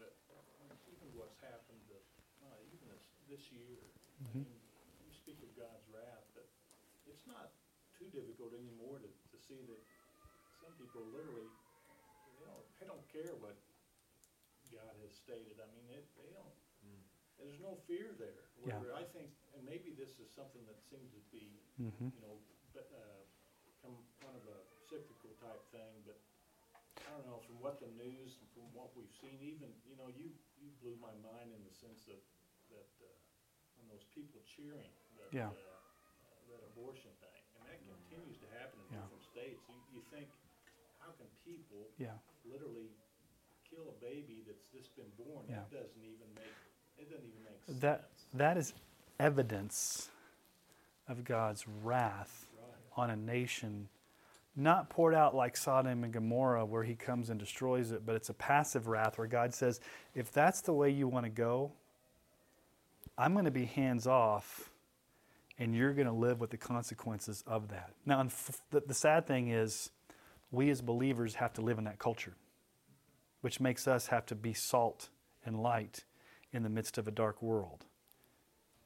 even 0.90 1.08
what's 1.14 1.38
happened, 1.44 1.84
uh, 1.92 2.00
uh, 2.48 2.74
even 2.74 2.88
this, 2.90 3.06
this 3.30 3.44
year, 3.54 3.78
I 3.78 4.32
Mhm. 4.32 4.48
mean, 4.48 4.62
you 5.06 5.12
speak 5.14 5.38
of 5.44 5.52
God's 5.54 5.86
wrath, 5.94 6.26
but 6.34 6.48
it's 7.06 7.28
not 7.28 7.54
too 8.00 8.10
difficult 8.10 8.56
anymore 8.58 8.98
to, 9.04 9.10
to 9.12 9.38
see 9.52 9.68
that 9.68 9.84
some 10.64 10.72
people 10.80 11.04
literally, 11.12 11.52
they 12.40 12.48
don't, 12.48 12.64
they 12.80 12.88
don't 12.88 13.04
care 13.12 13.36
what 13.44 13.60
God 14.72 14.96
has 15.04 15.12
stated. 15.12 15.60
I 15.60 15.68
mean, 15.76 15.92
it, 15.92 16.08
they 16.16 16.32
don't, 16.32 16.56
Mm. 16.82 16.98
there's 17.38 17.62
no 17.62 17.78
fear 17.86 18.10
there. 18.18 18.50
Yeah. 18.66 18.82
I 18.98 19.06
think, 19.14 19.30
and 19.54 19.62
maybe 19.62 19.94
this 19.94 20.18
is 20.18 20.34
something 20.34 20.66
that 20.66 20.82
seems 20.82 21.14
to 21.14 21.22
be 21.30 21.62
mm-hmm. 21.78 22.10
you 22.10 22.22
know, 22.26 22.42
but, 22.74 22.90
uh, 22.90 23.22
come 23.86 24.02
kind 24.18 24.34
of 24.34 24.42
a 24.50 24.58
cyclical 24.90 25.38
type 25.38 25.62
thing, 25.70 26.02
but 26.10 26.18
I 27.06 27.14
don't 27.14 27.30
know, 27.30 27.38
from 27.46 27.62
what 27.62 27.78
the 27.78 27.94
news, 28.02 28.42
and 28.42 28.50
from 28.58 28.66
what 28.74 28.98
we've 28.98 29.14
seen, 29.22 29.38
even, 29.46 29.70
you 29.86 29.94
know, 29.94 30.10
you, 30.10 30.34
you 30.58 30.74
blew 30.82 30.98
my 30.98 31.14
mind 31.22 31.54
in 31.54 31.62
the 31.62 31.74
sense 31.74 32.10
of, 32.10 32.18
that, 32.74 32.90
uh, 33.06 33.78
on 33.78 33.86
those 33.94 34.06
people 34.18 34.42
cheering, 34.50 34.90
that, 35.22 35.30
Yeah. 35.30 35.54
uh, 35.54 35.54
that 36.50 36.66
abortion 36.74 37.14
thing, 37.22 37.42
and 37.62 37.70
that 37.70 37.78
continues 37.86 38.42
to 38.42 38.50
happen 38.58 38.82
in 38.82 38.90
Yeah. 38.90 39.06
different 39.06 39.21
states. 39.32 39.60
You, 39.70 39.76
you 39.96 40.02
think, 40.14 40.28
how 41.00 41.12
can 41.18 41.28
people 41.46 41.88
yeah 41.98 42.18
literally 42.46 42.92
kill 43.70 43.84
a 43.90 43.98
baby 44.04 44.44
that's 44.48 44.66
just 44.74 44.96
been 44.96 45.12
born? 45.18 45.46
Yeah. 45.50 45.56
That 45.72 45.72
doesn't 45.72 46.04
even 46.04 46.28
make, 46.36 46.56
it 47.00 47.10
doesn't 47.10 47.26
even 47.26 47.44
make 47.44 47.60
sense. 47.66 47.80
that 47.82 48.10
that 48.34 48.58
is 48.58 48.74
evidence 49.20 50.10
of 51.08 51.24
God's 51.24 51.66
wrath 51.84 52.48
on 52.96 53.10
a 53.10 53.16
nation 53.16 53.88
not 54.56 54.90
poured 54.90 55.16
out 55.16 55.34
like 55.34 55.56
Sodom 55.56 56.04
and 56.04 56.12
Gomorrah 56.12 56.66
where 56.66 56.84
he 56.84 56.96
comes 56.96 57.30
and 57.30 57.40
destroys 57.40 57.92
it 57.92 58.06
but 58.06 58.16
it's 58.16 58.30
a 58.30 58.34
passive 58.34 58.88
wrath 58.88 59.18
where 59.18 59.28
God 59.28 59.54
says 59.54 59.80
if 60.16 60.32
that's 60.32 60.62
the 60.62 60.74
way 60.74 60.90
you 60.90 61.08
want 61.08 61.26
to 61.26 61.30
go 61.30 61.72
I'm 63.18 63.34
going 63.34 63.46
to 63.46 63.52
be 63.52 63.66
hands 63.66 64.08
off 64.08 64.71
and 65.62 65.76
you're 65.76 65.94
going 65.94 66.08
to 66.08 66.14
live 66.14 66.40
with 66.40 66.50
the 66.50 66.58
consequences 66.58 67.44
of 67.48 67.70
that 67.70 67.92
now 68.06 68.28
the, 68.72 68.94
sad 68.94 69.26
thing 69.26 69.50
is 69.50 69.92
we 70.52 70.70
as 70.70 70.82
believers 70.82 71.36
have 71.36 71.54
to 71.54 71.62
live 71.62 71.78
in 71.78 71.86
that 71.86 72.00
culture 72.00 72.34
which 73.42 73.60
makes 73.60 73.88
us 73.88 74.08
have 74.08 74.26
to 74.26 74.36
be 74.36 74.54
salt 74.54 75.10
and 75.46 75.62
light 75.62 76.04
in 76.52 76.64
the 76.64 76.70
midst 76.70 76.98
of 76.98 77.08
a 77.08 77.12
dark 77.12 77.42
world 77.42 77.86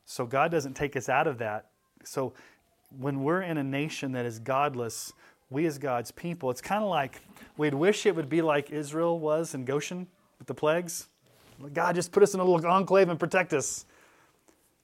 so 0.06 0.26
God 0.26 0.52
doesn't 0.52 0.76
take 0.76 0.95
us 0.95 1.10
out 1.10 1.27
of 1.27 1.39
that. 1.39 1.69
So 2.03 2.34
when 2.97 3.23
we're 3.23 3.41
in 3.41 3.57
a 3.57 3.64
nation 3.64 4.11
that 4.14 4.26
is 4.26 4.39
godless, 4.39 5.11
we 5.49 5.65
as 5.65 5.77
God's 5.77 6.11
people, 6.11 6.52
it's 6.52 6.61
kind 6.61 6.84
of 6.84 6.89
like 6.89 7.22
we'd 7.57 7.73
wish 7.73 8.06
it 8.06 8.15
would 8.15 8.30
be 8.30 8.41
like 8.41 8.69
Israel 8.69 9.19
was 9.19 9.56
in 9.56 9.65
Goshen 9.65 10.07
with 10.38 10.47
the 10.47 10.53
plagues. 10.53 11.07
God 11.73 11.95
just 11.95 12.11
put 12.11 12.22
us 12.22 12.34
in 12.34 12.39
a 12.39 12.43
little 12.43 12.69
enclave 12.69 13.10
and 13.10 13.19
protect 13.19 13.53
us. 13.53 13.85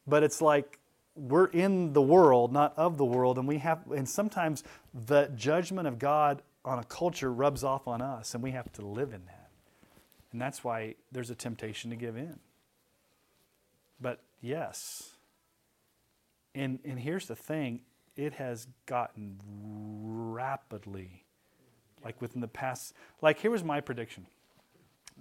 But 0.08 0.24
it's 0.24 0.42
like 0.42 0.80
we're 1.16 1.48
in 1.48 1.94
the 1.94 2.02
world, 2.02 2.54
not 2.54 2.74
of 2.78 2.98
the 2.98 3.06
world, 3.06 3.38
and 3.38 3.48
we 3.48 3.58
have 3.58 3.80
and 3.92 4.08
sometimes 4.08 4.64
the 4.94 5.32
judgment 5.36 5.88
of 5.88 6.00
God 6.00 6.42
on 6.64 6.80
a 6.80 6.84
culture 6.84 7.32
rubs 7.32 7.64
off 7.64 7.88
on 7.88 8.02
us 8.02 8.34
and 8.34 8.44
we 8.44 8.52
have 8.52 8.72
to 8.74 8.86
live 8.86 9.14
in 9.14 9.26
that. 9.26 9.50
And 10.32 10.42
that's 10.42 10.64
why 10.64 10.96
there's 11.12 11.30
a 11.30 11.36
temptation 11.36 11.90
to 11.90 11.96
give 11.96 12.16
in. 12.16 12.40
But 14.00 14.22
yes. 14.42 15.12
And, 16.56 16.80
and 16.86 17.00
here's 17.00 17.28
the 17.28 17.36
thing 17.36 17.82
it 18.16 18.34
has 18.34 18.68
gotten 18.86 19.40
rapidly, 19.48 21.24
like 22.04 22.22
within 22.22 22.42
the 22.42 22.48
past, 22.48 22.94
like 23.22 23.40
here 23.40 23.52
was 23.52 23.64
my 23.64 23.82
prediction. 23.82 24.28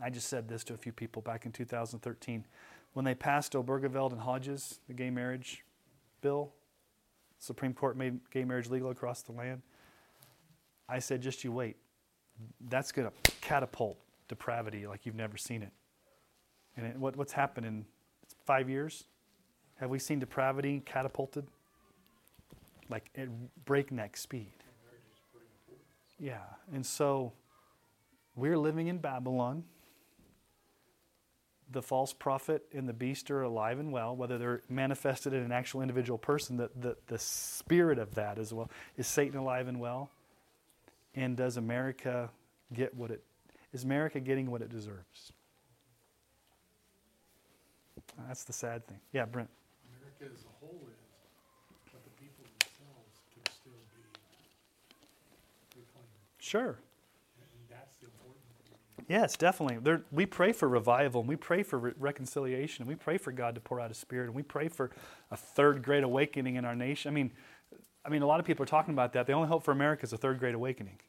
I 0.02 0.10
just 0.10 0.28
said 0.28 0.48
this 0.48 0.64
to 0.64 0.74
a 0.74 0.76
few 0.76 0.92
people 0.92 1.22
back 1.22 1.46
in 1.46 1.52
2013. 1.52 2.46
When 2.92 3.04
they 3.04 3.14
passed 3.14 3.52
Obergefell 3.52 4.10
and 4.12 4.20
Hodges, 4.20 4.80
the 4.88 4.94
gay 4.94 5.10
marriage 5.10 5.64
bill, 6.20 6.52
Supreme 7.38 7.72
Court 7.72 7.96
made 7.96 8.20
gay 8.30 8.44
marriage 8.44 8.68
legal 8.68 8.90
across 8.90 9.22
the 9.22 9.32
land. 9.32 9.62
I 10.88 10.98
said, 10.98 11.22
just 11.22 11.44
you 11.44 11.52
wait. 11.52 11.76
That's 12.68 12.92
going 12.92 13.08
to 13.08 13.32
catapult 13.40 13.98
depravity 14.28 14.86
like 14.86 15.06
you've 15.06 15.14
never 15.14 15.36
seen 15.36 15.62
it. 15.62 15.72
And 16.76 16.86
it, 16.86 16.96
what, 16.96 17.16
what's 17.16 17.32
happened 17.32 17.66
in 17.66 17.84
five 18.44 18.68
years? 18.68 19.04
Have 19.76 19.90
we 19.90 19.98
seen 19.98 20.18
depravity 20.18 20.82
catapulted? 20.84 21.46
Like 22.88 23.10
at 23.16 23.28
breakneck 23.64 24.16
speed. 24.16 24.52
Yeah. 26.18 26.38
And 26.72 26.84
so 26.84 27.32
we're 28.36 28.58
living 28.58 28.88
in 28.88 28.98
Babylon. 28.98 29.64
The 31.72 31.82
false 31.82 32.12
prophet 32.12 32.64
and 32.72 32.88
the 32.88 32.92
beast 32.92 33.30
are 33.30 33.42
alive 33.42 33.78
and 33.78 33.92
well, 33.92 34.16
whether 34.16 34.38
they're 34.38 34.62
manifested 34.68 35.32
in 35.32 35.42
an 35.42 35.52
actual 35.52 35.82
individual 35.82 36.18
person, 36.18 36.56
the, 36.56 36.70
the, 36.74 36.96
the 37.06 37.18
spirit 37.18 37.98
of 37.98 38.16
that 38.16 38.38
as 38.38 38.52
well. 38.52 38.68
Is 38.96 39.06
Satan 39.06 39.38
alive 39.38 39.68
and 39.68 39.78
well? 39.78 40.10
And 41.14 41.36
does 41.36 41.56
America 41.56 42.30
get 42.72 42.94
what 42.94 43.10
it 43.10 43.22
is 43.72 43.84
America 43.84 44.18
getting 44.18 44.50
what 44.50 44.62
it 44.62 44.68
deserves? 44.68 45.32
That's 48.26 48.44
the 48.44 48.52
sad 48.52 48.86
thing. 48.86 48.98
Yeah, 49.12 49.24
Brent. 49.24 49.48
America 49.96 50.34
as 50.36 50.44
a 50.44 50.52
whole 50.58 50.80
is, 50.90 50.98
but 51.92 52.02
the 52.04 52.10
people 52.18 52.44
themselves 52.58 53.14
can 53.32 53.44
still 53.54 53.78
be 53.94 54.02
reclaimed. 55.78 56.10
Sure. 56.38 56.78
And 57.38 57.48
that's 57.70 57.96
the 57.96 58.06
important 58.06 58.42
thing. 58.66 58.74
Yes, 59.10 59.36
definitely. 59.36 59.78
There, 59.82 60.02
we 60.12 60.24
pray 60.24 60.52
for 60.52 60.68
revival, 60.68 61.22
and 61.22 61.28
we 61.28 61.34
pray 61.34 61.64
for 61.64 61.80
re- 61.80 61.92
reconciliation, 61.98 62.82
and 62.82 62.88
we 62.88 62.94
pray 62.94 63.18
for 63.18 63.32
God 63.32 63.56
to 63.56 63.60
pour 63.60 63.80
out 63.80 63.88
His 63.88 63.98
Spirit, 63.98 64.26
and 64.26 64.36
we 64.36 64.44
pray 64.44 64.68
for 64.68 64.92
a 65.32 65.36
third 65.36 65.82
great 65.82 66.04
awakening 66.04 66.54
in 66.54 66.64
our 66.64 66.76
nation. 66.76 67.10
I 67.10 67.12
mean, 67.12 67.32
I 68.04 68.08
mean, 68.08 68.22
a 68.22 68.26
lot 68.28 68.38
of 68.38 68.46
people 68.46 68.62
are 68.62 68.68
talking 68.68 68.94
about 68.94 69.12
that. 69.14 69.26
The 69.26 69.32
only 69.32 69.48
hope 69.48 69.64
for 69.64 69.72
America 69.72 70.04
is 70.04 70.12
a 70.12 70.16
third 70.16 70.38
great 70.38 70.54
awakening. 70.54 71.00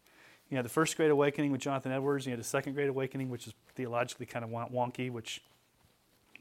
You 0.49 0.57
know, 0.57 0.63
the 0.63 0.69
first 0.69 0.97
great 0.97 1.11
awakening 1.11 1.51
with 1.51 1.61
Jonathan 1.61 1.91
Edwards. 1.91 2.25
You 2.25 2.31
had 2.31 2.39
the 2.39 2.43
second 2.43 2.73
great 2.73 2.89
awakening, 2.89 3.29
which 3.29 3.45
is 3.45 3.53
theologically 3.75 4.25
kind 4.25 4.43
of 4.43 4.49
wonky, 4.49 5.11
which 5.11 5.43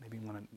maybe 0.00 0.16
you 0.16 0.22
want 0.22 0.42
to 0.42 0.48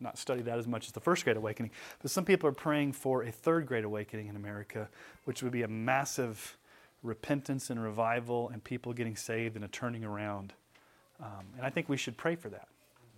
not 0.00 0.18
study 0.18 0.42
that 0.42 0.58
as 0.58 0.66
much 0.66 0.86
as 0.86 0.92
the 0.92 1.00
first 1.00 1.22
great 1.22 1.36
awakening. 1.36 1.70
But 2.02 2.10
some 2.10 2.24
people 2.24 2.48
are 2.48 2.52
praying 2.52 2.94
for 2.94 3.22
a 3.22 3.30
third 3.30 3.64
great 3.64 3.84
awakening 3.84 4.26
in 4.26 4.34
America, 4.34 4.88
which 5.22 5.40
would 5.40 5.52
be 5.52 5.62
a 5.62 5.68
massive 5.68 6.57
repentance 7.02 7.70
and 7.70 7.82
revival 7.82 8.48
and 8.50 8.62
people 8.62 8.92
getting 8.92 9.16
saved 9.16 9.56
and 9.56 9.64
a 9.64 9.68
turning 9.68 10.04
around. 10.04 10.52
Um, 11.20 11.46
and 11.56 11.66
I 11.66 11.70
think 11.70 11.88
we 11.88 11.96
should 11.96 12.16
pray 12.16 12.36
for 12.36 12.48
that. 12.50 12.68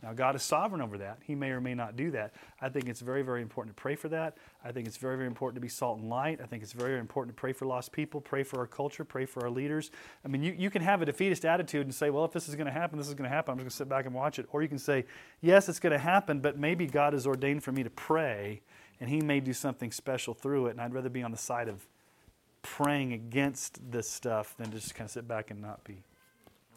Now, 0.03 0.15
God 0.15 0.35
is 0.35 0.43
sovereign 0.43 0.81
over 0.81 0.97
that. 0.99 1.19
He 1.23 1.35
may 1.35 1.51
or 1.51 1.61
may 1.61 1.75
not 1.75 1.95
do 1.95 2.11
that. 2.13 2.33
I 2.61 2.71
think 2.71 2.89
it's 2.89 3.01
very, 3.01 3.21
very 3.21 3.43
important 3.43 3.77
to 3.77 3.81
pray 3.81 3.97
for 3.97 4.09
that. 4.09 4.39
I 4.65 4.73
think 4.73 4.87
it's 4.87 4.97
very, 4.97 5.17
very 5.17 5.27
important 5.27 5.57
to 5.57 5.61
be 5.61 5.69
salt 5.69 5.99
and 5.99 6.09
light. 6.09 6.41
I 6.43 6.47
think 6.47 6.63
it's 6.63 6.73
very, 6.73 6.91
very 6.93 7.01
important 7.01 7.37
to 7.37 7.39
pray 7.39 7.53
for 7.53 7.67
lost 7.67 7.93
people, 7.93 8.19
pray 8.19 8.43
for 8.43 8.61
our 8.61 8.67
culture, 8.67 9.05
pray 9.05 9.27
for 9.27 9.45
our 9.45 9.51
leaders. 9.51 9.91
I 10.25 10.29
mean, 10.29 10.43
you, 10.43 10.55
you 10.57 10.71
can 10.71 10.81
have 10.81 11.03
a 11.03 11.05
defeatist 11.05 11.45
attitude 11.45 11.83
and 11.83 11.95
say, 11.95 12.09
well, 12.09 12.25
if 12.25 12.33
this 12.33 12.49
is 12.49 12.55
going 12.55 12.67
to 12.67 12.73
happen, 12.73 12.99
this 12.99 13.09
is 13.09 13.15
going 13.15 13.29
to 13.29 13.35
happen. 13.35 13.53
I'm 13.53 13.59
just 13.59 13.65
going 13.65 13.71
to 13.71 13.77
sit 13.77 13.89
back 13.91 14.07
and 14.07 14.15
watch 14.15 14.39
it. 14.39 14.47
Or 14.53 14.63
you 14.63 14.69
can 14.69 14.79
say, 14.79 15.05
yes, 15.43 15.69
it's 15.69 15.81
going 15.81 15.93
to 15.93 15.99
happen, 15.99 16.41
but 16.41 16.59
maybe 16.59 16.87
God 16.87 17.13
has 17.13 17.27
ordained 17.27 17.63
for 17.63 17.73
me 17.73 17.83
to 17.83 17.91
pray, 17.91 18.63
and 19.01 19.11
He 19.11 19.21
may 19.21 19.41
do 19.41 19.53
something 19.53 19.93
special 19.93 20.33
through 20.33 20.69
it. 20.69 20.71
And 20.71 20.81
I'd 20.81 20.95
rather 20.95 21.11
be 21.11 21.23
on 21.23 21.31
the 21.31 21.37
side 21.37 21.69
of 21.69 21.87
praying 22.63 23.13
against 23.13 23.91
this 23.91 24.09
stuff 24.09 24.55
than 24.57 24.71
to 24.71 24.79
just 24.79 24.95
kind 24.95 25.07
of 25.07 25.11
sit 25.11 25.27
back 25.27 25.51
and 25.51 25.61
not 25.61 25.83
be. 25.85 26.03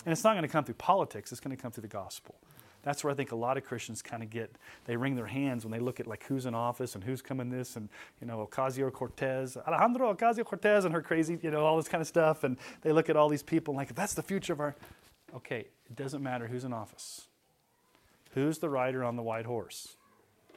And 0.06 0.12
it's 0.12 0.24
not 0.24 0.34
going 0.34 0.44
to 0.44 0.50
come 0.50 0.64
through 0.64 0.76
politics, 0.76 1.32
it's 1.32 1.42
going 1.42 1.56
to 1.56 1.62
come 1.62 1.72
through 1.72 1.84
the 1.84 1.88
gospel. 1.88 2.36
That's 2.84 3.02
where 3.02 3.12
I 3.12 3.16
think 3.16 3.32
a 3.32 3.36
lot 3.36 3.56
of 3.56 3.64
Christians 3.64 4.02
kind 4.02 4.22
of 4.22 4.30
get, 4.30 4.54
they 4.86 4.98
wring 4.98 5.16
their 5.16 5.28
hands 5.28 5.64
when 5.64 5.72
they 5.72 5.80
look 5.80 6.02
at 6.02 6.08
like 6.08 6.26
who's 6.26 6.46
in 6.46 6.54
office 6.54 6.96
and 6.96 7.04
who's 7.04 7.22
coming 7.22 7.50
this 7.50 7.78
and, 7.78 7.88
you 8.20 8.28
know, 8.28 8.46
Ocasio 8.46 8.92
Cortez, 8.92 9.56
Alejandro 9.56 10.14
Ocasio 10.14 10.44
Cortez 10.44 10.84
and 10.84 10.94
her 10.94 11.02
crazy, 11.02 11.40
you 11.42 11.50
know, 11.50 11.66
all 11.66 11.78
this 11.78 11.88
kind 11.88 12.02
of 12.02 12.08
stuff. 12.08 12.44
And 12.44 12.58
they 12.82 12.92
look 12.92 13.10
at 13.10 13.16
all 13.16 13.30
these 13.30 13.44
people 13.44 13.74
like, 13.74 13.96
that's 13.96 14.14
the 14.14 14.22
future 14.22 14.52
of 14.52 14.60
our. 14.60 14.76
Okay, 15.34 15.68
it 15.90 15.96
doesn't 15.96 16.22
matter 16.22 16.48
who's 16.48 16.66
in 16.66 16.74
office. 16.74 17.28
Who's 18.34 18.58
the 18.58 18.70
rider 18.70 19.04
on 19.04 19.16
the 19.16 19.24
white 19.24 19.46
horse? 19.46 19.96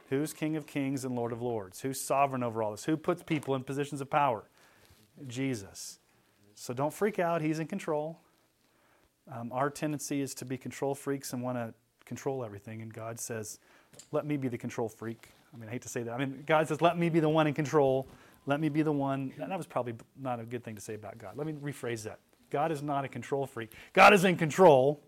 Who's 0.09 0.33
King 0.33 0.57
of 0.57 0.67
Kings 0.67 1.05
and 1.05 1.15
Lord 1.15 1.31
of 1.31 1.41
Lords? 1.41 1.81
Who's 1.81 1.99
sovereign 1.99 2.43
over 2.43 2.61
all 2.61 2.71
this? 2.71 2.85
Who 2.85 2.97
puts 2.97 3.23
people 3.23 3.55
in 3.55 3.63
positions 3.63 4.01
of 4.01 4.09
power? 4.09 4.43
Jesus. 5.27 5.99
So 6.55 6.73
don't 6.73 6.93
freak 6.93 7.19
out. 7.19 7.41
He's 7.41 7.59
in 7.59 7.67
control. 7.67 8.19
Um, 9.31 9.51
our 9.51 9.69
tendency 9.69 10.21
is 10.21 10.33
to 10.35 10.45
be 10.45 10.57
control 10.57 10.95
freaks 10.95 11.33
and 11.33 11.41
want 11.41 11.57
to 11.57 11.73
control 12.05 12.43
everything. 12.43 12.81
And 12.81 12.93
God 12.93 13.19
says, 13.19 13.59
let 14.11 14.25
me 14.25 14.37
be 14.37 14.47
the 14.47 14.57
control 14.57 14.89
freak. 14.89 15.29
I 15.53 15.57
mean, 15.57 15.69
I 15.69 15.73
hate 15.73 15.81
to 15.83 15.89
say 15.89 16.03
that. 16.03 16.13
I 16.13 16.17
mean, 16.17 16.43
God 16.45 16.67
says, 16.67 16.81
let 16.81 16.97
me 16.97 17.09
be 17.09 17.19
the 17.19 17.29
one 17.29 17.47
in 17.47 17.53
control. 17.53 18.07
Let 18.45 18.59
me 18.59 18.69
be 18.69 18.81
the 18.81 18.91
one. 18.91 19.33
And 19.39 19.51
that 19.51 19.57
was 19.57 19.67
probably 19.67 19.95
not 20.19 20.39
a 20.39 20.43
good 20.43 20.63
thing 20.63 20.75
to 20.75 20.81
say 20.81 20.93
about 20.93 21.17
God. 21.17 21.35
Let 21.35 21.47
me 21.47 21.53
rephrase 21.53 22.03
that. 22.03 22.19
God 22.49 22.71
is 22.71 22.81
not 22.81 23.03
a 23.03 23.09
control 23.09 23.45
freak. 23.45 23.73
God 23.93 24.13
is 24.13 24.23
in 24.23 24.37
control. 24.37 25.01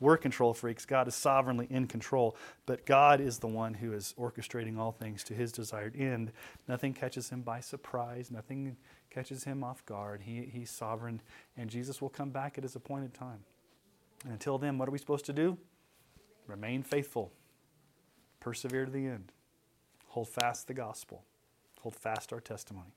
We're 0.00 0.16
control 0.16 0.54
freaks. 0.54 0.86
God 0.86 1.08
is 1.08 1.14
sovereignly 1.14 1.66
in 1.70 1.86
control. 1.86 2.36
But 2.66 2.86
God 2.86 3.20
is 3.20 3.38
the 3.38 3.48
one 3.48 3.74
who 3.74 3.92
is 3.92 4.14
orchestrating 4.18 4.78
all 4.78 4.92
things 4.92 5.24
to 5.24 5.34
his 5.34 5.52
desired 5.52 5.96
end. 5.96 6.32
Nothing 6.68 6.94
catches 6.94 7.28
him 7.28 7.42
by 7.42 7.60
surprise. 7.60 8.30
Nothing 8.30 8.76
catches 9.10 9.44
him 9.44 9.64
off 9.64 9.84
guard. 9.86 10.22
He, 10.22 10.48
he's 10.52 10.70
sovereign. 10.70 11.20
And 11.56 11.70
Jesus 11.70 12.00
will 12.00 12.08
come 12.08 12.30
back 12.30 12.58
at 12.58 12.64
his 12.64 12.76
appointed 12.76 13.14
time. 13.14 13.40
And 14.24 14.32
until 14.32 14.58
then, 14.58 14.78
what 14.78 14.88
are 14.88 14.92
we 14.92 14.98
supposed 14.98 15.26
to 15.26 15.32
do? 15.32 15.56
Remain 16.46 16.82
faithful. 16.82 17.32
Persevere 18.40 18.86
to 18.86 18.90
the 18.90 19.06
end. 19.06 19.32
Hold 20.08 20.28
fast 20.28 20.66
the 20.66 20.74
gospel. 20.74 21.24
Hold 21.80 21.94
fast 21.94 22.32
our 22.32 22.40
testimony. 22.40 22.94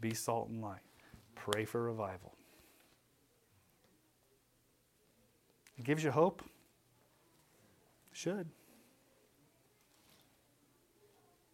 Be 0.00 0.14
salt 0.14 0.48
and 0.48 0.62
light. 0.62 0.82
Pray 1.34 1.64
for 1.64 1.82
revival. 1.82 2.34
It 5.76 5.84
gives 5.84 6.04
you 6.04 6.10
hope. 6.10 6.42
Should. 8.12 8.48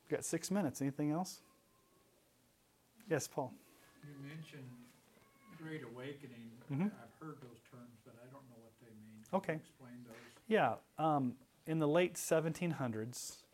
We've 0.04 0.16
got 0.16 0.24
six 0.24 0.50
minutes. 0.50 0.82
Anything 0.82 1.10
else? 1.10 1.40
Yes, 3.08 3.26
Paul. 3.26 3.52
You 4.04 4.14
mentioned 4.26 4.68
Great 5.58 5.82
Awakening. 5.84 6.50
Mhm. 6.70 6.86
I've 6.86 7.14
heard 7.20 7.40
those 7.40 7.60
terms, 7.70 7.98
but 8.04 8.14
I 8.22 8.26
don't 8.32 8.48
know 8.50 8.56
what 8.62 8.72
they 8.80 8.90
mean. 8.94 9.24
Okay. 9.32 9.54
Explain 9.54 10.04
those. 10.04 10.16
Yeah, 10.46 10.76
um, 10.98 11.36
in 11.66 11.78
the 11.78 11.88
late 11.88 12.16
1700s, 12.16 13.44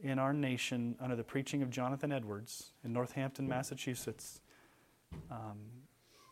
in 0.00 0.18
our 0.18 0.32
nation, 0.32 0.96
under 1.00 1.16
the 1.16 1.24
preaching 1.24 1.62
of 1.62 1.70
Jonathan 1.70 2.12
Edwards 2.12 2.72
in 2.84 2.92
Northampton, 2.92 3.48
Massachusetts, 3.48 4.40
um, 5.30 5.58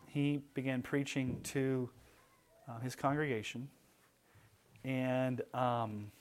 he 0.07 0.39
began 0.55 0.83
preaching 0.83 1.41
to 1.43 1.91
uh, 2.69 2.79
his 2.81 2.95
congregation. 2.95 3.69
And 4.85 5.43
um, 5.53 6.13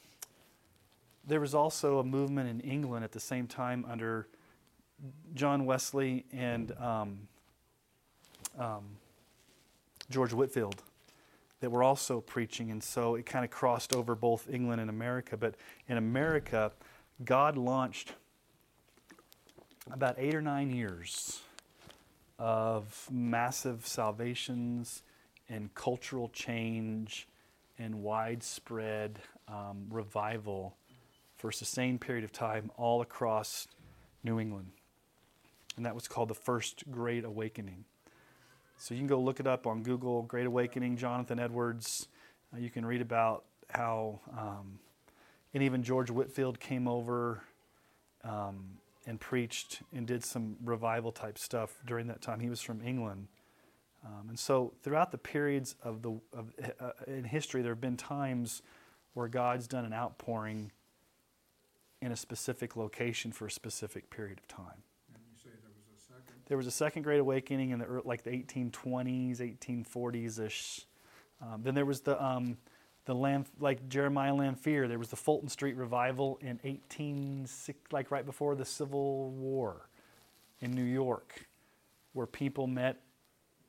there 1.28 1.40
was 1.40 1.54
also 1.54 2.00
a 2.00 2.04
movement 2.04 2.50
in 2.50 2.60
England 2.62 3.04
at 3.04 3.12
the 3.12 3.20
same 3.20 3.48
time 3.48 3.86
under 3.88 4.28
John 5.34 5.66
Wesley 5.66 6.26
and 6.32 6.72
um, 6.78 7.28
um, 8.58 8.84
George 10.10 10.34
Whitefield 10.34 10.82
that 11.60 11.70
were 11.70 11.84
also 11.84 12.22
preaching, 12.22 12.72
and 12.72 12.84
so 12.84 13.16
it 13.16 13.26
kind 13.26 13.44
of 13.44 13.52
crossed 13.52 13.96
over 13.96 14.16
both 14.16 14.50
England 14.50 14.82
and 14.82 14.90
America. 14.90 15.38
But 15.38 15.56
in 15.88 15.98
America, 15.98 16.72
God 17.24 17.58
launched 17.58 18.14
about 19.92 20.16
eight 20.18 20.36
or 20.36 20.42
nine 20.42 20.70
years 20.70 21.42
of 22.38 23.08
massive 23.12 23.88
salvations 23.88 25.04
and 25.50 25.74
cultural 25.74 26.30
change 26.30 27.28
and 27.78 28.02
widespread 28.02 29.20
um, 29.48 29.86
revival 29.90 30.76
for 31.38 31.50
a 31.50 31.54
sustained 31.54 32.02
period 32.02 32.24
of 32.24 32.32
time 32.32 32.72
all 32.78 33.02
across 33.02 33.68
New 34.24 34.40
England. 34.40 34.72
And 35.78 35.86
that 35.86 35.96
was 35.96 36.08
called 36.08 36.30
the 36.30 36.36
First 36.36 36.84
Great 36.90 37.26
Awakening. 37.26 37.86
So 38.78 38.94
you 38.94 39.00
can 39.00 39.08
go 39.08 39.20
look 39.20 39.40
it 39.40 39.48
up 39.48 39.68
on 39.68 39.84
Google, 39.84 40.24
Great 40.24 40.46
Awakening, 40.46 40.98
Jonathan 40.98 41.40
Edwards. 41.40 42.08
Uh, 42.54 42.60
you 42.60 42.70
can 42.70 42.86
read 42.86 43.02
about 43.02 43.46
how, 43.70 44.20
um, 44.38 44.80
and 45.54 45.64
even 45.64 45.84
George 45.84 46.12
Whitefield 46.12 46.60
came 46.60 46.88
over 46.88 47.42
um, 48.24 48.78
and 49.06 49.20
preached 49.20 49.82
and 49.94 50.06
did 50.06 50.24
some 50.24 50.58
revival 50.64 51.12
type 51.12 51.38
stuff 51.38 51.78
during 51.86 52.08
that 52.08 52.22
time. 52.22 52.40
He 52.40 52.50
was 52.50 52.62
from 52.62 52.82
England. 52.82 53.28
Um, 54.06 54.30
and 54.30 54.38
so, 54.38 54.74
throughout 54.84 55.12
the 55.12 55.18
periods 55.18 55.76
of 55.84 56.04
the 56.04 56.20
of, 56.32 56.54
uh, 56.80 56.92
in 57.08 57.24
history, 57.24 57.64
there 57.64 57.72
have 57.72 57.82
been 57.82 57.98
times 57.98 58.62
where 59.14 59.28
God's 59.28 59.68
done 59.68 59.84
an 59.84 59.94
outpouring 59.94 60.72
in 62.02 62.12
a 62.12 62.16
specific 62.16 62.76
location 62.76 63.32
for 63.32 63.48
a 63.48 63.52
specific 63.52 64.12
period 64.12 64.38
of 64.38 64.48
time. 64.48 64.84
And 65.14 65.24
you 65.32 65.38
say 65.38 65.50
there 65.50 65.72
was 65.74 65.88
a 65.90 66.00
second, 66.00 66.35
There 66.48 66.58
was 66.58 66.68
a 66.68 66.72
second 66.72 67.04
Great 67.04 67.20
Awakening 67.20 67.72
in 67.72 67.80
the 67.80 68.02
like 68.06 68.24
the 68.24 68.32
1820s, 68.32 69.40
1840s 69.40 70.40
ish. 70.40 70.82
Um, 71.42 71.62
then 71.64 71.76
there 71.76 71.86
was 71.86 72.02
the 72.02 72.24
um, 72.24 72.58
the 73.06 73.44
like 73.60 73.88
Jeremiah 73.90 74.34
Lanphier. 74.34 74.88
There 74.88 75.00
was 75.00 75.10
the 75.10 75.16
Fulton 75.16 75.50
Street 75.50 75.76
revival 75.76 76.38
in 76.42 76.60
18 76.64 77.48
like 77.92 78.12
right 78.12 78.26
before 78.26 78.56
the 78.56 78.66
Civil 78.66 79.32
War 79.32 79.90
in 80.62 80.72
New 80.72 80.84
York, 80.84 81.48
where 82.14 82.28
people 82.28 82.68
met 82.68 83.02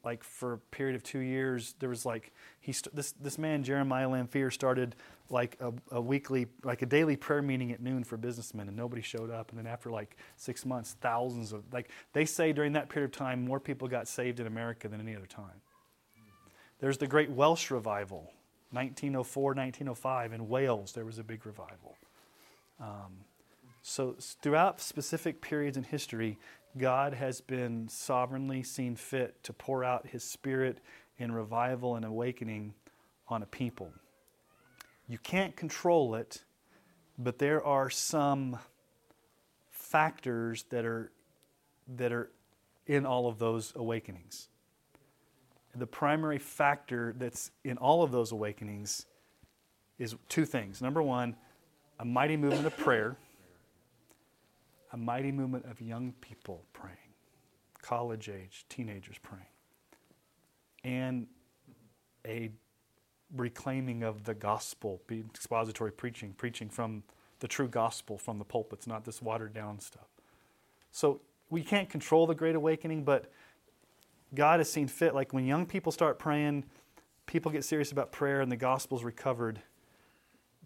like 0.06 0.22
for 0.22 0.54
a 0.54 0.58
period 0.58 0.94
of 0.94 1.02
two 1.02 1.18
years. 1.18 1.74
There 1.80 1.88
was 1.88 2.06
like 2.06 2.32
he 2.60 2.72
st- 2.72 2.94
this 2.94 3.12
this 3.12 3.36
man 3.36 3.64
Jeremiah 3.64 4.08
Lanphier 4.08 4.50
started 4.52 4.94
like 5.28 5.58
a, 5.60 5.72
a 5.90 6.00
weekly 6.00 6.46
like 6.62 6.80
a 6.80 6.86
daily 6.86 7.16
prayer 7.16 7.42
meeting 7.42 7.72
at 7.72 7.80
noon 7.82 8.04
for 8.04 8.16
businessmen, 8.16 8.68
and 8.68 8.76
nobody 8.76 9.02
showed 9.02 9.30
up. 9.30 9.50
And 9.50 9.58
then 9.58 9.66
after 9.66 9.90
like 9.90 10.16
six 10.36 10.64
months, 10.64 10.96
thousands 11.00 11.52
of 11.52 11.64
like 11.72 11.90
they 12.12 12.24
say 12.24 12.52
during 12.52 12.72
that 12.74 12.88
period 12.88 13.10
of 13.10 13.16
time, 13.18 13.44
more 13.44 13.58
people 13.58 13.88
got 13.88 14.06
saved 14.06 14.38
in 14.38 14.46
America 14.46 14.88
than 14.88 15.00
any 15.00 15.16
other 15.16 15.26
time. 15.26 15.60
There's 16.78 16.98
the 16.98 17.08
Great 17.08 17.30
Welsh 17.30 17.70
Revival, 17.70 18.30
1904, 18.70 19.54
1905 19.54 20.32
in 20.32 20.48
Wales. 20.48 20.92
There 20.92 21.04
was 21.04 21.18
a 21.18 21.24
big 21.24 21.44
revival. 21.44 21.96
Um, 22.80 23.24
so 23.82 24.14
throughout 24.20 24.80
specific 24.80 25.40
periods 25.40 25.76
in 25.76 25.84
history, 25.84 26.38
God 26.78 27.14
has 27.14 27.40
been 27.40 27.88
sovereignly 27.88 28.62
seen 28.62 28.96
fit 28.96 29.42
to 29.44 29.52
pour 29.52 29.84
out 29.84 30.06
His 30.06 30.22
Spirit 30.24 30.78
in 31.18 31.32
revival 31.32 31.96
and 31.96 32.04
awakening 32.04 32.74
on 33.28 33.42
a 33.42 33.46
people. 33.46 33.90
You 35.08 35.18
can't 35.18 35.56
control 35.56 36.14
it, 36.14 36.42
but 37.18 37.38
there 37.38 37.64
are 37.64 37.88
some 37.90 38.58
factors 39.70 40.64
that 40.70 40.84
are 40.84 41.10
that 41.96 42.12
are 42.12 42.30
in 42.86 43.06
all 43.06 43.28
of 43.28 43.38
those 43.38 43.72
awakenings. 43.76 44.48
The 45.74 45.86
primary 45.86 46.38
factor 46.38 47.14
that's 47.16 47.50
in 47.64 47.76
all 47.78 48.02
of 48.02 48.10
those 48.10 48.32
awakenings 48.32 49.06
is 49.98 50.16
two 50.28 50.44
things. 50.44 50.82
Number 50.82 51.02
one, 51.02 51.36
a 52.00 52.04
mighty 52.04 52.36
movement 52.36 52.66
of 52.66 52.76
prayer, 52.76 53.16
a 54.96 54.98
mighty 54.98 55.30
movement 55.30 55.66
of 55.66 55.80
young 55.80 56.12
people 56.22 56.64
praying, 56.72 56.96
college 57.82 58.30
age, 58.30 58.64
teenagers 58.70 59.16
praying, 59.22 59.44
and 60.84 61.26
a 62.26 62.50
reclaiming 63.36 64.02
of 64.02 64.24
the 64.24 64.32
gospel, 64.32 65.02
expository 65.10 65.92
preaching, 65.92 66.32
preaching 66.32 66.70
from 66.70 67.02
the 67.40 67.46
true 67.46 67.68
gospel 67.68 68.16
from 68.16 68.38
the 68.38 68.44
pulpits, 68.44 68.86
not 68.86 69.04
this 69.04 69.20
watered 69.20 69.52
down 69.52 69.78
stuff. 69.78 70.08
So 70.92 71.20
we 71.50 71.62
can't 71.62 71.90
control 71.90 72.26
the 72.26 72.34
Great 72.34 72.54
Awakening, 72.54 73.04
but 73.04 73.30
God 74.34 74.60
has 74.60 74.70
seen 74.70 74.88
fit. 74.88 75.14
Like 75.14 75.34
when 75.34 75.44
young 75.44 75.66
people 75.66 75.92
start 75.92 76.18
praying, 76.18 76.64
people 77.26 77.52
get 77.52 77.64
serious 77.64 77.92
about 77.92 78.12
prayer 78.12 78.40
and 78.40 78.50
the 78.50 78.56
gospel's 78.56 79.04
recovered. 79.04 79.60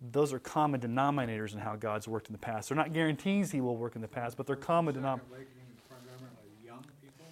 Those 0.01 0.33
are 0.33 0.39
common 0.39 0.81
denominators 0.81 1.53
in 1.53 1.59
how 1.59 1.77
God's 1.77 2.09
worked 2.09 2.29
in 2.29 2.33
the 2.33 2.39
past. 2.39 2.69
They're 2.69 2.77
not 2.77 2.93
guarantees 2.93 3.51
He 3.51 3.61
will 3.61 3.77
work 3.77 3.97
in 3.97 4.03
the 4.03 4.09
past, 4.09 4.37
but 4.37 4.47
they're 4.47 4.57
common 4.57 4.95
denominators. 4.95 5.29
awakening 5.29 5.67
is 5.75 5.81
primarily 5.89 6.27
young 6.65 6.85
people. 7.03 7.27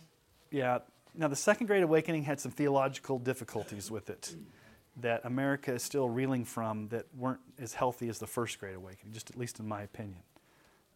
Yeah. 0.50 0.78
Now, 1.14 1.28
the 1.28 1.36
Second 1.36 1.66
Great 1.66 1.82
Awakening 1.82 2.24
had 2.24 2.38
some 2.40 2.52
theological 2.52 3.18
difficulties 3.18 3.90
with 3.90 4.10
it 4.10 4.36
that 5.00 5.24
America 5.24 5.72
is 5.72 5.82
still 5.82 6.08
reeling 6.08 6.44
from 6.44 6.88
that 6.88 7.06
weren't 7.16 7.40
as 7.58 7.74
healthy 7.74 8.08
as 8.08 8.18
the 8.18 8.26
First 8.26 8.58
Great 8.58 8.74
Awakening, 8.74 9.12
just 9.12 9.30
at 9.30 9.38
least 9.38 9.60
in 9.60 9.68
my 9.68 9.82
opinion. 9.82 10.22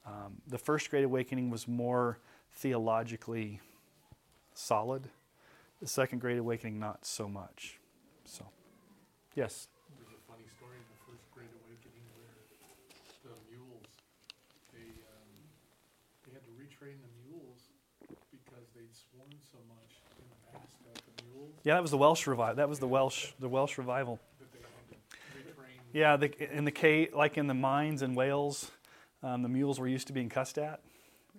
Um, 0.05 0.43
the 0.49 0.59
First 0.59 0.91
Great 0.91 1.05
Awakening 1.05 1.51
was 1.51 1.69
more 1.69 2.19
theologically 2.53 3.61
solid. 4.55 5.09
The 5.81 5.87
Second 5.87 6.19
Great 6.19 6.39
Awakening, 6.39 6.79
not 6.79 7.07
so 7.07 7.29
much. 7.29 7.79
So, 8.25 8.45
yes. 9.35 9.69
There's 9.95 10.11
a 10.11 10.23
funny 10.27 10.47
story 10.59 10.79
in 10.79 10.87
the 10.91 11.01
first 11.07 11.23
Great 11.31 11.51
Awakening 11.63 12.03
where 12.19 12.35
the 13.23 13.39
mules, 13.51 13.87
they, 14.75 14.91
um, 15.07 15.31
they 16.27 16.35
had 16.35 16.43
to 16.43 16.55
retrain 16.59 16.99
the 16.99 17.13
mules 17.23 17.71
because 18.35 18.67
they'd 18.75 18.91
sworn 18.91 19.31
so 19.47 19.59
much 19.71 20.03
in 20.19 20.27
the 20.27 20.39
past 20.51 20.75
at 20.91 20.99
the 20.99 21.23
mules 21.23 21.23
Yeah, 21.65 21.75
that 21.75 21.83
was 21.83 21.91
the 21.91 21.99
Welsh 21.99 22.27
revival. 22.27 22.57
That 22.57 22.69
was 22.69 22.79
the 22.79 22.89
Welsh, 22.89 23.33
the 23.39 23.49
Welsh 23.49 23.79
revival. 23.79 24.19
that 24.41 24.53
they 24.53 24.59
had 25.39 25.47
to 25.47 25.51
retrain. 25.53 25.79
Yeah, 25.93 26.17
the, 26.17 26.57
in 26.57 26.65
the 26.65 26.71
cave, 26.71 27.15
like 27.15 27.39
in 27.39 27.47
the 27.47 27.55
mines 27.55 28.03
in 28.03 28.15
Wales, 28.15 28.71
um, 29.23 29.43
the 29.43 29.49
mules 29.49 29.79
were 29.79 29.89
used 29.89 30.07
to 30.09 30.13
being 30.13 30.29
cussed 30.29 30.59
at, 30.59 30.81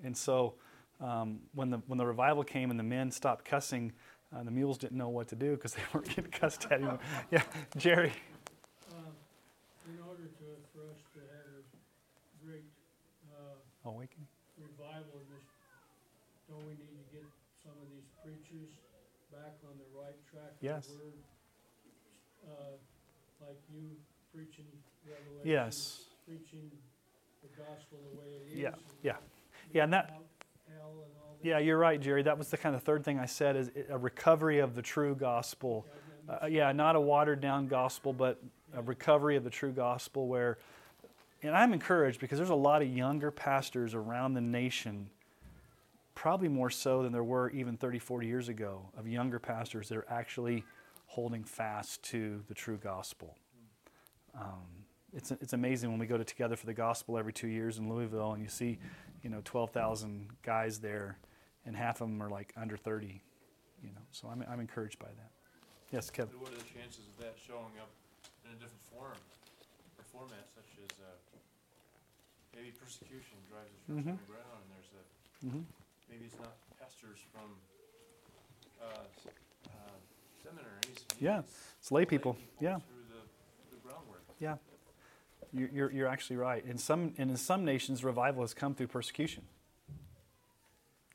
and 0.03 0.15
so 0.15 0.53
um, 1.01 1.39
when 1.53 1.69
the 1.69 1.77
when 1.88 1.97
the 1.97 2.05
revival 2.05 2.43
came 2.43 2.71
and 2.71 2.80
the 2.80 2.84
men 2.84 3.11
stopped 3.11 3.45
cussing, 3.45 3.91
uh, 4.34 4.43
the 4.43 4.51
mules 4.51 4.77
didn't 4.77 4.97
know 4.97 5.09
what 5.09 5.27
to 5.30 5.35
do 5.35 5.55
because 5.55 5.73
they 5.73 5.81
weren't 5.93 6.07
getting 6.07 6.31
cussed 6.31 6.65
at 6.65 6.73
anymore. 6.73 6.99
Yeah, 7.31 7.43
Jerry. 7.77 8.13
Um, 8.91 9.11
in 9.89 9.99
order 10.07 10.23
to, 10.23 10.45
for 10.73 10.88
us 10.89 11.01
to 11.13 11.19
have 11.19 11.51
a 11.59 12.45
great, 12.45 12.63
uh, 13.34 13.89
Awakening. 13.89 14.27
revival 14.57 15.19
don't 16.53 16.69
we 16.69 16.77
need 16.77 16.93
to 17.01 17.07
get 17.09 17.25
some 17.65 17.73
of 17.81 17.89
these 17.89 18.05
preachers 18.21 18.69
back 19.34 19.57
on 19.65 19.73
the 19.81 19.89
right 19.97 20.21
track 20.34 20.51
of 20.51 20.57
Yes. 20.61 20.88
the 20.88 20.93
word? 20.95 21.14
Uh, 22.47 23.45
like 23.45 23.57
you 23.73 23.91
preaching 24.34 24.65
Revelation. 25.05 25.41
Yes. 25.49 26.05
Preaching 26.26 26.72
the 27.41 27.49
gospel 27.61 27.99
the 28.11 28.19
way 28.19 28.26
it 28.35 28.51
is. 28.51 28.57
Yeah, 28.57 28.76
yeah. 29.01 29.18
Yeah, 29.72 29.84
and 29.84 29.93
that- 29.93 30.10
and 30.10 30.18
that. 30.18 30.19
Yeah, 31.41 31.57
you're 31.60 31.77
right, 31.77 31.99
Jerry. 31.99 32.23
That 32.23 32.38
was 32.38 32.49
the 32.49 32.57
kind 32.57 32.73
of 32.76 32.84
third 32.84 33.03
thing 33.03 33.19
I 33.19 33.26
said 33.26 33.55
is 33.57 33.69
a 33.89 33.97
recovery 33.97 34.60
of 34.60 34.76
the 34.76 34.81
true 34.81 35.14
gospel. 35.15 35.85
Uh, 36.30 36.45
yeah, 36.47 36.72
not 36.72 36.95
a 36.95 37.01
watered 37.01 37.41
down 37.41 37.68
gospel, 37.68 38.14
but 38.14 38.41
a 38.73 38.81
recovery 38.81 39.35
of 39.35 39.43
the 39.43 39.49
true 39.49 39.73
gospel 39.73 40.27
where, 40.27 40.57
and 41.41 41.53
I'm 41.53 41.73
encouraged 41.73 42.22
because 42.22 42.38
there's 42.38 42.49
a 42.49 42.55
lot 42.55 42.81
of 42.81 42.88
younger 42.88 43.30
pastors 43.30 43.93
around 43.93 44.35
the 44.35 44.41
nation, 44.41 45.10
probably 46.15 46.48
more 46.48 46.69
so 46.69 47.03
than 47.03 47.11
there 47.11 47.23
were 47.23 47.49
even 47.52 47.77
30, 47.77 47.99
40 47.99 48.27
years 48.27 48.49
ago, 48.49 48.90
of 48.98 49.07
younger 49.07 49.40
pastors 49.40 49.90
that 49.90 49.98
are 49.98 50.06
actually 50.10 50.64
holding 51.07 51.44
fast 51.44 52.02
to 52.03 52.44
the 52.48 52.53
true 52.53 52.77
gospel. 52.77 53.38
Um, 54.35 54.85
it's, 55.14 55.31
it's 55.31 55.53
amazing 55.53 55.91
when 55.91 55.99
we 55.99 56.07
go 56.07 56.18
to 56.18 56.23
Together 56.23 56.56
for 56.56 56.65
the 56.65 56.73
Gospel 56.73 57.18
every 57.19 57.34
two 57.34 57.48
years 57.48 57.77
in 57.77 57.88
Louisville 57.88 58.34
and 58.34 58.41
you 58.41 58.49
see, 58.49 58.80
you 59.22 59.30
know, 59.30 59.41
12,000 59.45 60.27
guys 60.41 60.80
there 60.80 61.19
and 61.65 61.76
half 61.76 62.02
of 62.02 62.10
them 62.10 62.22
are 62.22 62.30
like 62.30 62.52
under 62.57 62.76
30, 62.76 63.22
you 63.84 63.90
know. 63.91 64.02
So 64.11 64.27
I'm, 64.27 64.44
I'm 64.49 64.60
encouraged 64.60 64.98
by 64.98 65.07
that. 65.07 65.31
Yes, 65.91 66.10
Kevin. 66.10 66.34
What 66.40 66.49
are 66.52 66.57
the 66.57 66.65
chances 66.65 67.06
of 67.14 67.18
that 67.22 67.35
showing 67.38 67.77
up 67.77 67.94
in 68.44 68.52
a 68.52 68.56
different 68.57 68.81
form, 68.90 69.22
or 69.99 70.03
format 70.11 70.49
such 70.56 70.65
as, 70.81 70.90
uh, 70.98 71.06
maybe 72.56 72.72
persecution 72.72 73.38
drives 73.45 73.69
us 73.69 73.85
from 73.85 74.18
the 74.18 74.26
ground, 74.26 74.60
and 74.65 74.72
there's 74.73 74.91
a, 74.98 75.03
hmm 75.45 75.61
maybe 76.09 76.25
it's 76.25 76.38
not 76.39 76.55
pastors 76.80 77.19
from, 77.31 77.49
uh, 78.81 78.85
uh, 79.67 79.69
seminaries. 80.43 81.05
Yeah, 81.19 81.41
it's 81.80 81.91
lay 81.91 82.05
people. 82.05 82.38
Yeah, 82.59 82.75
Through 82.77 83.03
the, 83.09 83.75
the 83.75 83.81
groundwork. 83.88 84.23
yeah. 84.39 84.55
You're, 85.55 85.69
you're, 85.71 85.91
you're 85.91 86.07
actually 86.07 86.38
right. 86.38 86.65
In 86.65 86.77
some, 86.80 87.13
and 87.17 87.30
in 87.30 87.38
some 87.38 87.63
nations, 87.63 88.03
revival 88.03 88.41
has 88.41 88.53
come 88.55 88.73
through 88.73 88.88
persecution. 88.88 89.43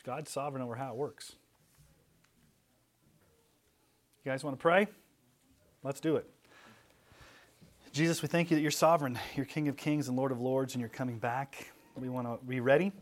God's 0.04 0.30
sovereign 0.30 0.62
over 0.62 0.76
how 0.76 0.90
it 0.92 0.96
works. 0.96 1.32
You 4.24 4.30
guys 4.30 4.42
want 4.44 4.56
to 4.56 4.62
pray? 4.62 4.86
Let's 5.82 6.00
do 6.00 6.16
it. 6.16 6.26
Jesus, 7.92 8.22
we 8.22 8.28
thank 8.28 8.50
you 8.50 8.56
that 8.56 8.62
you're 8.62 8.70
sovereign. 8.70 9.18
You're 9.34 9.44
King 9.44 9.68
of 9.68 9.76
kings 9.76 10.08
and 10.08 10.16
Lord 10.16 10.32
of 10.32 10.40
lords, 10.40 10.74
and 10.74 10.80
you're 10.80 10.88
coming 10.88 11.18
back. 11.18 11.72
We 11.96 12.08
want 12.08 12.26
to 12.26 12.38
be 12.46 12.60
ready. 12.60 12.92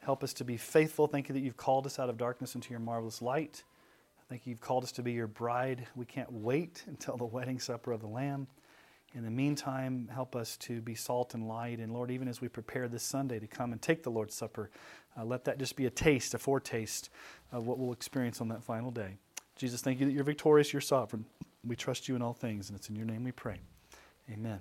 Help 0.00 0.24
us 0.24 0.32
to 0.34 0.44
be 0.44 0.56
faithful. 0.56 1.06
Thank 1.06 1.28
you 1.28 1.32
that 1.34 1.40
you've 1.40 1.56
called 1.56 1.86
us 1.86 1.98
out 1.98 2.08
of 2.08 2.16
darkness 2.16 2.54
into 2.54 2.70
your 2.70 2.80
marvelous 2.80 3.20
light. 3.20 3.62
Thank 4.28 4.46
you 4.46 4.50
you've 4.50 4.60
called 4.60 4.84
us 4.84 4.92
to 4.92 5.02
be 5.02 5.12
your 5.12 5.26
bride. 5.26 5.86
We 5.96 6.04
can't 6.04 6.30
wait 6.30 6.84
until 6.86 7.16
the 7.16 7.24
wedding 7.24 7.58
supper 7.58 7.92
of 7.92 8.00
the 8.00 8.06
Lamb. 8.06 8.46
In 9.14 9.24
the 9.24 9.30
meantime, 9.30 10.08
help 10.12 10.36
us 10.36 10.58
to 10.58 10.82
be 10.82 10.94
salt 10.94 11.32
and 11.32 11.48
light. 11.48 11.78
And 11.78 11.94
Lord, 11.94 12.10
even 12.10 12.28
as 12.28 12.42
we 12.42 12.48
prepare 12.48 12.88
this 12.88 13.02
Sunday 13.02 13.38
to 13.38 13.46
come 13.46 13.72
and 13.72 13.80
take 13.80 14.02
the 14.02 14.10
Lord's 14.10 14.34
Supper, 14.34 14.70
uh, 15.18 15.24
let 15.24 15.44
that 15.44 15.58
just 15.58 15.76
be 15.76 15.86
a 15.86 15.90
taste, 15.90 16.34
a 16.34 16.38
foretaste 16.38 17.08
of 17.50 17.66
what 17.66 17.78
we'll 17.78 17.92
experience 17.92 18.42
on 18.42 18.48
that 18.48 18.62
final 18.62 18.90
day. 18.90 19.16
Jesus, 19.56 19.80
thank 19.80 19.98
you 19.98 20.06
that 20.06 20.12
you're 20.12 20.24
victorious, 20.24 20.74
you're 20.74 20.82
sovereign. 20.82 21.24
We 21.66 21.74
trust 21.74 22.06
you 22.06 22.16
in 22.16 22.22
all 22.22 22.34
things, 22.34 22.68
and 22.68 22.78
it's 22.78 22.90
in 22.90 22.96
your 22.96 23.06
name 23.06 23.24
we 23.24 23.32
pray. 23.32 23.60
Amen. 24.30 24.60